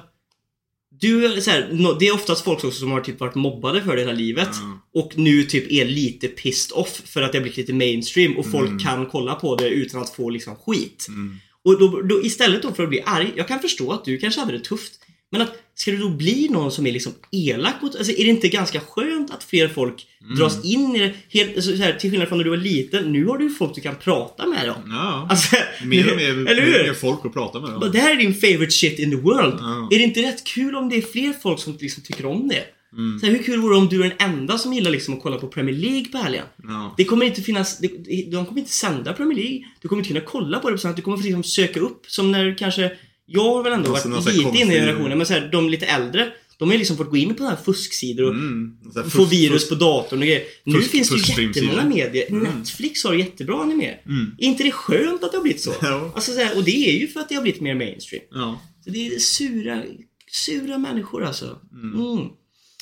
du 1.00 1.42
så 1.42 1.52
här, 1.52 1.70
no, 1.72 1.94
det 2.00 2.08
är 2.08 2.14
oftast 2.14 2.44
folk 2.44 2.64
också 2.64 2.72
som 2.80 2.92
har 2.92 3.02
typ 3.02 3.20
varit 3.20 3.36
mobbade 3.36 3.82
för 3.82 3.96
det 3.96 4.02
hela 4.02 4.14
livet 4.14 4.50
Mm. 4.62 4.78
och 4.94 5.12
nu 5.16 5.44
typ 5.44 5.72
är 5.72 5.86
lite 5.86 6.28
pissed 6.28 6.78
off 6.78 7.02
för 7.06 7.22
att 7.22 7.32
det 7.32 7.38
har 7.38 7.44
blivit 7.44 7.58
lite 7.58 7.74
mainstream 7.74 8.38
och 8.38 8.52
folk 8.52 8.68
Mm. 8.68 8.80
kan 8.80 9.06
kolla 9.06 9.36
på 9.36 9.56
det 9.56 9.70
utan 9.70 10.02
att 10.02 10.10
få 10.16 10.30
liksom 10.30 10.56
skit. 10.56 11.06
Mm. 11.10 11.38
Och 11.64 11.80
då, 11.80 12.02
då, 12.02 12.22
istället 12.24 12.62
då 12.62 12.74
för 12.74 12.84
att 12.84 12.90
bli 12.90 13.02
arg, 13.06 13.34
jag 13.36 13.48
kan 13.48 13.60
förstå 13.60 13.92
att 13.92 14.06
du 14.06 14.18
kanske 14.18 14.40
hade 14.42 14.52
det 14.58 14.64
tufft. 14.64 14.94
Men 15.32 15.42
att, 15.42 15.52
ska 15.80 15.92
du 15.92 15.98
då 15.98 16.10
bli 16.10 16.48
någon 16.50 16.72
som 16.72 16.88
är 16.88 16.92
liksom 16.92 17.14
elak 17.32 17.74
mot, 17.82 17.96
alltså 17.96 18.12
är 18.12 18.24
det 18.24 18.30
inte 18.30 18.48
ganska 18.48 18.80
skönt 18.80 19.32
att 19.32 19.44
fler 19.44 19.68
folk 19.68 20.08
Mm. 20.24 20.40
dras 20.40 20.66
in 20.66 20.96
i 20.96 21.00
det? 21.00 21.14
Helt, 21.40 21.56
alltså, 21.56 21.78
så 21.78 21.84
här, 21.84 21.94
till 21.94 22.10
skillnad 22.12 22.28
från 22.28 22.38
när 22.38 22.44
du 22.44 22.50
var 22.50 22.58
liten, 22.58 23.12
nu 23.12 23.26
har 23.26 23.38
du 23.38 23.44
ju 23.44 23.50
folk 23.50 23.76
du 23.76 23.82
kan 23.82 23.96
prata 23.96 24.48
med 24.48 24.70
om. 24.70 24.76
Ja. 24.92 25.28
Alltså, 25.30 25.56
mer 25.86 26.12
och 26.12 26.18
mer, 26.18 26.30
eller 26.30 26.62
hur? 26.62 26.72
mer 26.84 26.94
folk 26.94 27.26
att 27.26 27.34
prata 27.34 27.60
med. 27.60 27.80
Bara, 27.80 27.90
Det 27.90 28.00
här 28.00 28.12
är 28.12 28.16
din 28.16 28.34
favorite 28.34 28.72
shit 28.72 29.00
in 29.00 29.12
the 29.12 29.18
world. 29.18 29.56
Ja. 29.60 29.88
Är 29.92 29.98
det 29.98 30.04
inte 30.04 30.22
rätt 30.22 30.44
kul 30.44 30.76
om 30.76 30.90
det 30.90 30.96
är 30.96 31.02
fler 31.02 31.34
folk 31.34 31.60
som 31.60 31.78
liksom 31.80 32.04
tycker 32.04 32.26
om 32.26 32.48
det? 32.48 32.64
Mm. 32.94 33.20
Så 33.20 33.26
här, 33.26 33.34
hur 33.34 33.44
kul 33.44 33.60
vore 33.60 33.74
det 33.76 33.78
om 33.80 33.88
du 33.88 34.04
är 34.04 34.10
den 34.18 34.30
enda 34.34 34.58
som 34.58 34.74
gillar 34.74 34.92
liksom 34.92 35.14
att 35.14 35.22
kolla 35.24 35.38
på 35.38 35.48
Premier 35.48 35.76
League 35.76 36.06
på 36.06 36.18
helgen? 36.18 36.46
Ja. 36.64 36.94
Det 36.98 37.04
kommer 37.04 37.26
inte 37.26 37.42
finnas, 37.42 37.80
det, 37.80 37.88
de 38.32 38.46
kommer 38.46 38.60
inte 38.60 38.72
sända 38.74 39.14
Premier 39.14 39.38
League. 39.40 39.64
Du 39.82 39.88
kommer 39.88 40.00
inte 40.00 40.08
kunna 40.14 40.26
kolla 40.26 40.60
på 40.60 40.70
det 40.70 40.76
på 40.76 40.82
sånt. 40.82 40.96
Du 40.96 41.02
kommer 41.02 41.18
liksom 41.18 41.44
söka 41.44 41.80
upp 41.80 42.06
som 42.08 42.32
när 42.32 42.58
kanske, 42.58 42.92
jag 43.28 43.44
har 43.44 43.64
väl 43.64 43.74
ändå 43.74 43.94
Alltså, 43.96 44.10
varit 44.10 44.26
lite 44.26 44.40
inne 44.42 44.50
i 44.50 44.62
konstig- 44.62 44.74
generationen, 44.74 45.18
men 45.18 45.28
så 45.28 45.34
här, 45.34 45.50
de 45.52 45.70
lite 45.70 45.86
äldre, 45.86 46.32
de 46.58 46.70
har 46.70 46.78
liksom 46.78 46.98
fått 46.98 47.10
gå 47.10 47.18
in 47.18 47.36
på 47.36 47.44
här 47.44 47.56
fusksidor 47.66 48.24
och 48.26 48.32
Mm. 48.34 48.78
Här, 48.96 49.04
få 49.04 49.10
fusk- 49.10 49.32
virus 49.32 49.64
fusk- 49.64 49.70
på 49.70 49.76
datorn 49.76 50.20
och 50.20 50.26
grejer. 50.26 50.44
Nu 50.64 50.80
fusk- 50.80 50.90
finns 50.90 51.10
det 51.10 51.42
ju 51.42 51.48
jättemånga 51.48 51.86
medier. 51.86 52.26
Mm. 52.32 52.44
Netflix 52.44 53.04
har 53.04 53.14
jättebra 53.14 53.62
anime. 53.62 53.98
Mm. 54.06 54.36
Är 54.40 54.46
inte 54.46 54.64
det 54.64 54.72
skönt 54.72 55.24
att 55.24 55.32
det 55.32 55.38
har 55.38 55.44
blivit 55.44 55.62
så? 55.62 55.74
Ja. 55.82 56.12
Alltså, 56.16 56.32
så 56.34 56.40
här, 56.40 56.58
och 56.58 56.64
det 56.64 56.90
är 56.90 57.00
ju 57.00 57.08
för 57.08 57.20
att 57.20 57.30
det 57.30 57.36
har 57.36 57.42
blivit 57.42 57.62
mer 57.62 57.76
mainstream. 57.76 58.24
Ja. 58.32 58.62
Så 58.84 58.90
det 58.90 59.08
är 59.08 59.20
sura, 59.20 59.84
sura 60.32 60.78
människor 60.78 61.24
alltså. 61.24 61.60
Mm. 61.74 62.22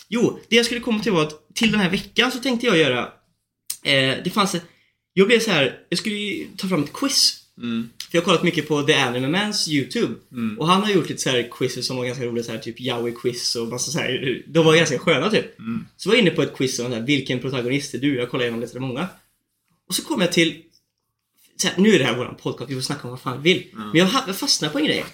Jo, 0.09 0.39
det 0.49 0.55
jag 0.55 0.65
skulle 0.65 0.81
komma 0.81 1.03
till 1.03 1.11
var 1.11 1.21
att 1.23 1.55
till 1.55 1.71
den 1.71 1.79
här 1.79 1.89
veckan 1.89 2.31
så 2.31 2.37
tänkte 2.39 2.65
jag 2.65 2.77
göra 2.77 2.99
eh, 3.83 4.15
Det 4.23 4.31
fanns 4.33 4.55
ett 4.55 4.63
Jag 5.13 5.27
blev 5.27 5.39
så 5.39 5.51
här, 5.51 5.77
jag 5.89 5.99
skulle 5.99 6.15
ju 6.15 6.47
ta 6.57 6.67
fram 6.67 6.83
ett 6.83 6.93
quiz. 6.93 7.37
Mm. 8.15 8.21
För 8.21 8.21
jag 8.21 8.21
har 8.21 8.25
kollat 8.25 8.43
mycket 8.43 8.67
på 8.67 8.83
The 8.83 8.93
Anime 8.93 9.27
Mans 9.27 9.67
YouTube. 9.67 10.13
Mm. 10.31 10.59
Och 10.59 10.67
han 10.67 10.83
har 10.83 10.91
gjort 10.91 11.09
lite 11.09 11.21
så 11.21 11.29
här 11.29 11.49
quiz 11.51 11.87
som 11.87 11.97
var 11.97 12.05
ganska 12.05 12.25
roliga, 12.25 12.43
så 12.43 12.51
här, 12.51 12.59
typ 12.59 12.79
Yowie-quiz 12.79 13.55
och 13.55 13.67
massa 13.67 13.91
så 13.91 13.99
här. 13.99 14.43
De 14.47 14.65
var 14.65 14.75
ganska 14.75 14.99
sköna 14.99 15.29
typ. 15.29 15.59
Mm. 15.59 15.85
Så 15.97 16.09
var 16.09 16.15
jag 16.15 16.21
inne 16.21 16.31
på 16.31 16.41
ett 16.41 16.55
quiz 16.57 16.79
om 16.79 16.85
så 16.85 16.93
här, 16.93 17.01
vilken 17.01 17.39
protagonist 17.39 17.93
är 17.93 17.97
du? 17.97 18.15
Jag 18.15 18.29
kollade 18.29 18.45
igenom 18.45 18.61
lite 18.61 18.79
många. 18.79 19.07
Och 19.87 19.95
så 19.95 20.03
kom 20.03 20.21
jag 20.21 20.31
till 20.31 20.61
så 21.57 21.67
här, 21.67 21.77
nu 21.77 21.95
är 21.95 21.99
det 21.99 22.05
här 22.05 22.17
våran 22.17 22.35
podcast, 22.35 22.71
vi 22.71 22.75
får 22.75 22.81
snacka 22.81 23.03
om 23.03 23.09
vad 23.09 23.21
fan 23.21 23.41
vi 23.41 23.53
vill. 23.53 23.67
Men 23.73 23.95
jag, 24.27 24.35
fastnade 24.37 24.71
på 24.73 24.79
en 24.79 24.85
grej. 24.85 25.05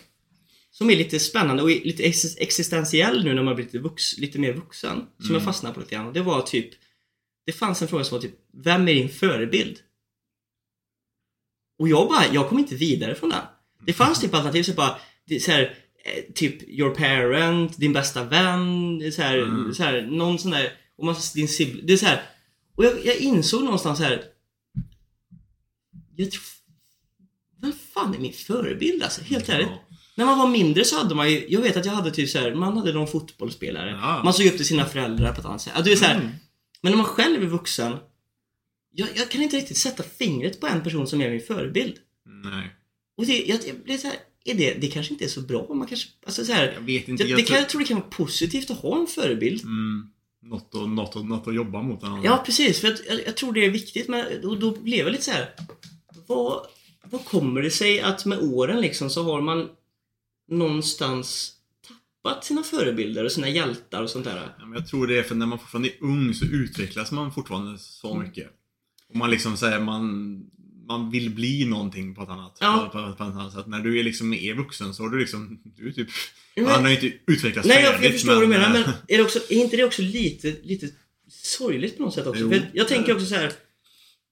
Som 0.72 0.90
är 0.90 0.96
lite 0.96 1.20
spännande 1.20 1.64
och 1.64 1.70
lite 1.70 2.04
ex- 2.04 2.38
existentiell 2.38 3.24
nu 3.24 3.34
när 3.34 3.44
man 3.44 3.56
blir 3.56 3.66
lite, 3.66 3.80
vux, 3.80 4.18
lite 4.18 4.40
mer 4.40 4.54
vuxen. 4.54 5.06
Som 5.20 5.34
jag 5.34 5.44
fastnade 5.44 5.74
på 5.74 5.80
lite 5.80 5.96
grann. 5.96 6.14
Det 6.14 6.22
var 6.22 6.42
typ 6.42 6.70
Det 7.46 7.52
fanns 7.52 7.82
en 7.82 7.88
fråga 7.88 8.04
som 8.04 8.16
var 8.16 8.22
typ 8.22 8.36
Vem 8.64 8.88
är 8.88 8.94
din 8.94 9.10
förebild? 9.10 9.78
Och 11.82 11.90
jag 11.90 12.08
bara, 12.08 12.28
jag 12.34 12.50
kom 12.50 12.60
inte 12.60 12.76
vidare 12.76 13.16
från 13.16 13.30
den. 13.30 13.42
Det 13.86 13.94
fanns 13.94 14.20
typ 14.22 14.34
alternativ 14.34 14.64
så 14.64 14.74
bara 14.74 14.96
det, 15.28 15.40
så 15.40 15.52
här, 15.52 15.62
eh, 16.06 16.34
Typ 16.36 16.70
your 16.70 16.96
parent, 16.96 17.78
din 17.78 17.94
bästa 17.94 18.24
vän, 18.24 19.00
det 19.00 19.12
så 19.12 19.22
här, 19.22 19.38
Mm. 19.38 19.74
så 19.74 19.84
här, 19.84 20.02
någon 20.02 20.40
sån 20.40 20.52
där 20.52 20.72
och 20.98 21.06
man, 21.06 21.16
din 21.36 21.48
sibling, 21.48 21.86
det 21.86 21.94
är 21.94 21.98
så 21.98 22.06
här. 22.06 22.22
Och 22.76 22.86
jag, 22.86 23.06
jag 23.06 23.18
insåg 23.18 23.64
någonstans 23.64 24.00
här 24.00 24.24
Jag 26.16 26.32
tror 26.32 26.44
Vem 27.62 27.74
fan 27.94 28.14
är 28.16 28.20
min 28.20 28.34
förebild 28.34 29.04
alltså? 29.04 29.22
Helt 29.24 29.50
ärligt. 29.50 29.68
Ja. 29.70 29.96
När 30.16 30.26
man 30.26 30.38
var 30.40 30.48
mindre 30.48 30.86
så 30.86 30.98
hade 30.98 31.16
man 31.16 31.32
ju, 31.32 31.46
jag 31.50 31.62
vet 31.62 31.78
att 31.78 31.86
jag 31.86 31.94
hade 31.94 32.12
typ 32.12 32.30
så 32.30 32.40
här, 32.40 32.56
man 32.56 32.78
hade 32.78 32.94
någon 32.94 33.08
fotbollsspelare. 33.08 33.90
Ja. 34.02 34.22
Man 34.24 34.34
såg 34.34 34.46
upp 34.46 34.58
till 34.58 34.66
sina 34.66 34.86
föräldrar 34.86 35.34
på 35.34 35.40
ett 35.40 35.46
annat 35.46 35.62
sätt. 35.62 35.74
Ja, 35.76 35.82
du 35.82 35.92
är 35.92 35.96
så 35.96 36.06
här, 36.06 36.16
Mm. 36.16 36.30
Men 36.82 36.92
när 36.92 36.98
man 36.98 37.06
själv 37.06 37.42
är 37.44 37.48
vuxen, 37.48 37.98
jag, 38.94 39.10
jag 39.16 39.30
kan 39.32 39.42
inte 39.42 39.58
riktigt 39.58 39.78
sätta 39.78 40.04
fingret 40.04 40.60
på 40.60 40.68
en 40.68 40.84
person 40.84 41.08
som 41.08 41.22
är 41.22 41.30
min 41.30 41.42
förebild. 41.42 41.96
Nej. 42.44 42.76
Och 43.18 43.26
det, 43.26 43.44
jag, 43.46 43.60
jag 43.68 43.76
blir 43.84 43.98
så 43.98 44.08
här, 44.08 44.16
är 44.46 44.54
det, 44.56 44.74
det 44.74 44.88
kanske 44.88 45.14
inte 45.14 45.26
är 45.26 45.30
så 45.30 45.42
bra. 45.42 45.74
Man 45.74 45.88
kanske, 45.88 46.10
alltså 46.26 46.46
så 46.46 46.54
här, 46.54 46.72
Jag 46.74 46.82
vet 46.82 47.08
inte. 47.08 47.24
det, 47.24 47.30
jag 47.30 47.40
det 47.40 47.44
tror- 47.44 47.48
kan, 47.56 47.58
jag 47.62 47.70
tror 47.70 47.82
det 47.82 47.88
kan 47.88 47.98
vara 48.00 48.10
positivt 48.10 48.72
att 48.72 48.78
ha 48.78 49.00
en 49.00 49.08
förebild. 49.08 49.64
Mm. 49.64 50.08
Något, 50.44 50.76
att, 50.76 50.90
något, 50.90 51.16
att, 51.16 51.26
något 51.26 51.48
att 51.48 51.56
jobba 51.56 51.82
mot. 51.82 52.04
eller. 52.04 52.22
Ja, 52.24 52.44
precis. 52.46 52.80
För 52.82 52.88
jag, 53.08 53.20
jag 53.26 53.38
tror 53.38 53.54
det 53.54 53.66
är 53.66 53.70
viktigt. 53.70 54.08
Men 54.08 54.42
då, 54.42 54.56
då 54.56 54.72
blev 54.72 55.00
jag 55.00 55.12
lite 55.12 55.24
så 55.24 55.32
här. 55.32 55.50
Vad, 56.28 56.66
vad 57.04 57.26
kommer 57.26 57.62
det 57.62 57.72
sig 57.72 58.02
att 58.02 58.26
med 58.26 58.40
åren 58.40 58.82
liksom 58.82 59.10
så 59.10 59.24
har 59.24 59.42
man 59.42 59.70
någonstans 60.48 61.54
tappat 61.88 62.46
sina 62.46 62.64
förebilder 62.64 63.24
och 63.26 63.32
sina 63.32 63.50
hjältar 63.50 64.04
och 64.04 64.10
sånt 64.10 64.26
där? 64.26 64.50
Ja, 64.60 64.66
men 64.66 64.74
jag 64.74 64.88
tror 64.88 65.08
det 65.08 65.18
är 65.20 65.24
för 65.24 65.36
när 65.36 65.46
man 65.46 65.60
fortfarande 65.60 65.90
är 65.90 66.04
ung 66.04 66.34
så 66.34 66.46
utvecklas 66.46 67.12
man 67.12 67.34
fortfarande 67.34 67.78
så 67.80 68.12
Mm. 68.16 68.28
mycket. 68.28 68.50
Och 69.12 69.16
man 69.16 69.30
liksom 69.32 69.58
säger 69.58 69.80
man, 69.80 70.36
man 70.88 71.12
vill 71.12 71.30
bli 71.30 71.66
någonting 71.66 72.16
på 72.16 72.24
ett 72.24 72.30
annat, 72.30 72.58
Ja. 72.60 72.90
på, 72.94 73.00
på, 73.00 73.08
på 73.08 73.24
ett 73.24 73.30
annat 73.36 73.54
sätt. 73.54 73.68
När 73.68 73.80
du 73.80 74.00
är 74.00 74.04
liksom 74.04 74.30
mer 74.30 74.54
vuxen 74.54 74.94
så 74.94 75.04
har 75.04 75.10
du 75.10 75.20
liksom, 75.20 75.62
du 75.78 75.88
är 75.88 75.92
typ, 75.92 76.08
Men- 76.56 76.66
han 76.66 76.82
har 76.84 76.90
ju 76.90 76.96
inte 76.96 77.18
utvecklats 77.28 77.68
Nej, 77.68 77.84
jag, 77.84 77.94
jag 77.94 78.00
färdigt, 78.00 78.12
förstår 78.12 78.34
vad 78.34 78.44
du 78.44 78.48
menar, 78.48 78.70
men 78.74 78.82
är, 79.08 79.18
det 79.18 79.24
också, 79.24 79.40
är 79.50 79.56
inte 79.56 79.78
det 79.78 79.84
också 79.84 80.02
lite, 80.02 80.56
lite 80.64 80.88
sorgligt 81.30 81.98
på 81.98 82.04
något 82.04 82.14
sätt 82.14 82.28
också? 82.28 82.42
Jo. 82.42 82.50
För 82.50 82.56
jag, 82.56 82.66
jag 82.74 82.88
tänker 82.88 83.14
också 83.14 83.26
så 83.26 83.36
här. 83.36 83.52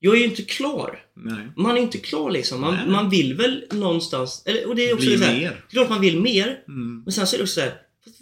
Jag 0.01 0.13
är 0.15 0.19
ju 0.19 0.25
inte 0.25 0.41
klar. 0.41 0.99
Nej. 1.15 1.47
Man 1.57 1.77
är 1.77 1.81
inte 1.81 1.97
klar 1.97 2.31
liksom. 2.31 2.61
Man, 2.61 2.73
Nej. 2.75 2.87
man 2.89 3.09
vill 3.09 3.33
väl 3.33 3.65
någonstans, 3.71 4.43
eller, 4.45 4.67
och 4.67 4.75
det 4.75 4.89
är 4.89 4.93
också 4.93 5.05
Bli 5.05 5.17
så 5.17 5.23
här, 5.23 5.39
mer. 5.39 5.65
Klart 5.69 5.89
man 5.89 6.01
vill 6.01 6.19
mer, 6.21 6.59
Mm. 6.67 7.01
men 7.03 7.13
sen 7.13 7.27
så 7.27 7.35
är 7.35 7.37
det 7.37 7.43
också 7.43 7.53
så 7.53 7.61
här. 7.61 7.73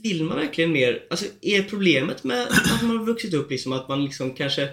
Vill 0.03 0.23
man 0.23 0.37
verkligen 0.37 0.71
mer? 0.71 1.03
Alltså 1.09 1.25
är 1.41 1.63
problemet 1.63 2.23
med 2.23 2.41
att 2.47 2.81
man 2.81 2.97
har 2.97 3.05
vuxit 3.05 3.33
upp 3.33 3.51
liksom 3.51 3.73
att 3.73 3.89
man 3.89 4.03
liksom 4.05 4.33
kanske 4.33 4.69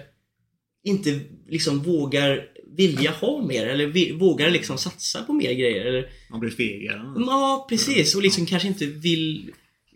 inte 0.85 1.19
liksom 1.49 1.79
vågar 1.83 2.41
vilja 2.77 3.11
ha 3.11 3.41
mer 3.45 3.67
eller 3.67 4.13
vågar 4.17 4.49
liksom 4.49 4.77
satsa 4.77 5.23
på 5.23 5.33
mer 5.33 5.53
grejer 5.53 5.85
eller 5.85 6.09
Man 6.31 6.39
blir 6.39 6.51
fegare. 6.51 7.01
Ja, 7.15 7.65
precis. 7.69 8.15
Och 8.15 8.21
liksom 8.21 8.45
kanske 8.45 8.67
inte 8.67 8.85
vill... 8.85 9.51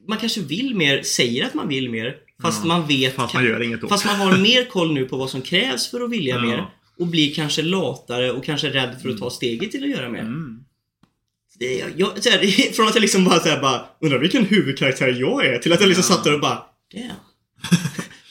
Man 0.07 0.17
kanske 0.17 0.41
vill 0.41 0.75
mer, 0.75 1.01
säger 1.03 1.45
att 1.45 1.53
man 1.53 1.67
vill 1.67 1.89
mer. 1.89 2.15
Fast 2.41 2.59
Ja, 2.63 2.67
man 2.67 2.87
vet... 2.87 3.13
Fast 3.15 3.33
man 3.33 3.45
gör 3.45 3.61
inget 3.63 3.81
då. 3.81 3.87
fast 3.87 4.05
man 4.05 4.15
har 4.15 4.37
mer 4.37 4.65
koll 4.65 4.93
nu 4.93 5.05
på 5.05 5.17
vad 5.17 5.29
som 5.29 5.41
krävs 5.41 5.87
för 5.91 6.01
att 6.01 6.11
vilja 6.11 6.35
Ja. 6.35 6.41
mer. 6.41 6.65
Och 6.99 7.07
blir 7.07 7.33
kanske 7.33 7.61
latare 7.61 8.31
och 8.31 8.45
kanske 8.45 8.69
rädd 8.69 8.95
för 9.01 9.09
att 9.09 9.17
ta 9.17 9.29
steget 9.29 9.71
till 9.71 9.83
att 9.83 9.89
göra 9.89 10.09
mer. 10.09 10.19
Mm. 10.19 10.59
Det, 11.59 11.83
jag, 11.95 12.07
här, 12.07 12.71
från 12.73 12.87
att 12.87 12.95
jag 12.95 13.01
liksom 13.01 13.25
bara, 13.25 13.39
så 13.39 13.49
här, 13.49 13.61
bara 13.61 13.85
undrar 14.01 14.19
vilken 14.19 14.45
huvudkaraktär 14.45 15.15
jag 15.19 15.45
är 15.45 15.57
till 15.59 15.73
att 15.73 15.79
jag 15.81 15.87
liksom 15.87 16.05
Ja. 16.09 16.15
satt 16.15 16.23
där 16.23 16.33
och 16.33 16.39
bara 16.41 16.63
Damn. 16.93 17.09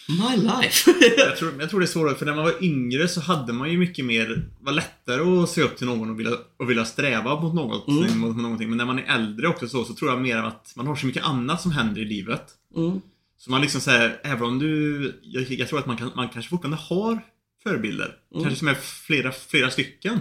My 0.09 0.37
life. 0.37 0.91
Jag 1.17 1.37
tror, 1.37 1.61
jag 1.61 1.71
tror 1.71 1.81
det 1.81 1.85
är 1.87 1.87
svårare, 1.87 2.15
för 2.15 2.27
när 2.27 2.35
man 2.35 2.45
var 2.45 2.65
yngre 2.65 3.09
så 3.09 3.21
hade 3.21 3.53
man 3.53 3.71
ju 3.71 3.79
mycket 3.79 4.05
mer, 4.05 4.49
var 4.61 4.73
lättare 4.73 5.21
att 5.43 5.49
se 5.51 5.63
upp 5.63 5.77
till 5.77 5.87
någon 5.87 6.11
och 6.11 6.21
vilja, 6.21 6.33
och 6.57 6.71
vilja 6.71 6.85
sträva 6.85 7.41
mot 7.41 7.55
något, 7.55 7.89
Mm. 7.89 8.19
mot 8.19 8.37
någonting. 8.37 8.69
Men 8.69 8.79
när 8.79 8.85
man 8.85 8.99
är 8.99 9.15
äldre 9.15 9.49
också 9.49 9.69
så, 9.69 9.85
så 9.85 9.95
tror 9.95 10.11
jag 10.11 10.21
mer 10.21 10.37
att 10.37 10.73
man 10.77 10.87
har 10.87 10.97
så 10.97 11.07
mycket 11.07 11.25
annat 11.25 11.61
som 11.63 11.71
händer 11.73 12.01
i 12.01 12.05
livet. 12.05 12.43
mm. 12.77 13.01
Så 13.41 13.51
man 13.51 13.61
liksom 13.61 13.81
säger, 13.81 14.21
även 14.23 14.43
om 14.43 14.59
du, 14.59 15.21
jag, 15.23 15.43
jag 15.51 15.69
tror 15.69 15.79
att 15.79 15.87
man, 15.87 15.97
kan, 15.97 16.11
man 16.17 16.29
kanske 16.29 16.49
fortfarande 16.51 16.77
har 16.89 17.21
förebilder. 17.63 18.15
Mm. 18.33 18.45
Kanske 18.45 18.59
som 18.59 18.69
är 18.69 18.75
flera, 18.75 19.33
flera 19.33 19.71
stycken. 19.71 20.19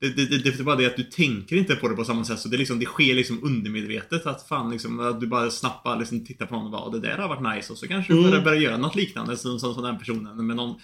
Det, 0.00 0.08
det, 0.08 0.26
det, 0.26 0.38
det 0.38 0.60
är 0.60 0.62
bara 0.62 0.76
det 0.76 0.86
att 0.86 0.96
du 0.96 1.02
tänker 1.02 1.56
inte 1.56 1.74
på 1.76 1.88
det 1.88 1.94
på 1.94 2.04
samma 2.04 2.24
sätt. 2.24 2.38
Så 2.38 2.48
det, 2.48 2.56
liksom, 2.56 2.78
det 2.78 2.86
sker 2.86 3.14
liksom 3.14 3.44
undermedvetet. 3.44 4.26
Att 4.26 4.48
fan 4.48 4.70
liksom, 4.70 5.00
att 5.00 5.20
du 5.20 5.26
bara 5.26 5.50
snappar 5.50 5.98
liksom, 5.98 6.24
tittar 6.26 6.46
på 6.46 6.54
någon 6.54 6.64
och 6.64 6.70
bara, 6.70 6.82
"Åh, 6.82 6.92
det 6.92 7.00
där 7.00 7.18
har 7.18 7.28
varit 7.28 7.56
nice. 7.56 7.72
Och 7.72 7.78
så 7.78 7.88
kanske 7.88 8.12
du 8.12 8.18
Mm. 8.18 8.30
börjar, 8.30 8.44
börjar 8.44 8.60
göra 8.60 8.76
något 8.76 8.96
liknande 8.96 9.36
som, 9.36 9.58
som, 9.58 9.74
som 9.74 9.82
den 9.82 9.98
personen. 9.98 10.46
Med, 10.46 10.56
någon, 10.56 10.74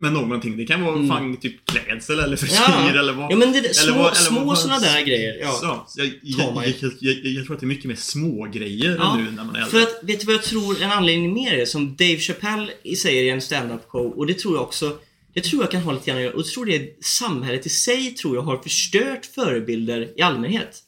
med 0.00 0.12
någonting. 0.12 0.56
Det 0.56 0.66
kan 0.66 0.82
vara 0.82 0.94
Mm. 0.96 1.08
fan 1.08 1.36
typ 1.36 1.66
klädsel 1.70 2.18
eller 2.18 2.36
frisyr 2.36 2.56
Ja. 2.68 2.88
eller 2.98 3.12
vad. 3.12 3.32
ja 3.32 3.36
men 3.36 3.52
det, 3.52 3.58
eller 3.58 3.68
små, 3.72 3.92
vad- 3.94 4.06
eller 4.06 4.14
små 4.14 4.44
vad- 4.44 4.58
sådana 4.58 4.80
där 4.80 5.00
grejer. 5.06 5.34
Ja. 5.40 5.84
Så, 5.88 6.00
jag, 6.00 6.06
jag, 6.22 6.92
jag, 7.00 7.14
jag 7.24 7.44
tror 7.46 7.54
att 7.54 7.60
det 7.60 7.66
är 7.66 7.68
mycket 7.68 7.84
mer 7.84 7.94
små 7.96 8.44
grejer 8.52 8.96
Ja, 8.98 9.16
nu 9.16 9.30
när 9.30 9.44
man 9.44 9.56
är 9.56 9.60
äldre. 9.62 9.70
För 9.70 9.80
att, 9.80 10.00
vet 10.02 10.20
du 10.20 10.26
vad 10.26 10.34
jag 10.34 10.42
tror 10.42 10.82
en 10.82 10.90
anledning 10.90 11.34
mer 11.34 11.52
är? 11.52 11.64
Som 11.66 11.96
Dave 11.96 12.18
Chappelle 12.18 12.70
säger 13.02 13.22
i 13.22 13.28
en 13.30 13.40
stand-up 13.40 13.82
show 13.88 14.06
och 14.18 14.26
det 14.26 14.34
tror 14.34 14.54
jag 14.54 14.62
också 14.62 14.96
Det 15.34 15.40
tror 15.40 15.62
jag 15.62 15.70
kan 15.70 15.82
ha 15.82 15.92
lite 15.92 16.06
grann 16.06 16.16
att 16.16 16.22
göra- 16.22 16.32
och 16.34 16.40
jag 16.40 16.46
tror 16.46 16.66
det 16.66 17.04
samhället 17.04 17.66
i 17.66 17.68
sig 17.68 18.10
tror 18.10 18.36
jag 18.36 18.42
har 18.42 18.58
förstört 18.62 19.26
förebilder 19.26 20.18
i 20.18 20.22
allmänhet. 20.22 20.82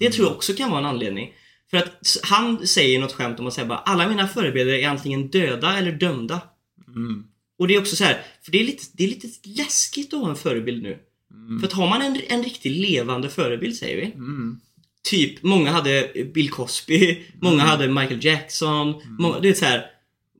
Det 0.00 0.10
tror 0.10 0.26
jag 0.26 0.36
också 0.36 0.52
kan 0.54 0.70
vara 0.70 0.80
en 0.80 0.86
anledning. 0.86 1.32
För 1.70 1.76
att 1.76 2.16
han 2.22 2.66
säger 2.66 2.98
något 3.00 3.12
skämt 3.12 3.40
om 3.40 3.46
att 3.46 3.54
säga 3.54 3.66
bara 3.66 3.78
alla 3.78 4.08
mina 4.08 4.28
förebilder 4.28 4.74
är 4.74 4.88
antingen 4.88 5.28
döda 5.28 5.78
eller 5.78 5.92
dömda. 5.92 6.40
Mm. 6.88 7.24
Och 7.58 7.68
det 7.68 7.74
är 7.74 7.80
också 7.80 7.96
så 7.96 8.04
här, 8.04 8.22
för 8.42 8.52
det 8.52 8.60
är 8.60 8.64
lite, 8.64 8.84
det 8.92 9.04
är 9.04 9.08
lite 9.08 9.28
läskigt 9.44 10.14
att 10.14 10.20
ha 10.20 10.30
en 10.30 10.36
förebild 10.36 10.82
nu. 10.82 10.98
Mm. 11.30 11.60
För 11.60 11.66
att 11.66 11.72
har 11.72 11.88
man 11.88 12.02
en, 12.02 12.20
en 12.28 12.42
riktigt 12.42 12.72
levande 12.72 13.30
förebild 13.30 13.76
säger 13.76 13.96
vi. 13.96 14.12
Mm. 14.12 14.60
Typ, 15.02 15.42
många 15.42 15.70
hade 15.72 16.10
Bill 16.34 16.50
Cosby, 16.50 17.22
många 17.40 17.62
hade 17.62 17.88
Michael 17.88 18.24
Jackson, 18.24 19.02
många, 19.18 19.40
det 19.40 19.48
är 19.48 19.54
så 19.54 19.64
här. 19.64 19.86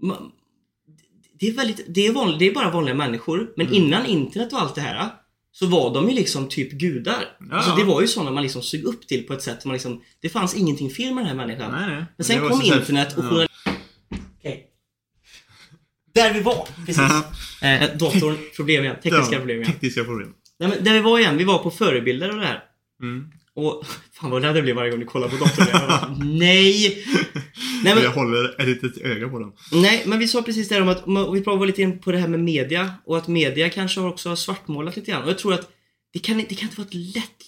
ma- 0.03 0.31
Det 1.41 1.49
är 1.49 1.53
väldigt, 1.53 1.85
det 1.89 2.07
är, 2.07 2.13
vanlig, 2.13 2.39
det 2.39 2.49
är 2.49 2.55
bara 2.55 2.71
vanliga 2.71 2.95
människor. 2.95 3.53
Men 3.57 3.73
innan 3.73 4.07
internet 4.07 4.53
och 4.53 4.61
allt 4.61 4.75
det 4.75 4.81
här 4.81 5.09
så 5.53 5.67
var 5.67 5.95
de 5.95 6.09
ju 6.09 6.15
liksom 6.15 6.49
typ 6.49 6.73
gudar. 6.73 7.25
Ja. 7.51 7.57
Alltså 7.57 7.77
det 7.77 7.85
var 7.85 8.01
ju 8.01 8.09
sådana 8.09 8.31
man 8.31 8.43
liksom 8.43 8.63
såg 8.63 8.81
upp 8.81 9.07
till 9.07 9.23
på 9.27 9.33
ett 9.33 9.43
sätt 9.43 9.65
man 9.65 9.73
liksom, 9.73 10.03
det 10.21 10.29
fanns 10.29 10.57
ingenting 10.57 10.91
fel 10.91 11.15
med 11.15 11.25
den 11.25 11.29
här 11.29 11.47
människan. 11.47 11.73
Nej, 11.73 11.97
nej. 11.97 12.05
Men 12.17 12.25
sen 12.25 12.49
kom 12.49 12.63
internet 12.63 13.19
och 13.19 13.25
ja. 14.43 14.53
Där 16.15 16.35
vi 16.35 16.41
var, 16.41 16.69
precis. 16.87 17.03
eh, 17.63 17.97
datorn, 17.99 18.37
problem 18.57 18.85
igen. 18.85 18.97
Tekniska 19.03 19.33
Ja, 19.35 19.39
problem 19.39 19.61
igen. 19.61 19.73
Tekniska 19.73 20.05
problem. 20.05 20.35
Nej, 20.59 20.69
men 20.69 20.85
där 20.85 20.93
vi 20.93 21.01
var 21.01 21.19
igen, 21.19 21.37
vi 21.37 21.45
var 21.45 21.59
på 21.59 21.71
förebilder 21.71 22.31
och 22.31 22.41
det 22.41 22.47
här. 22.47 22.65
Mm. 23.03 23.31
Och 23.59 23.83
fan 24.13 24.31
vad 24.31 24.43
rädd 24.43 24.57
jag 24.57 24.65
blir 24.65 24.75
varje 24.75 24.91
gång 24.91 25.01
du 25.01 25.07
kollar 25.07 25.29
på. 25.29 25.37
Jag 25.59 25.89
bara, 25.89 26.17
nej! 26.25 27.05
Nej 27.85 27.93
Jag 27.95 28.03
men, 28.03 28.13
håller 28.13 28.61
ett 28.61 28.69
litet 28.69 28.99
öga 28.99 29.29
på 29.29 29.39
den. 29.39 29.53
nej 29.83 30.03
men 30.07 30.19
vi 30.19 30.29
sa 30.29 30.43
precis 30.43 30.69
där 30.69 30.83
om 30.83 30.89
att, 30.89 31.35
vi 31.35 31.41
pratade 31.45 31.67
lite 31.67 31.83
in 31.83 31.99
på 31.99 32.13
det 32.13 32.19
här 32.19 32.29
med 32.29 32.41
media 32.41 32.95
och 33.07 33.17
att 33.19 33.29
media 33.29 33.71
kanske 33.71 34.01
har 34.01 34.09
också 34.09 34.37
svartmålat 34.37 34.97
lite 34.97 35.11
grann. 35.11 35.23
Och 35.23 35.29
jag 35.29 35.39
tror 35.39 35.55
att 35.55 35.69
det 36.13 36.19
kan, 36.19 36.37
det 36.37 36.55
kan 36.55 36.69
inte 36.69 36.77
vara 36.81 36.89
ett 36.89 36.95
lätt 36.95 37.43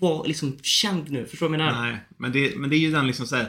vara 0.00 0.22
liksom 0.22 0.58
känd 0.62 1.10
nu, 1.10 1.26
förstår 1.26 1.48
du 1.48 1.56
vad 1.56 1.60
jag 1.60 1.72
menar? 1.72 1.90
Nej, 1.90 2.00
men 2.18 2.32
det, 2.32 2.56
men 2.56 2.70
det 2.70 2.76
är 2.76 2.78
ju 2.78 2.90
den 2.90 3.06
liksom 3.06 3.26
såhär 3.26 3.48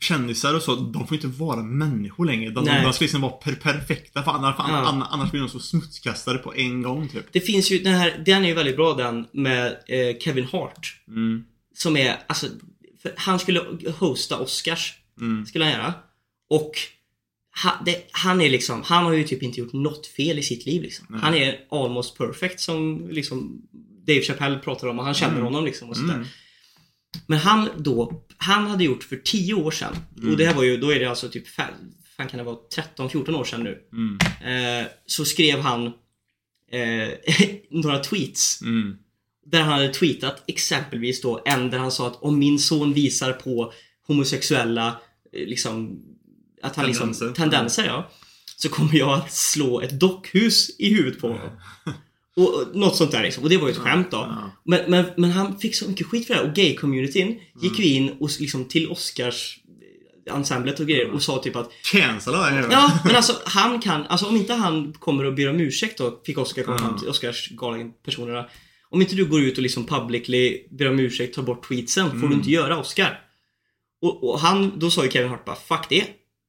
Kändisar 0.00 0.54
och 0.54 0.62
så, 0.62 0.74
de 0.74 1.06
får 1.06 1.14
inte 1.14 1.26
vara 1.26 1.62
människor 1.62 2.26
längre. 2.26 2.50
De, 2.50 2.64
de 2.64 2.92
ska 2.92 3.04
liksom 3.04 3.20
vara 3.20 3.32
per 3.32 3.52
perfekta, 3.52 4.22
för 4.22 4.30
annars, 4.30 4.54
Ja. 4.58 4.64
annars, 4.64 5.08
annars 5.10 5.30
blir 5.30 5.40
de 5.40 5.48
så 5.48 5.58
smutskastade 5.58 6.38
på 6.38 6.54
en 6.54 6.82
gång 6.82 7.08
typ. 7.08 7.32
Det 7.32 7.40
finns 7.40 7.70
ju 7.70 7.78
den 7.78 7.94
här, 7.94 8.22
den 8.26 8.44
är 8.44 8.48
ju 8.48 8.54
väldigt 8.54 8.76
bra 8.76 8.94
den 8.94 9.26
med 9.32 9.66
eh, 9.66 10.18
Kevin 10.20 10.44
Hart. 10.44 11.00
Mm. 11.08 11.44
Som 11.74 11.96
är, 11.96 12.16
alltså, 12.26 12.46
han 13.16 13.38
skulle 13.38 13.62
hosta 13.98 14.38
Oscars. 14.38 14.94
Mm. 15.20 15.46
Skulle 15.46 15.64
han 15.64 15.72
göra. 15.72 15.94
Och 16.50 16.72
han, 17.50 17.84
det, 17.84 18.08
han 18.10 18.40
är 18.40 18.50
liksom, 18.50 18.82
han 18.84 19.04
har 19.04 19.12
ju 19.12 19.24
typ 19.24 19.42
inte 19.42 19.60
gjort 19.60 19.72
något 19.72 20.06
fel 20.06 20.38
i 20.38 20.42
sitt 20.42 20.66
liv 20.66 20.82
liksom. 20.82 21.20
Han 21.22 21.34
är 21.34 21.58
almost 21.70 22.18
perfect 22.18 22.60
som 22.60 23.08
liksom 23.10 23.62
Dave 24.06 24.22
Chappelle 24.22 24.58
pratar 24.58 24.88
om 24.88 24.98
och 24.98 25.04
han 25.04 25.14
känner 25.14 25.40
honom 25.40 25.64
liksom 25.64 25.90
och 25.90 25.96
sådär. 25.96 26.26
Mm. 27.16 27.24
Men 27.26 27.38
han 27.38 27.68
då, 27.76 28.24
han 28.36 28.66
hade 28.66 28.84
gjort 28.84 29.04
för 29.04 29.16
10 29.16 29.54
år 29.54 29.70
sedan. 29.70 29.96
Och 30.30 30.36
det 30.36 30.46
här 30.46 30.54
var 30.54 30.62
ju, 30.62 30.76
då 30.76 30.90
är 30.90 31.00
det 31.00 31.06
alltså 31.06 31.28
typ, 31.28 31.48
fan, 31.48 31.92
kan 32.16 32.38
det 32.38 32.42
vara 32.42 32.56
13-14 32.96 33.34
år 33.34 33.44
sedan 33.44 33.62
nu. 33.62 33.78
Mm. 33.92 34.18
Eh, 34.80 34.86
så 35.06 35.24
skrev 35.24 35.60
han 35.60 35.86
eh, 36.72 37.08
några 37.70 37.98
tweets. 37.98 38.62
Mm. 38.62 38.96
Där 39.46 39.60
han 39.60 39.72
hade 39.72 39.88
tweetat 39.88 40.44
exempelvis 40.46 41.22
då 41.22 41.42
en 41.46 41.70
där 41.70 41.78
han 41.78 41.92
sa 41.92 42.06
att 42.06 42.22
om 42.22 42.38
min 42.38 42.58
son 42.58 42.92
visar 42.92 43.32
på 43.32 43.72
homosexuella 44.06 45.00
eh, 45.32 45.46
liksom 45.46 46.02
att 46.62 46.76
han 46.76 46.84
Tendenser. 46.84 47.06
liksom 47.06 47.34
tendenser 47.34 47.84
ja. 47.84 48.10
Så 48.56 48.68
kommer 48.68 48.94
jag 48.94 49.18
att 49.18 49.32
slå 49.32 49.80
ett 49.80 50.00
dockhus 50.00 50.70
i 50.78 50.94
huvudet 50.94 51.20
på 51.20 51.28
honom. 51.28 51.50
Och, 52.36 52.54
och 52.54 52.76
något 52.76 52.96
sånt 52.96 53.10
där 53.10 53.22
liksom. 53.22 53.42
Och 53.44 53.50
det 53.50 53.56
var 53.56 53.68
ju 53.68 53.72
ett 53.72 53.78
skämt 53.78 54.10
då. 54.10 54.16
Ja. 54.16 54.50
Men, 54.64 54.90
men, 54.90 55.04
men 55.16 55.30
han 55.30 55.58
fick 55.58 55.76
så 55.76 55.88
mycket 55.88 56.06
skit 56.06 56.26
för 56.26 56.34
det 56.34 56.40
här 56.40 56.48
och 56.48 56.54
gay-communityn 56.56 57.40
gick 57.62 57.78
ju 57.78 57.84
in 57.84 58.10
och 58.20 58.30
liksom 58.40 58.64
till 58.64 58.88
Oscars 58.90 59.58
eh, 60.28 60.34
ensemblet 60.36 60.80
och 60.80 60.86
grejer 60.86 61.10
och 61.10 61.22
sa 61.22 61.38
typ 61.42 61.56
att 61.56 61.70
Cancella 61.92 62.50
jäveln. 62.54 62.68
Ja, 62.72 62.98
men 63.04 63.16
alltså 63.16 63.32
han 63.44 63.80
kan, 63.80 64.04
alltså 64.06 64.26
om 64.26 64.36
inte 64.36 64.54
han 64.54 64.92
kommer 64.92 65.24
och 65.24 65.34
ber 65.34 65.50
om 65.50 65.60
ursäkt 65.60 65.98
då, 65.98 66.20
fick 66.26 66.38
Oscar 66.38 66.62
komma 66.62 66.78
fram 66.78 66.98
till 66.98 67.08
Oscarsgalan-personerna. 67.08 68.46
Om 68.90 69.00
inte 69.00 69.14
du 69.16 69.24
går 69.24 69.40
ut 69.40 69.56
och 69.56 69.62
liksom 69.62 69.86
publicly 69.86 70.66
ber 70.70 70.88
om 70.90 70.98
ursäkt, 71.00 71.34
tar 71.34 71.42
bort 71.42 71.68
tweetsen, 71.68 72.10
får 72.10 72.16
du 72.18 72.26
Mm. 72.26 72.38
inte 72.38 72.50
göra 72.50 72.78
Oscar. 72.78 73.20
Och, 74.02 74.24
och 74.30 74.40
han, 74.40 74.78
då 74.78 74.90
sa 74.90 75.04
ju 75.04 75.10
Kevin 75.10 75.30
Hart 75.30 75.44
bara 75.44 75.56
'Fuck 75.56 75.88
det' 75.88 76.04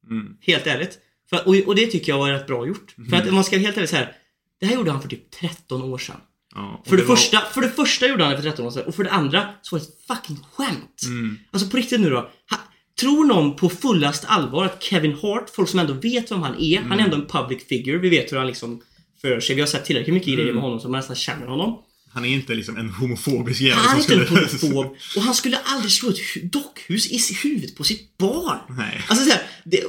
Mm. 0.09 0.27
Helt 0.41 0.67
ärligt. 0.67 0.97
För, 1.29 1.47
och, 1.47 1.55
och 1.67 1.75
det 1.75 1.87
tycker 1.87 2.11
jag 2.11 2.19
var 2.19 2.31
rätt 2.31 2.47
bra 2.47 2.67
gjort. 2.67 2.95
För 3.09 3.17
att 3.17 3.27
om 3.27 3.35
man 3.35 3.43
ska 3.43 3.57
helt 3.57 3.77
ärlig 3.77 3.89
så 3.89 3.95
här. 3.95 4.15
Det 4.59 4.65
här 4.65 4.75
gjorde 4.75 4.91
han 4.91 5.01
för 5.01 5.09
typ 5.09 5.31
13 5.31 5.81
år 5.81 5.97
sedan. 5.97 6.15
Ja, 6.55 6.83
För 6.87 6.97
det, 6.97 7.03
var- 7.03 7.15
första, 7.15 7.41
för 7.53 7.61
det 7.61 7.69
första 7.69 8.07
gjorde 8.07 8.23
han 8.23 8.31
det 8.31 8.37
för 8.41 8.49
13 8.49 8.65
år 8.65 8.71
sedan 8.71 8.83
och 8.85 8.95
för 8.95 9.03
det 9.03 9.11
andra 9.11 9.49
så 9.61 9.75
var 9.75 9.79
det 9.79 9.85
ett 9.85 10.07
fucking 10.17 10.39
skämt. 10.53 11.01
Mm. 11.05 11.37
Alltså 11.51 11.69
på 11.69 11.77
riktigt 11.77 11.99
nu 12.01 12.09
då. 12.09 12.15
Ha, 12.15 12.57
tror 12.99 13.25
någon 13.25 13.55
på 13.55 13.69
fullast 13.69 14.23
allvar 14.27 14.65
att 14.65 14.83
Kevin 14.83 15.13
Hart, 15.21 15.49
folk 15.55 15.69
som 15.69 15.79
ändå 15.79 15.93
vet 15.93 16.31
vem 16.31 16.41
han 16.41 16.55
är, 16.59 16.81
han 16.81 16.99
är 16.99 17.03
ändå 17.03 17.15
en 17.17 17.25
public 17.25 17.67
figure, 17.69 17.97
vi 17.97 18.09
vet 18.09 18.31
hur 18.31 18.37
han 18.37 18.47
liksom 18.47 18.81
för 19.21 19.39
sig. 19.39 19.55
Vi 19.55 19.61
har 19.61 19.67
sett 19.67 19.85
tillräckligt 19.85 20.13
mycket 20.13 20.33
grejer 20.35 20.53
med 20.53 20.63
honom 20.63 20.79
så 20.79 20.89
man 20.89 20.99
nästan 20.99 21.15
känner 21.15 21.47
honom. 21.47 21.83
Han 22.13 22.25
är 22.25 22.29
inte 22.29 22.53
liksom 22.55 22.77
en 22.77 22.89
homofobisk 22.89 23.61
jävel 23.61 23.77
Han 23.83 23.97
är 23.97 24.01
inte 24.01 24.13
en 24.13 24.27
homofob 24.27 24.95
och 25.15 25.21
han 25.21 25.33
skulle 25.33 25.57
aldrig 25.57 25.91
slå 25.91 26.09
ett 26.09 26.17
hu- 26.19 26.49
dockhus 26.49 27.11
i 27.11 27.33
huvudet 27.43 27.75
på 27.75 27.83
sitt 27.83 28.17
barn. 28.17 28.57
Nej. 28.77 29.01
Alltså 29.07 29.25
såhär, 29.25 29.41
det, 29.63 29.81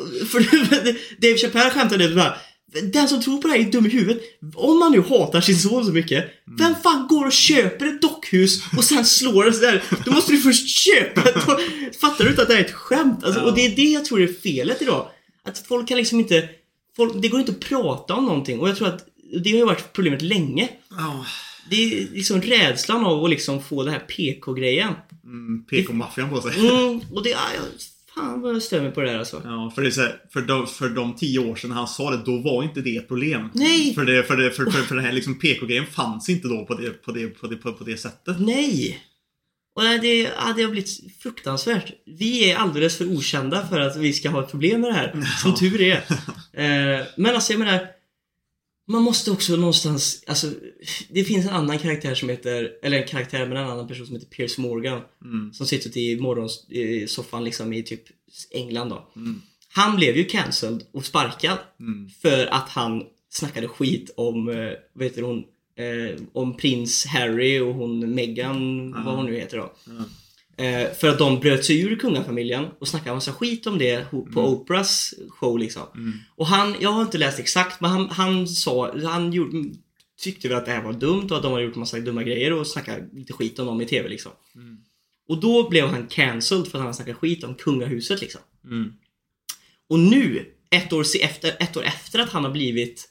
Dave 1.29 1.39
Chappelle 1.39 1.71
skämtade 1.71 2.15
bara 2.15 2.37
den 2.73 3.09
som 3.09 3.23
tror 3.23 3.43
på 3.43 3.49
det 3.49 3.55
här 3.55 3.61
är 3.61 3.73
dum 3.73 3.87
i 3.87 3.89
huvudet. 3.89 4.23
Om 4.55 4.79
man 4.79 4.93
nu 4.93 5.01
hatar 5.01 5.41
sin 5.41 5.57
son 5.57 5.85
så 5.85 5.93
mycket, 5.93 6.25
vem 6.59 6.75
fan 6.83 7.07
går 7.09 7.27
och 7.27 7.33
köper 7.33 7.87
ett 7.87 8.03
dockhus 8.03 8.63
och 8.77 8.85
sen 8.85 9.05
slår 9.05 9.45
det 9.45 9.53
sådär? 9.53 9.85
Då 10.05 10.11
måste 10.11 10.33
du 10.33 10.39
först 10.39 10.69
köpa 10.69 11.29
ett 11.29 12.01
Fattar 12.01 12.25
du 12.25 12.31
inte 12.31 12.43
att 12.43 12.49
det 12.49 12.55
här 12.55 12.61
är 12.61 12.65
ett 12.65 12.73
skämt? 12.73 13.25
Alltså, 13.25 13.41
Och 13.41 13.55
det 13.55 13.67
är 13.67 13.77
det 13.77 13.83
jag 13.83 14.05
tror 14.05 14.23
är 14.23 14.27
felet 14.27 14.83
idag. 14.83 15.09
Att 15.45 15.67
folk 15.67 15.89
kan 15.89 15.97
liksom 15.97 16.21
inte... 16.21 16.49
Folk, 16.97 17.13
det 17.23 17.29
går 17.29 17.41
inte 17.41 17.53
att 17.53 17.61
prata 17.61 18.15
om 18.15 18.25
någonting 18.25 18.61
och 18.61 18.69
jag 18.69 18.77
tror 18.77 18.89
att 18.89 19.07
det 19.45 19.51
har 19.51 19.59
ju 19.59 19.65
varit 19.65 19.93
problemet 19.93 20.23
länge. 20.23 20.69
Ja. 20.91 21.25
Det 21.71 21.77
är 21.77 22.09
liksom 22.13 22.43
rädslan 22.43 23.07
av 23.07 23.25
att 23.25 23.31
liksom 23.31 23.63
få 23.63 23.83
den 23.83 23.93
här 23.93 24.01
PK-grejen. 24.01 24.95
Mm, 25.25 25.65
PK-maffian 25.65 26.31
på 26.31 26.41
sig. 26.41 26.69
Mm, 26.69 27.01
och 27.13 27.23
det... 27.23 27.31
Ja, 27.31 27.39
fan 28.19 28.41
vad 28.41 28.63
jag 28.71 28.83
mig 28.83 28.93
på 28.93 29.01
det 29.01 29.11
där 29.11 29.19
alltså. 29.19 29.43
Ja, 29.45 29.73
för 29.75 29.83
det 29.83 29.89
är 29.89 29.91
så 29.91 30.01
här, 30.01 30.17
för, 30.33 30.41
de, 30.41 30.67
för 30.67 30.89
de 30.89 31.17
tio 31.17 31.39
år 31.39 31.57
sedan 31.57 31.71
han 31.71 31.89
sa 31.89 32.11
det, 32.11 32.23
då 32.25 32.39
var 32.39 32.63
inte 32.63 32.81
det 32.81 32.97
ett 32.97 33.09
problem. 33.09 33.51
Nej. 33.55 33.95
För, 33.95 34.05
det, 34.05 34.25
för, 34.25 34.37
det, 34.37 34.51
för, 34.51 34.65
för, 34.65 34.83
för 34.83 34.95
den 34.95 35.05
här 35.05 35.13
liksom 35.13 35.39
PK-grejen 35.39 35.87
fanns 35.87 36.29
inte 36.29 36.49
då 36.49 36.65
på 36.65 36.75
det, 36.75 36.91
på 36.91 37.13
det, 37.13 37.27
på 37.27 37.47
det, 37.47 37.57
på, 37.57 37.73
på 37.73 37.85
det 37.85 37.97
sättet. 37.97 38.41
Nej! 38.41 39.05
Och 39.77 39.85
det, 39.85 39.99
det, 39.99 40.21
ja, 40.21 40.53
det 40.57 40.63
har 40.63 40.71
blivit 40.71 41.23
fruktansvärt. 41.23 41.93
Vi 42.07 42.51
är 42.51 42.57
alldeles 42.57 42.99
för 42.99 43.17
okända 43.17 43.67
för 43.69 43.81
att 43.81 43.97
vi 43.97 44.13
ska 44.13 44.31
ha 44.31 44.45
ett 44.45 44.51
problem 44.51 44.81
med 44.81 44.91
det 44.91 44.95
här. 44.95 45.23
Som 45.43 45.55
tur 45.55 45.81
är. 45.81 46.05
Eh, 46.53 47.07
men 47.17 47.35
alltså 47.35 47.53
jag 47.53 47.59
menar, 47.59 47.87
man 48.89 49.03
måste 49.03 49.31
också 49.31 49.57
någonstans, 49.57 50.25
alltså 50.27 50.51
det 51.09 51.25
finns 51.25 51.47
en 51.47 51.53
annan 51.53 51.79
karaktär 51.79 52.15
som 52.15 52.29
heter, 52.29 52.73
eller 52.83 53.03
en 53.03 53.09
karaktär 53.09 53.47
men 53.47 53.57
en 53.57 53.71
annan 53.71 53.89
person 53.89 54.07
som 54.07 54.15
heter 54.15 54.29
Piers 54.29 54.59
Morgan. 54.59 55.03
Mm. 55.25 55.53
Som 55.53 55.67
sitter 55.67 55.99
i 55.99 56.21
morgonsoffan 56.21 57.45
liksom 57.45 57.73
i 57.73 57.83
typ 57.83 58.03
England 58.51 58.89
då. 58.89 59.13
Mm. 59.17 59.43
Han 59.69 59.97
blev 59.97 60.17
ju 60.17 60.25
cancelled 60.25 60.83
och 60.93 61.05
sparkad. 61.05 61.59
Mm. 61.81 62.11
För 62.23 62.47
att 62.47 62.69
han 62.69 63.03
snackade 63.31 63.69
skit 63.69 64.11
om, 64.17 64.49
eh, 64.49 64.73
vad 64.93 65.05
heter 65.05 65.23
hon, 65.23 65.39
eh, 65.77 66.21
om 66.33 66.57
prins 66.57 67.07
Harry 67.07 67.61
och 67.61 67.75
hon 67.75 68.15
Meghan, 68.15 68.91
vad 69.05 69.17
hon 69.17 69.27
nu 69.27 69.35
heter 69.35 69.57
då. 69.57 69.73
Ja. 69.85 70.05
Eh, 70.59 70.93
för 70.93 71.09
att 71.09 71.19
de 71.19 71.41
bröt 71.41 71.65
sig 71.65 71.81
ur 71.81 71.97
kungafamiljen 71.97 72.67
och 72.79 72.89
snackade 72.89 73.15
massa 73.15 73.33
skit 73.33 73.67
om 73.67 73.79
det 73.79 74.11
på 74.11 74.41
Oprahs 74.41 75.15
show 75.29 75.59
liksom. 75.59 75.83
Mm. 75.95 76.13
Och 76.37 76.47
han, 76.47 76.77
jag 76.81 76.91
har 76.91 77.03
inte 77.03 77.19
läst 77.19 77.39
exakt, 77.39 77.81
men 77.81 77.91
han, 77.91 78.11
han 78.11 78.49
sa, 78.49 78.99
han 79.05 79.33
gjorde, 79.33 79.75
tyckte 80.21 80.49
väl 80.49 80.57
att 80.57 80.67
det 80.67 80.73
här 80.73 80.83
var 80.83 80.93
dumt 80.93 81.27
och 81.31 81.37
att 81.37 81.43
de 81.43 81.53
hade 81.53 81.65
gjort 81.65 81.77
massa 81.77 81.99
dumma 81.99 82.23
grejer 82.23 82.53
och 82.53 82.67
snackat 82.67 82.99
lite 83.13 83.33
skit 83.33 83.59
om 83.59 83.67
dem 83.67 83.81
i 83.81 83.87
TV 83.87 84.09
liksom. 84.09 84.33
Mm. 84.55 84.79
Och 85.29 85.41
då 85.41 85.69
blev 85.69 85.89
han 85.89 86.07
cancelled 86.07 86.67
för 86.67 86.79
att 86.79 86.85
han 86.85 86.95
snackade 86.95 87.15
skit 87.15 87.45
om 87.45 87.55
kungahuset 87.55 88.21
liksom. 88.21 88.41
Mm. 88.65 88.93
Och 89.89 89.99
nu, 89.99 90.55
ett 90.71 90.93
år, 90.93 91.05
efter, 91.21 91.57
ett 91.61 91.77
år 91.77 91.83
efter 91.83 92.19
att 92.19 92.31
han 92.31 92.45
har 92.45 92.51
blivit 92.51 93.09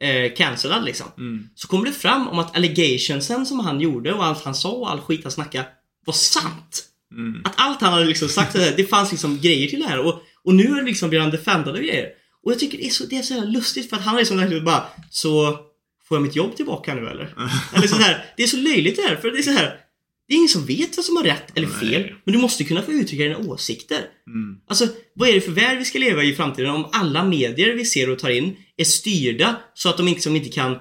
eh, 0.00 0.34
cancellad 0.34 0.84
liksom. 0.84 1.06
Mm. 1.18 1.48
Så 1.54 1.68
kommer 1.68 1.86
det 1.86 1.92
fram 1.92 2.28
om 2.28 2.38
att 2.38 2.56
allegationsen 2.56 3.46
som 3.46 3.60
han 3.60 3.80
gjorde 3.80 4.12
och 4.12 4.24
allt 4.24 4.44
han 4.44 4.54
sa 4.54 4.70
och 4.70 4.90
all 4.90 5.00
skit 5.00 5.22
han 5.22 5.32
snackade 5.32 5.66
var 6.04 6.14
sant. 6.14 6.84
Mm. 7.12 7.42
Att 7.44 7.54
allt 7.56 7.80
han 7.80 7.92
hade 7.92 8.04
liksom 8.04 8.28
sagt, 8.28 8.52
det, 8.52 8.74
det 8.76 8.84
fanns 8.84 9.10
liksom 9.10 9.40
grejer 9.40 9.68
till 9.68 9.80
det 9.80 9.88
här 9.88 9.98
och, 9.98 10.22
och 10.44 10.54
nu 10.54 10.64
är 10.64 10.76
det 10.76 10.82
liksom 10.82 11.08
blir 11.08 11.20
han 11.20 11.30
defendad 11.30 11.74
och 11.74 11.82
grejer. 11.82 12.08
Och 12.44 12.52
jag 12.52 12.58
tycker 12.58 12.78
det 12.78 12.86
är 12.86 12.90
så, 12.90 13.04
det 13.04 13.18
är 13.18 13.22
så 13.22 13.34
här 13.34 13.46
lustigt 13.46 13.90
för 13.90 13.96
att 13.96 14.04
han 14.04 14.14
är 14.14 14.18
liksom 14.18 14.36
verkligen 14.36 14.64
bara 14.64 14.84
Så 15.10 15.58
Får 16.12 16.16
jag 16.16 16.22
mitt 16.22 16.36
jobb 16.36 16.56
tillbaka 16.56 16.94
nu 16.94 17.08
eller? 17.08 17.34
eller 17.74 17.86
så 17.86 17.96
här, 17.96 18.24
det 18.36 18.42
är 18.42 18.46
så 18.46 18.56
löjligt 18.56 18.96
det 18.96 19.02
här 19.02 19.16
för 19.16 19.30
det 19.30 19.38
är 19.38 19.42
så 19.42 19.50
här 19.50 19.76
Det 20.28 20.34
är 20.34 20.36
ingen 20.36 20.48
som 20.48 20.66
vet 20.66 20.96
vad 20.96 21.04
som 21.04 21.16
har 21.16 21.24
rätt 21.24 21.58
eller 21.58 21.68
Nej. 21.68 21.76
fel 21.76 22.12
Men 22.24 22.34
du 22.34 22.40
måste 22.40 22.64
kunna 22.64 22.82
få 22.82 22.92
uttrycka 22.92 23.22
dina 23.22 23.38
åsikter. 23.38 24.00
Mm. 24.26 24.56
Alltså, 24.68 24.88
vad 25.14 25.28
är 25.28 25.32
det 25.32 25.40
för 25.40 25.52
värld 25.52 25.78
vi 25.78 25.84
ska 25.84 25.98
leva 25.98 26.22
i 26.22 26.28
i 26.28 26.34
framtiden 26.34 26.70
om 26.70 26.88
alla 26.92 27.24
medier 27.24 27.74
vi 27.74 27.84
ser 27.84 28.10
och 28.10 28.18
tar 28.18 28.30
in 28.30 28.56
är 28.76 28.84
styrda 28.84 29.56
så 29.74 29.88
att 29.88 29.96
de 29.96 30.06
liksom 30.06 30.36
inte 30.36 30.48
kan 30.48 30.78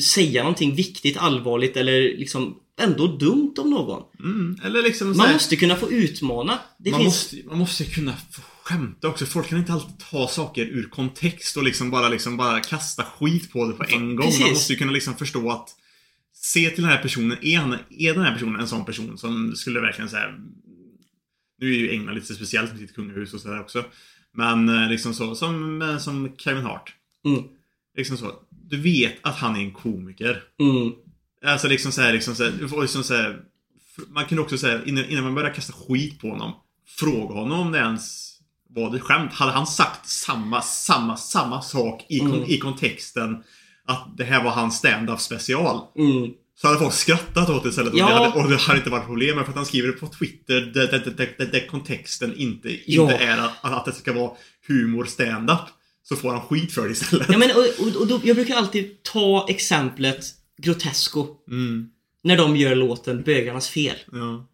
säga 0.00 0.42
någonting 0.42 0.74
viktigt, 0.74 1.16
allvarligt 1.16 1.76
eller 1.76 2.00
liksom 2.00 2.56
ändå 2.80 3.06
dumt 3.06 3.54
om 3.58 3.70
någon? 3.70 4.02
Mm. 4.24 4.60
Eller 4.64 4.82
liksom 4.82 5.12
så 5.14 5.18
Man 5.18 5.26
här, 5.26 5.34
måste 5.34 5.56
kunna 5.56 5.76
få 5.76 5.90
utmana. 5.90 6.58
Det 6.78 6.90
man, 6.90 7.00
finns... 7.00 7.14
måste, 7.32 7.36
man 7.48 7.58
måste 7.58 7.84
kunna 7.84 8.16
få 8.30 8.42
skämta 8.62 9.08
också. 9.08 9.26
Folk 9.26 9.48
kan 9.48 9.58
inte 9.58 9.72
alltid 9.72 9.98
ta 10.10 10.28
saker 10.28 10.64
ur 10.66 10.88
kontext 10.88 11.56
och 11.56 11.62
liksom 11.64 11.90
bara, 11.90 12.08
liksom 12.08 12.36
bara 12.36 12.60
kasta 12.60 13.04
skit 13.04 13.52
på 13.52 13.66
det 13.66 13.72
på 13.72 13.84
en 13.88 14.16
gång. 14.16 14.26
Precis. 14.26 14.40
Man 14.40 14.50
måste 14.50 14.72
ju 14.72 14.78
kunna 14.78 14.92
liksom 14.92 15.16
förstå 15.16 15.50
att 15.50 15.68
Se 16.34 16.70
till 16.70 16.82
den 16.82 16.92
här 16.92 17.02
personen, 17.02 17.38
är, 17.42 17.58
han, 17.58 17.76
är 17.90 18.14
den 18.14 18.22
här 18.22 18.32
personen 18.32 18.60
en 18.60 18.68
sån 18.68 18.84
person 18.84 19.18
som 19.18 19.56
skulle 19.56 19.80
verkligen 19.80 20.10
säga 20.10 20.34
Nu 21.60 21.74
är 21.74 21.78
ju 21.78 21.90
England 21.90 22.14
lite 22.14 22.34
speciellt 22.34 22.70
med 22.70 22.80
sitt 22.80 22.94
kungahus 22.94 23.34
och 23.34 23.40
sådär 23.40 23.60
också. 23.60 23.84
Men 24.34 24.68
eh, 24.68 24.88
liksom 24.90 25.14
så, 25.14 25.34
som, 25.34 25.82
eh, 25.82 25.98
som 25.98 26.36
Kevin 26.38 26.62
Hart. 26.62 26.94
Mm. 27.26 27.42
Liksom 27.96 28.16
så. 28.16 28.32
Du 28.50 28.76
vet 28.76 29.14
att 29.22 29.36
han 29.36 29.56
är 29.56 29.60
en 29.60 29.72
komiker. 29.72 30.42
Mm. 30.60 30.92
Alltså 31.44 31.68
liksom 31.68 31.92
såhär, 31.92 32.12
liksom 32.12 32.34
såhär, 32.34 32.52
du 32.60 32.68
får 32.68 32.82
liksom 32.82 33.04
såhär, 33.04 33.30
f- 33.30 33.44
Man 34.08 34.24
kunde 34.26 34.42
också 34.42 34.58
säga 34.58 34.80
innan, 34.86 35.04
innan 35.04 35.24
man 35.24 35.34
börjar 35.34 35.54
kasta 35.54 35.72
skit 35.72 36.20
på 36.20 36.28
honom 36.28 36.52
Fråga 36.88 37.34
honom 37.34 37.60
om 37.60 37.72
det 37.72 37.78
ens 37.78 38.30
var 38.74 38.96
ett 38.96 39.02
skämt. 39.02 39.32
Hade 39.32 39.52
han 39.52 39.66
sagt 39.66 40.08
samma, 40.08 40.62
samma, 40.62 41.16
samma 41.16 41.62
sak 41.62 42.06
i, 42.08 42.20
Mm. 42.20 42.44
i 42.46 42.58
kontexten 42.58 43.42
Att 43.84 44.16
det 44.16 44.24
här 44.24 44.44
var 44.44 44.50
hans 44.50 44.76
stand-up 44.78 45.20
special 45.20 45.80
Mm. 45.98 46.30
Så 46.60 46.66
hade 46.66 46.78
folk 46.78 46.92
skrattat 46.94 47.50
åt 47.50 47.62
det 47.62 47.68
istället 47.68 47.94
Ja. 47.94 48.04
och, 48.04 48.10
det 48.10 48.14
hade, 48.30 48.42
och 48.44 48.50
det 48.50 48.56
hade 48.56 48.78
inte 48.78 48.90
varit 48.90 49.06
problem 49.06 49.34
för 49.44 49.50
att 49.50 49.56
han 49.56 49.66
skriver 49.66 49.88
det 49.88 49.94
på 49.94 50.06
Twitter 50.06 50.60
där 51.52 51.66
kontexten 51.68 52.36
inte, 52.36 52.68
Ja. 52.86 53.02
inte 53.02 53.24
är 53.24 53.38
att, 53.38 53.52
att 53.62 53.84
det 53.84 53.92
ska 53.92 54.12
vara 54.12 54.30
humor 54.68 55.04
stand-up. 55.04 55.58
Så 56.02 56.16
får 56.16 56.30
han 56.32 56.40
skit 56.40 56.72
för 56.72 56.84
det 56.84 56.90
istället. 56.92 57.26
Ja, 57.30 57.38
men, 57.38 57.50
och, 57.50 57.86
och, 57.86 58.00
och 58.00 58.06
då, 58.06 58.20
jag 58.24 58.36
brukar 58.36 58.56
alltid 58.56 59.02
ta 59.02 59.46
exemplet 59.48 60.24
Grotesco. 60.62 61.26
Mm, 61.50 61.88
När 62.22 62.36
de 62.36 62.56
gör 62.56 62.74
låten 62.74 63.22
Bögarnas 63.22 63.68
fel. 63.68 63.96
ja. 64.12 64.46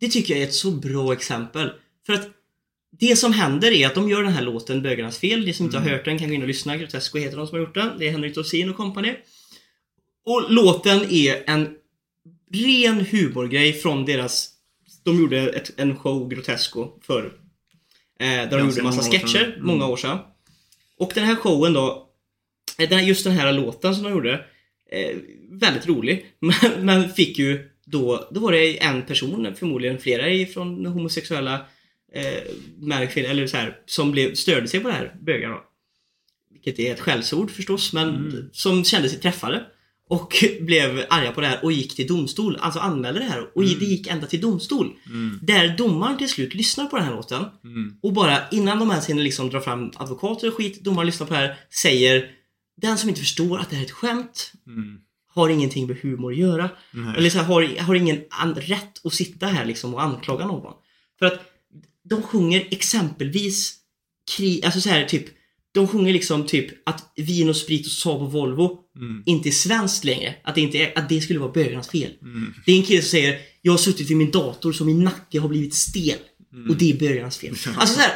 Det 0.00 0.08
tycker 0.08 0.34
jag 0.34 0.42
är 0.42 0.46
ett 0.46 0.54
så 0.54 0.70
bra 0.70 1.12
exempel. 1.12 1.72
För 2.06 2.12
att 2.12 2.28
det 2.98 3.16
som 3.16 3.32
händer 3.32 3.70
är 3.72 3.86
att 3.86 3.94
de 3.94 4.08
gör 4.08 4.22
den 4.22 4.32
här 4.32 4.42
låten 4.42 4.82
Bögarnas 4.82 5.18
fel. 5.18 5.44
De 5.44 5.52
som 5.52 5.66
inte 5.66 5.78
har 5.78 5.88
hört 5.90 6.04
den 6.04 6.18
kan 6.18 6.28
gå 6.28 6.34
in 6.34 6.42
och 6.42 6.48
lyssna. 6.48 6.76
Grotesco 6.76 7.18
heter 7.18 7.36
de 7.36 7.46
som 7.46 7.58
har 7.58 7.60
gjort 7.66 7.74
den. 7.74 7.98
Det 7.98 8.06
är 8.06 8.10
Henrik 8.12 8.34
Dorsin 8.34 8.70
och 8.70 8.76
company. 8.76 9.14
Och 10.24 10.52
låten 10.52 11.00
är 11.10 11.50
en 11.50 11.74
ren 12.52 13.06
humorgrej 13.10 13.72
från 13.72 14.04
deras... 14.04 14.50
De 15.04 15.18
gjorde 15.20 15.38
ett, 15.50 15.72
en 15.76 15.96
show, 15.98 16.28
Grotesco, 16.28 16.98
förr. 17.02 17.32
Eh, 18.20 18.26
där 18.26 18.50
de 18.50 18.60
gjorde 18.60 18.78
en 18.80 18.84
massa 18.84 19.10
sketcher, 19.10 19.44
Mm. 19.54 19.66
många 19.66 19.86
år 19.86 19.96
sedan. 19.96 20.18
Och 20.98 21.12
den 21.14 21.24
här 21.24 21.34
showen 21.36 21.72
då, 21.72 22.08
eh, 22.78 23.08
just 23.08 23.24
den 23.24 23.32
här 23.32 23.52
låten 23.52 23.94
som 23.94 24.04
de 24.04 24.10
gjorde, 24.12 24.44
eh, 24.92 25.16
väldigt 25.50 25.86
rolig. 25.86 26.26
Men, 26.40 26.86
men 26.86 27.08
fick 27.10 27.38
ju 27.38 27.68
då, 27.84 28.28
då 28.30 28.40
var 28.40 28.52
det 28.52 28.82
en 28.82 29.02
person, 29.02 29.54
förmodligen 29.58 29.98
flera 29.98 30.46
från 30.46 30.86
homosexuella 30.86 31.54
eh, 32.14 32.42
män, 32.78 33.08
eller 33.16 33.46
så 33.46 33.56
här, 33.56 33.76
som 33.86 34.10
blev, 34.12 34.34
störde 34.34 34.68
sig 34.68 34.80
på 34.80 34.88
det 34.88 34.94
här, 34.94 35.14
bögar 35.22 35.48
då. 35.48 35.64
Vilket 36.52 36.78
är 36.78 36.92
ett 36.92 37.00
skällsord 37.00 37.50
förstås, 37.50 37.92
men 37.92 38.08
Mm. 38.08 38.48
som 38.52 38.84
kände 38.84 39.08
sig 39.08 39.18
träffade. 39.20 39.64
Och 40.08 40.44
blev 40.60 41.04
arga 41.10 41.32
på 41.32 41.40
det 41.40 41.46
här 41.46 41.58
och 41.64 41.72
gick 41.72 41.96
till 41.96 42.06
domstol, 42.06 42.56
alltså 42.60 42.80
anmälde 42.80 43.20
det 43.20 43.26
här. 43.26 43.46
Och 43.54 43.62
det 43.62 43.84
gick 43.84 44.06
ända 44.06 44.26
till 44.26 44.40
domstol. 44.40 44.92
Mm, 45.06 45.38
Där 45.42 45.74
domaren 45.78 46.18
till 46.18 46.28
slut 46.28 46.54
lyssnar 46.54 46.86
på 46.86 46.96
den 46.96 47.04
här 47.04 47.14
låten. 47.14 47.44
mm, 47.64 47.96
Och 48.02 48.12
bara 48.12 48.38
innan 48.50 48.78
de 48.78 48.90
ens 48.90 49.08
hinner 49.08 49.22
liksom 49.22 49.50
dra 49.50 49.60
fram 49.60 49.92
advokater 49.96 50.48
och 50.48 50.54
skit, 50.54 50.80
domaren 50.84 51.06
lyssnar 51.06 51.26
på 51.26 51.32
det 51.34 51.40
här, 51.40 51.56
säger 51.82 52.30
Den 52.80 52.98
som 52.98 53.08
inte 53.08 53.20
förstår 53.20 53.58
att 53.58 53.70
det 53.70 53.76
här 53.76 53.82
är 53.82 53.86
ett 53.86 53.92
skämt 53.92 54.52
mm. 54.66 54.98
har 55.26 55.48
ingenting 55.48 55.86
med 55.86 55.96
humor 55.96 56.32
att 56.32 56.38
göra. 56.38 56.70
Nej. 56.90 57.14
Eller 57.16 57.30
så 57.30 57.38
här, 57.38 57.44
har, 57.44 57.78
har 57.78 57.94
ingen 57.94 58.20
rätt 58.56 59.06
att 59.06 59.14
sitta 59.14 59.46
här 59.46 59.64
liksom 59.64 59.94
och 59.94 60.02
anklaga 60.02 60.46
någon. 60.46 60.74
För 61.18 61.26
att 61.26 61.40
de 62.04 62.22
sjunger 62.22 62.68
exempelvis 62.70 63.76
krig, 64.36 64.64
alltså 64.64 64.80
så 64.80 64.88
här 64.88 65.04
typ 65.04 65.24
de 65.72 65.88
sjunger 65.88 66.12
liksom 66.12 66.46
typ 66.46 66.88
att 66.88 67.12
vin 67.16 67.48
och 67.48 67.56
sprit 67.56 67.86
och 67.86 67.92
Saab 67.92 68.22
och 68.22 68.32
Volvo 68.32 68.80
Mm, 68.96 69.22
inte 69.26 69.48
är 69.48 69.50
svenskt 69.50 70.04
längre. 70.04 70.34
Att 70.44 70.54
det, 70.54 70.60
inte 70.60 70.78
är, 70.78 70.98
att 70.98 71.08
det 71.08 71.20
skulle 71.20 71.38
vara 71.38 71.52
bögarnas 71.52 71.88
fel. 71.88 72.10
mm, 72.22 72.54
Det 72.66 72.72
är 72.72 72.76
en 72.76 72.82
kille 72.82 73.02
som 73.02 73.08
säger 73.10 73.38
Jag 73.62 73.72
har 73.72 73.78
suttit 73.78 74.10
vid 74.10 74.16
min 74.16 74.30
dator 74.30 74.72
så 74.72 74.84
min 74.84 75.04
nacke 75.04 75.40
har 75.40 75.48
blivit 75.48 75.74
stel. 75.74 76.18
Och 76.68 76.76
det 76.76 76.90
är 76.90 76.98
bögarnas 76.98 77.38
fel. 77.38 77.54
Alltså 77.76 77.94
så 77.94 78.00
här, 78.00 78.12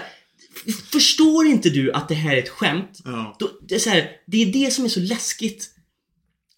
Förstår 0.93 1.47
inte 1.47 1.71
du 1.71 1.93
att 1.93 2.09
det 2.09 2.15
här 2.15 2.37
är 2.37 2.43
ett 2.43 2.49
skämt? 2.49 3.01
ja. 3.05 3.37
Då, 3.39 3.51
det, 3.69 3.75
är 3.75 3.79
så 3.79 3.91
här, 3.91 4.11
det 4.27 4.43
är 4.43 4.53
det 4.53 4.73
som 4.73 4.85
är 4.85 4.89
så 4.89 5.01
läskigt. 5.01 5.71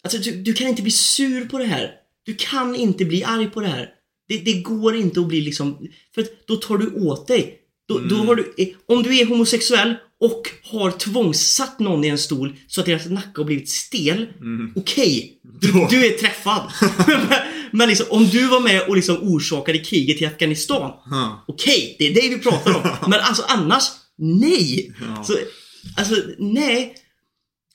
Alltså 0.01 0.17
du, 0.17 0.31
du 0.41 0.53
kan 0.53 0.67
inte 0.67 0.81
bli 0.81 0.91
sur 0.91 1.45
på 1.45 1.57
det 1.57 1.65
här. 1.65 1.91
Du 2.23 2.35
kan 2.35 2.75
inte 2.75 3.05
bli 3.05 3.23
arg 3.23 3.49
på 3.49 3.61
det 3.61 3.67
här. 3.67 3.89
Det, 4.27 4.37
det 4.37 4.61
går 4.61 4.95
inte 4.95 5.19
att 5.19 5.27
bli 5.27 5.41
liksom... 5.41 5.87
För 6.15 6.21
att 6.21 6.47
då 6.47 6.55
tar 6.55 6.77
du 6.77 6.91
åt 6.91 7.27
dig. 7.27 7.59
Då, 7.87 7.99
då 7.99 8.15
har 8.15 8.35
du, 8.35 8.53
eh, 8.57 8.67
om 8.85 9.03
du 9.03 9.19
är 9.19 9.25
homosexuell 9.25 9.95
och 10.19 10.41
har 10.63 10.91
tvångssatt 10.91 11.79
någon 11.79 12.03
i 12.03 12.07
en 12.07 12.17
stol 12.17 12.55
så 12.67 12.79
att 12.81 12.85
deras 12.85 13.05
nacke 13.05 13.41
har 13.41 13.45
blivit 13.45 13.69
stel. 13.69 14.27
Okej, 14.75 15.39
du, 15.61 15.71
Då- 15.71 15.87
du 15.89 16.05
är 16.05 16.17
träffad. 16.17 16.71
men, 17.71 17.89
liksom, 17.89 18.05
om 18.09 18.25
du 18.27 18.47
var 18.47 18.59
med 18.59 18.81
och 18.81 18.95
liksom 18.95 19.17
orsakade 19.21 19.77
kriget 19.79 20.21
i 20.21 20.25
Afghanistan. 20.25 20.91
Ja. 21.05 21.45
Okej, 21.47 21.95
det 21.99 22.07
är 22.07 22.13
det 22.13 22.29
vi 22.35 22.39
pratar 22.39 22.75
om. 22.75 22.81
Men 23.09 23.19
alltså 23.19 23.43
annars, 23.47 23.83
nej! 24.17 24.95
Ja. 25.01 25.23
Så, 25.23 25.33
alltså, 25.97 26.15
nej. 26.37 26.95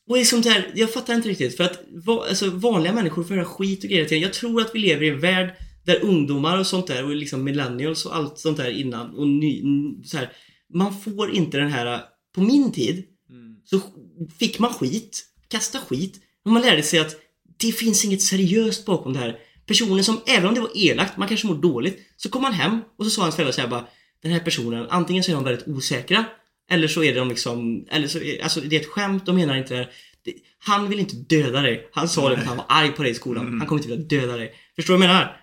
Och 0.08 0.16
liksom 0.16 0.40
där, 0.42 0.72
jag 0.74 0.92
fattar 0.92 1.14
inte 1.14 1.28
riktigt. 1.28 1.56
För 1.56 1.64
att 1.64 1.80
va, 2.06 2.24
alltså, 2.28 2.50
vanliga 2.50 2.92
människor 2.92 3.24
får 3.24 3.34
höra 3.34 3.44
skit 3.44 3.84
och 3.84 3.90
grejer 3.90 4.04
tiden. 4.04 4.22
Jag 4.22 4.32
tror 4.32 4.60
att 4.60 4.74
vi 4.74 4.78
lever 4.78 5.02
i 5.02 5.08
en 5.08 5.20
värld 5.20 5.54
där 5.86 6.04
ungdomar 6.04 6.58
och 6.58 6.66
sånt 6.66 6.86
där 6.86 7.04
och 7.04 7.16
liksom 7.16 7.44
millennials 7.44 8.06
och 8.06 8.16
allt 8.16 8.38
sånt 8.38 8.56
där 8.56 8.70
innan 8.70 9.14
och 9.14 9.28
ny, 9.28 9.62
så 10.04 10.16
här, 10.16 10.32
Man 10.74 11.00
får 11.00 11.34
inte 11.34 11.58
den 11.58 11.70
här, 11.70 12.00
på 12.34 12.40
min 12.40 12.72
tid 12.72 13.04
Mm. 13.30 13.56
så 13.64 13.80
fick 14.38 14.58
man 14.58 14.72
skit, 14.74 15.24
kasta 15.48 15.78
skit, 15.78 16.20
men 16.44 16.54
man 16.54 16.62
lärde 16.62 16.82
sig 16.82 16.98
att 16.98 17.16
det 17.58 17.72
finns 17.72 18.04
inget 18.04 18.22
seriöst 18.22 18.86
bakom 18.86 19.12
det 19.12 19.18
här. 19.18 19.38
Personen 19.66 20.04
som, 20.04 20.20
även 20.26 20.48
om 20.48 20.54
det 20.54 20.60
var 20.60 20.70
elakt, 20.74 21.16
man 21.16 21.28
kanske 21.28 21.46
mår 21.46 21.54
dåligt, 21.54 21.98
så 22.16 22.28
kom 22.28 22.42
man 22.42 22.52
hem 22.52 22.80
och 22.98 23.04
så 23.04 23.10
sa 23.10 23.22
hans 23.22 23.34
föräldrar 23.34 23.52
såhär 23.52 23.68
bara 23.68 23.86
Den 24.22 24.32
här 24.32 24.40
personen, 24.40 24.86
antingen 24.90 25.22
så 25.22 25.30
är 25.30 25.34
de 25.34 25.44
väldigt 25.44 25.68
osäkra 25.68 26.24
eller 26.70 26.88
så 26.88 27.02
är 27.04 27.14
de 27.14 27.28
liksom, 27.28 27.86
eller 27.90 28.08
så, 28.08 28.18
alltså 28.42 28.60
det 28.60 28.76
är 28.76 28.80
ett 28.80 28.86
skämt, 28.86 29.26
de 29.26 29.36
menar 29.36 29.56
inte 29.56 29.74
det 29.74 29.80
här. 29.80 29.92
Han 30.58 30.88
vill 30.88 30.98
inte 31.00 31.16
döda 31.16 31.60
dig. 31.60 31.88
Han 31.92 32.08
sa 32.08 32.28
det 32.28 32.34
för 32.36 32.42
att 32.42 32.48
han 32.48 32.56
var 32.56 32.66
arg 32.68 32.92
på 32.92 33.02
dig 33.02 33.12
i 33.12 33.14
skolan. 33.14 33.58
Han 33.58 33.66
kommer 33.68 33.82
inte 33.82 33.96
vilja 33.96 34.04
döda 34.20 34.36
dig. 34.36 34.54
Förstår 34.76 34.94
du 34.94 34.98
vad 34.98 35.08
jag 35.08 35.14
menar? 35.14 35.36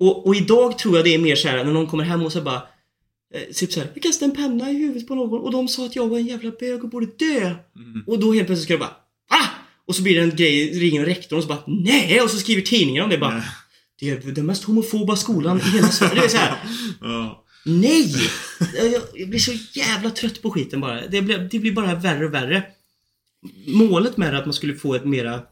Och, 0.00 0.26
och 0.26 0.36
idag 0.36 0.78
tror 0.78 0.96
jag 0.96 1.04
det 1.04 1.14
är 1.14 1.18
mer 1.18 1.36
såhär 1.36 1.64
när 1.64 1.72
någon 1.72 1.86
kommer 1.86 2.04
hem 2.04 2.22
och 2.22 2.32
så 2.32 2.40
bara 2.42 2.62
eh, 3.36 3.54
Typ 3.54 3.72
såhär, 3.72 3.90
jag 3.94 4.02
kastade 4.02 4.30
en 4.30 4.36
penna 4.36 4.70
i 4.70 4.74
huvudet 4.74 5.08
på 5.08 5.14
någon 5.14 5.40
och 5.40 5.52
de 5.52 5.68
sa 5.68 5.86
att 5.86 5.96
jag 5.96 6.08
var 6.08 6.18
en 6.18 6.26
jävla 6.26 6.50
bög 6.60 6.84
och 6.84 6.90
borde 6.90 7.06
dö. 7.06 7.54
Och 8.06 8.18
då 8.18 8.32
helt 8.32 8.46
plötsligt 8.46 8.64
ska 8.64 8.74
det 8.74 8.78
bara 8.78 8.96
ah! 9.30 9.48
Och 9.86 9.96
så 9.96 10.02
blir 10.02 10.14
det 10.14 10.22
en 10.22 10.36
grej, 10.36 10.78
ringer 10.78 11.04
rektorn 11.04 11.36
och 11.36 11.42
så 11.42 11.48
bara 11.48 11.62
nej! 11.66 12.20
Och 12.20 12.30
så 12.30 12.36
skriver 12.36 12.62
tidningen 12.62 13.04
om 13.04 13.10
det 13.10 13.18
bara 13.18 13.34
Nej. 13.34 13.44
Det 14.00 14.10
är 14.10 14.32
den 14.32 14.46
mest 14.46 14.64
homofoba 14.64 15.16
skolan 15.16 15.60
i 15.60 15.70
hela 15.70 15.88
Sverige. 15.88 16.14
Det 16.14 16.24
är 16.24 16.28
så 16.28 16.36
här, 16.36 16.56
Ja. 17.00 17.44
nej! 17.64 18.14
Jag, 18.74 19.02
jag 19.14 19.28
blir 19.28 19.38
så 19.38 19.52
jävla 19.72 20.10
trött 20.10 20.42
på 20.42 20.50
skiten 20.50 20.80
bara. 20.80 21.06
Det 21.06 21.22
blir, 21.22 21.38
det 21.38 21.58
blir 21.58 21.72
bara 21.72 21.94
värre 21.94 22.26
och 22.26 22.34
värre. 22.34 22.62
Målet 23.66 24.16
med 24.16 24.32
det 24.34 24.38
att 24.38 24.46
man 24.46 24.54
skulle 24.54 24.74
få 24.74 24.94
ett 24.94 25.04
mera 25.04 25.42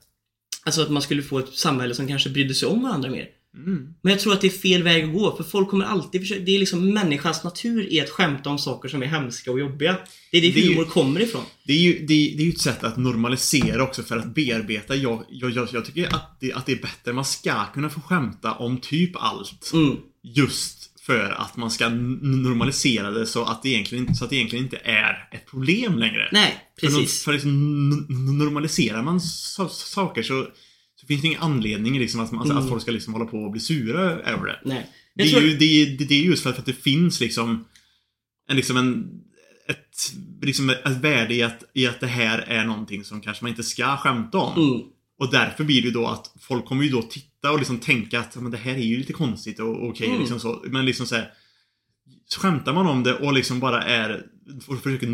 Alltså 0.67 0.83
att 0.83 0.91
man 0.91 1.03
skulle 1.03 1.23
få 1.23 1.39
ett 1.39 1.55
samhälle 1.55 1.95
som 1.95 2.09
kanske 2.09 2.31
brydde 2.31 2.55
sig 2.55 2.69
om 2.69 2.83
varandra 2.83 3.11
mer. 3.11 3.29
Mm. 3.57 3.95
Men 4.03 4.11
jag 4.13 4.21
tror 4.21 4.33
att 4.33 4.41
det 4.41 4.47
är 4.47 4.51
fel 4.51 4.83
väg 4.83 5.05
att 5.05 5.13
gå, 5.13 5.37
för 5.37 5.45
folk 5.45 5.69
kommer 5.69 5.85
alltid 5.85 6.21
försöka, 6.21 6.41
Det 6.45 6.55
är 6.55 6.59
liksom 6.59 6.93
människans 6.95 7.45
natur 7.45 7.93
är 7.93 8.03
att 8.05 8.11
skämta 8.11 8.51
om 8.51 8.59
saker 8.59 8.89
som 8.89 9.03
är 9.03 9.07
hemska 9.07 9.51
och 9.53 9.61
jobbiga. 9.61 9.97
Det 10.33 10.39
är 10.39 10.43
det, 10.43 10.51
Det 10.51 10.61
är 10.61 10.63
ju- 10.65 10.69
humor 10.75 10.85
kommer 10.85 11.21
ifrån. 11.21 11.43
Det 11.67 11.73
är, 11.73 11.79
ju, 11.79 11.99
det, 12.07 12.35
det 12.39 12.43
är 12.47 12.49
ett 12.49 12.61
sätt 12.61 12.85
att 12.85 12.97
normalisera 12.97 13.83
också 13.83 14.03
för 14.03 14.17
att 14.17 14.35
bearbeta. 14.35 14.95
Jag, 14.97 15.25
jag, 15.31 15.51
jag, 15.51 15.69
jag 15.73 15.85
tycker 15.85 16.07
att 16.15 16.37
det, 16.41 16.53
att 16.53 16.67
det 16.67 16.73
är 16.73 16.83
bättre. 16.83 17.13
Man 17.13 17.25
ska 17.25 17.65
kunna 17.75 17.91
få 17.91 18.01
skämta 18.01 18.53
om 18.53 18.79
typ 18.81 19.11
allt. 19.15 19.71
Mm. 19.75 19.97
Just 20.23 20.91
för 21.07 21.31
att 21.31 21.57
man 21.57 21.71
ska 21.71 21.89
normalisera 21.89 23.11
det 23.11 23.27
så 23.27 23.45
att 23.45 23.63
det 23.63 23.69
egentligen, 23.69 24.15
så 24.15 24.25
att 24.25 24.31
det 24.31 24.37
egentligen 24.37 24.65
inte 24.65 24.77
är 24.85 25.29
ett 25.33 25.47
problem 25.51 25.99
längre. 25.99 26.29
Nej, 26.33 26.55
För, 26.81 26.87
precis. 26.87 27.25
för 27.25 27.33
liksom, 27.33 27.51
n- 27.51 28.07
n- 28.11 28.39
normaliserar 28.39 29.03
man 29.03 29.21
sa- 29.21 29.69
saker 29.69 30.23
så, 30.23 30.47
så 31.05 31.09
finns 31.09 31.21
det 31.23 31.27
ingen 31.29 31.41
anledning 31.43 31.99
liksom 31.99 32.21
att, 32.21 32.33
man, 32.33 32.47
Mm. 32.51 32.57
att 32.63 32.69
folk 32.69 32.83
ska 32.83 32.91
liksom 32.91 33.13
hålla 33.13 33.27
på 33.27 33.39
och 33.39 33.51
bli 33.51 33.61
sura 33.61 34.01
över 34.03 34.47
det. 34.47 34.61
Nej. 34.65 34.91
Det 35.15 35.23
är, 35.23 35.29
tror, 35.29 35.43
ju, 35.43 35.57
det, 35.57 35.65
är, 35.83 35.87
det 36.09 36.15
är 36.15 36.23
just 36.23 36.43
för 36.43 36.51
att, 36.51 36.67
det 36.67 36.73
finns 36.73 37.21
liksom 37.21 37.65
en, 38.49 38.57
liksom 38.57 38.77
en 38.77 39.21
ett, 39.69 40.13
liksom 40.43 40.71
ett 40.71 40.97
värde 41.01 41.35
i 41.35 41.43
att, 41.43 41.65
i 41.73 41.87
att 41.87 42.01
det 42.01 42.07
här 42.07 42.39
är 42.39 42.65
någonting 42.65 43.05
som 43.05 43.21
kanske 43.21 43.45
man 43.45 43.51
inte 43.51 43.63
ska 43.63 43.97
skämta 43.97 44.39
om. 44.39 44.63
mm, 44.71 44.83
Och 45.19 45.31
därför 45.31 45.65
blir 45.65 45.83
det 45.83 45.91
då 45.91 46.07
att 46.07 46.35
folk 46.41 46.65
kommer 46.65 46.85
ju 46.85 46.91
då 46.91 47.03
titta 47.03 47.51
och 47.53 47.59
liksom 47.59 47.79
tänka 47.79 48.21
att 48.21 48.37
men 48.37 48.51
det 48.51 48.57
här 48.59 48.75
är 48.75 48.79
ju 48.85 48.97
lite 48.99 49.13
konstigt 49.13 49.61
och 49.61 49.89
okej 49.89 50.07
Mm. 50.07 50.21
liksom 50.21 50.41
så. 50.41 50.65
Men 50.67 50.85
liksom 50.87 51.07
så 51.07 51.15
här, 51.15 51.31
så 52.27 52.41
skämtar 52.41 52.73
man 52.75 52.87
om 52.87 53.03
det 53.03 53.15
och 53.15 53.33
liksom 53.33 53.61
bara 53.61 53.83
är 53.83 54.27
och 54.67 54.83
försöker 54.83 55.07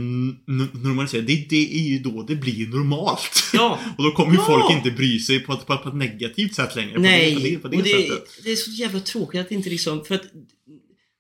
normalisera 0.83 1.23
det, 1.23 1.47
det 1.49 1.75
är 1.75 1.89
ju 1.89 1.99
då 1.99 2.23
det 2.23 2.37
blir 2.37 2.69
normalt. 2.69 3.51
ja. 3.53 3.79
och 3.99 4.05
då 4.05 4.11
kommer 4.11 4.33
ju 4.33 4.39
Ja! 4.39 4.45
folk 4.47 4.71
inte 4.77 4.91
bry 4.91 5.19
sig 5.19 5.41
på 5.41 5.57
på 5.57 5.77
på 5.79 5.89
ett 5.89 5.95
negativt 5.95 6.55
sätt 6.55 6.77
längre. 6.77 6.99
Nej, 6.99 7.35
det, 7.35 7.41
på 7.41 7.43
det, 7.43 7.59
på 7.59 7.69
det 7.69 7.77
och 7.77 7.85
det, 7.85 8.43
det 8.45 8.53
är 8.53 8.57
så 8.57 8.71
jävla 8.71 9.01
tråkigt 9.01 9.41
att 9.41 9.51
inte 9.51 9.71
liksom, 9.71 10.05
för 10.05 10.15
att 10.15 10.25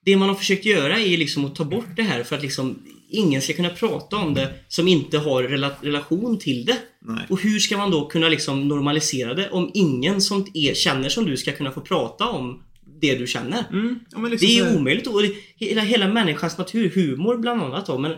det 0.04 0.16
man 0.16 0.28
har 0.28 0.36
försökt 0.36 0.64
göra 0.64 0.98
är 0.98 1.16
liksom 1.16 1.44
att 1.44 1.54
ta 1.54 1.64
bort 1.64 1.96
det 1.96 2.02
här 2.02 2.22
för 2.22 2.36
att 2.36 2.42
liksom 2.42 2.78
ingen 3.10 3.42
ska 3.42 3.52
kunna 3.52 3.68
prata 3.68 4.16
om 4.16 4.34
det 4.34 4.54
som 4.68 4.88
inte 4.88 5.18
har 5.18 5.42
rela, 5.42 5.70
relation 5.80 6.38
till 6.38 6.64
det. 6.64 6.78
Nej. 7.00 7.26
Och 7.28 7.40
hur 7.40 7.58
ska 7.58 7.76
man 7.76 7.90
då 7.90 8.06
kunna 8.06 8.28
liksom 8.28 8.68
normalisera 8.68 9.34
det 9.34 9.50
om 9.50 9.70
ingen 9.74 10.20
som 10.20 10.46
är, 10.54 10.74
känner 10.74 11.08
som 11.08 11.24
du 11.24 11.36
ska 11.36 11.52
kunna 11.52 11.72
få 11.72 11.80
prata 11.80 12.28
om 12.28 12.62
det 13.00 13.14
du 13.14 13.26
känner? 13.26 13.64
Mm, 13.70 14.00
ja, 14.10 14.18
liksom 14.18 14.48
Det 14.48 14.58
är 14.58 14.72
så 14.72 14.78
omöjligt 14.78 15.06
och 15.06 15.22
det, 15.22 15.34
hela, 15.56 15.82
hela 15.82 16.08
människans 16.08 16.58
natur, 16.58 16.90
humor 16.94 17.36
bland 17.36 17.62
annat 17.62 17.86
då, 17.86 17.98
men 17.98 18.12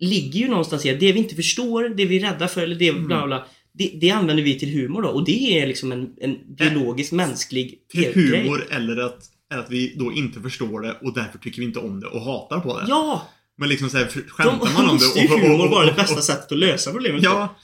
ligger 0.00 0.40
ju 0.40 0.48
någonstans 0.48 0.86
i 0.86 0.90
att 0.90 1.00
det 1.00 1.12
vi 1.12 1.18
inte 1.18 1.34
förstår, 1.34 1.88
det 1.88 2.04
vi 2.04 2.16
är 2.16 2.32
rädda 2.32 2.48
för 2.48 2.62
eller 2.62 2.76
det 2.76 2.92
bla 2.92 3.02
bla, 3.02 3.26
bla 3.26 3.46
det, 3.72 3.92
det 4.00 4.10
använder 4.10 4.44
vi 4.44 4.58
till 4.58 4.80
humor 4.80 5.02
då 5.02 5.08
och 5.08 5.24
det 5.24 5.60
är 5.60 5.66
liksom 5.66 5.92
en, 5.92 6.14
en 6.20 6.54
biologisk 6.56 7.12
mänsklig 7.12 7.78
till 7.88 8.02
grej. 8.02 8.42
humor 8.42 8.66
eller 8.70 8.96
att, 8.96 9.18
eller 9.52 9.62
att 9.62 9.70
vi 9.70 9.94
då 9.96 10.12
inte 10.12 10.40
förstår 10.40 10.80
det 10.80 10.92
och 11.02 11.14
därför 11.14 11.38
tycker 11.38 11.60
vi 11.60 11.66
inte 11.66 11.78
om 11.78 12.00
det 12.00 12.06
och 12.06 12.20
hatar 12.20 12.60
på 12.60 12.80
det. 12.80 12.86
Ja! 12.88 13.28
Men 13.56 13.68
liksom 13.68 13.90
såhär, 13.90 14.10
De, 14.14 14.20
skämtar 14.28 14.72
man 14.72 14.90
om 14.90 14.98
det 14.98 15.06
och, 15.06 15.34
och, 15.34 15.40
humor 15.40 15.78
och, 15.78 15.84
det 15.84 15.90
och, 15.90 15.96
bästa 15.96 16.22
sättet 16.22 16.52
att 16.52 16.58
lösa 16.58 16.90
problemet 16.92 17.22
på. 17.22 17.28
Ja. 17.28 17.58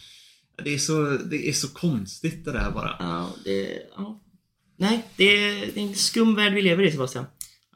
Det 0.65 0.75
är, 0.75 0.79
så, 0.79 1.19
det 1.31 1.49
är 1.49 1.53
så 1.53 1.69
konstigt 1.69 2.45
det 2.45 2.53
där 2.53 2.71
bara. 2.71 2.97
Ja, 2.99 3.35
det, 3.45 3.69
ja. 3.97 4.21
Nej, 4.77 5.03
det 5.17 5.25
är, 5.25 5.55
det 5.75 5.81
är 5.81 5.85
en 5.85 5.95
skum 5.95 6.35
värld 6.35 6.53
vi 6.55 6.63
lever 6.63 6.85
i 6.85 6.91
Sebastian. 6.93 7.25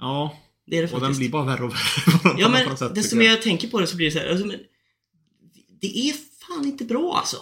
Ja, 0.00 0.38
Det 0.66 0.76
är 0.78 0.82
det 0.82 0.86
och 0.86 0.92
den 0.92 1.00
faktiskt. 1.00 1.18
blir 1.18 1.28
bara 1.28 1.44
värre 1.44 1.64
och 1.64 1.70
värre 1.72 2.36
Ja 2.40 2.48
men 2.48 2.76
sätt, 2.76 2.94
desto 2.94 3.16
mer 3.16 3.24
jag. 3.24 3.32
jag 3.32 3.42
tänker 3.42 3.68
på 3.68 3.80
det 3.80 3.86
så 3.86 3.96
blir 3.96 4.06
det 4.06 4.12
så 4.12 4.18
här, 4.18 4.28
alltså, 4.30 4.46
men, 4.46 4.58
Det 5.80 5.98
är 5.98 6.14
fan 6.46 6.64
inte 6.64 6.84
bra 6.84 7.16
alltså. 7.18 7.36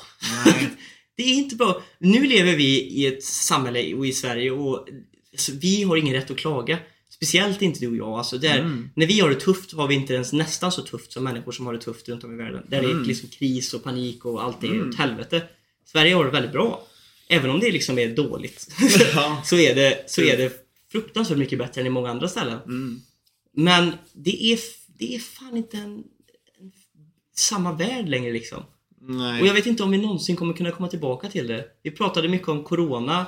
Nej. 0.47 0.69
det 1.17 1.23
är 1.23 1.35
inte 1.35 1.57
bra. 1.57 1.83
Nu 1.99 2.27
lever 2.27 2.57
vi 2.57 2.81
i 2.83 3.07
ett 3.07 3.25
samhälle 3.25 3.95
och 3.95 4.07
i 4.07 4.13
Sverige 4.13 4.51
och 4.51 4.89
alltså, 5.33 5.53
vi 5.61 5.83
har 5.83 5.97
ingen 5.97 6.15
rätt 6.15 6.31
att 6.31 6.37
klaga. 6.39 6.79
Speciellt 7.11 7.63
inte 7.63 7.81
du 7.81 7.89
och 7.89 7.97
jag. 7.97 8.09
Alltså, 8.09 8.39
där, 8.39 8.59
Mm. 8.59 8.91
När 8.95 9.07
vi 9.07 9.21
har 9.21 9.29
det 9.29 9.35
tufft 9.41 9.73
har 9.73 9.89
vi 9.89 9.95
inte 9.95 10.15
ens 10.15 10.33
nästan 10.33 10.73
så 10.73 10.83
tufft 10.83 11.13
som 11.13 11.25
människor 11.25 11.53
som 11.53 11.67
har 11.67 11.73
det 11.73 11.81
tufft 11.81 12.09
runt 12.09 12.25
om 12.25 12.35
i 12.35 12.37
världen. 12.37 12.63
Där 12.69 12.83
det 12.83 12.89
Mm. 12.91 13.03
är 13.03 13.07
liksom 13.07 13.29
kris 13.29 13.75
och 13.75 13.85
panik 13.85 14.25
och 14.25 14.45
allt 14.45 14.65
är 14.65 14.69
Mm. 14.69 14.89
åt 14.89 14.97
helvete. 14.97 15.43
Sverige 15.85 16.15
har 16.15 16.25
det 16.25 16.31
väldigt 16.31 16.53
bra. 16.53 16.87
Även 17.29 17.51
om 17.51 17.61
det 17.61 17.73
liksom 17.73 17.99
är 17.99 18.09
dåligt. 18.09 18.69
Ja. 19.15 19.43
så, 19.45 19.57
är 19.57 19.75
det, 19.75 20.05
så 20.07 20.23
är 20.23 20.37
det 20.37 20.53
fruktansvärt 20.93 21.39
mycket 21.39 21.59
bättre 21.59 21.81
än 21.81 21.87
i 21.87 21.91
många 21.91 22.11
andra 22.11 22.29
ställen. 22.29 22.59
Mm. 22.65 23.01
Men 23.57 23.93
det 24.13 24.53
är, 24.53 24.59
det 24.99 25.15
är 25.15 25.19
fan 25.19 25.57
inte 25.57 25.77
en, 25.77 26.05
en, 26.61 26.73
samma 27.37 27.73
värld 27.73 28.09
längre 28.09 28.33
liksom. 28.33 28.63
Nej. 29.01 29.41
Och 29.41 29.47
jag 29.47 29.55
vet 29.55 29.67
inte 29.67 29.83
om 29.83 29.91
vi 29.91 29.99
någonsin 29.99 30.37
kommer 30.37 30.55
kunna 30.55 30.71
komma 30.71 30.89
tillbaka 30.89 31.29
till 31.29 31.47
det. 31.47 31.65
Vi 31.83 31.91
pratade 31.91 32.29
mycket 32.29 32.49
om 32.49 32.65
Corona 32.65 33.27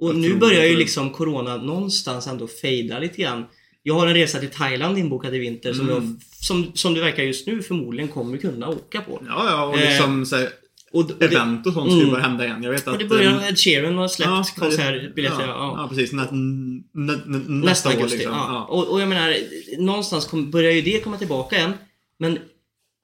och 0.00 0.08
Jag 0.08 0.16
nu 0.16 0.34
börjar 0.34 0.64
ju 0.64 0.76
liksom 0.76 1.10
Corona 1.10 1.56
någonstans 1.56 2.26
ändå 2.26 2.46
fejda 2.46 2.98
lite 2.98 3.22
grann. 3.22 3.44
Jag 3.82 3.94
har 3.94 4.06
en 4.06 4.14
resa 4.14 4.38
till 4.38 4.50
Thailand 4.50 4.98
inbokad 4.98 5.34
i 5.34 5.38
vinter 5.38 5.72
som, 5.72 5.90
Mm. 5.90 5.94
jag, 5.94 6.22
som, 6.44 6.72
som 6.74 6.94
det 6.94 7.00
verkar 7.00 7.22
just 7.22 7.46
nu 7.46 7.62
förmodligen 7.62 8.08
kommer 8.08 8.38
kunna 8.38 8.68
åka 8.68 9.00
på. 9.00 9.22
Ja, 9.26 9.50
ja, 9.50 9.66
och 9.66 9.78
Eh, 9.78 9.88
liksom 9.90 10.26
så 10.26 10.36
här, 10.36 10.48
Och, 10.92 11.10
och 11.10 11.22
event 11.22 11.66
och 11.66 11.72
sånt 11.72 11.92
Mm. 11.92 12.10
börja 12.10 12.22
hända 12.22 12.44
igen. 12.44 12.62
Jag 12.62 12.70
vet 12.70 12.86
och 12.86 12.92
att... 12.92 12.98
det 12.98 13.04
börjar, 13.04 13.32
eh, 13.32 13.48
Ed 13.48 13.58
Sheeran 13.58 13.98
har 13.98 14.08
släppt 14.08 14.30
ja, 14.30 14.44
konsertbiljetter. 14.56 15.40
Ja, 15.40 15.46
Ja, 15.46 15.74
ja, 15.82 15.88
precis. 15.88 16.12
Nä, 16.12 16.22
nä, 16.22 16.82
nä, 16.92 17.12
nä, 17.26 17.38
Nästa 17.38 17.64
nästa 17.66 17.88
år 17.88 17.92
augusti. 17.92 18.16
liksom. 18.16 18.32
ja. 18.34 18.64
Och, 18.64 18.88
och 18.92 19.00
jag 19.00 19.08
menar, 19.08 19.34
någonstans 19.78 20.26
kom, 20.26 20.50
börjar 20.50 20.72
ju 20.72 20.82
det 20.82 21.00
komma 21.04 21.18
tillbaka 21.18 21.56
än. 21.56 21.72
Men 22.18 22.38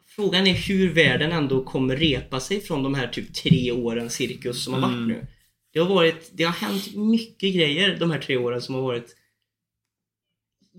frågan 0.06 0.46
är 0.46 0.54
hur 0.54 0.92
världen 0.94 1.32
ändå 1.32 1.64
kommer 1.64 1.96
repa 1.96 2.40
sig 2.40 2.60
från 2.60 2.82
de 2.82 2.94
här 2.94 3.06
typ 3.08 3.34
tre 3.34 3.72
åren 3.72 4.10
cirkus 4.10 4.64
som 4.64 4.74
har 4.74 4.80
varit 4.80 4.92
Mm. 4.92 5.08
nu. 5.08 5.26
Det 5.72 5.78
har 5.80 5.88
varit, 5.94 6.30
det 6.32 6.44
har 6.44 6.52
hänt 6.52 6.96
mycket 6.96 7.54
grejer 7.54 7.96
de 8.00 8.10
här 8.10 8.18
tre 8.18 8.36
åren 8.36 8.62
som 8.62 8.74
har 8.74 8.82
varit 8.82 9.14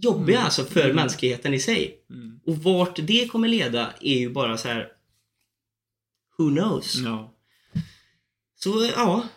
jobbiga 0.01 0.37
Mm. 0.37 0.45
alltså 0.45 0.63
för 0.65 0.83
Mm. 0.83 0.95
mänskligheten 0.95 1.53
i 1.53 1.59
sig. 1.59 1.95
Mm. 2.09 2.39
Och 2.45 2.57
vart 2.57 2.99
det 3.07 3.31
kommer 3.31 3.47
leda 3.47 3.93
är 4.01 4.19
ju 4.19 4.29
bara 4.29 4.57
så 4.57 4.67
här. 4.67 4.87
Who 6.39 6.49
knows? 6.49 6.95
Ja. 6.95 7.33
Så 8.55 8.89
ja. 8.95 9.27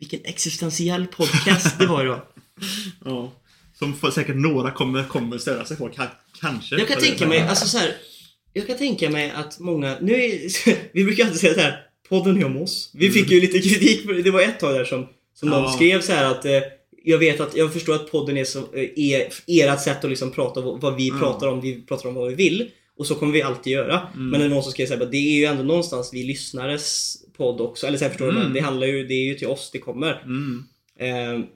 Vilken 0.00 0.20
existentiell 0.24 1.06
podcast 1.06 1.78
det 1.78 1.86
var 1.86 2.02
idag. 2.04 2.20
ja. 3.04 3.32
Som 3.74 3.94
för, 3.94 4.10
säkert 4.10 4.36
några 4.36 4.70
kommer, 4.70 5.04
kommer 5.04 5.38
störa 5.38 5.64
sig 5.64 5.76
på. 5.76 5.88
Ka- 5.88 6.08
kanske. 6.40 6.76
Jag 6.76 6.88
kan 6.88 7.00
det- 7.00 7.06
tänka 7.06 7.26
mig, 7.28 7.40
alltså 7.40 7.66
så 7.68 7.78
här, 7.78 7.94
Jag 8.52 8.66
kan 8.66 8.78
tänka 8.78 9.10
mig 9.10 9.30
att 9.30 9.58
många, 9.58 9.98
nu 10.00 10.12
är, 10.14 10.40
vi 10.92 11.04
brukar 11.04 11.24
alltid 11.24 11.40
säga 11.40 11.54
så 11.54 11.60
här, 11.60 11.86
podden 12.08 12.38
är 12.40 12.44
om 12.44 12.56
oss. 12.56 12.90
Vi 12.94 13.10
fick 13.10 13.30
ju 13.30 13.40
lite 13.40 13.58
kritik, 13.58 14.02
för 14.06 14.14
det 14.14 14.30
var 14.30 14.40
ett 14.40 14.60
tag 14.60 14.74
där 14.74 14.84
som, 14.84 15.08
som 15.34 15.48
någon 15.48 15.62
Ja. 15.62 15.72
skrev 15.72 16.00
så 16.00 16.12
här 16.12 16.24
att 16.24 16.44
eh, 16.44 16.60
jag 17.04 17.18
vet 17.18 17.40
att, 17.40 17.56
jag 17.56 17.72
förstår 17.72 17.94
att 17.94 18.10
podden 18.10 18.36
är 18.36 18.44
så, 18.44 18.58
eh, 18.58 18.90
är 18.96 19.28
ert 19.46 19.80
sätt 19.82 20.04
att 20.04 20.10
liksom 20.10 20.30
prata 20.30 20.60
om 20.60 20.80
vad 20.80 20.96
vi 20.96 21.10
pratar 21.10 21.46
om, 21.48 21.60
vi 21.60 21.82
pratar 21.82 22.08
om 22.08 22.14
vad 22.14 22.28
vi 22.28 22.34
vill. 22.34 22.70
Och 22.98 23.06
så 23.06 23.14
kommer 23.14 23.32
vi 23.32 23.42
alltid 23.42 23.72
göra. 23.72 24.08
Mm. 24.14 24.28
Men 24.30 24.40
det 24.40 24.46
är 24.46 24.50
någon 24.50 24.62
som 24.62 24.72
så 24.72 24.94
här, 24.94 25.06
det 25.06 25.16
är 25.16 25.38
ju 25.38 25.44
ändå 25.44 25.62
någonstans 25.62 26.10
vi 26.12 26.22
lyssnares 26.22 27.16
podd 27.36 27.60
också. 27.60 27.86
Eller 27.86 27.98
så 27.98 28.04
här, 28.04 28.10
förstår 28.10 28.26
du? 28.26 28.32
Mm. 28.32 28.42
Men 28.42 28.52
det 28.52 28.60
handlar 28.60 28.86
ju, 28.86 29.06
det 29.06 29.14
är 29.14 29.24
ju 29.24 29.34
till 29.34 29.46
oss 29.46 29.70
det 29.72 29.78
kommer. 29.78 30.22
Mm. 30.24 30.64
Eh, 30.98 31.46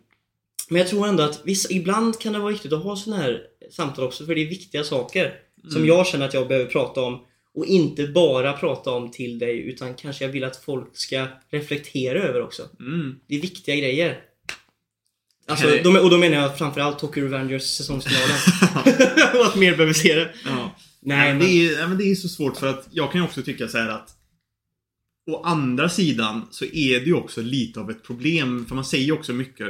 men 0.69 0.79
jag 0.79 0.89
tror 0.89 1.07
ändå 1.07 1.23
att 1.23 1.41
vissa, 1.45 1.73
ibland 1.73 2.19
kan 2.21 2.33
det 2.33 2.39
vara 2.39 2.53
viktigt 2.53 2.73
att 2.73 2.83
ha 2.83 2.97
sådana 2.97 3.23
här 3.23 3.41
samtal 3.71 4.05
också 4.05 4.27
för 4.27 4.35
det 4.35 4.41
är 4.41 4.49
viktiga 4.49 4.85
saker 4.85 5.35
som 5.69 5.77
Mm. 5.77 5.89
jag 5.89 6.07
känner 6.07 6.27
att 6.27 6.35
jag 6.35 6.49
behöver 6.49 6.71
prata 6.71 7.01
om 7.01 7.21
och 7.55 7.67
inte 7.67 8.07
bara 8.07 8.53
prata 8.53 8.91
om 8.91 9.11
till 9.11 9.39
dig 9.39 9.59
utan 9.59 9.95
kanske 9.95 10.25
jag 10.25 10.33
vill 10.33 10.45
att 10.45 10.57
folk 10.57 10.97
ska 10.97 11.27
reflektera 11.51 12.23
över 12.23 12.43
också. 12.43 12.63
Mm. 12.81 13.17
Det 13.29 13.37
är 13.37 13.41
viktiga 13.41 13.77
grejer. 13.77 14.19
Alltså, 15.49 15.67
de, 15.85 15.97
och 15.97 16.11
då 16.11 16.19
menar 16.19 16.37
jag 16.37 16.59
framförallt 16.59 16.99
Tokyo 16.99 17.25
Revengers 17.25 17.63
säsongsfinalen. 17.63 18.37
och 19.41 19.47
att 19.47 19.57
mer 19.57 19.73
behöver 19.77 19.93
se 19.93 20.15
det. 20.15 20.35
Ja. 20.45 20.77
Nej, 21.07 21.33
men 21.33 21.39
det, 21.39 21.69
är, 21.69 21.89
men 21.89 21.99
det 21.99 22.05
är 22.05 22.15
så 22.15 22.29
svårt 22.29 22.57
för 22.57 22.67
att 22.67 22.89
jag 22.91 23.13
kan 23.13 23.21
ju 23.21 23.25
också 23.25 23.43
tycka 23.43 23.69
så 23.69 23.79
här 23.79 23.89
att 23.89 24.13
Å 25.31 25.43
andra 25.43 25.89
sidan 25.89 26.47
så 26.51 26.65
är 26.65 27.01
det 27.01 27.07
ju 27.07 27.15
också 27.15 27.43
lite 27.43 27.81
av 27.81 27.91
ett 27.91 28.03
problem. 28.03 28.67
För 28.67 28.75
man 28.75 28.85
säger 28.85 29.05
ju 29.05 29.13
också 29.13 29.33
mycket 29.33 29.67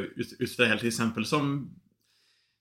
för 0.57 0.63
det 0.63 0.69
här 0.69 0.77
till 0.77 0.89
exempel 0.89 1.25
som 1.25 1.71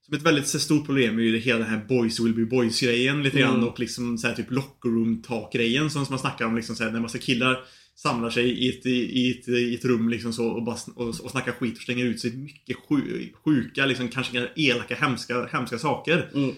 Som 0.05 0.15
ett 0.17 0.21
väldigt 0.21 0.47
stort 0.47 0.85
problem 0.85 1.17
är 1.19 1.23
ju 1.23 1.31
det 1.31 1.37
hela 1.37 1.59
den 1.59 1.69
här 1.69 1.85
boys 1.87 2.19
will 2.19 2.33
be 2.35 2.45
boys 2.45 2.81
grejen 2.81 3.23
lite 3.23 3.39
grann 3.39 3.55
Mm. 3.55 3.67
och 3.67 3.79
liksom 3.79 4.17
så 4.17 4.27
här 4.27 4.35
typ 4.35 4.51
locker 4.51 4.89
room 4.89 5.21
talk 5.21 5.53
grejen 5.53 5.89
som 5.89 6.05
man 6.09 6.19
snackar 6.19 6.45
om 6.45 6.55
liksom 6.55 6.75
så 6.75 6.83
här, 6.83 6.91
när 6.91 6.99
massa 6.99 7.17
killar 7.17 7.65
Samlar 7.97 8.29
sig 8.29 8.49
i 8.49 8.69
ett, 8.69 8.85
i 8.85 9.31
ett, 9.31 9.47
i 9.47 9.75
ett 9.75 9.85
rum 9.85 10.09
liksom 10.09 10.33
så 10.33 10.47
och, 10.47 10.63
bara, 10.63 10.77
och, 10.95 11.07
och 11.07 11.31
snackar 11.31 11.51
skit 11.51 11.77
och 11.77 11.81
slänger 11.81 12.05
ut 12.05 12.19
sig 12.19 12.31
mycket 12.37 12.77
sju, 12.77 13.29
sjuka, 13.45 13.85
liksom 13.85 14.07
kanske 14.07 14.49
elaka, 14.55 14.95
hemska, 14.95 15.45
hemska 15.45 15.79
saker. 15.79 16.29
mm, 16.33 16.55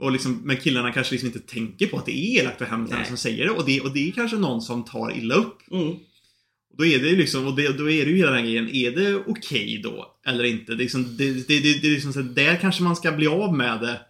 Och 0.00 0.12
liksom, 0.12 0.40
men 0.44 0.56
killarna 0.56 0.92
kanske 0.92 1.12
liksom 1.12 1.26
inte 1.26 1.38
tänker 1.40 1.86
på 1.86 1.96
att 1.98 2.06
det 2.06 2.12
är 2.12 2.40
elakt 2.40 2.60
och 2.60 2.66
den 2.68 3.06
som 3.06 3.16
säger 3.16 3.44
det. 3.44 3.50
Och, 3.50 3.66
det. 3.66 3.80
och 3.80 3.92
det 3.92 4.08
är 4.08 4.12
kanske 4.12 4.36
någon 4.36 4.62
som 4.62 4.84
tar 4.84 5.16
illa 5.18 5.34
upp. 5.34 5.58
mm, 5.70 5.88
Och 6.70 6.76
då 6.78 6.86
är 6.86 6.98
det 6.98 7.08
ju 7.08 7.16
liksom, 7.16 7.46
och 7.46 7.56
det, 7.56 7.78
då 7.78 7.90
är 7.90 8.04
det 8.04 8.10
ju 8.10 8.16
hela 8.16 8.30
den 8.30 8.44
grejen, 8.44 8.68
är 8.68 8.90
det 8.90 9.14
okej 9.26 9.80
då? 9.84 10.06
Eller 10.26 10.44
inte? 10.44 10.72
Det 10.74 10.76
är, 10.82 10.84
liksom, 10.84 11.16
det, 11.16 11.32
det, 11.32 11.60
det, 11.60 11.80
det 11.80 11.86
är 11.88 11.92
liksom 11.92 12.12
så 12.12 12.22
där 12.22 12.56
kanske 12.56 12.82
man 12.82 12.96
ska 12.96 13.12
bli 13.12 13.26
av 13.26 13.56
med 13.56 13.80
det. 13.80 14.00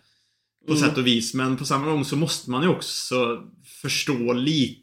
På 0.66 0.72
Mm. 0.72 0.88
sätt 0.88 0.98
och 0.98 1.06
vis. 1.06 1.34
Men 1.34 1.56
på 1.56 1.64
samma 1.64 1.86
gång 1.86 2.04
så 2.04 2.16
måste 2.16 2.50
man 2.50 2.62
ju 2.62 2.68
också 2.68 3.42
förstå 3.82 4.32
lite 4.32 4.80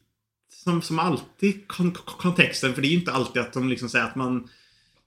som, 0.64 0.82
som 0.82 1.00
alltid 1.00 1.68
kon 1.68 1.92
kontexten. 1.92 2.74
För 2.74 2.82
det 2.82 2.88
är 2.88 2.90
ju 2.90 2.98
inte 3.00 3.12
alltid 3.12 3.42
att 3.42 3.54
de 3.54 3.70
liksom 3.70 3.90
säger 3.90 4.06
att 4.06 4.16
man 4.16 4.50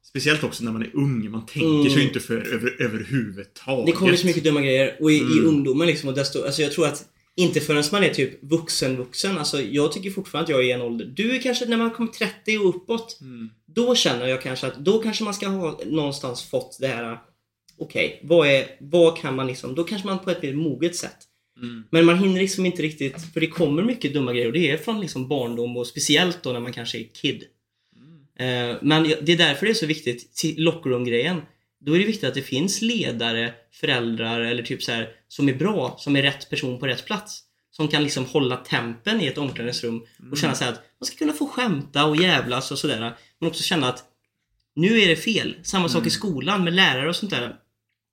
Speciellt 0.03 0.45
också 0.45 0.65
när 0.65 0.73
man 0.73 0.83
är 0.83 0.91
ung. 0.97 1.31
Man 1.31 1.47
tänker 1.47 1.81
Mm. 1.81 1.91
sig 1.91 2.03
inte 2.03 2.21
för 2.21 2.37
över, 2.55 2.83
överhuvudtaget. 2.83 3.87
det 3.87 3.93
kommer 3.93 4.17
så 4.17 4.27
mycket 4.27 4.45
dumma 4.45 4.61
grejer 4.61 4.97
och 5.01 5.13
i, 5.13 5.15
i 5.15 5.21
Mm. 5.21 5.47
ungdomen 5.47 5.87
liksom 5.87 6.09
och 6.09 6.15
desto, 6.15 6.45
alltså 6.45 6.63
jag 6.63 6.73
tror 6.73 6.87
att 6.87 7.05
inte 7.37 7.61
förrän 7.61 7.85
man 7.93 8.05
är 8.05 8.15
typ 8.15 8.45
vuxen 8.45 8.97
vuxen, 8.97 9.39
alltså 9.39 9.63
jag 9.63 9.93
tycker 9.93 10.11
fortfarande 10.11 10.45
att 10.45 10.51
jag 10.51 10.61
är 10.61 10.69
i 10.69 10.73
en 10.73 10.83
ålder. 10.83 11.07
Du 11.17 11.37
är 11.37 11.43
kanske 11.43 11.67
när 11.67 11.77
man 11.77 11.91
kommer 11.91 12.11
30 12.11 12.59
och 12.59 12.69
uppåt. 12.69 13.19
Mm. 13.21 13.51
Då 13.67 13.95
känner 13.95 14.27
jag 14.27 14.43
kanske 14.43 14.67
att 14.67 14.79
då 14.79 14.99
kanske 14.99 15.25
man 15.25 15.35
ska 15.35 15.49
ha 15.49 15.81
någonstans 15.87 16.43
fått 16.43 16.77
det 16.81 16.89
här 16.89 17.19
Okej, 17.79 18.21
vad 18.25 18.49
är, 18.49 18.65
vad 18.81 19.19
kan 19.19 19.37
man 19.37 19.47
liksom, 19.47 19.75
då 19.75 19.85
kanske 19.85 20.07
man 20.09 20.19
på 20.19 20.31
ett 20.31 20.43
mer 20.43 20.55
moget 20.55 20.97
sätt. 20.97 21.17
Mm. 21.63 21.83
Men 21.91 22.05
man 22.05 22.19
hinner 22.19 22.41
liksom 22.41 22.67
inte 22.67 22.83
riktigt, 22.83 23.33
för 23.33 23.41
det 23.41 23.47
kommer 23.47 23.83
mycket 23.83 24.15
dumma 24.15 24.33
grejer 24.33 24.47
och 24.47 24.53
det 24.53 24.71
är 24.71 24.77
från 24.77 25.01
liksom 25.01 25.29
barndom 25.29 25.77
och 25.77 25.87
speciellt 25.87 26.43
då 26.43 26.53
när 26.53 26.61
man 26.61 26.73
kanske 26.73 26.99
är 26.99 27.07
kid. 27.23 27.45
Eh, 28.41 28.77
Men 28.83 29.03
det 29.03 29.33
är 29.33 29.37
därför 29.37 29.67
det 29.67 29.73
är 29.73 29.75
så 29.75 29.87
viktigt, 29.87 30.43
lockroom-grejen. 30.57 31.43
Då 31.81 31.95
är 31.95 31.99
det 31.99 32.05
viktigt 32.05 32.29
att 32.29 32.35
det 32.35 32.43
finns 32.43 32.83
ledare, 32.83 33.55
föräldrar 33.73 34.41
eller 34.41 34.63
typ 34.63 34.83
så 34.83 34.93
här 34.93 35.09
som 35.29 35.49
är 35.49 35.55
bra, 35.55 35.97
som 35.99 36.17
är 36.17 36.23
rätt 36.23 36.51
person 36.51 36.79
på 36.79 36.87
rätt 36.87 37.07
plats. 37.07 37.43
Som 37.71 37.89
kan 37.89 38.03
liksom 38.03 38.25
hålla 38.25 38.57
tempen 38.57 39.21
i 39.21 39.27
ett 39.27 39.39
omklädningsrum 39.39 40.03
och 40.33 40.39
känna 40.39 40.55
så 40.55 40.65
här 40.65 40.73
att 40.73 40.83
man 41.01 41.07
ska 41.07 41.17
kunna 41.17 41.33
få 41.33 41.47
skämta 41.47 42.05
och 42.05 42.17
jävlas 42.17 42.71
och 42.71 42.79
sådär. 42.79 43.17
Men 43.39 43.49
också 43.49 43.63
känna 43.63 43.89
att 43.89 44.05
nu 44.75 45.01
är 45.01 45.09
det 45.09 45.17
fel. 45.17 45.57
Samma 45.63 45.89
sak 45.89 46.07
i 46.07 46.11
skolan 46.11 46.65
med 46.65 46.73
lärare 46.73 47.09
och 47.09 47.17
sånt 47.17 47.31
där. 47.31 47.49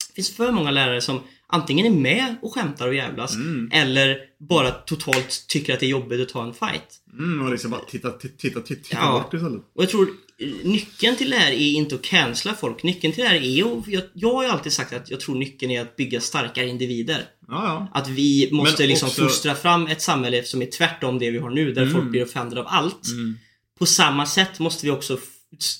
Det 0.07 0.13
finns 0.15 0.35
för 0.35 0.51
många 0.51 0.71
lärare 0.71 1.01
som 1.01 1.21
antingen 1.49 1.85
är 1.85 1.89
med 1.89 2.35
och 2.41 2.53
skämtar 2.53 2.87
och 2.87 2.95
jävlas 2.95 3.35
Mm. 3.35 3.69
eller 3.73 4.17
bara 4.49 4.71
totalt 4.71 5.45
tycker 5.47 5.73
att 5.73 5.79
det 5.79 5.85
är 5.85 5.89
jobbigt 5.89 6.21
att 6.21 6.29
ta 6.29 6.43
en 6.43 6.53
fight. 6.53 7.01
Mm, 7.19 7.45
och 7.45 7.51
liksom 7.51 7.71
bara 7.71 7.81
titta, 7.81 8.11
titta, 8.11 8.35
titta, 8.37 8.61
titta 8.61 8.87
Ja. 8.91 9.11
bort 9.11 9.33
istället. 9.33 9.61
Och 9.75 9.83
jag 9.83 9.89
tror 9.89 10.09
eh, 10.39 10.47
nyckeln 10.63 11.15
till 11.15 11.29
det 11.29 11.35
här 11.37 11.51
är 11.51 11.55
inte 11.71 11.95
att 11.95 12.01
cancella 12.01 12.55
folk. 12.55 12.83
Nyckeln 12.83 13.13
till 13.13 13.23
det 13.23 13.29
här 13.29 13.35
är 13.35 13.77
att, 13.79 13.87
jag, 13.87 14.03
jag 14.13 14.33
har 14.33 14.43
ju 14.43 14.49
alltid 14.49 14.73
sagt 14.73 14.93
att 14.93 15.09
jag 15.11 15.19
tror 15.19 15.35
nyckeln 15.35 15.71
är 15.71 15.81
att 15.81 15.95
bygga 15.95 16.21
starkare 16.21 16.67
individer. 16.67 17.23
Ja, 17.47 17.63
ja. 17.93 17.99
Att 18.01 18.07
vi 18.07 18.49
måste 18.51 18.81
Men 18.83 18.89
liksom 18.89 19.07
också- 19.09 19.23
fostra 19.23 19.55
fram 19.55 19.87
ett 19.87 20.01
samhälle 20.01 20.43
som 20.43 20.61
är 20.61 20.65
tvärtom 20.65 21.19
det 21.19 21.31
vi 21.31 21.37
har 21.37 21.49
nu, 21.49 21.73
där 21.73 21.81
Mm. 21.81 21.93
folk 21.93 22.09
blir 22.09 22.23
offended 22.23 22.59
av 22.59 22.65
allt. 22.67 23.07
Mm. 23.07 23.37
På 23.79 23.85
samma 23.85 24.25
sätt 24.25 24.59
måste 24.59 24.85
vi 24.85 24.91
också 24.91 25.17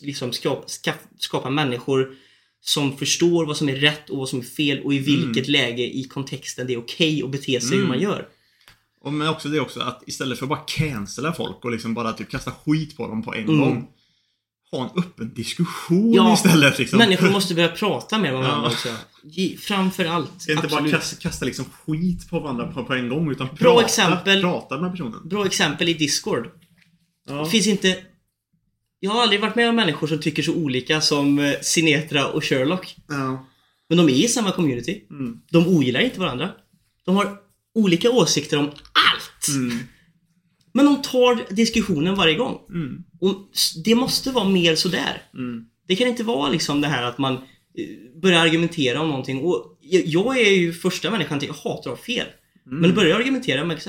liksom 0.02 0.34
skapa, 0.34 0.68
skapa 1.20 1.50
människor 1.50 2.12
som 2.62 2.98
förstår 2.98 3.46
vad 3.46 3.58
som 3.58 3.70
är 3.70 3.76
rätt 3.76 4.10
och 4.10 4.18
vad 4.18 4.30
som 4.30 4.40
är 4.40 4.44
fel 4.44 4.80
och 4.84 4.94
i 4.94 5.00
vilket 5.00 5.48
läge 5.48 5.84
i 5.84 6.04
kontexten 6.04 6.68
det 6.68 6.74
är 6.74 6.78
okej 6.78 7.24
att 7.24 7.30
bete 7.32 7.62
sig 7.62 7.70
hur 7.70 7.78
Mm. 7.86 7.88
man 7.88 8.00
gör. 8.00 8.28
Och 9.02 9.14
men 9.14 9.28
också 9.30 9.50
det 9.50 9.60
också 9.60 9.80
att 9.80 10.04
istället 10.08 10.38
för 10.40 10.46
att 10.46 10.50
bara 10.50 10.60
cancella 10.68 11.34
folk 11.34 11.66
och 11.66 11.72
liksom 11.72 11.94
bara 11.94 12.14
typ 12.14 12.30
kasta 12.30 12.52
skit 12.52 12.98
på 12.98 13.08
dem 13.08 13.24
på 13.24 13.34
en 13.36 13.44
Mm. 13.44 13.60
gång. 13.60 13.88
Ha 14.72 14.84
en 14.84 15.00
öppen 15.04 15.34
diskussion 15.34 16.14
Ja, 16.14 16.34
istället 16.34 16.80
liksom. 16.80 17.00
Människor 17.00 17.30
måste 17.30 17.54
börja 17.56 17.70
prata 17.70 18.18
med 18.18 18.34
varandra 18.34 18.62
Ja. 18.64 18.68
också. 18.72 18.90
Framför 19.60 20.06
allt. 20.06 20.32
Inte 20.50 20.68
bara 20.68 20.74
Absolut. 20.74 20.92
kasta, 20.92 21.22
kasta 21.22 21.46
liksom 21.46 21.66
skit 21.86 22.30
på 22.30 22.40
varandra 22.40 22.68
på, 22.72 22.84
på 22.84 22.94
en 22.94 23.10
gång 23.10 23.32
utan 23.32 23.48
Bra 23.48 23.56
prata, 23.58 23.86
exempel. 23.86 24.42
prata 24.42 24.82
med 24.82 24.92
personen. 24.92 25.28
Bra 25.30 25.46
exempel 25.46 25.90
i 25.90 25.94
Discord. 25.94 26.50
Ja. 27.28 27.44
Det 27.44 27.50
finns 27.50 27.68
inte 27.68 27.98
Jag 29.00 29.12
har 29.12 29.22
aldrig 29.22 29.42
varit 29.42 29.56
med 29.56 29.70
om 29.70 29.76
människor 29.76 30.08
som 30.08 30.20
tycker 30.20 30.44
så 30.44 30.54
olika 30.54 31.02
som 31.02 31.40
eh, 31.40 31.54
Sinetra 31.62 32.28
och 32.28 32.44
Sherlock. 32.44 32.96
Ja. 33.08 33.48
Men 33.90 33.98
de 33.98 34.10
är 34.10 34.14
i 34.14 34.28
samma 34.28 34.52
community. 34.52 35.04
Mm. 35.10 35.40
De 35.52 35.68
ogillar 35.68 36.00
inte 36.00 36.20
varandra. 36.20 36.50
De 37.06 37.16
har 37.16 37.38
olika 37.76 38.12
åsikter 38.12 38.58
om 38.58 38.66
allt. 38.66 39.48
Mm. 39.58 39.78
Men 40.74 40.86
de 40.86 41.02
tar 41.02 41.54
diskussionen 41.56 42.16
varje 42.16 42.36
gång. 42.36 42.60
Mm. 42.70 43.04
Och 43.22 43.36
det 43.86 43.96
måste 43.96 44.32
vara 44.32 44.50
mer 44.50 44.76
sådär. 44.76 45.22
Mm. 45.34 45.66
Det 45.88 45.96
kan 45.96 46.08
inte 46.08 46.24
vara 46.24 46.50
liksom 46.50 46.82
det 46.82 46.88
här 46.88 47.04
att 47.04 47.18
man 47.18 47.34
eh, 47.34 48.20
börjar 48.22 48.42
argumentera 48.42 49.02
om 49.02 49.08
någonting. 49.08 49.42
Och 49.42 49.78
jag- 49.82 50.38
är 50.40 50.52
ju 50.52 50.74
första 50.74 51.12
människan 51.12 51.40
till, 51.40 51.48
jag 51.48 51.70
hatar 51.72 51.92
att 51.92 51.98
ha 51.98 52.06
fel. 52.06 52.28
Mm. 52.66 52.80
Men 52.80 52.94
börjar 52.96 53.10
jag 53.10 53.20
argumentera 53.20 53.64
med 53.66 53.80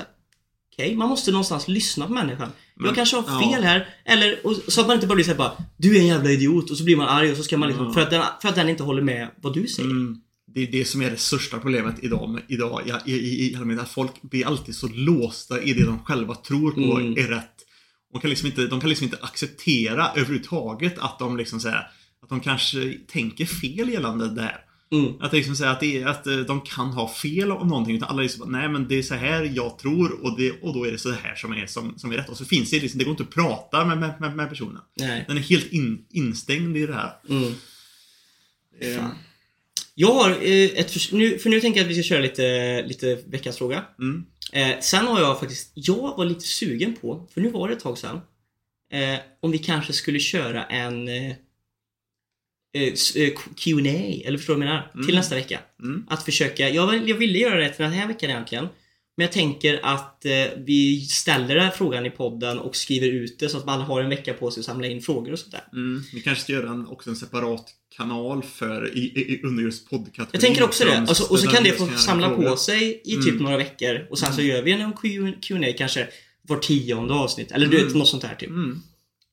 Okej, 0.73 0.95
man 0.97 1.09
måste 1.09 1.31
någonstans 1.31 1.69
lyssna 1.69 2.07
på 2.07 2.13
människan. 2.13 2.51
Jag 2.87 2.95
kanske 2.95 3.17
har 3.17 3.25
ja. 3.43 3.51
fel 3.53 3.63
här. 3.63 3.89
Eller, 4.05 4.47
och, 4.47 4.57
så 4.69 4.81
att 4.81 4.87
man 4.87 4.95
inte 4.95 5.07
bara 5.07 5.15
blir 5.15 5.25
såhär 5.25 5.39
bara 5.39 5.53
Du 5.77 5.97
är 5.97 6.01
en 6.01 6.07
jävla 6.07 6.31
idiot. 6.31 6.71
Och 6.71 6.77
så 6.79 6.85
blir 6.85 6.97
man 6.97 7.09
arg 7.09 7.31
och 7.31 7.37
så 7.37 7.43
ska 7.43 7.59
man 7.59 7.69
liksom, 7.69 7.87
Ja. 7.87 7.93
för, 7.93 8.01
att 8.01 8.11
den, 8.11 8.23
för 8.43 8.49
att 8.49 8.55
den 8.55 8.69
inte 8.69 8.83
håller 8.83 9.03
med 9.03 9.29
vad 9.41 9.55
du 9.55 9.67
säger. 9.67 9.91
Mm. 9.91 10.21
Det 10.55 10.63
är 10.63 10.73
det 10.73 10.85
som 10.85 11.03
är 11.03 11.11
det 11.11 11.17
största 11.17 11.59
problemet 11.59 11.95
idag, 12.03 12.31
med, 12.31 12.43
idag 12.49 12.83
i, 13.07 13.13
i, 13.13 13.51
i 13.53 13.57
allmänhet. 13.57 13.83
Att 13.85 13.91
folk 13.91 14.23
blir 14.23 14.47
alltid 14.47 14.75
så 14.75 14.89
låsta 14.89 15.63
i 15.63 15.73
det 15.73 15.85
de 15.85 15.99
själva 16.05 16.35
tror 16.35 16.71
på 16.71 16.99
Mm. 17.01 17.13
är 17.13 17.29
rätt. 17.29 17.55
De 18.13 18.21
kan, 18.21 18.31
liksom 18.31 18.47
inte, 18.47 18.67
de 18.67 18.81
kan 18.81 18.89
liksom 18.89 19.05
inte 19.05 19.19
acceptera 19.21 20.11
överhuvudtaget 20.17 20.99
att 20.99 21.19
de 21.19 21.37
liksom 21.37 21.61
säger 21.61 21.77
att 22.23 22.29
de 22.29 22.41
kanske 22.41 22.95
tänker 23.13 23.47
fel 23.47 23.89
gällande 23.89 24.35
det 24.35 24.43
här. 24.43 24.65
Mm. 24.91 25.21
Att 25.21 25.33
liksom 25.33 25.57
säga 25.57 25.71
att, 25.71 25.83
är, 25.83 26.07
att 26.07 26.27
eh, 26.27 26.37
de 26.37 26.61
kan 26.61 26.87
ha 26.87 27.09
fel 27.09 27.53
om 27.53 27.69
någonting. 27.69 27.97
Utan 27.97 28.09
alla 28.09 28.23
liksom, 28.23 28.53
nej 28.53 28.69
men 28.69 28.89
det 28.89 28.99
är 28.99 29.03
så 29.03 29.15
här 29.15 29.53
jag 29.55 29.79
tror 29.79 30.25
och, 30.25 30.39
det, 30.39 30.51
och 30.51 30.75
då 30.75 30.85
är 30.85 30.93
det 30.93 30.99
så 30.99 31.13
här 31.13 31.35
som 31.35 31.53
är, 31.53 31.67
som, 31.67 31.99
som 31.99 32.13
är 32.13 32.17
rätt. 32.17 32.29
Och 32.29 32.37
så 32.37 32.45
finns 32.45 32.71
det 32.71 32.81
liksom, 32.81 32.99
det 32.99 33.05
går 33.05 33.11
inte 33.11 33.23
att 33.23 33.35
prata 33.35 33.85
med, 33.85 33.99
med, 33.99 34.21
med, 34.21 34.37
med 34.37 34.49
personen. 34.49 34.83
Nej. 34.95 35.25
Den 35.29 35.37
är 35.37 35.41
helt 35.41 35.73
in, 35.73 36.05
instängd 36.11 36.77
i 36.77 36.87
det 36.87 36.95
här. 36.95 37.13
Mm. 37.29 37.55
Eh. 38.81 39.07
Jag 39.95 40.15
har 40.15 40.31
eh, 40.31 40.65
ett 40.65 40.91
förs- 40.91 41.13
nu, 41.13 41.39
för 41.39 41.51
nu 41.51 41.61
tänker 41.61 41.81
jag 41.81 41.85
att 41.85 41.91
vi 41.97 42.03
ska 42.03 42.09
köra 42.15 42.21
lite, 42.23 42.83
lite 42.83 43.19
veckans 43.27 43.59
fråga. 43.59 43.85
Mm. 43.99 44.25
Eh, 44.53 44.81
sen 44.81 45.07
har 45.07 45.21
jag 45.21 45.41
faktiskt, 45.41 45.71
jag 45.75 46.17
var 46.17 46.25
lite 46.25 46.41
sugen 46.45 46.97
på, 47.01 47.27
för 47.35 47.41
nu 47.41 47.51
var 47.51 47.69
det 47.69 47.75
ett 47.75 47.81
tag 47.81 47.99
sedan, 47.99 48.21
eh, 48.93 49.19
om 49.41 49.51
vi 49.51 49.59
kanske 49.59 49.93
skulle 49.93 50.19
köra 50.21 50.65
en 50.65 51.09
eh, 51.09 51.35
Q&A 53.57 54.23
eller 54.25 54.39
förstår 54.39 54.55
du 54.55 54.61
vad 54.61 54.67
jag 54.69 54.73
menar? 54.75 54.91
Mm. 54.95 55.07
Till 55.07 55.15
nästa 55.15 55.35
vecka. 55.35 55.61
Mm. 55.83 56.07
Att 56.09 56.23
försöka, 56.25 56.69
jag, 56.69 57.09
jag 57.09 57.17
ville 57.17 57.39
göra 57.39 57.57
det 57.61 57.69
till 57.69 57.83
den 57.83 57.93
här 57.93 58.09
veckan 58.09 58.31
egentligen. 58.31 58.69
Men 59.17 59.25
jag 59.25 59.33
tänker 59.33 59.81
att 59.83 60.25
eh, 60.25 60.33
vi 60.67 61.01
ställer 61.01 61.55
den 61.55 61.65
här 61.65 61.71
frågan 61.71 62.07
i 62.07 62.11
podden 62.11 62.59
och 62.59 62.77
skriver 62.77 63.09
ut 63.09 63.39
det 63.39 63.49
så 63.49 63.59
att 63.59 63.67
man 63.67 63.81
har 63.81 64.03
en 64.03 64.09
vecka 64.11 64.35
på 64.35 64.51
sig 64.51 64.61
att 64.61 64.65
samla 64.67 64.87
in 64.87 65.03
frågor 65.03 65.33
och 65.33 65.39
sånt 65.39 65.53
där. 65.53 65.65
Mm. 65.73 66.03
Vi 66.13 66.21
kanske 66.21 66.45
ska 66.45 66.53
göra 66.53 66.71
en, 66.71 66.87
också 66.87 67.11
en 67.11 67.17
separat 67.17 67.67
kanal 67.97 68.43
för 68.43 68.97
i, 68.97 69.01
i, 69.01 69.41
under 69.45 69.63
just 69.63 69.91
poddkategorin. 69.91 70.29
Jag 70.33 70.41
tänker 70.41 70.63
också 70.65 70.85
det. 70.85 70.99
Alltså, 70.99 71.33
och 71.33 71.39
så 71.39 71.49
kan 71.49 71.65
det 71.65 71.73
få 71.73 71.87
samla 71.87 72.31
på 72.31 72.57
sig 72.57 73.01
i 73.05 73.15
typ 73.15 73.29
Mm. 73.29 73.43
några 73.43 73.57
veckor 73.57 74.07
och 74.11 74.19
sen 74.19 74.33
så 74.33 74.43
gör 74.43 74.63
vi 74.63 74.73
en 74.73 74.93
Q&A 75.43 75.73
kanske 75.79 76.09
var 76.43 76.57
tionde 76.57 77.15
avsnitt. 77.15 77.53
Eller 77.53 77.67
du 77.67 77.77
vet, 77.77 77.87
Mm. 77.87 77.99
något 77.99 78.09
sånt 78.09 78.25
här 78.25 78.35
typ. 78.35 78.49
Mm. 78.49 78.83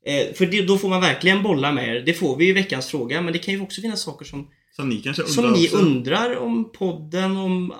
Eh, 0.06 0.34
för 0.36 0.46
det, 0.46 0.62
då 0.62 0.78
får 0.78 0.90
man 0.90 1.02
verkligen 1.02 1.44
bolla 1.44 1.72
med 1.72 1.96
er. 1.96 2.04
Det 2.06 2.14
får 2.14 2.38
vi 2.38 2.50
i 2.50 2.52
veckans 2.54 2.88
fråga, 2.88 3.22
men 3.22 3.34
det 3.34 3.40
kan 3.40 3.54
ju 3.54 3.62
också 3.62 3.82
finnas 3.82 4.02
saker 4.02 4.26
som, 4.26 4.48
Som 4.76 4.90
ni 4.90 4.98
kanske 5.02 5.22
undrar 5.24 5.34
som 5.44 5.52
ni 5.54 5.70
undrar 5.70 6.38
om 6.38 6.72
podden, 6.72 7.38
om, 7.38 7.74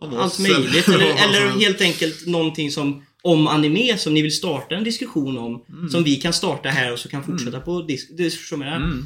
Om 0.00 0.14
allt 0.16 0.38
möjligt. 0.38 0.88
eller- 0.88 0.98
Eller, 1.28 1.40
helst. 1.40 1.60
helt 1.64 1.80
enkelt 1.80 2.26
någonting 2.26 2.70
som 2.70 3.04
om 3.22 3.46
anime 3.46 3.98
som 3.98 4.14
ni 4.14 4.22
vill 4.22 4.32
starta 4.36 4.74
en 4.74 4.84
diskussion 4.84 5.38
om. 5.38 5.64
Mm. 5.68 5.88
Som 5.88 6.04
vi 6.04 6.16
kan 6.16 6.32
starta 6.32 6.68
här 6.68 6.92
och 6.92 6.98
så 6.98 7.08
kan 7.08 7.24
fortsätta 7.24 7.60
på 7.60 7.82
disk... 7.82 8.08
Det 8.16 8.30
förstår 8.30 8.56
man 8.56 8.68
Mm. 8.68 9.04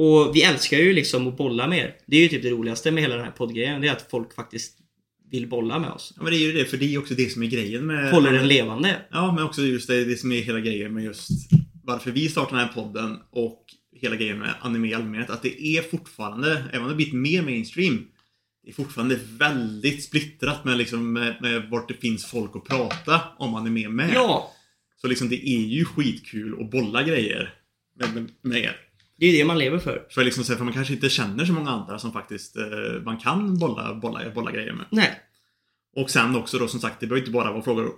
Och 0.00 0.36
vi 0.36 0.42
älskar 0.42 0.78
ju 0.78 0.92
liksom 0.92 1.28
att 1.28 1.36
bolla 1.36 1.66
med 1.68 1.78
er. 1.78 1.94
Det 2.06 2.16
är 2.16 2.20
ju 2.20 2.28
typ 2.28 2.42
det 2.42 2.50
roligaste 2.50 2.90
med 2.90 3.02
hela 3.02 3.14
den 3.16 3.24
här 3.24 3.30
poddgrejen. 3.32 3.80
Det 3.80 3.88
är 3.88 3.92
att 3.92 4.06
folk 4.10 4.34
faktiskt 4.34 4.72
vill 5.30 5.48
bolla 5.48 5.78
med 5.78 5.90
oss. 5.90 6.12
Ja, 6.16 6.22
men 6.22 6.32
det 6.32 6.38
är 6.38 6.40
ju 6.40 6.52
det, 6.52 6.64
för 6.64 6.76
det 6.76 6.94
är 6.94 6.98
också 6.98 7.14
det 7.14 7.32
som 7.32 7.42
är 7.42 7.46
grejen 7.46 7.86
med... 7.86 8.10
Håller 8.12 8.32
den 8.32 8.48
levande. 8.48 8.96
Ja, 9.10 9.32
men 9.34 9.44
också 9.44 9.62
just 9.62 9.88
det, 9.88 10.04
det 10.04 10.16
som 10.16 10.32
är 10.32 10.40
hela 10.40 10.60
grejen 10.60 10.94
med 10.94 11.04
just 11.04 11.28
varför 11.88 12.10
vi 12.10 12.28
startar 12.28 12.56
den 12.56 12.66
här 12.66 12.74
podden 12.74 13.18
och 13.30 13.64
hela 13.92 14.16
grejen 14.16 14.38
med 14.38 14.54
anime 14.60 14.88
i 14.88 14.94
allmänhet. 14.94 15.30
Att 15.30 15.42
det 15.42 15.66
är 15.66 15.82
fortfarande, 15.82 16.64
även 16.72 16.82
om 16.82 16.88
det 16.88 16.94
blivit 16.94 17.14
mer 17.14 17.42
mainstream, 17.42 18.06
det 18.62 18.70
är 18.70 18.74
fortfarande 18.74 19.18
väldigt 19.38 20.04
splittrat 20.04 20.64
med, 20.64 20.78
liksom, 20.78 21.12
med, 21.12 21.36
med 21.42 21.70
vart 21.70 21.88
det 21.88 21.94
finns 21.94 22.26
folk 22.26 22.56
att 22.56 22.64
prata 22.64 23.20
om 23.38 23.54
anime 23.54 23.88
med. 23.88 24.10
Ja, 24.14 24.52
Så 24.96 25.06
liksom 25.06 25.28
det 25.28 25.48
är 25.48 25.60
ju 25.60 25.84
skitkul 25.84 26.60
att 26.60 26.70
bolla 26.70 27.02
grejer 27.02 27.54
med, 28.00 28.14
med, 28.14 28.30
med 28.42 28.58
er. 28.58 28.76
det 29.18 29.26
är 29.26 29.32
ju 29.32 29.38
det 29.38 29.44
man 29.44 29.58
lever 29.58 29.78
för. 29.78 30.06
För, 30.10 30.24
liksom, 30.24 30.44
för 30.44 30.64
man 30.64 30.74
kanske 30.74 30.94
inte 30.94 31.08
känner 31.08 31.44
så 31.44 31.52
många 31.52 31.70
andra 31.70 31.98
som 31.98 32.12
faktiskt 32.12 32.56
eh, 32.56 33.02
man 33.04 33.18
kan 33.18 33.58
bolla, 33.58 33.94
bolla, 33.94 34.30
bolla 34.34 34.50
grejer 34.50 34.72
med. 34.72 34.86
Nej. 34.90 35.20
Och 35.96 36.10
sen 36.10 36.36
också 36.36 36.58
då 36.58 36.68
som 36.68 36.80
sagt, 36.80 37.00
det 37.00 37.06
behöver 37.06 37.20
inte 37.20 37.32
bara 37.32 37.52
vara 37.52 37.62
frågor 37.62 37.92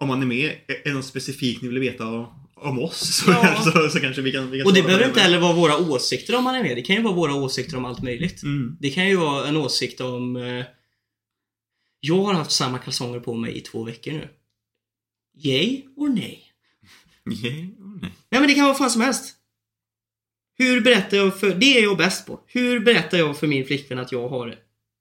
om, 0.00 0.10
anime. 0.10 0.34
Är 0.44 0.50
är 0.68 0.84
det 0.84 0.92
något 0.92 1.04
specifikt 1.04 1.62
ni 1.62 1.68
vill 1.68 1.78
veta 1.78 2.26
om, 2.60 2.78
oss 2.78 3.16
så, 3.16 3.30
Ja. 3.30 3.62
så, 3.72 3.90
så 3.90 4.00
kanske 4.00 4.22
vi 4.22 4.32
kan... 4.32 4.50
Vi 4.50 4.58
kan 4.58 4.66
Och 4.66 4.74
det 4.74 4.82
behöver 4.82 5.04
inte 5.04 5.16
med. 5.16 5.24
heller 5.24 5.38
vara 5.38 5.52
våra 5.52 5.76
åsikter 5.76 6.36
om 6.36 6.46
anime. 6.46 6.74
Det 6.74 6.82
kan 6.82 6.96
ju 6.96 7.02
vara 7.02 7.14
våra 7.14 7.34
åsikter 7.34 7.76
om 7.76 7.84
allt 7.84 8.02
möjligt. 8.02 8.42
Mm. 8.42 8.76
Det 8.80 8.90
kan 8.90 9.08
ju 9.08 9.16
vara 9.16 9.48
en 9.48 9.56
åsikt 9.56 10.00
om... 10.00 10.36
Eh, 10.36 10.64
jag 12.00 12.22
har 12.22 12.34
haft 12.34 12.50
samma 12.50 12.78
kalsonger 12.78 13.20
på 13.20 13.34
mig 13.34 13.58
i 13.58 13.60
två 13.60 13.84
veckor 13.84 14.12
nu. 14.12 14.28
Yay 15.38 15.84
or 15.96 16.08
nej? 16.08 16.42
Yeah. 17.44 17.58
oh, 17.58 17.98
nej. 18.02 18.12
Nej 18.30 18.40
men 18.40 18.46
det 18.46 18.54
kan 18.54 18.64
vara 18.64 18.72
vad 18.72 18.78
fan 18.78 18.90
som 18.90 19.02
helst. 19.02 19.34
Hur 20.58 20.80
berättar 20.80 21.16
jag 21.16 21.40
för... 21.40 21.54
Det 21.54 21.78
är 21.78 21.82
jag 21.82 21.96
bäst 21.96 22.26
på. 22.26 22.40
Hur 22.46 22.80
berättar 22.80 23.18
jag 23.18 23.38
för 23.38 23.46
min 23.46 23.66
flickvän 23.66 23.98
att 23.98 24.12
jag 24.12 24.28
har 24.28 24.58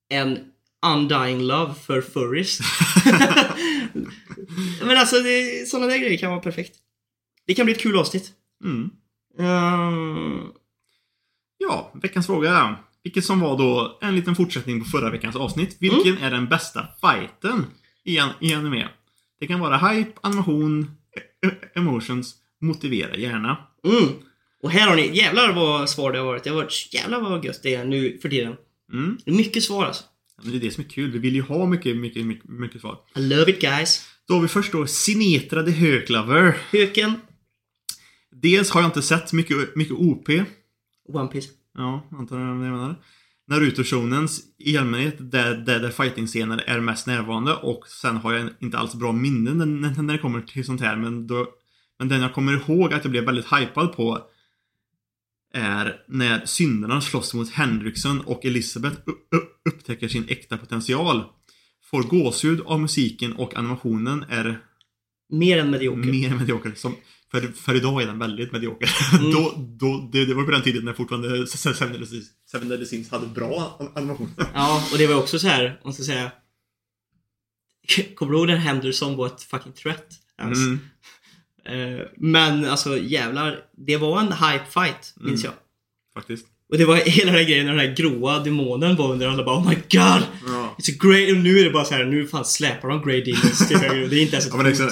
en 0.10 0.39
undying 0.86 1.41
love 1.41 1.74
för 1.74 2.01
furries? 2.01 2.60
men 4.82 4.97
alltså, 4.97 5.20
det, 5.20 5.68
sådana 5.70 5.88
där 5.88 5.97
grejer 5.97 6.18
kan 6.18 6.32
vara 6.32 6.41
perfekt. 6.41 6.76
Det 7.49 7.55
kan 7.55 7.65
bli 7.65 7.73
ett 7.73 7.81
kul 7.81 7.97
avsnitt. 7.97 8.31
Mm. 8.65 8.89
Ehm, 9.39 10.41
Ja, 11.57 11.91
veckans 12.01 12.25
fråga. 12.25 12.75
Vilket 13.03 13.25
som 13.25 13.39
var 13.39 13.57
då 13.57 13.97
en 14.01 14.15
liten 14.15 14.35
fortsättning 14.35 14.79
på 14.83 14.85
förra 14.89 15.09
veckans 15.09 15.35
avsnitt. 15.35 15.77
Vilken 15.79 16.11
Mm. 16.11 16.23
är 16.23 16.31
den 16.31 16.47
bästa 16.47 16.87
fighten 17.01 17.65
i, 18.05 18.19
an, 18.19 18.29
i 18.39 18.53
anime? 18.53 18.87
Det 19.39 19.47
kan 19.47 19.59
vara 19.59 19.77
hype, 19.77 20.11
animation, 20.21 20.91
e- 21.47 21.67
emotions. 21.79 22.35
Motivera 22.61 23.15
gärna. 23.17 23.57
mm. 23.87 24.09
Och 24.63 24.71
här 24.71 24.87
har 24.89 24.95
ni, 24.95 25.17
jävlar 25.17 25.53
vad 25.53 25.89
svar 25.89 26.11
det 26.11 26.17
har 26.19 26.25
varit. 26.25 26.43
Det 26.43 26.49
har 26.49 26.57
varit, 26.57 26.89
jävlar 26.93 27.21
vad 27.21 27.45
gött 27.45 27.63
det 27.63 27.75
är 27.75 27.85
nu 27.85 28.17
för 28.21 28.29
tiden. 28.29 28.53
Mm. 28.93 29.17
Det 29.25 29.31
är 29.31 29.35
mycket 29.35 29.63
svar 29.63 29.85
alltså. 29.85 30.03
Ja, 30.37 30.41
men 30.43 30.51
det 30.51 30.57
är 30.57 30.61
det 30.61 30.71
som 30.71 30.83
är 30.83 30.89
kul. 30.89 31.11
Vi 31.11 31.19
vill 31.19 31.35
ju 31.35 31.41
ha 31.41 31.65
mycket, 31.65 31.97
mycket, 31.97 32.25
mycket, 32.25 32.49
mycket 32.49 32.81
svar. 32.81 32.97
I 33.15 33.19
love 33.21 33.51
it 33.51 33.61
guys. 33.61 34.05
Då 34.27 34.33
har 34.33 34.41
vi 34.41 34.47
först 34.47 34.71
då 34.71 34.87
Sinetra 34.87 35.63
the 35.63 35.71
Höklaver. 35.71 36.57
Höken, 36.71 37.13
Dels 38.41 38.69
har 38.69 38.81
jag 38.81 38.87
inte 38.87 39.01
sett 39.01 39.33
mycket, 39.33 39.75
mycket 39.75 39.93
OP. 39.93 40.29
One 41.13 41.27
Piece. 41.27 41.49
Ja, 41.73 42.07
antar 42.11 42.39
jag 42.39 42.55
vad 42.55 42.67
jag 42.67 42.71
menar. 42.71 42.95
Naruto-shonens 43.51 44.39
i 44.57 44.77
allmänhet 44.77 45.15
där, 45.31 45.55
där, 45.55 45.79
där 45.79 45.91
fighting-scener 45.91 46.63
är 46.67 46.79
mest 46.79 47.07
närvarande 47.07 47.53
och 47.53 47.87
sen 47.87 48.15
har 48.15 48.33
jag 48.33 48.49
inte 48.59 48.77
alls 48.77 48.95
bra 48.95 49.11
minnen 49.11 49.57
när, 49.57 50.01
när, 50.03 50.13
det 50.13 50.19
kommer 50.19 50.41
till 50.41 50.65
sånt 50.65 50.81
här 50.81 50.95
men 50.95 51.27
då 51.27 51.47
Men 51.99 52.09
den 52.09 52.21
jag 52.21 52.33
kommer 52.33 52.53
ihåg 52.53 52.93
att 52.93 53.03
jag 53.03 53.11
blev 53.11 53.25
väldigt 53.25 53.53
hypad 53.53 53.93
på 53.93 54.21
är 55.53 56.01
när 56.07 56.45
syndarna 56.45 57.01
slåss 57.01 57.33
mot 57.33 57.49
Henriksson 57.49 58.21
och 58.21 58.45
Elisabeth 58.45 58.97
upptäcker 59.69 60.07
sin 60.07 60.25
äkta 60.27 60.57
potential. 60.57 61.23
Får 61.91 62.03
gåshud 62.03 62.61
av 62.65 62.79
musiken 62.79 63.33
och 63.33 63.57
animationen 63.57 64.25
är 64.29 64.59
Mer 65.29 65.57
än 65.57 65.71
medioker. 65.71 66.11
mer 66.11 66.35
medioker. 66.35 66.71
Som, 66.75 66.95
för, 67.32 67.41
för 67.55 67.75
idag 67.75 68.01
är 68.01 68.07
den 68.07 68.19
väldigt 68.19 68.51
medioker. 68.51 68.89
Mm. 69.19 69.32
då, 69.32 69.53
då, 69.80 70.09
det, 70.11 70.25
det 70.25 70.34
var 70.34 70.43
på 70.43 70.51
den 70.51 70.61
tiden 70.61 70.86
när 70.86 70.93
fortfarande 70.93 71.47
Seven 71.47 72.69
Deadly 72.69 72.86
Sins- 72.86 73.11
hade 73.11 73.27
bra 73.27 73.80
animation. 73.95 74.32
Ja, 74.53 74.84
och 74.91 74.97
det 74.97 75.07
var 75.07 75.15
också 75.15 75.39
så 75.39 75.47
här, 75.47 75.65
om 75.65 75.77
man 75.84 75.93
ska 75.93 76.03
säga... 76.03 76.32
Kommer 78.15 78.32
du 78.32 78.38
ihåg 78.38 78.47
när 78.47 78.55
Henderson 78.55 79.15
var 79.15 79.27
ett 79.27 79.43
fucking 79.43 79.73
threat? 79.73 80.05
Alltså. 80.41 80.63
Mm. 80.63 80.80
Eh, 81.99 82.05
Men 82.17 82.65
alltså 82.65 82.97
jävlar, 82.97 83.59
det 83.77 83.97
var 83.97 84.19
en 84.19 84.34
hype 84.34 84.65
fight, 84.69 85.13
minns 85.19 85.43
Mm. 85.43 85.53
jag. 86.13 86.21
Faktiskt. 86.21 86.45
Och 86.71 86.77
det 86.77 86.86
var 86.86 86.95
hela 86.95 87.32
den 87.32 87.45
grejen 87.45 87.65
när 87.65 87.75
den 87.75 87.88
här 87.89 87.95
gråa 87.95 88.39
demonen 88.39 88.95
var 88.95 89.11
under 89.11 89.27
alla 89.27 89.43
bara 89.43 89.57
Oh 89.57 89.69
my 89.69 89.75
god! 89.75 90.23
Ja. 90.47 90.75
It's 90.77 90.97
great... 91.09 91.32
Och 91.38 91.43
nu 91.43 91.59
är 91.59 91.63
det 91.63 91.69
bara 91.71 91.86
så 91.86 91.93
här, 91.93 92.05
nu 92.05 92.27
fan 92.27 92.45
släpar 92.45 92.88
de 92.89 93.01
Grey 93.01 93.23
Demons 93.23 93.67
till 93.67 93.77
höger. 93.77 94.07
Det 94.09 94.15
är 94.15 94.21
inte 94.21 94.36
ens 94.36 94.45
ett 94.45 94.51
Ja 94.51 94.57
men 94.57 94.65
det 94.65 94.71
är 94.71 94.75
så, 94.75 94.89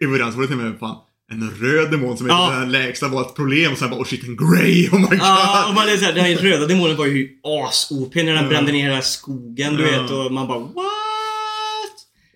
i 0.00 0.06
början 0.06 0.32
så 0.32 0.36
var 0.38 0.42
det 0.42 0.48
till 0.48 0.58
och 0.58 0.64
med 0.64 0.78
fan 0.78 0.96
en 1.30 1.50
röd 1.60 1.90
demon 1.90 2.16
som 2.16 2.26
Ja. 2.26 2.52
är 2.54 2.60
den 2.60 2.72
lägsta 2.72 3.08
var 3.08 3.20
ett 3.22 3.34
problem 3.34 3.72
och 3.72 3.78
sen 3.78 3.90
bara 3.90 4.00
oh 4.00 4.04
shit 4.04 4.24
en 4.24 4.36
grey, 4.36 4.88
oh 4.88 4.94
my 5.00 5.06
god! 5.06 5.18
Ja, 5.18 5.68
och 5.68 5.74
man 5.74 5.88
är 5.88 5.96
så 5.96 6.04
här, 6.04 6.12
den 6.12 6.24
här 6.24 6.36
röda 6.36 6.66
demonen 6.66 6.96
var 6.96 7.06
ju 7.06 7.28
as-OP 7.42 8.14
när 8.14 8.24
den 8.34 8.42
Ja. 8.44 8.48
brände 8.48 8.72
ner 8.72 8.82
hela 8.88 9.02
skogen, 9.02 9.76
du 9.76 9.90
Ja. 9.90 10.02
vet. 10.02 10.10
Och 10.10 10.32
man 10.32 10.48
bara 10.48 10.58
what? 10.58 10.76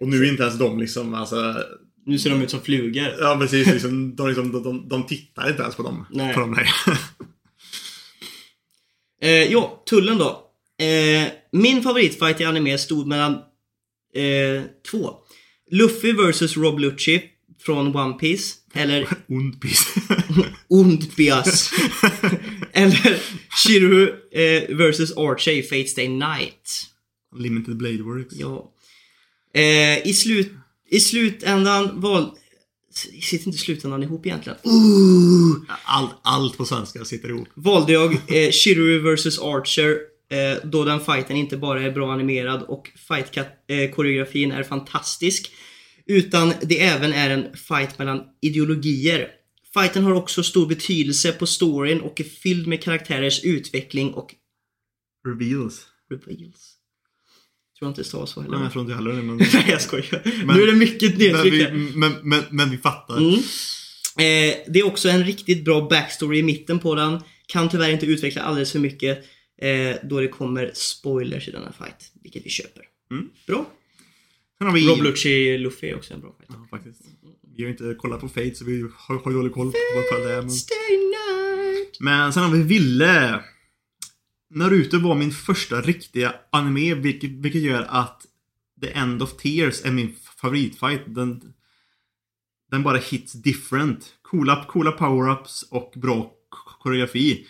Och 0.00 0.08
nu 0.08 0.24
är 0.24 0.28
inte 0.30 0.42
ens 0.42 0.58
de 0.58 0.78
liksom, 0.78 1.14
alltså 1.14 1.54
Nu 2.06 2.18
ser 2.18 2.30
de 2.30 2.42
ut 2.42 2.50
som 2.50 2.60
flugor. 2.60 3.14
Ja, 3.20 3.36
precis. 3.40 3.66
Liksom, 3.66 4.16
de, 4.16 4.26
liksom, 4.28 4.52
de, 4.52 4.62
de, 4.62 4.88
de 4.88 5.06
tittar 5.06 5.50
inte 5.50 5.62
ens 5.62 5.74
på 5.76 5.82
dem. 5.82 6.06
Nej. 6.10 6.34
På 6.34 6.40
dem 6.40 6.50
nej. 6.56 6.66
Eh, 9.22 9.52
ja, 9.52 9.82
tullen 9.90 10.18
då. 10.18 10.40
Eh, 10.84 11.28
min 11.52 11.82
favoritfight 11.82 12.40
i 12.40 12.44
anime 12.44 12.78
stod 12.78 13.06
mellan 13.06 13.32
eh, 14.14 14.62
två. 14.90 15.10
Luffy 15.70 16.12
vs 16.12 16.56
Rob 16.56 16.78
Lucci 16.78 17.22
från 17.64 17.96
One 17.96 18.14
Piece 18.14 18.54
Eller 18.72 19.08
Ond 19.28 19.60
piss. 19.60 19.94
Ondbias. 20.68 21.70
Eller 22.72 23.20
Shiryu 23.56 24.08
eh, 24.32 24.76
vs 24.76 25.12
Archie 25.16 25.62
Fate 25.62 25.86
Stay 25.86 26.08
Night. 26.08 26.70
Limited 27.36 27.76
Blade 27.76 28.02
Works. 28.02 28.34
Ja. 28.36 28.72
Eh, 29.54 30.06
i, 30.06 30.14
slut, 30.14 30.52
I 30.90 31.00
slutändan 31.00 32.00
val... 32.00 32.30
Sitter 33.22 33.46
inte 33.46 33.58
slutändan 33.58 34.02
ihop 34.02 34.26
egentligen? 34.26 34.58
Ooh! 34.64 35.56
All, 35.84 36.08
allt 36.22 36.56
på 36.56 36.64
svenska 36.64 37.04
sitter 37.04 37.28
ihop. 37.28 37.48
valde 37.54 37.92
jag 37.92 38.12
eh, 38.12 38.50
Shiryu 38.50 39.14
vs 39.14 39.38
Archer 39.38 39.98
eh, 40.30 40.64
då 40.64 40.84
den 40.84 41.00
fighten 41.00 41.36
inte 41.36 41.56
bara 41.56 41.82
är 41.82 41.90
bra 41.90 42.12
animerad 42.12 42.62
och 42.62 42.90
fight-koreografin 43.08 44.52
är 44.52 44.62
fantastisk. 44.62 45.52
Utan 46.06 46.52
det 46.62 46.80
även 46.80 47.12
är 47.12 47.30
en 47.30 47.56
fight 47.56 47.98
mellan 47.98 48.22
ideologier. 48.42 49.28
Fighten 49.74 50.04
har 50.04 50.12
också 50.12 50.42
stor 50.42 50.66
betydelse 50.66 51.32
på 51.32 51.46
storyn 51.46 52.00
och 52.00 52.20
är 52.20 52.24
fylld 52.24 52.66
med 52.66 52.82
karaktärers 52.82 53.44
utveckling 53.44 54.10
och 54.14 54.34
Reveals. 55.28 55.86
reveals. 56.10 56.74
Tror 57.78 57.86
jag 57.86 57.90
inte 57.90 58.00
det 58.00 58.04
stavas 58.04 58.30
så 58.30 58.40
Nej, 58.40 58.50
heller. 58.50 58.62
jag 58.64 58.72
tror 58.72 58.82
inte 58.84 58.94
heller 58.94 59.12
det. 59.12 59.22
Men, 59.22 59.36
Nej 59.52 59.64
jag 59.68 59.80
skojar. 59.82 60.44
Men- 60.44 60.56
nu 60.56 60.62
är 60.62 60.66
det 60.66 60.72
mycket 60.78 61.18
men, 61.18 61.18
nedtryck 61.18 61.52
vi, 61.52 61.62
här. 61.64 61.72
men, 61.94 62.12
men, 62.22 62.42
men 62.50 62.70
vi 62.70 62.78
fattar. 62.78 63.16
Mm. 63.18 63.34
Eh, 64.18 64.56
det 64.68 64.78
är 64.78 64.82
också 64.86 65.08
en 65.08 65.24
riktigt 65.24 65.64
bra 65.64 65.88
backstory 65.88 66.38
i 66.38 66.42
mitten 66.42 66.78
på 66.78 66.94
den. 66.94 67.20
Kan 67.46 67.68
tyvärr 67.68 67.90
inte 67.90 68.06
utveckla 68.06 68.42
alldeles 68.42 68.72
för 68.72 68.78
mycket 68.78 69.24
eh, 69.62 69.96
då 70.04 70.20
det 70.20 70.28
kommer 70.28 70.70
spoilers 70.74 71.48
i 71.48 71.50
denna 71.50 71.72
fight. 71.72 72.12
Vilket 72.22 72.46
vi 72.46 72.50
köper. 72.50 72.82
Mm. 73.10 73.28
Bra. 73.46 73.66
Sen 74.58 74.66
har 74.66 74.74
vi... 74.74 74.88
Rob 74.88 75.02
Lucci 75.02 75.58
Luffy 75.58 75.94
också 75.94 76.14
en 76.14 76.20
bra 76.20 76.34
fight. 76.38 76.50
Ja, 76.52 76.66
faktiskt. 76.70 77.00
Vi 77.56 77.62
har 77.62 77.70
inte 77.70 77.94
kollat 77.98 78.20
på 78.20 78.28
Fate 78.28 78.54
så 78.54 78.64
vi 78.64 78.80
har, 78.82 79.18
har 79.18 79.32
dålig 79.32 79.52
koll 79.52 79.72
på 79.72 79.78
vad 80.12 80.22
det 80.22 80.34
är. 80.34 80.42
Men... 80.42 80.50
Stay 80.50 80.96
night. 80.96 82.00
men 82.00 82.32
sen 82.32 82.42
har 82.42 82.50
vi 82.50 82.62
Ville. 82.62 83.44
Naruto 84.50 84.98
var 84.98 85.14
min 85.14 85.32
första 85.32 85.80
riktiga 85.80 86.34
anime 86.52 86.94
vilket, 86.94 87.30
vilket 87.30 87.62
gör 87.62 87.86
att 87.88 88.26
The 88.80 88.90
End 88.90 89.22
of 89.22 89.36
Tears 89.36 89.84
är 89.84 89.92
min 89.92 90.14
favoritfight. 90.40 91.02
Den, 91.06 91.54
den 92.70 92.82
bara 92.82 92.98
hits 92.98 93.32
different. 93.32 94.14
Coola, 94.22 94.64
coola 94.68 94.90
power-ups 94.90 95.64
och 95.70 95.92
bra 95.96 96.32
koreografi. 96.82 97.46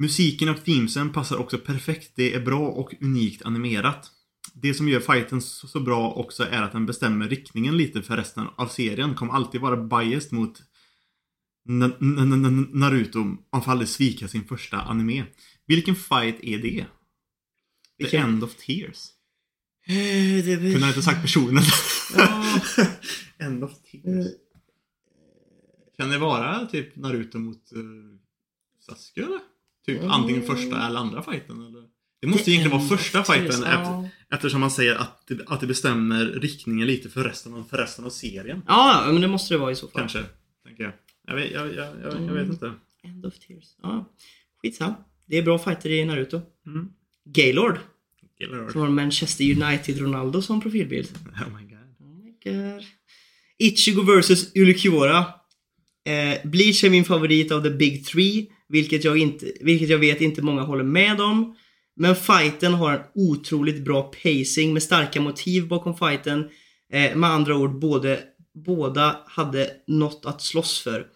Musiken 0.00 0.48
och 0.48 0.64
themesen 0.64 1.12
passar 1.12 1.36
också 1.36 1.58
perfekt. 1.58 2.12
Det 2.14 2.34
är 2.34 2.40
bra 2.40 2.68
och 2.68 2.94
unikt 3.00 3.42
animerat. 3.42 4.10
Det 4.54 4.74
som 4.74 4.88
gör 4.88 5.00
fighten 5.00 5.40
så, 5.42 5.80
bra 5.80 6.12
också 6.12 6.42
är 6.44 6.62
att 6.62 6.72
den 6.72 6.86
bestämmer 6.86 7.28
riktningen 7.28 7.76
lite 7.76 8.02
för 8.02 8.16
resten 8.16 8.46
av 8.56 8.66
serien. 8.66 9.14
Kommer 9.14 9.32
alltid 9.32 9.60
vara 9.60 9.76
biased 9.76 10.32
mot 10.32 10.62
Na- 11.68 11.98
Na- 11.98 12.24
Na- 12.24 12.46
Na- 12.46 12.68
Naruto. 12.72 13.18
Man 13.52 13.62
får 13.62 13.70
aldrig 13.72 13.88
svika 13.88 14.28
sin 14.28 14.44
första 14.44 14.80
anime. 14.80 15.24
Vilken 15.66 15.96
fight 15.96 16.38
är 16.42 16.58
det? 16.58 16.80
The 16.80 16.86
Vilken? 17.98 18.22
End 18.24 18.44
of 18.44 18.54
Tears. 18.56 19.08
Eh, 19.86 19.94
det 20.44 20.56
väl- 20.56 20.72
Kunde 20.72 20.78
jag 20.86 20.88
inte 20.90 21.02
sagt 21.02 21.22
personen? 21.22 21.62
Ja. 22.16 22.44
End 23.46 23.64
of 23.64 23.70
Tears. 23.82 24.26
Kan 25.96 26.10
det 26.10 26.18
vara 26.18 26.66
typ 26.66 26.96
Naruto 26.96 27.38
mot 27.38 27.72
uh, 27.76 27.82
Sasuke 28.80 29.20
eller? 29.22 29.40
Typ 29.86 29.98
Mm. 29.98 30.10
antingen 30.10 30.42
första 30.42 30.86
eller 30.86 31.00
andra 31.00 31.22
fighten 31.22 31.66
eller? 31.66 31.88
Det 32.22 32.28
måste 32.28 32.44
The 32.44 32.50
egentligen 32.50 32.78
vara 32.78 32.88
första 32.88 33.24
fighten 33.24 33.62
ja. 33.62 33.68
efter, 33.68 34.08
eftersom 34.34 34.60
man 34.60 34.70
säger 34.70 34.94
att 34.94 35.24
det, 35.26 35.38
att 35.46 35.60
det 35.60 35.66
bestämmer 35.66 36.24
riktningen 36.24 36.86
lite 36.86 37.08
för 37.08 37.24
resten 37.24 37.54
av, 37.54 37.64
för 37.70 37.76
resten 37.76 38.04
av 38.04 38.10
serien. 38.10 38.62
Ja, 38.66 39.04
men 39.12 39.20
det 39.20 39.28
måste 39.28 39.54
det 39.54 39.58
vara 39.58 39.72
i 39.72 39.76
så 39.76 39.88
fall. 39.88 40.00
Kanske, 40.00 40.22
tänker 40.66 40.84
jag. 40.84 40.92
Jag 41.26 41.34
vet, 41.34 41.50
jag, 41.52 41.66
jag, 41.66 41.76
jag, 41.76 42.12
jag 42.12 42.20
vet 42.20 42.28
Mm. 42.28 42.50
inte. 42.50 42.72
End 43.04 43.26
of 43.26 43.34
Tears. 43.38 43.64
Ja. 43.82 44.10
Skitsam. 44.62 44.92
Det 45.26 45.38
är 45.38 45.42
bra 45.42 45.58
fighter 45.58 45.90
i 45.90 46.04
Naruto. 46.04 46.40
Mm. 46.66 46.88
Gaylord. 47.24 47.78
Gillar 48.40 48.68
Som 48.70 48.80
har 48.80 48.88
Manchester 48.88 49.44
United 49.44 49.98
Ronaldo 50.00 50.42
som 50.42 50.60
profilbild. 50.60 51.08
Oh 51.28 51.60
my 51.60 51.62
god. 51.68 52.08
Oh 52.08 52.24
my 52.24 52.30
god. 52.44 52.84
Ichigo 53.58 54.02
vs 54.02 54.52
Ulquiorra. 54.56 55.18
Eh, 56.04 56.50
Bleach 56.50 56.84
är 56.84 56.90
min 56.90 57.04
favorit 57.04 57.52
av 57.52 57.62
the 57.62 57.70
big 57.70 58.04
three, 58.06 58.46
vilket 58.68 59.04
jag, 59.04 59.18
inte, 59.18 59.52
vilket 59.60 59.88
jag 59.88 59.98
vet 59.98 60.20
inte 60.20 60.42
många 60.42 60.62
håller 60.62 60.84
med 60.84 61.20
om. 61.20 61.56
Men 61.96 62.16
fighten 62.16 62.74
har 62.74 62.92
en 62.92 63.00
otroligt 63.14 63.84
bra 63.84 64.02
pacing 64.02 64.72
med 64.72 64.82
starka 64.82 65.20
motiv 65.20 65.68
bakom 65.68 65.96
fighten. 65.96 66.48
Eh, 66.92 67.16
med 67.16 67.30
andra 67.30 67.56
ord, 67.56 67.78
både, 67.80 68.20
båda 68.54 69.16
hade 69.26 69.70
något 69.86 70.26
att 70.26 70.42
slåss 70.42 70.80
för. 70.80 71.06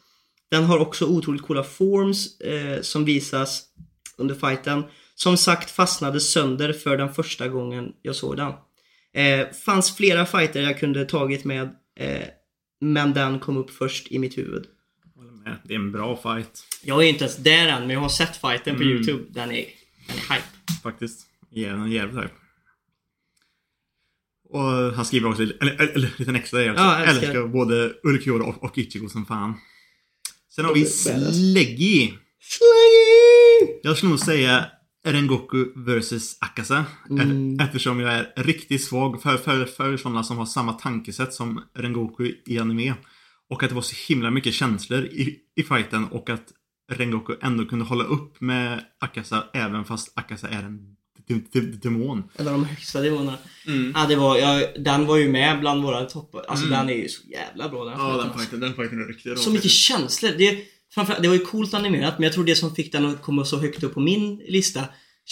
Den 0.50 0.64
har 0.64 0.78
också 0.78 1.06
otroligt 1.06 1.42
coola 1.42 1.64
forms 1.64 2.40
eh, 2.40 2.80
som 2.82 3.04
visas 3.04 3.62
under 4.18 4.34
fighten. 4.34 4.82
Som 5.14 5.36
sagt 5.36 5.70
fastnade 5.70 6.20
sönder 6.20 6.72
för 6.72 6.96
den 6.96 7.14
första 7.14 7.48
gången 7.48 7.92
jag 8.02 8.16
såg 8.16 8.36
den. 8.36 8.52
Eh, 9.14 9.46
fanns 9.64 9.96
flera 9.96 10.26
fighter 10.26 10.62
jag 10.62 10.78
kunde 10.78 11.04
tagit 11.04 11.44
med 11.44 11.68
eh, 12.00 12.22
men 12.80 13.12
den 13.12 13.38
kom 13.38 13.56
upp 13.56 13.70
först 13.70 14.12
i 14.12 14.18
mitt 14.18 14.38
huvud. 14.38 14.64
Det 15.64 15.74
är 15.74 15.78
en 15.78 15.92
bra 15.92 16.16
fight. 16.16 16.64
Jag 16.84 17.04
är 17.04 17.08
inte 17.08 17.24
ens 17.24 17.36
där 17.36 17.68
än 17.68 17.80
men 17.80 17.90
jag 17.90 18.00
har 18.00 18.08
sett 18.08 18.36
fighten 18.36 18.76
på 18.76 18.82
Mm. 18.82 18.88
Youtube. 18.96 19.24
Den 19.30 19.50
är, 19.50 19.64
den 20.06 20.16
är 20.16 20.34
hype. 20.34 20.46
Faktiskt. 20.82 21.26
Är 21.54 21.86
jävligt 21.86 22.16
hype. 22.16 22.34
Och 24.48 24.94
han 24.94 25.04
skriver 25.04 25.28
också, 25.28 25.42
eller, 25.42 25.56
eller, 25.60 25.88
eller 25.88 26.14
liten 26.16 26.36
extra 26.36 26.60
grej 26.60 26.70
också. 26.70 26.82
Ja, 26.82 26.98
älskar. 26.98 27.28
älskar 27.28 27.46
både 27.46 27.94
Ulquiorra 28.02 28.44
och, 28.44 28.64
och 28.64 28.78
Ichigo 28.78 29.08
som 29.08 29.26
fan. 29.26 29.54
Sen 30.54 30.64
har 30.64 30.74
vi. 30.74 30.86
Sleggy. 30.86 32.12
Slaggy! 32.40 33.80
Jag 33.82 33.96
skulle 33.96 34.10
nog 34.10 34.20
säga 34.20 34.66
Rengoku 35.06 35.64
vs 35.76 36.36
Akasa. 36.40 36.84
Mm. 37.10 37.60
Eftersom 37.60 38.00
jag 38.00 38.14
är 38.14 38.32
riktigt 38.36 38.84
svag 38.84 39.22
för, 39.22 39.36
för, 39.36 39.64
för 39.64 39.96
sådana 39.96 40.24
som 40.24 40.38
har 40.38 40.46
samma 40.46 40.72
tankesätt 40.72 41.34
som 41.34 41.62
Rengoku 41.74 42.34
i 42.46 42.58
anime. 42.58 42.94
Och 43.48 43.62
att 43.62 43.68
det 43.68 43.74
var 43.74 43.82
så 43.82 44.12
himla 44.12 44.30
mycket 44.30 44.54
känslor 44.54 45.04
i, 45.04 45.38
i 45.56 45.62
fighten 45.62 46.04
och 46.04 46.30
att 46.30 46.52
Rengoku 46.88 47.34
ändå 47.42 47.64
kunde 47.64 47.84
hålla 47.84 48.04
upp 48.04 48.40
med 48.40 48.84
Akasa 49.00 49.44
även 49.54 49.84
fast 49.84 50.12
Akasa 50.18 50.48
är 50.48 50.62
en 50.62 50.78
demon. 51.82 52.22
En 52.36 52.46
av 52.48 52.52
de 52.52 52.64
högsta 52.64 53.00
demonerna. 53.00 53.38
Mm. 53.66 53.92
Ja, 53.94 54.06
det 54.06 54.16
var, 54.16 54.36
ja, 54.38 54.66
den 54.78 55.06
var 55.06 55.16
ju 55.16 55.28
med 55.28 55.60
bland 55.60 55.82
våra 55.82 56.04
toppar. 56.04 56.44
Alltså 56.48 56.66
Mm. 56.66 56.78
den 56.78 56.90
är 56.96 57.02
ju 57.02 57.08
så 57.08 57.22
jävla 57.28 57.68
bra 57.68 57.84
den 57.84 57.92
Ja, 57.92 57.98
fighten, 57.98 58.18
den 58.18 58.26
alltså. 58.26 58.38
fighten, 58.38 58.60
den 58.60 58.74
fighten 58.74 59.00
är 59.00 59.04
riktigt 59.08 59.24
bra. 59.34 59.36
Så 59.42 59.50
mycket 59.50 59.70
känslor. 59.70 60.30
Det, 60.38 60.58
framförallt, 60.94 61.22
det 61.22 61.28
var 61.28 61.34
ju 61.34 61.44
coolt 61.44 61.74
animerat 61.74 62.18
men 62.18 62.22
jag 62.24 62.32
tror 62.32 62.44
det 62.44 62.54
som 62.56 62.74
fick 62.74 62.92
den 62.92 63.06
att 63.06 63.22
komma 63.22 63.44
så 63.44 63.58
högt 63.58 63.82
upp 63.82 63.94
på 63.94 64.00
min 64.00 64.36
lista 64.48 64.84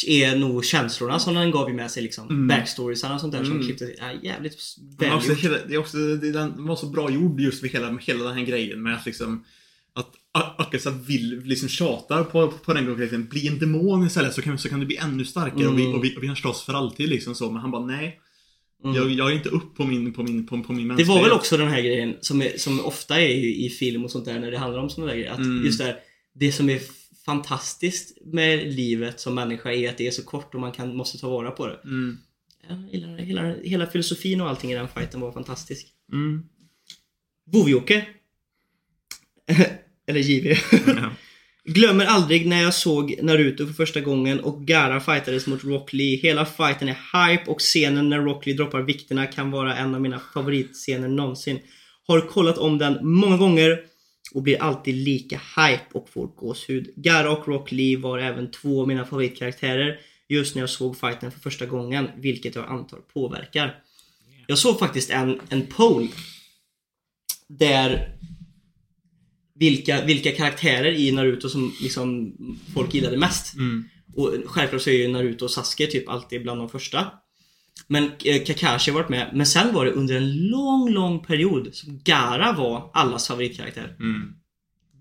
är 0.07 0.37
nog 0.37 0.65
känslorna 0.65 1.19
som 1.19 1.35
den 1.35 1.51
gav 1.51 1.69
ju 1.69 1.75
med 1.75 1.91
sig 1.91 2.03
liksom. 2.03 2.29
Mm. 2.29 2.49
Backstoriesarna 2.49 3.15
och 3.15 3.21
sånt 3.21 3.33
där 3.33 3.45
som 3.45 3.53
Mm. 3.53 3.65
klippte 3.67 3.95
ja, 3.99 4.13
jävligt 4.23 4.55
också, 4.55 4.81
välgjort. 4.99 5.39
hela, 5.39 5.57
det 5.69 5.75
är 5.75 5.79
också, 5.79 5.97
det, 5.97 6.33
den 6.33 6.67
var 6.67 6.77
så 6.77 6.87
bra 6.87 7.11
gjord 7.11 7.41
just 7.41 7.63
med 7.63 7.71
hela, 7.71 7.91
med 7.93 8.05
hela 8.05 8.25
den 8.25 8.39
här 8.39 8.45
grejen 8.45 8.83
med 8.83 8.95
att 8.95 9.07
liksom 9.07 9.45
Akasa 10.35 10.91
vill 10.91 11.41
liksom 11.45 11.69
tjatar 11.69 12.25
på, 12.25 12.49
på 12.51 12.73
den 12.75 12.87
gången 12.87 13.27
bli 13.29 13.49
en 13.49 13.59
demon 13.59 14.07
istället 14.07 14.35
så 14.35 14.43
kan, 14.43 14.59
så 14.59 14.69
kan 14.69 14.81
du 14.81 14.87
bli 14.87 14.97
ännu 14.97 15.25
starkare 15.25 15.67
och, 15.67 15.79
vi, 15.79 15.83
Mm. 15.85 15.95
och, 15.99 16.05
vi, 16.05 16.17
och 16.17 16.23
vi 16.23 16.27
kan 16.27 16.37
slåss 16.37 16.63
för 16.63 16.75
alltid 16.75 17.09
liksom 17.09 17.35
så 17.35 17.51
men 17.51 17.61
han 17.63 17.71
bara 17.71 17.87
nej 17.87 18.21
Mm. 18.85 18.97
jag, 18.97 19.11
jag 19.11 19.31
är 19.31 19.35
inte 19.35 19.49
upp 19.49 19.77
på 19.77 19.85
min, 19.85 20.13
på 20.13 20.23
min, 20.23 20.47
på, 20.47 20.63
på 20.63 20.73
min 20.73 20.83
Det 20.83 20.89
mänsklighet. 20.89 21.09
var 21.09 21.23
väl 21.23 21.33
också 21.33 21.57
den 21.57 21.69
här 21.69 21.81
grejen 21.83 22.17
som, 22.21 22.43
är, 22.43 22.59
som 22.59 22.81
ofta 22.85 23.21
är 23.21 23.29
i, 23.29 23.71
film 23.71 24.05
och 24.05 24.11
sånt 24.11 24.25
där 24.25 24.41
när 24.41 24.51
det 24.51 24.59
handlar 24.59 24.81
om 24.81 24.91
såna 24.91 25.07
där 25.07 25.15
grejer. 25.15 25.31
Att 25.31 25.39
Mm. 25.39 25.65
just 25.65 25.79
där, 25.79 25.97
det 26.35 26.53
som 26.53 26.71
är 26.71 26.81
fantastiskt 27.27 28.19
med 28.25 28.75
livet 28.75 29.21
som 29.21 29.35
människa 29.35 29.73
är 29.73 29.89
att 29.89 29.99
det 29.99 30.07
är 30.07 30.11
så 30.11 30.23
kort 30.25 30.55
och 30.55 30.61
man 30.61 30.73
kan, 30.73 30.97
måste 30.97 31.19
ta 31.19 31.29
vara 31.31 31.51
på 31.51 31.67
det. 31.67 31.81
Mm. 31.85 32.19
Ja, 32.69 32.75
Hela, 32.93 33.17
hela, 33.17 33.55
hela 33.63 33.87
filosofin 33.87 34.41
och 34.41 34.49
allting 34.49 34.73
i 34.73 34.75
den 34.75 34.89
fighten 34.89 35.21
var 35.21 35.33
fantastisk. 35.33 35.87
Mm. 36.13 36.43
Vovjoke. 37.53 38.07
Eller 40.07 40.21
JV. 40.21 40.57
Ja. 40.87 41.11
Glömmer 41.67 42.05
aldrig 42.05 42.47
när 42.47 42.63
jag 42.63 42.75
såg 42.75 43.15
Naruto 43.23 43.67
för 43.67 43.73
första 43.73 44.01
gången 44.01 44.41
och 44.41 44.67
Gara 44.67 45.01
fightades 45.01 45.47
mot 45.47 45.65
Rock 45.65 45.93
Lee. 45.93 46.17
Hela 46.17 46.47
fighten 46.47 46.89
är 46.89 47.29
hype 47.29 47.51
och 47.51 47.61
scenen 47.61 48.09
när 48.09 48.19
Rock 48.19 48.47
Lee 48.47 48.55
droppar 48.55 48.83
vikterna 48.83 49.27
kan 49.27 49.51
vara 49.51 49.77
en 49.77 49.95
av 49.95 50.01
mina 50.01 50.21
favoritscener 50.35 51.09
någonsin. 51.09 51.59
Har 52.07 52.21
kollat 52.21 52.59
om 52.59 52.79
den 52.79 52.99
många 53.03 53.37
gånger 53.37 53.79
och 54.35 54.43
blir 54.43 54.63
alltid 54.63 54.95
lika 54.95 55.41
hype 55.57 55.85
och 55.93 56.09
får 56.09 56.27
gåshud. 56.27 56.93
Gara 56.97 57.31
och 57.31 57.49
Rock 57.49 57.73
Lee 57.73 57.99
var 57.99 58.19
även 58.19 58.51
två 58.51 58.81
av 58.81 58.89
mina 58.89 59.05
favoritkaraktärer 59.05 59.99
just 60.29 60.55
när 60.55 60.63
jag 60.63 60.71
såg 60.71 60.97
fighten 60.97 61.31
för 61.31 61.41
första 61.41 61.67
gången, 61.67 62.09
vilket 62.17 62.55
jag 62.55 62.69
antar 62.69 62.99
påverkar. 62.99 63.75
Jag 64.47 64.59
såg 64.59 64.79
faktiskt 64.79 65.11
en, 65.11 65.41
en 65.49 65.67
poll 65.67 66.09
där 67.49 68.19
vilka, 69.55 70.05
vilka 70.05 70.33
karaktärer 70.33 70.93
i 70.93 71.13
Naruto 71.13 71.49
som 71.49 71.75
liksom 71.81 72.37
folk 72.75 72.95
gillade 72.95 73.17
mest. 73.17 73.55
Mm. 73.55 73.85
Och 74.17 74.35
självklart 74.47 74.83
så 74.83 74.91
är 74.91 74.95
ju 74.95 75.09
Naruto 75.09 75.45
och 75.45 75.51
Sasuke 75.51 75.87
typ 75.87 76.09
alltid 76.09 76.43
bland 76.43 76.61
de 76.61 76.69
första. 76.69 77.07
Men 77.87 78.05
eh, 78.05 78.45
Kakashi 78.45 78.91
har 78.91 78.99
varit 78.99 79.09
med. 79.09 79.31
Men 79.35 79.47
sen 79.47 79.75
var 79.75 79.85
det 79.85 79.91
under 79.91 80.17
en 80.17 80.49
lång, 80.49 80.91
lång 80.91 81.25
period 81.25 81.69
som 81.73 82.01
Gara 82.05 82.53
var 82.53 82.91
allas 82.95 83.29
favoritkaraktär. 83.29 83.97
Mm. 84.01 84.35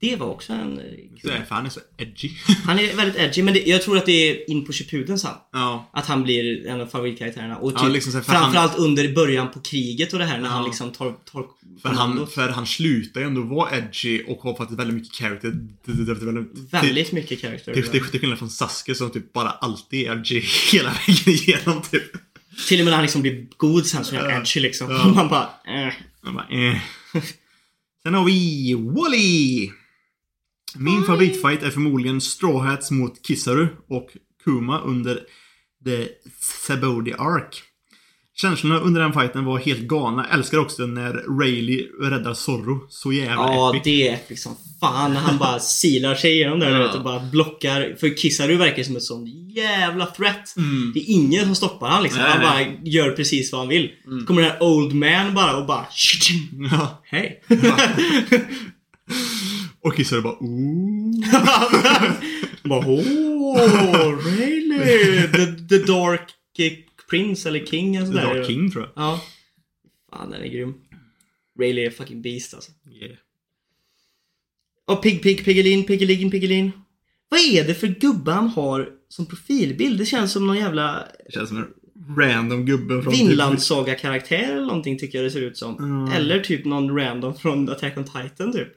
Det 0.09 0.15
var 0.15 0.27
också 0.27 0.53
en... 0.53 0.79
eh, 0.79 0.83
Så 1.21 1.29
är, 1.29 1.43
för 1.47 1.55
han 1.55 1.65
är 1.65 1.69
så 1.69 1.79
edgy. 1.97 2.29
Han 2.65 2.79
är 2.79 2.95
väldigt 2.95 3.21
edgy, 3.21 3.43
men 3.43 3.53
det, 3.53 3.59
jag 3.67 3.81
tror 3.81 3.97
att 3.97 4.05
det 4.05 4.11
är 4.29 4.49
in 4.49 4.65
på 4.65 4.73
Shippuden 4.73 5.19
sen. 5.19 5.31
ja. 5.53 5.89
Att 5.93 6.05
han 6.05 6.23
blir 6.23 6.67
en 6.67 6.81
av 6.81 6.85
favoritkaraktärerna. 6.87 7.57
Och 7.57 7.71
typ, 7.71 7.79
Ja, 7.83 7.87
liksom 7.89 8.23
framförallt 8.23 8.77
under 8.77 9.13
början 9.15 9.51
på 9.51 9.59
kriget 9.59 10.13
och 10.13 10.19
det 10.19 10.25
här 10.25 10.37
när 10.37 10.45
Ja. 10.49 10.51
han 10.51 10.65
liksom 10.65 10.91
tar, 10.91 11.11
tar 11.31 11.45
För 11.81 11.89
han, 11.89 12.27
för 12.27 12.49
han 12.49 12.65
slutar 12.67 13.21
ju 13.21 13.27
ändå 13.27 13.41
vara 13.41 13.77
edgy 13.77 14.23
och 14.27 14.37
har 14.41 14.55
faktiskt 14.55 14.79
väldigt 14.79 14.95
mycket 14.95 15.15
character. 15.15 15.49
Det- 15.85 15.93
det- 15.93 16.05
det- 16.05 16.25
det- 16.31 16.31
det- 16.31 16.71
Väldigt 16.71 17.11
mycket. 17.11 17.41
Det 17.41 17.47
det- 17.65 17.91
det 17.91 17.97
är 17.97 18.19
skillnad 18.19 18.39
från 18.39 18.49
Sasuke 18.49 18.95
som 18.95 19.11
typ 19.11 19.33
bara 19.33 19.49
alltid 19.49 20.07
är 20.07 20.11
edgy 20.17 20.39
hela 20.71 20.89
vägen 20.89 21.33
igenom 21.33 21.81
typ. 21.91 22.03
Till 22.67 22.79
och 22.79 22.85
med 22.85 22.91
när 22.91 22.95
han 22.95 23.01
liksom 23.03 23.21
blir 23.21 23.45
god 23.57 23.85
sen 23.85 24.05
så 24.05 24.15
är 24.15 24.19
han 24.19 24.31
edgy 24.41 24.59
liksom. 24.59 24.91
Ja. 24.91 25.07
Man 25.15 25.27
bara, 25.29 25.49
eh. 25.67 25.93
Man 26.23 26.33
bara, 26.35 26.47
eh. 26.49 26.77
Sen 28.03 28.13
har 28.13 28.25
vi 28.25 28.73
Wally. 28.73 29.69
Min 30.75 31.03
favoritfight 31.03 31.63
är 31.63 31.69
förmodligen 31.69 32.21
Straw 32.21 32.69
Hats 32.71 32.91
mot 32.91 33.27
Kizaru 33.27 33.67
och 33.89 34.09
Kuma 34.43 34.79
under 34.81 35.19
The 35.85 36.07
Sabodi 36.67 37.13
Arc. 37.13 37.61
Känslorna 38.35 38.79
under 38.79 39.01
den 39.01 39.13
fighten 39.13 39.45
var 39.45 39.59
helt 39.59 39.79
galna. 39.81 40.25
Jag 40.29 40.37
älskar 40.39 40.57
också 40.57 40.85
när 40.85 41.39
Rayleigh 41.39 41.83
räddar 42.01 42.33
Zorro. 42.33 42.85
Så 42.89 43.13
jävla 43.13 43.33
Ja, 43.35 43.69
epic. 43.69 43.81
det 43.83 44.07
är 44.07 44.13
epic 44.13 44.43
som 44.43 44.55
fan 44.79 45.13
när 45.13 45.19
han 45.19 45.37
bara 45.37 45.59
silar 45.59 46.15
sig 46.15 46.31
igenom 46.31 46.59
där 46.59 46.79
Ja. 46.79 46.93
och 46.97 47.03
bara 47.03 47.19
blockar. 47.31 47.95
För 47.99 48.15
Kizaru 48.15 48.55
verkar 48.57 48.83
som 48.83 48.95
ett 48.95 49.03
sån 49.03 49.49
jävla 49.49 50.05
threat. 50.05 50.53
Mm. 50.57 50.91
Det 50.93 50.99
är 50.99 51.05
ingen 51.13 51.45
som 51.45 51.55
stoppar 51.55 51.87
han 51.89 52.03
liksom. 52.03 52.21
Nej, 52.21 52.31
han 52.31 52.41
nej. 52.41 52.77
bara 52.79 52.89
gör 52.89 53.11
precis 53.11 53.51
vad 53.51 53.61
han 53.61 53.69
vill. 53.69 53.91
Mm. 54.07 54.19
Så 54.19 54.25
kommer 54.25 54.41
den 54.41 54.51
här 54.51 54.63
old 54.63 54.93
man 54.93 55.33
bara 55.35 55.57
och 55.57 55.65
bara 55.67 55.85
Ja. 56.71 57.01
Hej. 57.11 57.43
Och 59.83 59.95
Kizaru 59.97 60.21
bara 60.21 60.37
ooh. 60.39 61.13
bara 62.63 62.79
oh, 62.79 64.37
really? 64.37 65.27
The, 65.27 65.67
the 65.69 65.85
Dark 65.85 66.29
Prince 67.09 67.49
eller 67.49 67.65
King 67.65 67.95
eller 67.95 68.07
The 68.07 68.13
sådär. 68.13 68.35
Dark 68.35 68.47
King 68.47 68.71
tror 68.71 68.83
jag. 68.83 69.03
Ja. 69.03 69.21
Fan, 70.09 70.29
den 70.29 70.41
är 70.41 70.47
grym. 70.47 70.73
Rayleigh 71.59 71.87
är 71.87 71.91
fucking 71.91 72.21
beast 72.21 72.53
alltså. 72.53 72.71
Yeah. 73.01 73.17
Och 74.85 75.03
Pig 75.03 75.23
Pig 75.23 75.45
Piggelin 75.45 75.83
Piggelin 75.83 76.31
Piggelin. 76.31 76.71
Vad 77.29 77.39
är 77.39 77.67
det 77.67 77.73
för 77.73 77.87
gubbar 77.87 78.33
han 78.33 78.47
har 78.47 78.89
som 79.09 79.25
profilbild? 79.25 79.97
Det 79.97 80.05
känns 80.05 80.31
som 80.31 80.47
någon 80.47 80.57
jävla 80.57 81.07
Det 81.25 81.31
känns 81.31 81.49
som 81.49 81.57
en 81.57 81.67
random 82.17 82.65
gubbe 82.65 83.01
från 83.01 83.13
typ- 83.13 83.21
Vinlandsaga-karaktär 83.21 84.51
eller 84.51 84.65
någonting 84.65 84.97
tycker 84.99 85.17
jag 85.17 85.25
det 85.25 85.31
ser 85.31 85.41
ut 85.41 85.57
som. 85.57 85.77
Mm. 85.77 86.13
Eller 86.13 86.39
typ 86.39 86.65
någon 86.65 86.97
random 86.97 87.35
från 87.35 87.69
Attack 87.69 87.97
on 87.97 88.03
Titan 88.03 88.53
typ. 88.53 88.67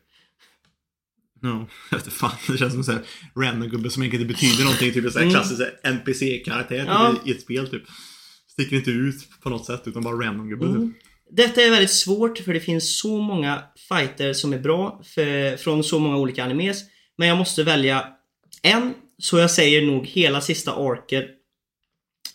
No, 1.47 1.67
jag 1.91 1.99
vet 1.99 2.13
fan. 2.13 2.31
Det 2.49 2.59
känns 2.59 2.87
som 2.87 2.95
en 2.97 3.03
random 3.43 3.69
gubbe 3.69 3.91
som 3.91 4.03
egentligen 4.03 4.23
inte 4.31 4.35
betyder 4.35 4.65
någonting. 4.65 4.93
Typ 4.93 5.05
en 5.05 5.11
sån 5.13 5.19
här 5.23 5.29
Mm. 5.29 5.35
klassisk 5.35 5.63
NPC-karaktär 5.85 6.79
typ, 6.79 6.89
Ja. 6.89 7.15
i 7.25 7.31
ett 7.31 7.41
spel 7.43 7.69
typ. 7.69 7.83
Sticker 8.53 8.77
inte 8.77 8.91
ut 8.91 9.29
på 9.43 9.51
något 9.51 9.67
sätt 9.67 9.83
utan 9.87 10.03
bara 10.03 10.15
random 10.27 10.49
gubbe 10.49 10.67
Mm. 10.67 10.93
typ. 10.93 11.03
Detta 11.31 11.63
är 11.63 11.71
väldigt 11.71 11.91
svårt 11.91 12.39
för 12.39 12.55
det 12.55 12.61
finns 12.61 12.99
så 13.01 13.19
många 13.19 13.63
fighter 13.89 14.33
som 14.33 14.53
är 14.53 14.59
bra 14.59 15.01
för, 15.05 15.57
från 15.57 15.85
så 15.85 15.99
många 15.99 16.17
olika 16.17 16.45
animes. 16.45 16.83
Men 17.19 17.29
jag 17.29 17.39
måste 17.39 17.63
välja 17.63 18.07
en, 18.63 18.95
så 19.19 19.39
jag 19.39 19.51
säger 19.51 19.87
nog 19.87 20.07
hela 20.07 20.41
sista 20.41 20.73
arket 20.73 21.27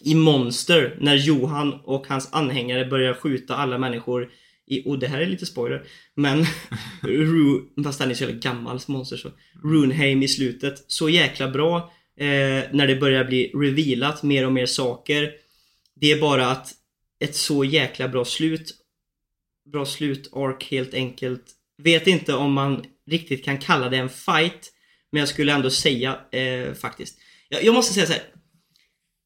i 0.03 0.15
Monster 0.15 0.97
när 1.01 1.15
Johan 1.15 1.73
och 1.73 2.07
hans 2.07 2.29
anhängare 2.33 2.85
börjar 2.85 3.13
skjuta 3.13 3.55
alla 3.55 3.77
människor 3.77 4.29
i, 4.71 4.83
och 4.85 4.99
det 4.99 5.07
här 5.07 5.21
är 5.21 5.25
lite 5.25 5.45
spoiler, 5.45 5.83
men 6.15 6.45
Ru, 7.01 7.61
fast 7.83 7.99
den 7.99 8.11
är 8.11 8.13
så 8.13 8.23
jävla 8.23 8.39
gammal 8.39 8.79
Monster 8.87 9.17
så. 9.17 9.29
Runheim 9.63 10.23
i 10.23 10.27
slutet, 10.27 10.83
så 10.87 11.09
jäkla 11.09 11.49
bra 11.49 11.77
eh, 12.17 12.63
när 12.71 12.87
det 12.87 12.95
börjar 12.95 13.23
bli 13.23 13.51
revealat 13.55 14.23
mer 14.23 14.45
och 14.45 14.53
mer 14.53 14.65
saker. 14.65 15.31
Det 15.95 16.11
är 16.11 16.21
bara 16.21 16.51
att 16.51 16.71
ett 17.19 17.35
så 17.35 17.63
jäkla 17.63 18.07
bra 18.07 18.25
slut 18.25 18.81
bra 19.71 19.85
slut 19.85 20.29
ark 20.33 20.67
helt 20.71 20.93
enkelt. 20.93 21.43
Vet 21.77 22.07
inte 22.07 22.33
om 22.33 22.53
man 22.53 22.85
riktigt 23.07 23.45
kan 23.45 23.57
kalla 23.57 23.89
det 23.89 23.97
en 23.97 24.09
fight. 24.09 24.71
Men 25.11 25.19
jag 25.19 25.29
skulle 25.29 25.53
ändå 25.53 25.69
säga 25.69 26.19
eh, 26.31 26.73
faktiskt. 26.73 27.19
Jag, 27.49 27.63
jag 27.63 27.73
måste 27.73 27.93
säga 27.93 28.05
så 28.05 28.13
här. 28.13 28.21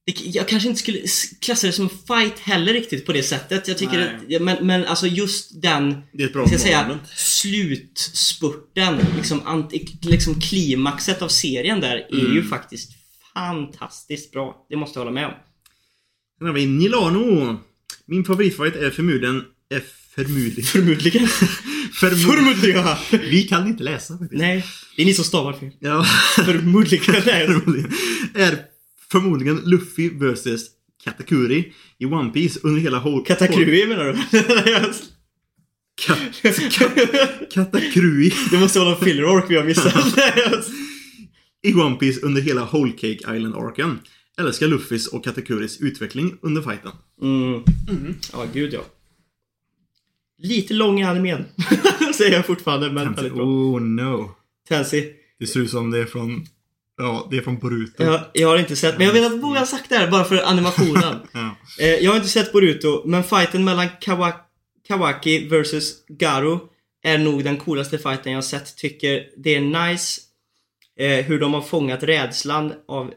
Jag 0.07 0.47
kanske 0.47 0.69
inte 0.69 0.81
skulle 0.81 0.99
klassa 1.41 1.67
det 1.67 1.73
som 1.73 1.89
fight 1.89 2.39
heller 2.39 2.73
riktigt 2.73 3.05
på 3.05 3.13
det 3.13 3.23
sättet. 3.23 3.67
Jag 3.67 3.77
tycker 3.77 3.99
att, 3.99 4.41
men, 4.41 4.67
men 4.67 4.85
alltså 4.85 5.07
just 5.07 5.61
den, 5.61 6.01
Det 6.11 6.23
är 6.23 6.27
ett 6.27 6.33
bra 6.33 6.47
ska 6.47 6.57
säga, 6.57 6.99
slutspurten, 7.15 8.97
liksom, 9.17 9.41
anti, 9.45 9.87
liksom 10.01 10.41
klimaxet 10.41 11.21
av 11.21 11.27
serien 11.27 11.79
där 11.81 11.95
är 11.95 12.15
ju 12.15 12.37
Mm. 12.37 12.49
faktiskt 12.49 12.91
fantastiskt 13.33 14.31
bra. 14.31 14.65
Det 14.69 14.75
måste 14.75 14.99
jag 14.99 15.05
hålla 15.05 15.13
med 15.15 15.25
om. 15.25 15.33
Sen 16.37 16.47
har 16.47 16.53
vi 16.53 16.65
Nilano. 16.65 17.57
Min 18.05 18.25
favoritfight 18.25 18.75
är 18.75 18.89
förmodligen... 18.89 19.43
Är 19.69 19.83
förmodligen... 20.15 20.65
Förmodligen. 20.65 21.27
förmodligen. 21.93 22.85
Vi 23.11 23.43
kan 23.43 23.67
inte 23.67 23.83
läsa 23.83 24.17
faktiskt. 24.17 24.41
Nej, 24.41 24.65
det 24.95 25.01
är 25.01 25.05
ni 25.05 25.13
som 25.13 25.25
stavar 25.25 25.53
fel. 25.53 25.71
Ja. 25.79 26.03
Förmodligen. 26.35 27.15
Är 28.35 28.74
förmodligen 29.21 29.61
Luffy 29.65 30.09
vs 30.09 30.65
Katakuri 31.03 31.73
i 31.97 32.05
One 32.05 32.29
Piece 32.29 32.59
under 32.63 32.81
hela 32.81 32.99
whole... 32.99 33.25
Katakuri 33.25 33.87
menar 33.87 34.05
du? 34.05 34.13
Kat- 36.01 37.49
Katakuri 37.51 38.33
det 38.51 38.59
måste 38.59 38.79
vara 38.79 38.89
någon 38.89 38.99
filler 39.03 39.25
ork 39.25 39.45
vi 39.49 39.55
har 39.55 39.63
missat. 39.63 40.17
i 41.67 41.73
One 41.73 41.95
Piece 41.95 42.21
under 42.21 42.41
hela 42.41 42.65
Whole 42.65 42.91
Cake 42.91 43.35
Island-arken. 43.37 43.99
Älskar 44.37 44.67
Luffys 44.67 45.07
och 45.07 45.23
Katakuris 45.23 45.81
utveckling 45.81 46.37
under 46.41 46.61
fighten. 46.61 46.91
mm. 47.21 47.63
Ja, 48.33 48.45
gud 48.53 48.73
ja. 48.73 48.81
Lite 50.37 50.73
lång 50.73 50.99
i 50.99 51.03
animen. 51.03 51.45
Säger 52.15 52.33
jag 52.33 52.45
fortfarande, 52.45 52.91
men 52.91 53.13
väldigt 53.13 53.33
bra. 53.33 53.43
Oh 53.43 53.81
no. 53.81 54.31
Tansy. 54.69 55.03
Det 55.39 55.47
ser 55.47 55.59
ut 55.59 55.69
som 55.71 55.91
det 55.91 55.99
är 55.99 56.05
från... 56.05 56.45
Ja, 56.97 57.27
det 57.31 57.37
är 57.37 57.41
från 57.41 57.59
Boruto. 57.59 58.03
Jag, 58.03 58.21
jag 58.33 58.47
har 58.47 58.57
inte 58.57 58.75
sett, 58.75 58.97
men 58.97 59.07
jag 59.07 59.13
vet 59.13 59.25
att 59.33 59.41
Bo 59.41 59.55
har 59.55 59.65
sagt 59.65 59.89
det 59.89 59.95
här 59.95 60.11
bara 60.11 60.23
för 60.23 60.43
animationen. 60.43 61.19
Ja. 61.33 61.55
eh, 61.79 61.87
jag 61.95 62.11
har 62.11 62.17
inte 62.17 62.29
sett 62.29 62.51
Boruto, 62.51 63.03
men 63.05 63.23
fighten 63.23 63.63
mellan 63.63 63.87
Kawa 64.01 64.33
Kawaki 64.87 65.47
vs 65.47 66.05
Garu 66.07 66.57
är 67.03 67.17
nog 67.17 67.43
den 67.43 67.57
coolaste 67.57 67.97
fighten 67.97 68.31
jag 68.31 68.37
har 68.37 68.41
sett. 68.41 68.77
Tycker 68.77 69.23
det 69.37 69.55
är 69.55 69.89
nice 69.89 70.21
eh, 70.99 71.25
hur 71.25 71.39
de 71.39 71.53
har 71.53 71.61
fångat 71.61 72.03
rädslan 72.03 72.73
av 72.87 73.13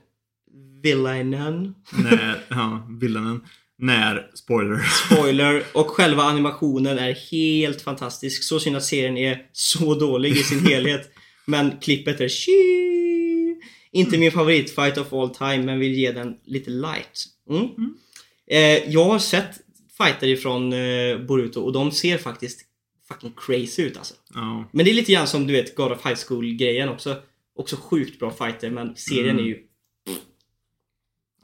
villainen. 0.83 1.75
När, 1.91 2.45
ja, 2.49 2.87
villainen. 3.01 3.41
När, 3.79 4.31
spoiler. 4.35 4.79
Spoiler. 5.07 5.63
Och 5.73 5.87
själva 5.91 6.23
animationen 6.23 6.99
är 6.99 7.31
helt 7.31 7.83
fantastisk. 7.83 8.45
Så 8.45 8.61
synd 8.61 8.77
att 8.77 8.85
serien 8.85 9.17
är 9.17 9.43
så 9.53 9.95
dålig 9.95 10.31
i 10.37 10.43
sin 10.43 10.67
helhet. 10.67 11.11
Men 11.47 11.79
klippet 11.81 12.21
är 12.21 12.29
tji. 12.29 12.88
Inte 13.91 14.19
min 14.19 14.33
favoritfight 14.33 14.99
of 14.99 15.13
all 15.13 15.31
time, 15.35 15.59
men 15.59 15.79
vill 15.79 15.95
ge 15.95 16.13
den 16.13 16.37
lite 16.45 16.71
light. 16.71 17.25
Mm. 17.51 17.69
Eh, 18.47 18.93
jag 18.93 19.05
har 19.05 19.19
sett 19.19 19.61
fighter 19.99 20.27
ifrån 20.27 20.73
eh, 20.73 21.19
Boruto 21.19 21.61
och 21.61 21.73
de 21.73 21.91
ser 21.93 22.19
faktiskt 22.19 22.61
fucking 23.09 23.33
crazy 23.37 23.83
ut 23.83 23.97
alltså. 23.97 24.15
Ja. 24.35 24.69
Men 24.73 24.85
det 24.85 24.91
är 24.91 24.95
lite 24.95 25.13
grann 25.13 25.27
som 25.27 25.47
du 25.47 25.53
vet 25.53 25.75
God 25.75 25.93
of 25.93 26.07
High 26.07 26.17
School 26.29 26.53
grejen 26.55 26.89
också. 26.89 27.17
Också 27.57 27.77
sjukt 27.77 28.19
bra 28.19 28.31
fighter, 28.31 28.71
men 28.71 28.97
serien 28.97 29.31
Mm. 29.31 29.45
är 29.45 29.49
ju... 29.49 29.59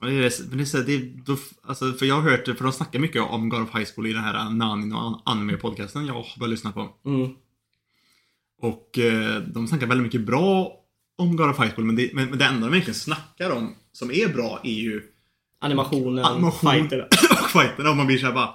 Ja, 0.01 0.07
Det 0.07 0.13
är, 0.13 0.33
men 0.49 0.59
det 0.59 0.63
är, 0.63 0.67
så- 0.67 0.79
det 0.79 0.95
är, 0.95 1.13
då, 1.27 1.37
alltså, 1.63 1.93
för 1.93 2.07
jag 2.07 2.15
har 2.21 2.31
hört 2.31 2.45
för 2.45 2.63
de 2.65 2.73
snackar 2.73 2.99
mycket 2.99 3.23
om 3.23 3.49
God 3.49 3.63
of 3.63 3.75
High 3.75 3.87
School 3.95 4.07
i 4.07 4.13
den 4.13 4.23
här 4.25 4.51
Nanin 4.51 4.93
och 4.93 5.01
an- 5.03 5.21
anime-podcasten 5.25 6.07
jag 6.07 6.15
har 6.15 6.39
börjat 6.39 6.51
lyssna 6.51 6.73
på. 6.73 6.89
Mm. 7.07 7.31
Och 8.61 8.99
eh, 8.99 9.41
de 9.43 9.69
snackar 9.69 9.87
väldigt 9.87 10.05
mycket 10.05 10.21
bra 10.27 10.81
om 11.19 11.37
God 11.37 11.51
of 11.51 11.59
High 11.59 11.75
School, 11.75 11.85
men 11.85 11.97
det, 11.97 12.11
men, 12.15 12.29
men 12.31 12.39
det 12.39 12.45
enda 12.45 12.67
de 12.67 12.73
egentligen 12.75 12.95
snackar 13.01 13.51
om 13.51 13.75
som 13.93 14.11
är 14.11 14.29
bra 14.29 14.61
är 14.65 14.73
ju 14.73 15.03
Animationen, 15.61 16.25
animation 16.25 16.73
fighterna. 16.73 17.05
och 17.45 17.51
fighterna. 17.51 17.91
Och 17.91 17.97
man 17.97 18.07
blir 18.07 18.19
såhär 18.19 18.33
bara... 18.33 18.55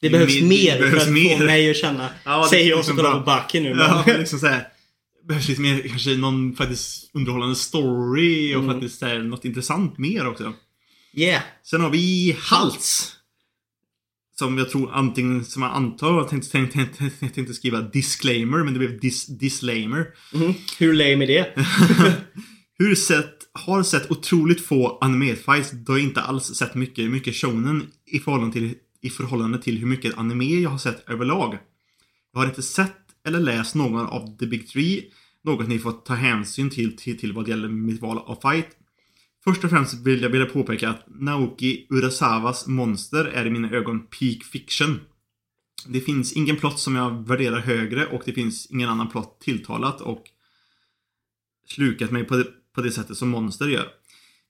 Det 0.00 0.10
behövs 0.10 0.34
Det 0.40 0.46
mer 0.46 0.78
behövs 0.78 0.94
för 1.02 1.06
att 1.08 1.12
mer. 1.14 1.38
få 1.38 1.44
mig 1.44 1.70
att 1.70 1.76
känna. 1.76 2.08
Ja, 2.24 2.42
det 2.42 2.48
säger 2.48 2.70
jag 2.70 2.84
som 2.84 2.96
liksom 2.96 3.12
kollar 3.12 3.42
på 3.42 3.58
nu. 3.60 3.68
Ja, 3.78 4.02
Men, 4.06 4.16
liksom 4.20 4.38
såhär... 4.38 4.68
Behövs 5.28 5.48
lite 5.48 5.60
mer, 5.60 5.88
kanske 5.88 6.16
någon 6.16 6.56
faktiskt 6.56 7.10
underhållande 7.14 7.56
story 7.56 8.54
och 8.54 8.62
Mm. 8.62 8.74
faktiskt 8.74 8.98
såhär, 8.98 9.18
något 9.18 9.44
intressant 9.44 9.98
mer 9.98 10.26
också. 10.28 10.52
yeah. 11.12 11.42
Sen 11.62 11.80
har 11.80 11.90
vi 11.90 12.36
Hals. 12.40 13.12
Som 14.38 14.58
jag 14.58 14.70
tror 14.70 14.90
antingen, 14.92 15.44
som 15.44 15.62
jag 15.62 15.72
antar, 15.72 16.18
jag 16.18 16.28
tänkte, 16.28 16.50
tänkte, 16.50 16.86
tänkte, 16.86 17.28
tänkte 17.28 17.54
skriva 17.54 17.80
disclaimer, 17.80 18.58
men 18.64 18.72
det 18.72 18.78
blev 18.78 19.00
dis, 19.00 19.26
disclaimer. 19.26 20.06
Mhm. 20.32 20.54
Hur 20.78 20.94
lame 20.94 21.24
är 21.24 21.26
det? 21.26 21.52
Hur 22.78 22.94
sett, 22.94 23.34
har 23.52 23.82
sett 23.82 24.10
otroligt 24.10 24.66
få 24.66 24.98
animefights, 25.00 25.70
då 25.70 25.92
jag 25.92 26.00
inte 26.00 26.22
alls 26.22 26.44
sett 26.44 26.74
mycket, 26.74 27.10
mycket 27.10 27.34
shonen 27.34 27.86
i 28.06 28.18
förhållande 28.18 28.52
till, 28.52 28.74
i 29.02 29.10
förhållande 29.10 29.62
till 29.62 29.78
hur 29.78 29.86
mycket 29.86 30.18
anime 30.18 30.44
jag 30.44 30.70
har 30.70 30.78
sett 30.78 31.08
överlag. 31.08 31.58
Jag 32.32 32.40
har 32.40 32.46
inte 32.46 32.62
sett 32.62 32.96
eller 33.26 33.40
läst 33.40 33.74
någon 33.74 34.06
av 34.06 34.36
The 34.38 34.46
Big 34.46 34.68
Three, 34.68 35.04
något 35.44 35.68
ni 35.68 35.78
får 35.78 35.92
ta 35.92 36.14
hänsyn 36.14 36.70
till, 36.70 36.96
till, 36.96 37.18
till 37.18 37.32
vad 37.32 37.48
gäller 37.48 37.68
mitt 37.68 38.00
val 38.00 38.18
av 38.18 38.38
fight. 38.42 38.68
Först 39.48 39.64
och 39.64 39.70
främst 39.70 40.06
vill 40.06 40.22
jag 40.22 40.30
vilja 40.30 40.46
påpeka 40.46 40.88
att 40.88 41.04
Naoki 41.06 41.86
Urasawas 41.90 42.66
monster 42.66 43.24
är 43.24 43.46
i 43.46 43.50
mina 43.50 43.70
ögon 43.70 44.00
peak 44.00 44.44
fiction. 44.44 45.00
Det 45.86 46.00
finns 46.00 46.32
ingen 46.32 46.56
plott 46.56 46.78
som 46.78 46.96
jag 46.96 47.28
värderar 47.28 47.58
högre 47.58 48.06
och 48.06 48.22
det 48.24 48.32
finns 48.32 48.66
ingen 48.70 48.88
annan 48.88 49.08
plott 49.08 49.40
tilltalat 49.40 50.00
och 50.00 50.24
slukat 51.66 52.10
mig 52.10 52.24
på 52.24 52.36
det, 52.36 52.46
på 52.74 52.80
det 52.80 52.90
sättet 52.90 53.16
som 53.16 53.28
monster 53.28 53.68
gör. 53.68 53.88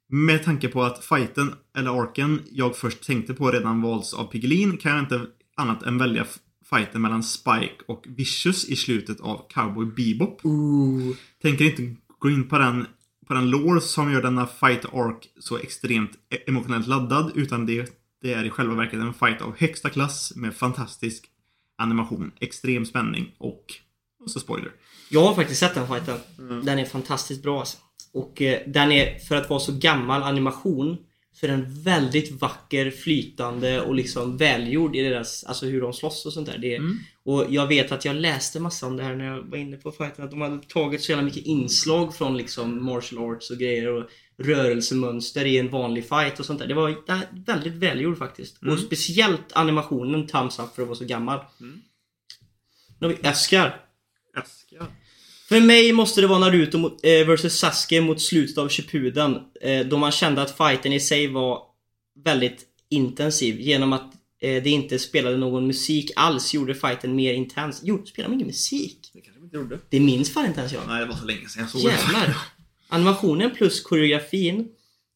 Med 0.09 0.44
tanke 0.44 0.68
på 0.68 0.82
att 0.82 1.05
fighten, 1.05 1.53
eller 1.76 2.03
arken, 2.03 2.42
jag 2.53 2.76
först 2.76 3.07
tänkte 3.07 3.34
på 3.34 3.51
redan 3.51 3.82
valts 3.82 4.14
av 4.14 4.24
Piggelin 4.24 4.76
kan 4.76 4.92
jag 4.92 5.01
inte 5.01 5.26
annat 5.57 5.82
än 5.82 5.99
välja 5.99 6.26
fighten 6.70 7.03
mellan 7.03 7.22
Spike 7.22 7.76
och 7.86 8.05
Vicious 8.09 8.68
i 8.68 8.76
slutet 8.76 9.20
av 9.20 9.46
Cowboy 9.51 9.86
Bebop. 9.86 10.40
Ooh. 10.44 11.16
Tänker 11.42 11.64
inte 11.64 11.94
gå 12.18 12.30
in 12.30 12.49
på 12.49 12.59
den, 12.59 12.86
på 13.29 13.35
den 13.35 13.51
lore 13.51 13.81
som 13.81 14.12
gör 14.12 14.22
denna 14.22 14.47
fight 14.47 14.85
arc 14.85 15.29
så 15.41 15.59
extremt 15.59 16.11
e- 16.31 16.43
emotionellt 16.47 16.87
laddad 16.87 17.33
utan 17.35 17.66
det, 17.66 17.93
det 18.22 18.33
är 18.33 18.45
i 18.45 18.51
själva 18.51 18.74
verket 18.74 19.01
en 19.01 19.14
fight 19.14 19.43
av 19.43 19.55
högsta 19.59 19.91
klass 19.91 20.33
med 20.37 20.55
fantastisk 20.55 21.24
animation, 21.79 22.33
extrem 22.41 22.87
spänning 22.87 23.35
och, 23.39 23.64
och 24.24 24.31
så 24.31 24.41
spoiler. 24.41 24.72
Jag 25.11 25.24
har 25.24 25.35
faktiskt 25.35 25.61
sett 25.61 25.74
den 25.74 25.89
fighten. 25.89 26.18
Den 26.64 26.79
är 26.79 26.85
fantastiskt 26.85 27.43
bra 27.43 27.59
alltså. 27.59 27.79
Och 28.12 28.43
eh, 28.43 28.61
den 28.66 28.93
är, 28.93 29.18
för 29.18 29.37
att 29.37 29.51
vara 29.51 29.61
så 29.61 29.72
gammal 29.72 30.22
animation, 30.22 30.97
är 31.47 31.51
den 31.51 31.82
väldigt 31.82 32.41
vacker, 32.41 32.91
flytande 32.91 33.80
och 33.80 33.95
liksom 33.95 34.36
välgjord 34.36 34.97
i 34.97 35.03
deras, 35.03 35.45
alltså 35.45 35.66
hur 35.66 35.80
de 35.80 35.93
slåss 35.93 36.26
och 36.26 36.32
sånt 36.32 36.47
där. 36.47 36.59
Det, 36.59 36.78
Och 37.24 37.47
jag 37.49 37.66
vet 37.66 37.93
att 37.93 38.05
jag 38.05 38.16
läste 38.16 38.61
massa 38.61 38.86
om 38.86 38.97
det 38.97 39.03
här 39.03 39.16
när 39.16 39.24
jag 39.24 39.43
var 39.43 39.59
inne 39.59 39.76
på 39.76 39.93
fighten, 39.93 40.24
att 40.24 40.30
de 40.30 40.41
hade 40.41 40.59
tagit 40.59 41.03
så 41.03 41.12
jävla 41.12 41.24
mycket 41.24 41.47
inslag 41.47 42.14
från 42.14 42.36
liksom 42.36 42.84
martial 42.84 43.32
arts 43.32 43.51
och 43.51 43.59
grejer 43.59 43.89
och 43.89 44.11
rörelsemönster 44.39 45.45
i 45.45 45.59
en 45.59 45.70
vanlig 45.70 46.09
fight 46.09 46.41
och 46.41 46.47
sånt 46.47 46.59
där. 46.59 46.66
Det 46.66 46.74
var 46.74 46.97
väldigt 47.47 47.74
välgjord 47.74 48.18
faktiskt. 48.18 48.62
Och 48.62 48.78
speciellt 48.78 49.53
animationen, 49.53 50.26
thumbs 50.26 50.59
up 50.59 50.74
för 50.74 50.82
att 50.82 50.89
vara 50.89 50.99
så 50.99 51.05
gammal. 51.05 51.41
Nu 52.99 53.07
har 53.07 53.14
vi 53.14 53.28
Oscar. 53.28 53.80
Aska. 54.34 54.86
För 55.49 55.61
mig 55.61 55.92
måste 55.92 56.20
det 56.20 56.26
vara 56.26 56.38
Naruto 56.38 56.78
mot, 56.78 57.05
eh, 57.05 57.26
vs 57.26 57.59
Sasuke 57.59 58.01
mot 58.01 58.20
slutet 58.20 58.59
av 58.59 58.68
Shippuden. 58.68 59.38
Eh, 59.61 59.86
då 59.86 59.99
man 59.99 60.12
kände 60.12 60.42
att 60.42 60.57
fighten 60.57 60.92
i 60.92 61.01
sig 61.01 61.26
var 61.26 61.62
väldigt 62.24 62.64
intensiv. 62.88 63.61
Genom 63.61 63.92
att 63.92 64.14
eh, 64.40 64.62
det 64.62 64.70
inte 64.70 64.99
spelade 64.99 65.36
någon 65.36 65.66
musik 65.66 66.11
alls 66.16 66.55
gjorde 66.55 66.74
fighten 66.74 67.16
mer 67.16 67.34
intens. 67.34 67.80
Jo, 67.84 68.07
spelar 68.07 68.28
man 68.28 68.34
ingen 68.34 68.46
musik? 68.46 69.11
Det 69.14 69.20
kanske 69.20 69.42
inte 69.44 69.57
gjorde. 69.57 69.78
Det 69.88 70.01
minns 70.01 70.32
fan 70.32 70.46
inte 70.46 70.61
ens 70.61 70.72
jag. 70.72 70.82
Nej, 70.88 71.01
det 71.01 71.07
var 71.07 71.16
så 71.16 71.26
länge 71.26 71.49
sedan 71.49 71.62
jag 71.62 71.70
såg 71.70 71.80
Jävlar. 71.80 72.36
Animationen 72.88 73.51
plus 73.51 73.82
koreografin 73.82 74.68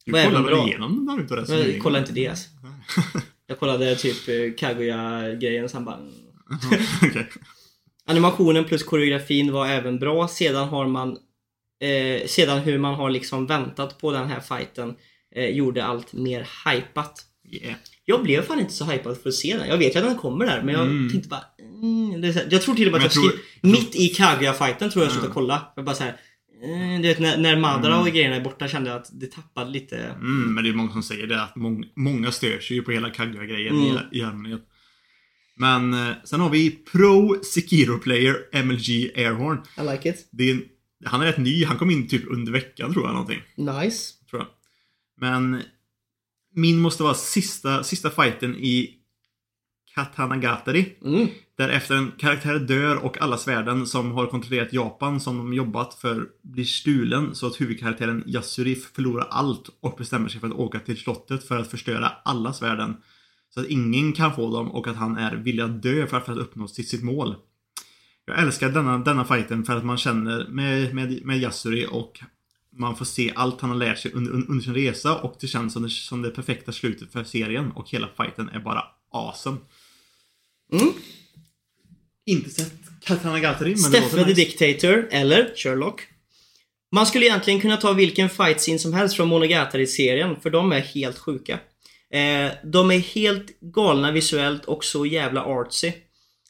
Du 0.04 0.12
var 0.12 0.24
kollade 0.24 0.56
väl 0.56 0.68
igenom 0.68 1.04
Naruto 1.04 1.34
rätt 1.34 1.48
Jag 1.48 1.82
kollade 1.82 2.02
inte 2.02 2.12
det 2.12 2.28
alltså. 2.28 2.48
Jag 3.46 3.58
kollade 3.58 3.96
typ 3.96 4.58
Kaguya-grejen 4.58 5.68
sen 5.68 5.84
bara... 5.84 5.98
Okej. 7.02 7.28
Animationen 8.08 8.64
plus 8.64 8.82
koreografin 8.82 9.52
var 9.52 9.66
även 9.66 9.98
bra. 9.98 10.28
Sedan 10.28 10.68
har 10.68 10.86
man 10.86 11.10
eh, 11.82 12.26
Sedan 12.26 12.58
hur 12.58 12.78
man 12.78 12.94
har 12.94 13.10
liksom 13.10 13.46
väntat 13.46 13.98
på 14.00 14.12
den 14.12 14.28
här 14.28 14.40
fighten 14.40 14.94
eh, 15.34 15.46
gjorde 15.48 15.84
allt 15.84 16.12
mer 16.12 16.46
hypat. 16.70 17.20
Yeah. 17.62 17.74
Jag 18.04 18.22
blev 18.22 18.42
fan 18.42 18.60
inte 18.60 18.72
så 18.72 18.84
hypad 18.84 19.16
för 19.18 19.28
att 19.28 19.34
se 19.34 19.56
den. 19.56 19.68
Jag 19.68 19.78
vet 19.78 19.94
ju 19.94 19.98
att 19.98 20.04
den 20.06 20.16
kommer 20.16 20.46
där 20.46 20.62
men 20.62 20.74
jag 20.74 20.82
Mm. 20.86 21.10
tänkte 21.10 21.28
bara 21.28 21.44
mm, 21.82 22.32
så 22.32 22.38
här, 22.38 22.48
Jag 22.50 22.62
tror 22.62 22.74
till 22.74 22.86
och 22.86 22.92
med 22.92 23.06
att 23.06 23.14
jag, 23.16 23.24
jag 23.24 23.30
skrev 23.32 23.40
mitt 23.72 23.96
i 23.96 24.08
Kaguya-fighten 24.08 24.90
tror 24.90 25.02
jag 25.02 25.06
jag 25.06 25.12
slutade 25.12 25.32
kolla. 25.34 25.72
Jag 25.76 25.84
bara 25.84 25.94
såhär 25.96 26.16
mm, 26.64 27.02
Du 27.02 27.08
vet 27.08 27.18
när, 27.18 27.36
när 27.38 27.56
Madara 27.56 28.00
och 28.00 28.06
grejerna 28.06 28.36
är 28.36 28.40
borta 28.40 28.68
kände 28.68 28.90
jag 28.90 28.96
att 29.00 29.10
det 29.20 29.26
tappade 29.32 29.70
lite 29.70 29.96
Mm, 29.98 30.54
men 30.54 30.64
det 30.64 30.70
är 30.70 30.74
många 30.74 30.92
som 30.92 31.02
säger 31.02 31.26
det, 31.26 31.42
att 31.42 31.56
mång, 31.56 31.84
många 31.96 32.32
stör 32.32 32.58
sig 32.60 32.76
ju 32.76 32.82
på 32.82 32.90
hela 32.90 33.10
Kaguya-grejen 33.10 33.74
Mm. 33.76 33.96
i, 34.12 34.18
i 34.18 34.22
allmänhet. 34.22 34.62
Men 35.56 35.94
eh, 35.94 36.12
sen 36.24 36.40
har 36.40 36.50
vi 36.50 36.70
Pro 36.70 37.42
Sekiro 37.44 37.98
Player 37.98 38.36
MLG 38.64 39.12
Airhorn. 39.16 39.58
I 39.78 39.92
like 39.92 40.08
it. 40.08 40.28
Det 40.30 40.50
är, 40.50 40.54
en- 40.54 40.64
han 41.04 41.20
är 41.20 41.26
rätt 41.26 41.38
ny, 41.38 41.64
han 41.64 41.76
kom 41.78 41.90
in 41.90 42.08
typ 42.08 42.22
under 42.30 42.52
veckan 42.52 42.92
tror 42.92 43.04
jag 43.04 43.12
någonting. 43.12 43.40
Nice. 43.56 44.12
Tror 44.30 44.42
jag. 44.42 44.48
Men 45.20 45.62
min 46.54 46.78
måste 46.78 47.02
vara 47.02 47.14
sista, 47.14 47.84
sista 47.84 48.10
fighten 48.10 48.56
i 48.56 48.98
Katanagatari. 49.94 50.96
Mm. 51.04 51.28
Där 51.58 51.68
efter 51.68 51.94
en 51.96 52.12
karaktär 52.18 52.58
dör 52.58 53.04
och 53.04 53.22
alla 53.22 53.38
svärden 53.38 53.86
som 53.86 54.12
har 54.12 54.26
kontrollerat 54.26 54.72
Japan 54.72 55.20
som 55.20 55.38
de 55.38 55.52
jobbat 55.54 55.94
för 55.94 56.28
blir 56.42 56.64
stulen 56.64 57.34
så 57.34 57.46
att 57.46 57.60
huvudkaraktären 57.60 58.24
Yasuri 58.26 58.74
förlorar 58.74 59.26
allt 59.30 59.68
och 59.80 59.94
bestämmer 59.98 60.28
sig 60.28 60.40
för 60.40 60.46
att 60.46 60.52
åka 60.52 60.80
till 60.80 60.96
slottet 60.98 61.44
för 61.48 61.58
att 61.58 61.70
förstöra 61.70 62.08
alla 62.24 62.52
svärden. 62.52 62.96
Så 63.54 63.60
att 63.60 63.66
ingen 63.66 64.12
kan 64.12 64.34
få 64.34 64.50
dem 64.56 64.72
och 64.72 64.86
att 64.86 64.96
han 64.96 65.16
är 65.16 65.36
villig 65.36 65.62
att 65.62 65.82
dö 65.82 66.06
för 66.06 66.16
att, 66.16 66.24
för 66.24 66.32
att 66.32 66.38
uppnå 66.38 66.68
sitt, 66.68 66.88
sitt 66.88 67.02
mål. 67.02 67.34
Jag 68.24 68.38
älskar 68.38 68.68
denna, 68.68 68.98
denna 68.98 69.24
fighten 69.24 69.64
för 69.64 69.76
att 69.76 69.84
man 69.84 69.98
känner 69.98 70.46
med, 70.48 70.94
med, 70.94 71.26
med 71.26 71.38
Yasuri 71.38 71.86
och 71.90 72.20
man 72.76 72.96
får 72.96 73.04
se 73.04 73.32
allt 73.34 73.60
han 73.60 73.70
har 73.70 73.76
lärt 73.76 73.98
sig 73.98 74.12
under, 74.12 74.32
under 74.32 74.64
sin 74.64 74.74
resa 74.74 75.16
och 75.16 75.36
det 75.40 75.46
känns 75.46 75.72
som 75.72 75.82
det, 75.82 75.90
som 75.90 76.22
det 76.22 76.30
perfekta 76.30 76.72
slutet 76.72 77.12
för 77.12 77.24
serien 77.24 77.70
och 77.70 77.90
hela 77.90 78.08
fighten 78.16 78.48
är 78.48 78.60
bara 78.60 78.84
awesome. 79.12 79.56
Mm. 80.72 80.92
Inte 82.26 82.50
sett 82.50 82.72
Katanagatari 83.00 83.68
men 83.68 83.90
det 83.90 83.98
Steffe 83.98 84.16
the 84.16 84.24
nice. 84.24 84.34
Dictator, 84.34 85.08
eller 85.10 85.52
Sherlock. 85.56 86.00
Man 86.92 87.06
skulle 87.06 87.26
egentligen 87.26 87.60
kunna 87.60 87.76
ta 87.76 87.92
vilken 87.92 88.28
fight 88.28 88.60
scene 88.60 88.78
som 88.78 88.92
helst 88.92 89.16
från 89.16 89.28
Monogatari-serien, 89.28 90.36
för 90.40 90.50
de 90.50 90.72
är 90.72 90.80
helt 90.80 91.18
sjuka. 91.18 91.58
Eh, 92.12 92.52
de 92.64 92.90
är 92.90 92.98
helt 92.98 93.60
galna 93.60 94.12
visuellt 94.12 94.64
och 94.64 94.84
så 94.84 95.06
jävla 95.06 95.44
artsy. 95.44 95.92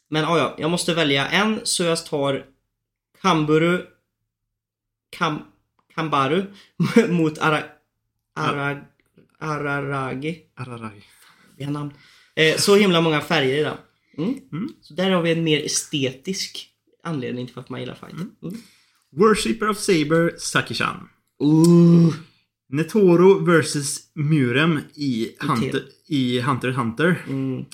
Men 0.08 0.24
ah, 0.24 0.38
ja, 0.38 0.56
jag 0.58 0.70
måste 0.70 0.94
välja 0.94 1.28
en, 1.28 1.60
så 1.64 1.82
jag 1.82 2.06
tar 2.06 2.46
Kamburu 3.22 3.86
Kam, 5.10 5.38
Kambaru 5.94 6.44
mot 7.08 7.38
Ara, 7.38 7.62
Ara, 8.34 8.80
Araragi. 9.38 10.42
Ararai. 10.56 11.02
Vi 11.56 11.64
har 11.64 11.72
namn. 11.72 11.92
Eh, 12.34 12.56
så 12.56 12.76
himla 12.76 13.00
många 13.00 13.20
färger 13.20 13.58
i 13.58 13.62
den. 13.62 13.76
Mm. 14.18 14.40
Mm. 14.52 14.68
Så 14.80 14.94
där 14.94 15.10
har 15.10 15.22
vi 15.22 15.32
en 15.32 15.44
mer 15.44 15.64
estetisk 15.64 16.68
anledning 17.02 17.46
till 17.46 17.56
varför 17.56 17.70
man 17.70 17.80
gillar 17.80 17.94
fighten. 17.94 18.36
Mm. 18.42 18.62
Worshipper 19.10 19.68
of 19.68 19.78
Saber, 19.78 20.34
Sakishan. 20.38 21.08
Ooh. 21.38 22.14
Netoro 22.72 23.38
vs 23.44 23.98
Murem 24.14 24.80
i 24.94 25.36
Hunter, 25.40 25.82
i 26.08 26.40
Hunter 26.40 26.70
Hunter. 26.70 27.22
Mm. 27.28 27.64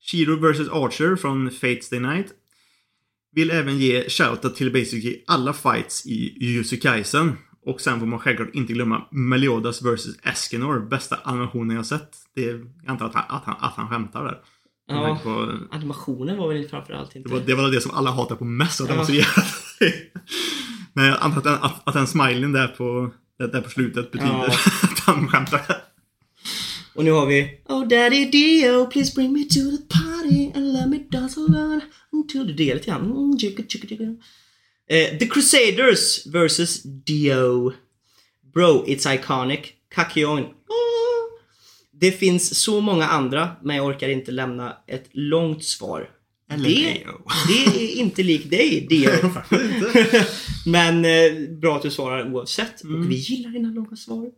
Shiro 0.00 0.36
vs 0.36 0.68
Archer 0.68 1.16
från 1.16 1.50
Fates 1.50 1.90
Day 1.90 2.00
Night. 2.00 2.26
Vill 3.32 3.50
även 3.50 3.78
ge 3.78 4.08
shoutout 4.08 4.54
till 4.56 4.72
basically 4.72 5.24
alla 5.26 5.52
fights 5.52 6.06
i 6.06 6.44
Jujutsu 6.44 6.76
Kaisen. 6.76 7.32
Och 7.66 7.80
sen 7.80 8.00
får 8.00 8.06
man 8.06 8.18
självklart 8.18 8.54
inte 8.54 8.72
glömma 8.72 9.06
Meliodas 9.10 9.82
vs 9.82 10.06
Escanor. 10.22 10.80
Bästa 10.80 11.16
animationen 11.22 11.76
jag 11.76 11.86
sett. 11.86 12.10
Det 12.34 12.44
är, 12.48 12.66
jag 12.82 12.90
antar 12.90 13.06
att 13.06 13.14
han, 13.14 13.24
att 13.28 13.44
han, 13.44 13.56
att 13.60 13.74
han 13.74 13.88
skämtar 13.88 14.24
där. 14.24 14.38
Ja, 14.88 15.20
På, 15.24 15.52
animationen 15.70 16.36
var 16.36 16.48
väl 16.48 16.68
framförallt 16.68 17.16
inte... 17.16 17.28
det, 17.28 17.34
var, 17.34 17.42
det 17.46 17.54
var 17.54 17.70
det 17.70 17.80
som 17.80 17.90
alla 17.90 18.10
hatar 18.10 18.36
på 18.36 18.44
mest. 18.44 18.80
Att 18.80 18.88
Ja. 18.88 18.96
var 18.96 19.04
så 19.04 19.12
jävla... 19.12 19.42
Men 20.92 21.04
jag 21.04 21.18
antar 21.20 21.38
att 21.38 21.44
den, 21.44 21.54
att, 21.54 21.88
att 21.88 21.94
den 21.94 22.06
smilen 22.06 22.52
där 22.52 22.68
på, 22.68 23.10
där, 23.38 23.48
där 23.48 23.60
på 23.60 23.70
slutet 23.70 24.12
betyder 24.12 24.32
Ja. 24.32 24.44
att 24.82 24.98
han 24.98 25.28
skämtar. 25.28 25.60
Och 26.94 27.04
nu 27.04 27.10
har 27.10 27.26
vi 27.26 27.60
Oh 27.68 27.88
daddy 27.88 28.24
Dio, 28.30 28.86
please 28.86 29.14
bring 29.14 29.32
me 29.32 29.44
to 29.44 29.54
the 29.54 29.82
party 29.88 30.50
and 30.54 30.72
let 30.72 30.88
me 30.88 30.98
dance 31.10 31.40
around 31.40 31.82
until 32.12 32.46
the 32.46 32.52
Det 32.52 32.70
är 32.70 32.74
lite 32.74 32.86
grann. 32.86 33.04
Mm, 33.10 33.38
chicka, 33.38 33.62
chicka, 33.68 33.88
chicka. 33.88 34.04
Eh, 34.88 35.18
the 35.18 35.26
Crusaders 35.26 36.26
vs 36.26 36.82
Dio. 36.82 37.72
Bro, 38.54 38.84
it's 38.86 39.14
iconic. 39.14 39.60
Kakyoin. 39.94 40.44
Ah. 40.44 41.40
Det 41.92 42.12
finns 42.12 42.58
så 42.58 42.80
många 42.80 43.06
andra, 43.06 43.50
men 43.62 43.76
jag 43.76 43.86
orkar 43.86 44.08
inte 44.08 44.30
lämna 44.32 44.76
ett 44.86 45.08
långt 45.12 45.64
svar. 45.64 46.10
Eller 46.50 46.68
det, 46.68 47.06
det 47.48 47.82
är 47.82 47.96
inte 47.96 48.22
lik 48.22 48.50
dig, 48.50 48.86
Dio. 48.88 49.10
Men 50.66 51.04
eh, 51.04 51.48
bra 51.60 51.76
att 51.76 51.82
du 51.82 51.90
svarar 51.90 52.32
oavsett. 52.34 52.80
Och 52.80 53.10
vi 53.10 53.14
gillar 53.14 53.50
dina 53.50 53.68
långa 53.70 53.96
svar. 53.96 54.30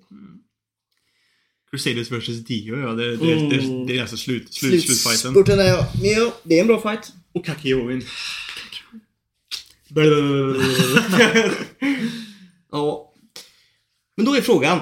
Crusaders 1.71 2.11
vs 2.11 2.45
Dio, 2.45 2.79
ja. 2.81 2.93
Det, 2.93 3.17
det, 3.17 3.33
Mm. 3.33 3.49
det, 3.49 3.85
det 3.87 3.99
är 3.99 4.01
alltså 4.01 4.17
slut, 4.17 4.55
slut, 4.55 4.85
slutfighten. 4.85 5.19
Slutspurten 5.19 5.59
är 5.61 5.65
ja. 5.69 5.93
Jo, 6.03 6.33
det 6.43 6.57
är 6.57 6.61
en 6.61 6.67
bra 6.67 6.81
fight. 6.81 7.13
Och 7.33 7.45
Kakioin. 7.47 8.05
ja. 12.73 13.13
Men 14.17 14.27
då 14.27 14.37
är 14.37 14.41
frågan. 14.41 14.81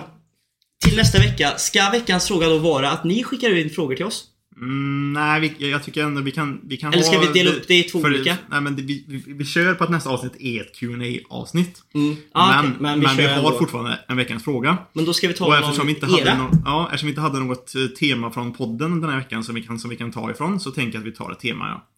Till 0.84 0.96
nästa 0.96 1.18
vecka, 1.18 1.58
ska 1.58 1.90
veckans 1.90 2.28
fråga 2.28 2.48
då 2.48 2.58
vara 2.58 2.90
att 2.90 3.04
ni 3.04 3.24
skickar 3.24 3.56
in 3.56 3.70
frågor 3.70 3.96
till 3.96 4.04
oss? 4.04 4.24
Mm, 4.60 5.12
nej, 5.12 5.40
vi, 5.40 5.70
jag- 5.70 5.84
tycker 5.84 6.04
ändå 6.04 6.20
vi 6.20 6.30
kan... 6.30 6.60
Vi 6.64 6.76
kan 6.76 6.92
Eller 6.92 7.02
ska 7.02 7.16
ha 7.16 7.20
vi 7.26 7.32
dela 7.32 7.50
upp 7.50 7.68
det 7.68 7.78
i 7.78 7.82
två 7.82 8.00
för- 8.00 8.08
olika? 8.08 8.36
Nej, 8.50 8.60
men 8.60 8.76
vi, 8.76 9.04
vi, 9.08 9.22
vi 9.32 9.44
kör 9.44 9.74
på 9.74 9.84
att 9.84 9.90
nästa 9.90 10.10
avsnitt 10.10 10.36
är 10.40 10.60
ett 10.60 10.74
qa 10.80 11.34
avsnitt 11.34 11.82
Mm. 11.94 12.16
Ah, 12.32 12.62
men 12.62 12.70
okej, 12.70 12.80
men, 12.80 13.00
vi, 13.00 13.06
kör 13.06 13.28
har 13.28 13.36
ändå. 13.46 13.58
fortfarande 13.58 14.00
en 14.08 14.16
veckans 14.16 14.44
fråga. 14.44 14.78
Men 14.92 15.04
då 15.04 15.12
ska 15.14 15.28
vi 15.28 15.34
ta 15.34 15.46
Och 15.46 15.56
eftersom 15.56 15.86
vi, 15.86 15.92
inte 15.94 16.06
hade 16.06 16.22
era. 16.22 16.38
någon, 16.38 16.62
ja, 16.64 16.84
eftersom 16.86 17.06
vi 17.06 17.10
inte 17.10 17.20
hade 17.20 17.38
något 17.40 17.74
eh, 17.74 17.86
tema 17.86 18.30
från 18.30 18.52
podden 18.52 19.00
den 19.00 19.10
här 19.10 19.16
veckan 19.16 19.44
som 19.44 19.54
vi 19.54 19.62
kan, 19.62 19.78
som 19.78 19.90
vi 19.90 19.96
kan 19.96 20.12
ta 20.12 20.30
ifrån 20.30 20.60
så 20.60 20.70
tänker 20.70 20.98
jag 20.98 21.00
att 21.00 21.12
vi 21.12 21.16
tar 21.16 21.32
ett 21.32 21.40
tema, 21.40 21.68
ja. 21.68 21.88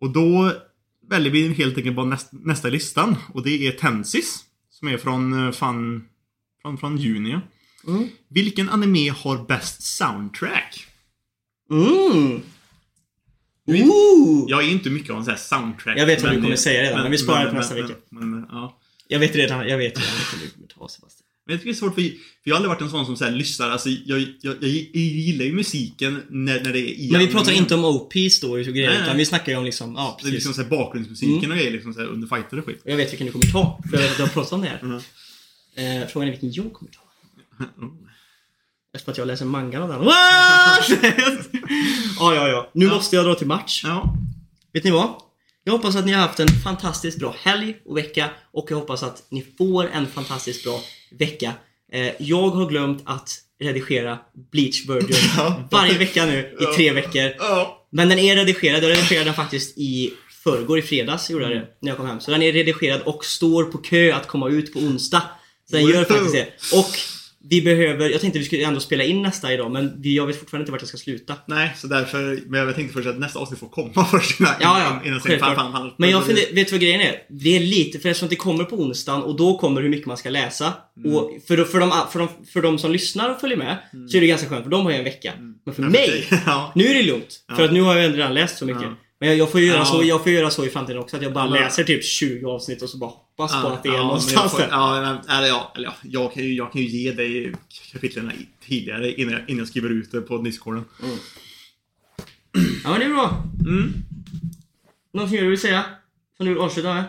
Och 0.00 0.10
då 0.12 0.52
väljer 1.10 1.32
vi 1.32 1.48
helt 1.52 1.76
enkelt 1.76 1.96
bara 1.96 2.06
näst, 2.06 2.28
nästa 2.32 2.68
listan. 2.68 3.16
Och 3.34 3.42
det 3.44 3.66
är 3.66 3.72
Tensis. 3.72 4.42
Som 4.70 4.88
är 4.88 4.96
från, 4.96 5.46
eh, 5.46 5.52
fan, 5.52 6.04
från, 6.62 6.78
från 6.78 6.98
juni. 6.98 7.38
Mm. 7.88 8.08
Vilken 8.30 8.68
anime 8.68 9.08
har 9.10 9.46
bäst 9.46 9.82
soundtrack? 9.82 10.86
Mm. 11.70 12.42
Ooh. 13.68 14.44
Jag 14.48 14.64
är 14.64 14.68
inte 14.70 14.90
mycket 14.90 15.10
av 15.10 15.16
en 15.16 15.24
sån 15.24 15.30
här 15.30 15.38
soundtrack. 15.40 15.98
Jag 15.98 16.06
vet 16.06 16.22
vad 16.22 16.30
du 16.30 16.34
men- 16.34 16.42
kommer 16.42 16.56
säga 16.56 16.82
redan, 16.82 17.02
men 17.02 17.10
vi 17.10 17.18
sparar 17.18 17.44
det 17.44 17.50
till 17.50 17.58
nästa 17.58 17.74
vecka. 17.74 17.94
Men, 18.10 18.30
men, 18.30 18.46
ja. 18.50 18.78
Jag 19.08 19.18
vet 19.18 19.36
redan, 19.36 19.68
jag 19.68 19.78
vet 19.78 19.98
redan 19.98 20.12
vilken 20.18 20.38
du 20.48 20.54
kommer 20.54 20.66
ta 20.68 20.88
Sebastian. 20.88 21.22
Men 21.46 21.52
jag 21.52 21.60
tycker 21.60 21.72
det 21.72 21.76
är 21.76 21.78
svårt 21.78 21.94
för, 21.94 22.02
för 22.02 22.10
jag 22.44 22.54
har 22.54 22.56
aldrig 22.56 22.68
varit 22.68 22.80
en 22.80 22.90
sån 22.90 23.06
som 23.06 23.16
så 23.16 23.24
här 23.24 23.32
lyssnar, 23.32 23.70
alltså 23.70 23.88
jag, 23.88 24.20
jag, 24.20 24.28
jag, 24.40 24.54
jag 24.62 24.70
gillar 25.02 25.44
ju 25.44 25.52
musiken 25.52 26.22
när, 26.30 26.60
när 26.64 26.72
det 26.72 26.78
är 26.80 26.88
i 27.00 27.08
Men 27.12 27.20
vi 27.20 27.26
pratar 27.26 27.52
inte 27.52 27.74
om 27.74 27.84
OPs 27.84 28.40
då 28.40 28.50
och 28.52 28.58
grejer, 28.64 28.90
Nej, 28.90 28.98
utan 29.02 29.16
vi 29.16 29.24
snackar 29.24 29.52
ju 29.52 29.58
om 29.58 29.64
liksom, 29.64 29.94
ja 29.96 30.16
Det 30.18 30.20
är 30.20 30.22
precis. 30.22 30.34
liksom 30.34 30.54
så 30.54 30.62
här 30.62 30.68
bakgrundsmusiken 30.70 31.38
Mm. 31.38 31.50
och 31.50 31.56
grejer 31.56 31.70
liksom 31.72 31.94
så 31.94 32.00
här 32.00 32.06
under 32.06 32.28
fighter 32.28 32.58
och 32.58 32.64
skit. 32.66 32.80
Jag 32.84 32.96
vet 32.96 33.10
vilken 33.12 33.26
du 33.26 33.32
kommer 33.32 33.46
ta, 33.52 33.80
för 33.90 33.96
jag 33.96 34.08
vet 34.08 34.18
har 34.18 34.26
pratat 34.26 34.52
om 34.52 34.60
det 34.60 34.68
här. 34.68 34.80
Mhm. 34.82 35.00
Eh, 36.02 36.08
frågan 36.08 36.28
är 36.28 36.32
vilken 36.32 36.52
jag 36.52 36.72
kommer 36.72 36.92
ta. 36.92 37.00
Eftersom 38.96 39.12
att 39.12 39.18
jag 39.18 39.26
läser 39.26 39.44
mangan 39.44 39.82
av 39.82 39.88
den. 39.88 39.98
Ja, 42.18 42.34
ja, 42.34 42.48
ja. 42.48 42.70
Nu 42.72 42.84
Ja. 42.86 42.94
måste 42.94 43.16
jag 43.16 43.24
dra 43.24 43.34
till 43.34 43.46
match. 43.46 43.82
Ja. 43.84 44.14
Vet 44.72 44.84
ni 44.84 44.90
vad? 44.90 45.08
Jag 45.64 45.72
hoppas 45.72 45.96
att 45.96 46.06
ni 46.06 46.12
har 46.12 46.20
haft 46.22 46.40
en 46.40 46.48
fantastiskt 46.48 47.18
bra 47.18 47.34
helg 47.42 47.74
och 47.84 47.96
vecka 47.96 48.30
och 48.52 48.66
jag 48.70 48.76
hoppas 48.76 49.02
att 49.02 49.22
ni 49.30 49.46
får 49.58 49.90
en 49.90 50.06
fantastiskt 50.06 50.64
bra 50.64 50.80
vecka. 51.18 51.52
Eh, 51.92 52.12
jag 52.18 52.48
har 52.48 52.66
glömt 52.66 53.02
att 53.06 53.30
redigera 53.60 54.18
Bleach 54.52 54.88
Virgin 54.88 55.16
varje 55.70 55.98
vecka 55.98 56.26
nu 56.26 56.56
i 56.60 56.64
tre 56.76 56.92
veckor. 56.92 57.30
Men 57.90 58.08
den 58.08 58.18
är 58.18 58.36
redigerad. 58.36 58.84
Jag 58.84 58.90
redigerade 58.90 59.24
den 59.24 59.34
faktiskt 59.34 59.78
i 59.78 60.12
förrgår, 60.44 60.78
i 60.78 60.82
fredags 60.82 61.30
gjorde 61.30 61.44
jag 61.44 61.52
det. 61.56 61.66
När 61.82 61.90
jag 61.90 61.96
kom 61.96 62.06
hem. 62.06 62.20
Så 62.20 62.30
den 62.30 62.42
är 62.42 62.52
redigerad 62.52 63.00
och 63.00 63.24
står 63.24 63.64
på 63.64 63.78
kö 63.78 64.12
att 64.14 64.26
komma 64.28 64.48
ut 64.48 64.72
på 64.72 64.78
onsdag. 64.78 65.22
Så 65.70 65.76
den 65.76 65.86
gör 65.86 66.04
faktiskt 66.04 66.32
det. 66.32 66.46
Och 66.78 66.90
vi 67.50 67.62
behöver, 67.62 68.10
jag 68.10 68.20
tänkte 68.20 68.38
vi 68.38 68.44
skulle 68.44 68.64
ändå 68.64 68.80
spela 68.80 69.04
in 69.04 69.22
nästa 69.22 69.52
idag 69.52 69.70
men 69.72 70.00
jag 70.02 70.26
vet 70.26 70.38
fortfarande 70.40 70.62
inte 70.62 70.72
vart 70.72 70.80
jag 70.80 70.88
ska 70.88 70.98
sluta. 70.98 71.34
Nej, 71.46 71.72
så 71.76 71.86
därför, 71.86 72.38
men 72.46 72.60
jag 72.60 72.74
tänkte 72.74 72.94
först 72.94 73.06
att 73.08 73.18
nästa 73.18 73.38
avsnitt 73.38 73.60
får 73.60 73.68
komma 73.68 74.04
först 74.10 74.40
innan, 74.40 74.52
Ja, 74.60 74.80
ja. 74.80 74.90
innan, 74.90 75.06
innan 75.06 75.20
självklart. 75.20 75.54
fan, 75.56 75.72
fan, 75.72 75.82
fan, 75.82 75.92
Men 75.98 76.10
jag 76.10 76.26
funderar, 76.26 76.54
vet 76.54 76.66
du 76.68 76.72
vad 76.72 76.80
grejen 76.80 77.00
är? 77.00 77.14
Det 77.28 77.56
är 77.56 77.60
lite, 77.60 77.98
för 77.98 78.08
eftersom 78.08 78.28
det 78.28 78.36
kommer 78.36 78.64
på 78.64 78.76
onsdagen 78.76 79.22
och 79.22 79.36
då 79.36 79.58
kommer 79.58 79.82
hur 79.82 79.88
mycket 79.88 80.06
man 80.06 80.16
ska 80.16 80.30
läsa. 80.30 80.72
Mm. 81.04 81.16
Och 81.16 81.30
för, 81.48 81.64
för, 81.64 81.80
de, 81.80 81.92
för, 82.12 82.18
de, 82.18 82.28
för 82.52 82.62
de 82.62 82.78
som 82.78 82.92
lyssnar 82.92 83.30
och 83.30 83.40
följer 83.40 83.56
med 83.58 83.76
så 84.10 84.16
är 84.16 84.20
det 84.20 84.26
ganska 84.26 84.48
skönt 84.48 84.64
för 84.64 84.70
de 84.70 84.84
har 84.84 84.92
ju 84.92 84.98
en 84.98 85.04
vecka. 85.04 85.32
Men 85.64 85.74
för 85.74 85.82
Mm. 85.82 85.94
Ja, 85.94 86.00
mig, 86.00 86.24
ja. 86.46 86.72
nu 86.74 86.84
är 86.86 86.94
det 86.94 87.02
lugnt. 87.02 87.40
För 87.56 87.64
att 87.64 87.72
nu 87.72 87.80
har 87.80 87.96
jag 87.96 88.12
redan 88.18 88.34
läst 88.34 88.58
så 88.58 88.64
mycket. 88.66 88.82
Ja. 89.18 89.26
Men 89.28 89.38
jag, 89.38 89.50
får 89.52 89.60
göra 89.60 89.78
Ja. 89.78 89.84
så, 89.84 90.02
jag 90.04 90.22
får 90.22 90.32
göra 90.32 90.50
så 90.50 90.64
i 90.64 90.68
framtiden 90.70 90.98
också, 91.02 91.16
att 91.16 91.22
jag 91.22 91.32
bara 91.32 91.44
Ja, 91.44 91.50
läser 91.64 91.84
typ 91.84 92.04
20 92.04 92.46
avsnitt 92.50 92.82
och 92.82 92.88
så 92.90 92.98
bara 92.98 93.10
hoppas 93.10 93.62
på 93.62 93.68
att 93.68 93.82
det 93.82 93.88
är 93.88 93.92
men 93.92 94.00
någonstans 94.02 94.34
jag 94.42 94.50
får- 94.50 94.58
där. 94.58 94.68
Ja, 94.70 94.98
eller 95.38 95.48
ja, 95.48 95.72
eller 95.76 95.84
ja, 95.86 95.94
jag 96.02 96.32
kan 96.34 96.42
ju, 96.44 96.54
jag 96.54 96.72
kan 96.72 96.80
ju 96.82 96.88
ge 96.88 97.12
dig 97.12 97.52
kapitlen 97.92 98.32
tidigare 98.66 99.12
innan 99.12 99.32
jag, 99.32 99.42
innan 99.48 99.58
jag 99.58 99.68
skriver 99.68 99.88
ut 99.90 100.12
det 100.12 100.20
på 100.20 100.38
discorden. 100.38 100.84
Ja 102.84 102.90
men 102.90 103.00
det 103.00 103.06
är 103.06 103.10
bra. 103.10 103.42
Mm. 103.66 103.92
Någonting 105.14 105.40
du 105.40 105.50
vill 105.50 105.60
säga? 105.60 105.84
Som 106.36 106.46
du 106.46 106.52
vill 106.52 106.62
avsluta 106.62 106.94
med? 106.94 107.04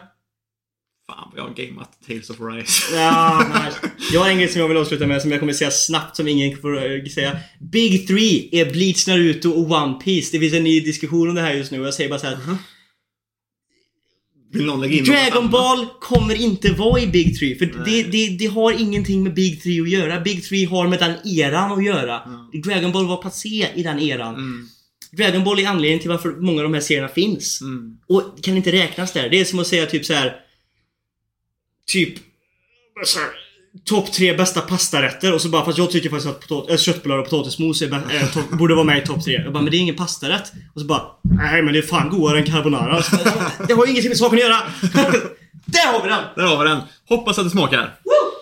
Fan 1.09 1.29
vad 1.31 1.39
jag 1.39 1.43
har 1.43 1.53
gameat 1.55 1.97
Tales 2.07 2.29
of 2.29 2.37
Rise. 2.39 2.95
Ja, 2.95 3.45
nice. 3.65 3.91
Jag 4.13 4.21
har 4.21 4.29
en 4.29 4.37
grej 4.37 4.47
som 4.47 4.61
jag 4.61 4.67
vill 4.67 4.77
avsluta 4.77 5.07
med 5.07 5.21
som 5.21 5.31
jag 5.31 5.39
kommer 5.39 5.53
säga 5.53 5.71
snabbt 5.71 6.15
som 6.15 6.27
ingen 6.27 6.57
får 6.57 6.95
eh, 6.95 7.05
säga. 7.05 7.39
Big 7.59 8.07
Three 8.07 8.49
är 8.51 8.71
Bleach, 8.71 9.07
Naruto 9.07 9.49
och 9.49 9.71
One 9.71 9.93
Piece. 9.93 10.29
Det 10.31 10.39
finns 10.39 10.53
en 10.53 10.63
ny 10.63 10.79
diskussion 10.79 11.29
om 11.29 11.35
det 11.35 11.41
här 11.41 11.53
just 11.53 11.71
nu 11.71 11.79
och 11.79 11.87
jag 11.87 11.93
säger 11.93 12.09
bara 12.09 12.19
så 12.19 12.27
här. 12.27 12.37
Vill 14.53 14.65
någon 14.65 14.81
lägga 14.81 14.97
in 14.97 15.03
Dragon? 15.03 15.49
Ball 15.49 15.87
kommer 15.99 16.35
inte 16.35 16.71
vara 16.71 17.01
i 17.01 17.07
Big 17.07 17.39
Three 17.39 17.55
för 17.55 17.65
det, 17.65 17.79
Nej. 17.85 18.03
det, 18.03 18.37
det 18.37 18.45
har 18.45 18.81
ingenting 18.81 19.23
med 19.23 19.33
Big 19.33 19.63
Three 19.63 19.81
att 19.81 19.89
göra. 19.89 20.19
Big 20.19 20.43
Three 20.43 20.65
har 20.65 20.87
med 20.87 20.99
den 20.99 21.27
eran 21.27 21.71
att 21.71 21.85
göra. 21.85 22.21
Ja. 22.25 22.59
Dragon 22.65 22.91
Ball 22.91 23.07
var 23.07 23.17
passé 23.17 23.67
i 23.75 23.83
den 23.83 23.99
eran. 23.99 24.35
Mm. 24.35 24.67
Dragon 25.11 25.43
Ball 25.43 25.59
är 25.59 25.67
anledningen 25.67 25.99
till 25.99 26.09
varför 26.09 26.29
många 26.29 26.57
av 26.57 26.63
de 26.63 26.73
här 26.73 26.81
serierna 26.81 27.07
finns. 27.07 27.61
Mm. 27.61 27.97
Och 28.07 28.43
kan 28.43 28.57
inte 28.57 28.71
räknas 28.71 29.13
där. 29.13 29.29
Det 29.29 29.39
är 29.39 29.45
som 29.45 29.59
att 29.59 29.67
säga 29.67 29.85
typ 29.85 30.05
så 30.05 30.13
här. 30.13 30.46
Typ 31.91 32.13
Topp 33.85 34.11
tre 34.13 34.33
bästa 34.37 34.61
pastarätter 34.61 35.33
och 35.33 35.41
så 35.41 35.49
bara 35.49 35.65
fast 35.65 35.77
jag 35.77 35.91
tycker 35.91 36.09
faktiskt 36.09 36.29
att 36.29 36.47
potat- 36.47 36.69
äh, 36.71 36.77
köttbullar 36.77 37.17
och 37.17 37.29
potatismos 37.29 37.81
är, 37.81 37.87
bä- 37.87 38.15
äh, 38.21 38.27
topp- 38.33 38.49
borde 38.57 38.75
vara 38.75 38.85
med 38.85 39.03
i 39.03 39.05
topp 39.05 39.23
tre. 39.25 39.33
Jag 39.33 39.53
bara 39.53 39.63
men 39.63 39.71
det 39.71 39.77
är 39.77 39.79
ingen 39.79 39.95
pastarätt. 39.95 40.51
Och 40.75 40.81
så 40.81 40.87
bara 40.87 41.01
nej 41.23 41.61
men 41.61 41.73
det 41.73 41.79
är 41.79 41.83
fan 41.83 42.09
godare 42.09 42.37
än 42.39 42.45
carbonara. 42.45 43.03
Så, 43.03 43.15
det 43.67 43.73
har 43.73 43.87
ingenting 43.87 44.09
med 44.09 44.17
saken 44.17 44.37
att 44.37 44.43
göra. 44.43 44.57
Där 45.65 45.91
har 45.91 46.01
vi 46.03 46.09
den! 46.09 46.23
Där 46.35 46.43
har 46.43 46.63
vi 46.63 46.69
den. 46.69 46.81
Hoppas 47.09 47.37
att 47.39 47.45
det 47.45 47.49
smakar. 47.49 47.99
Woo! 48.03 48.36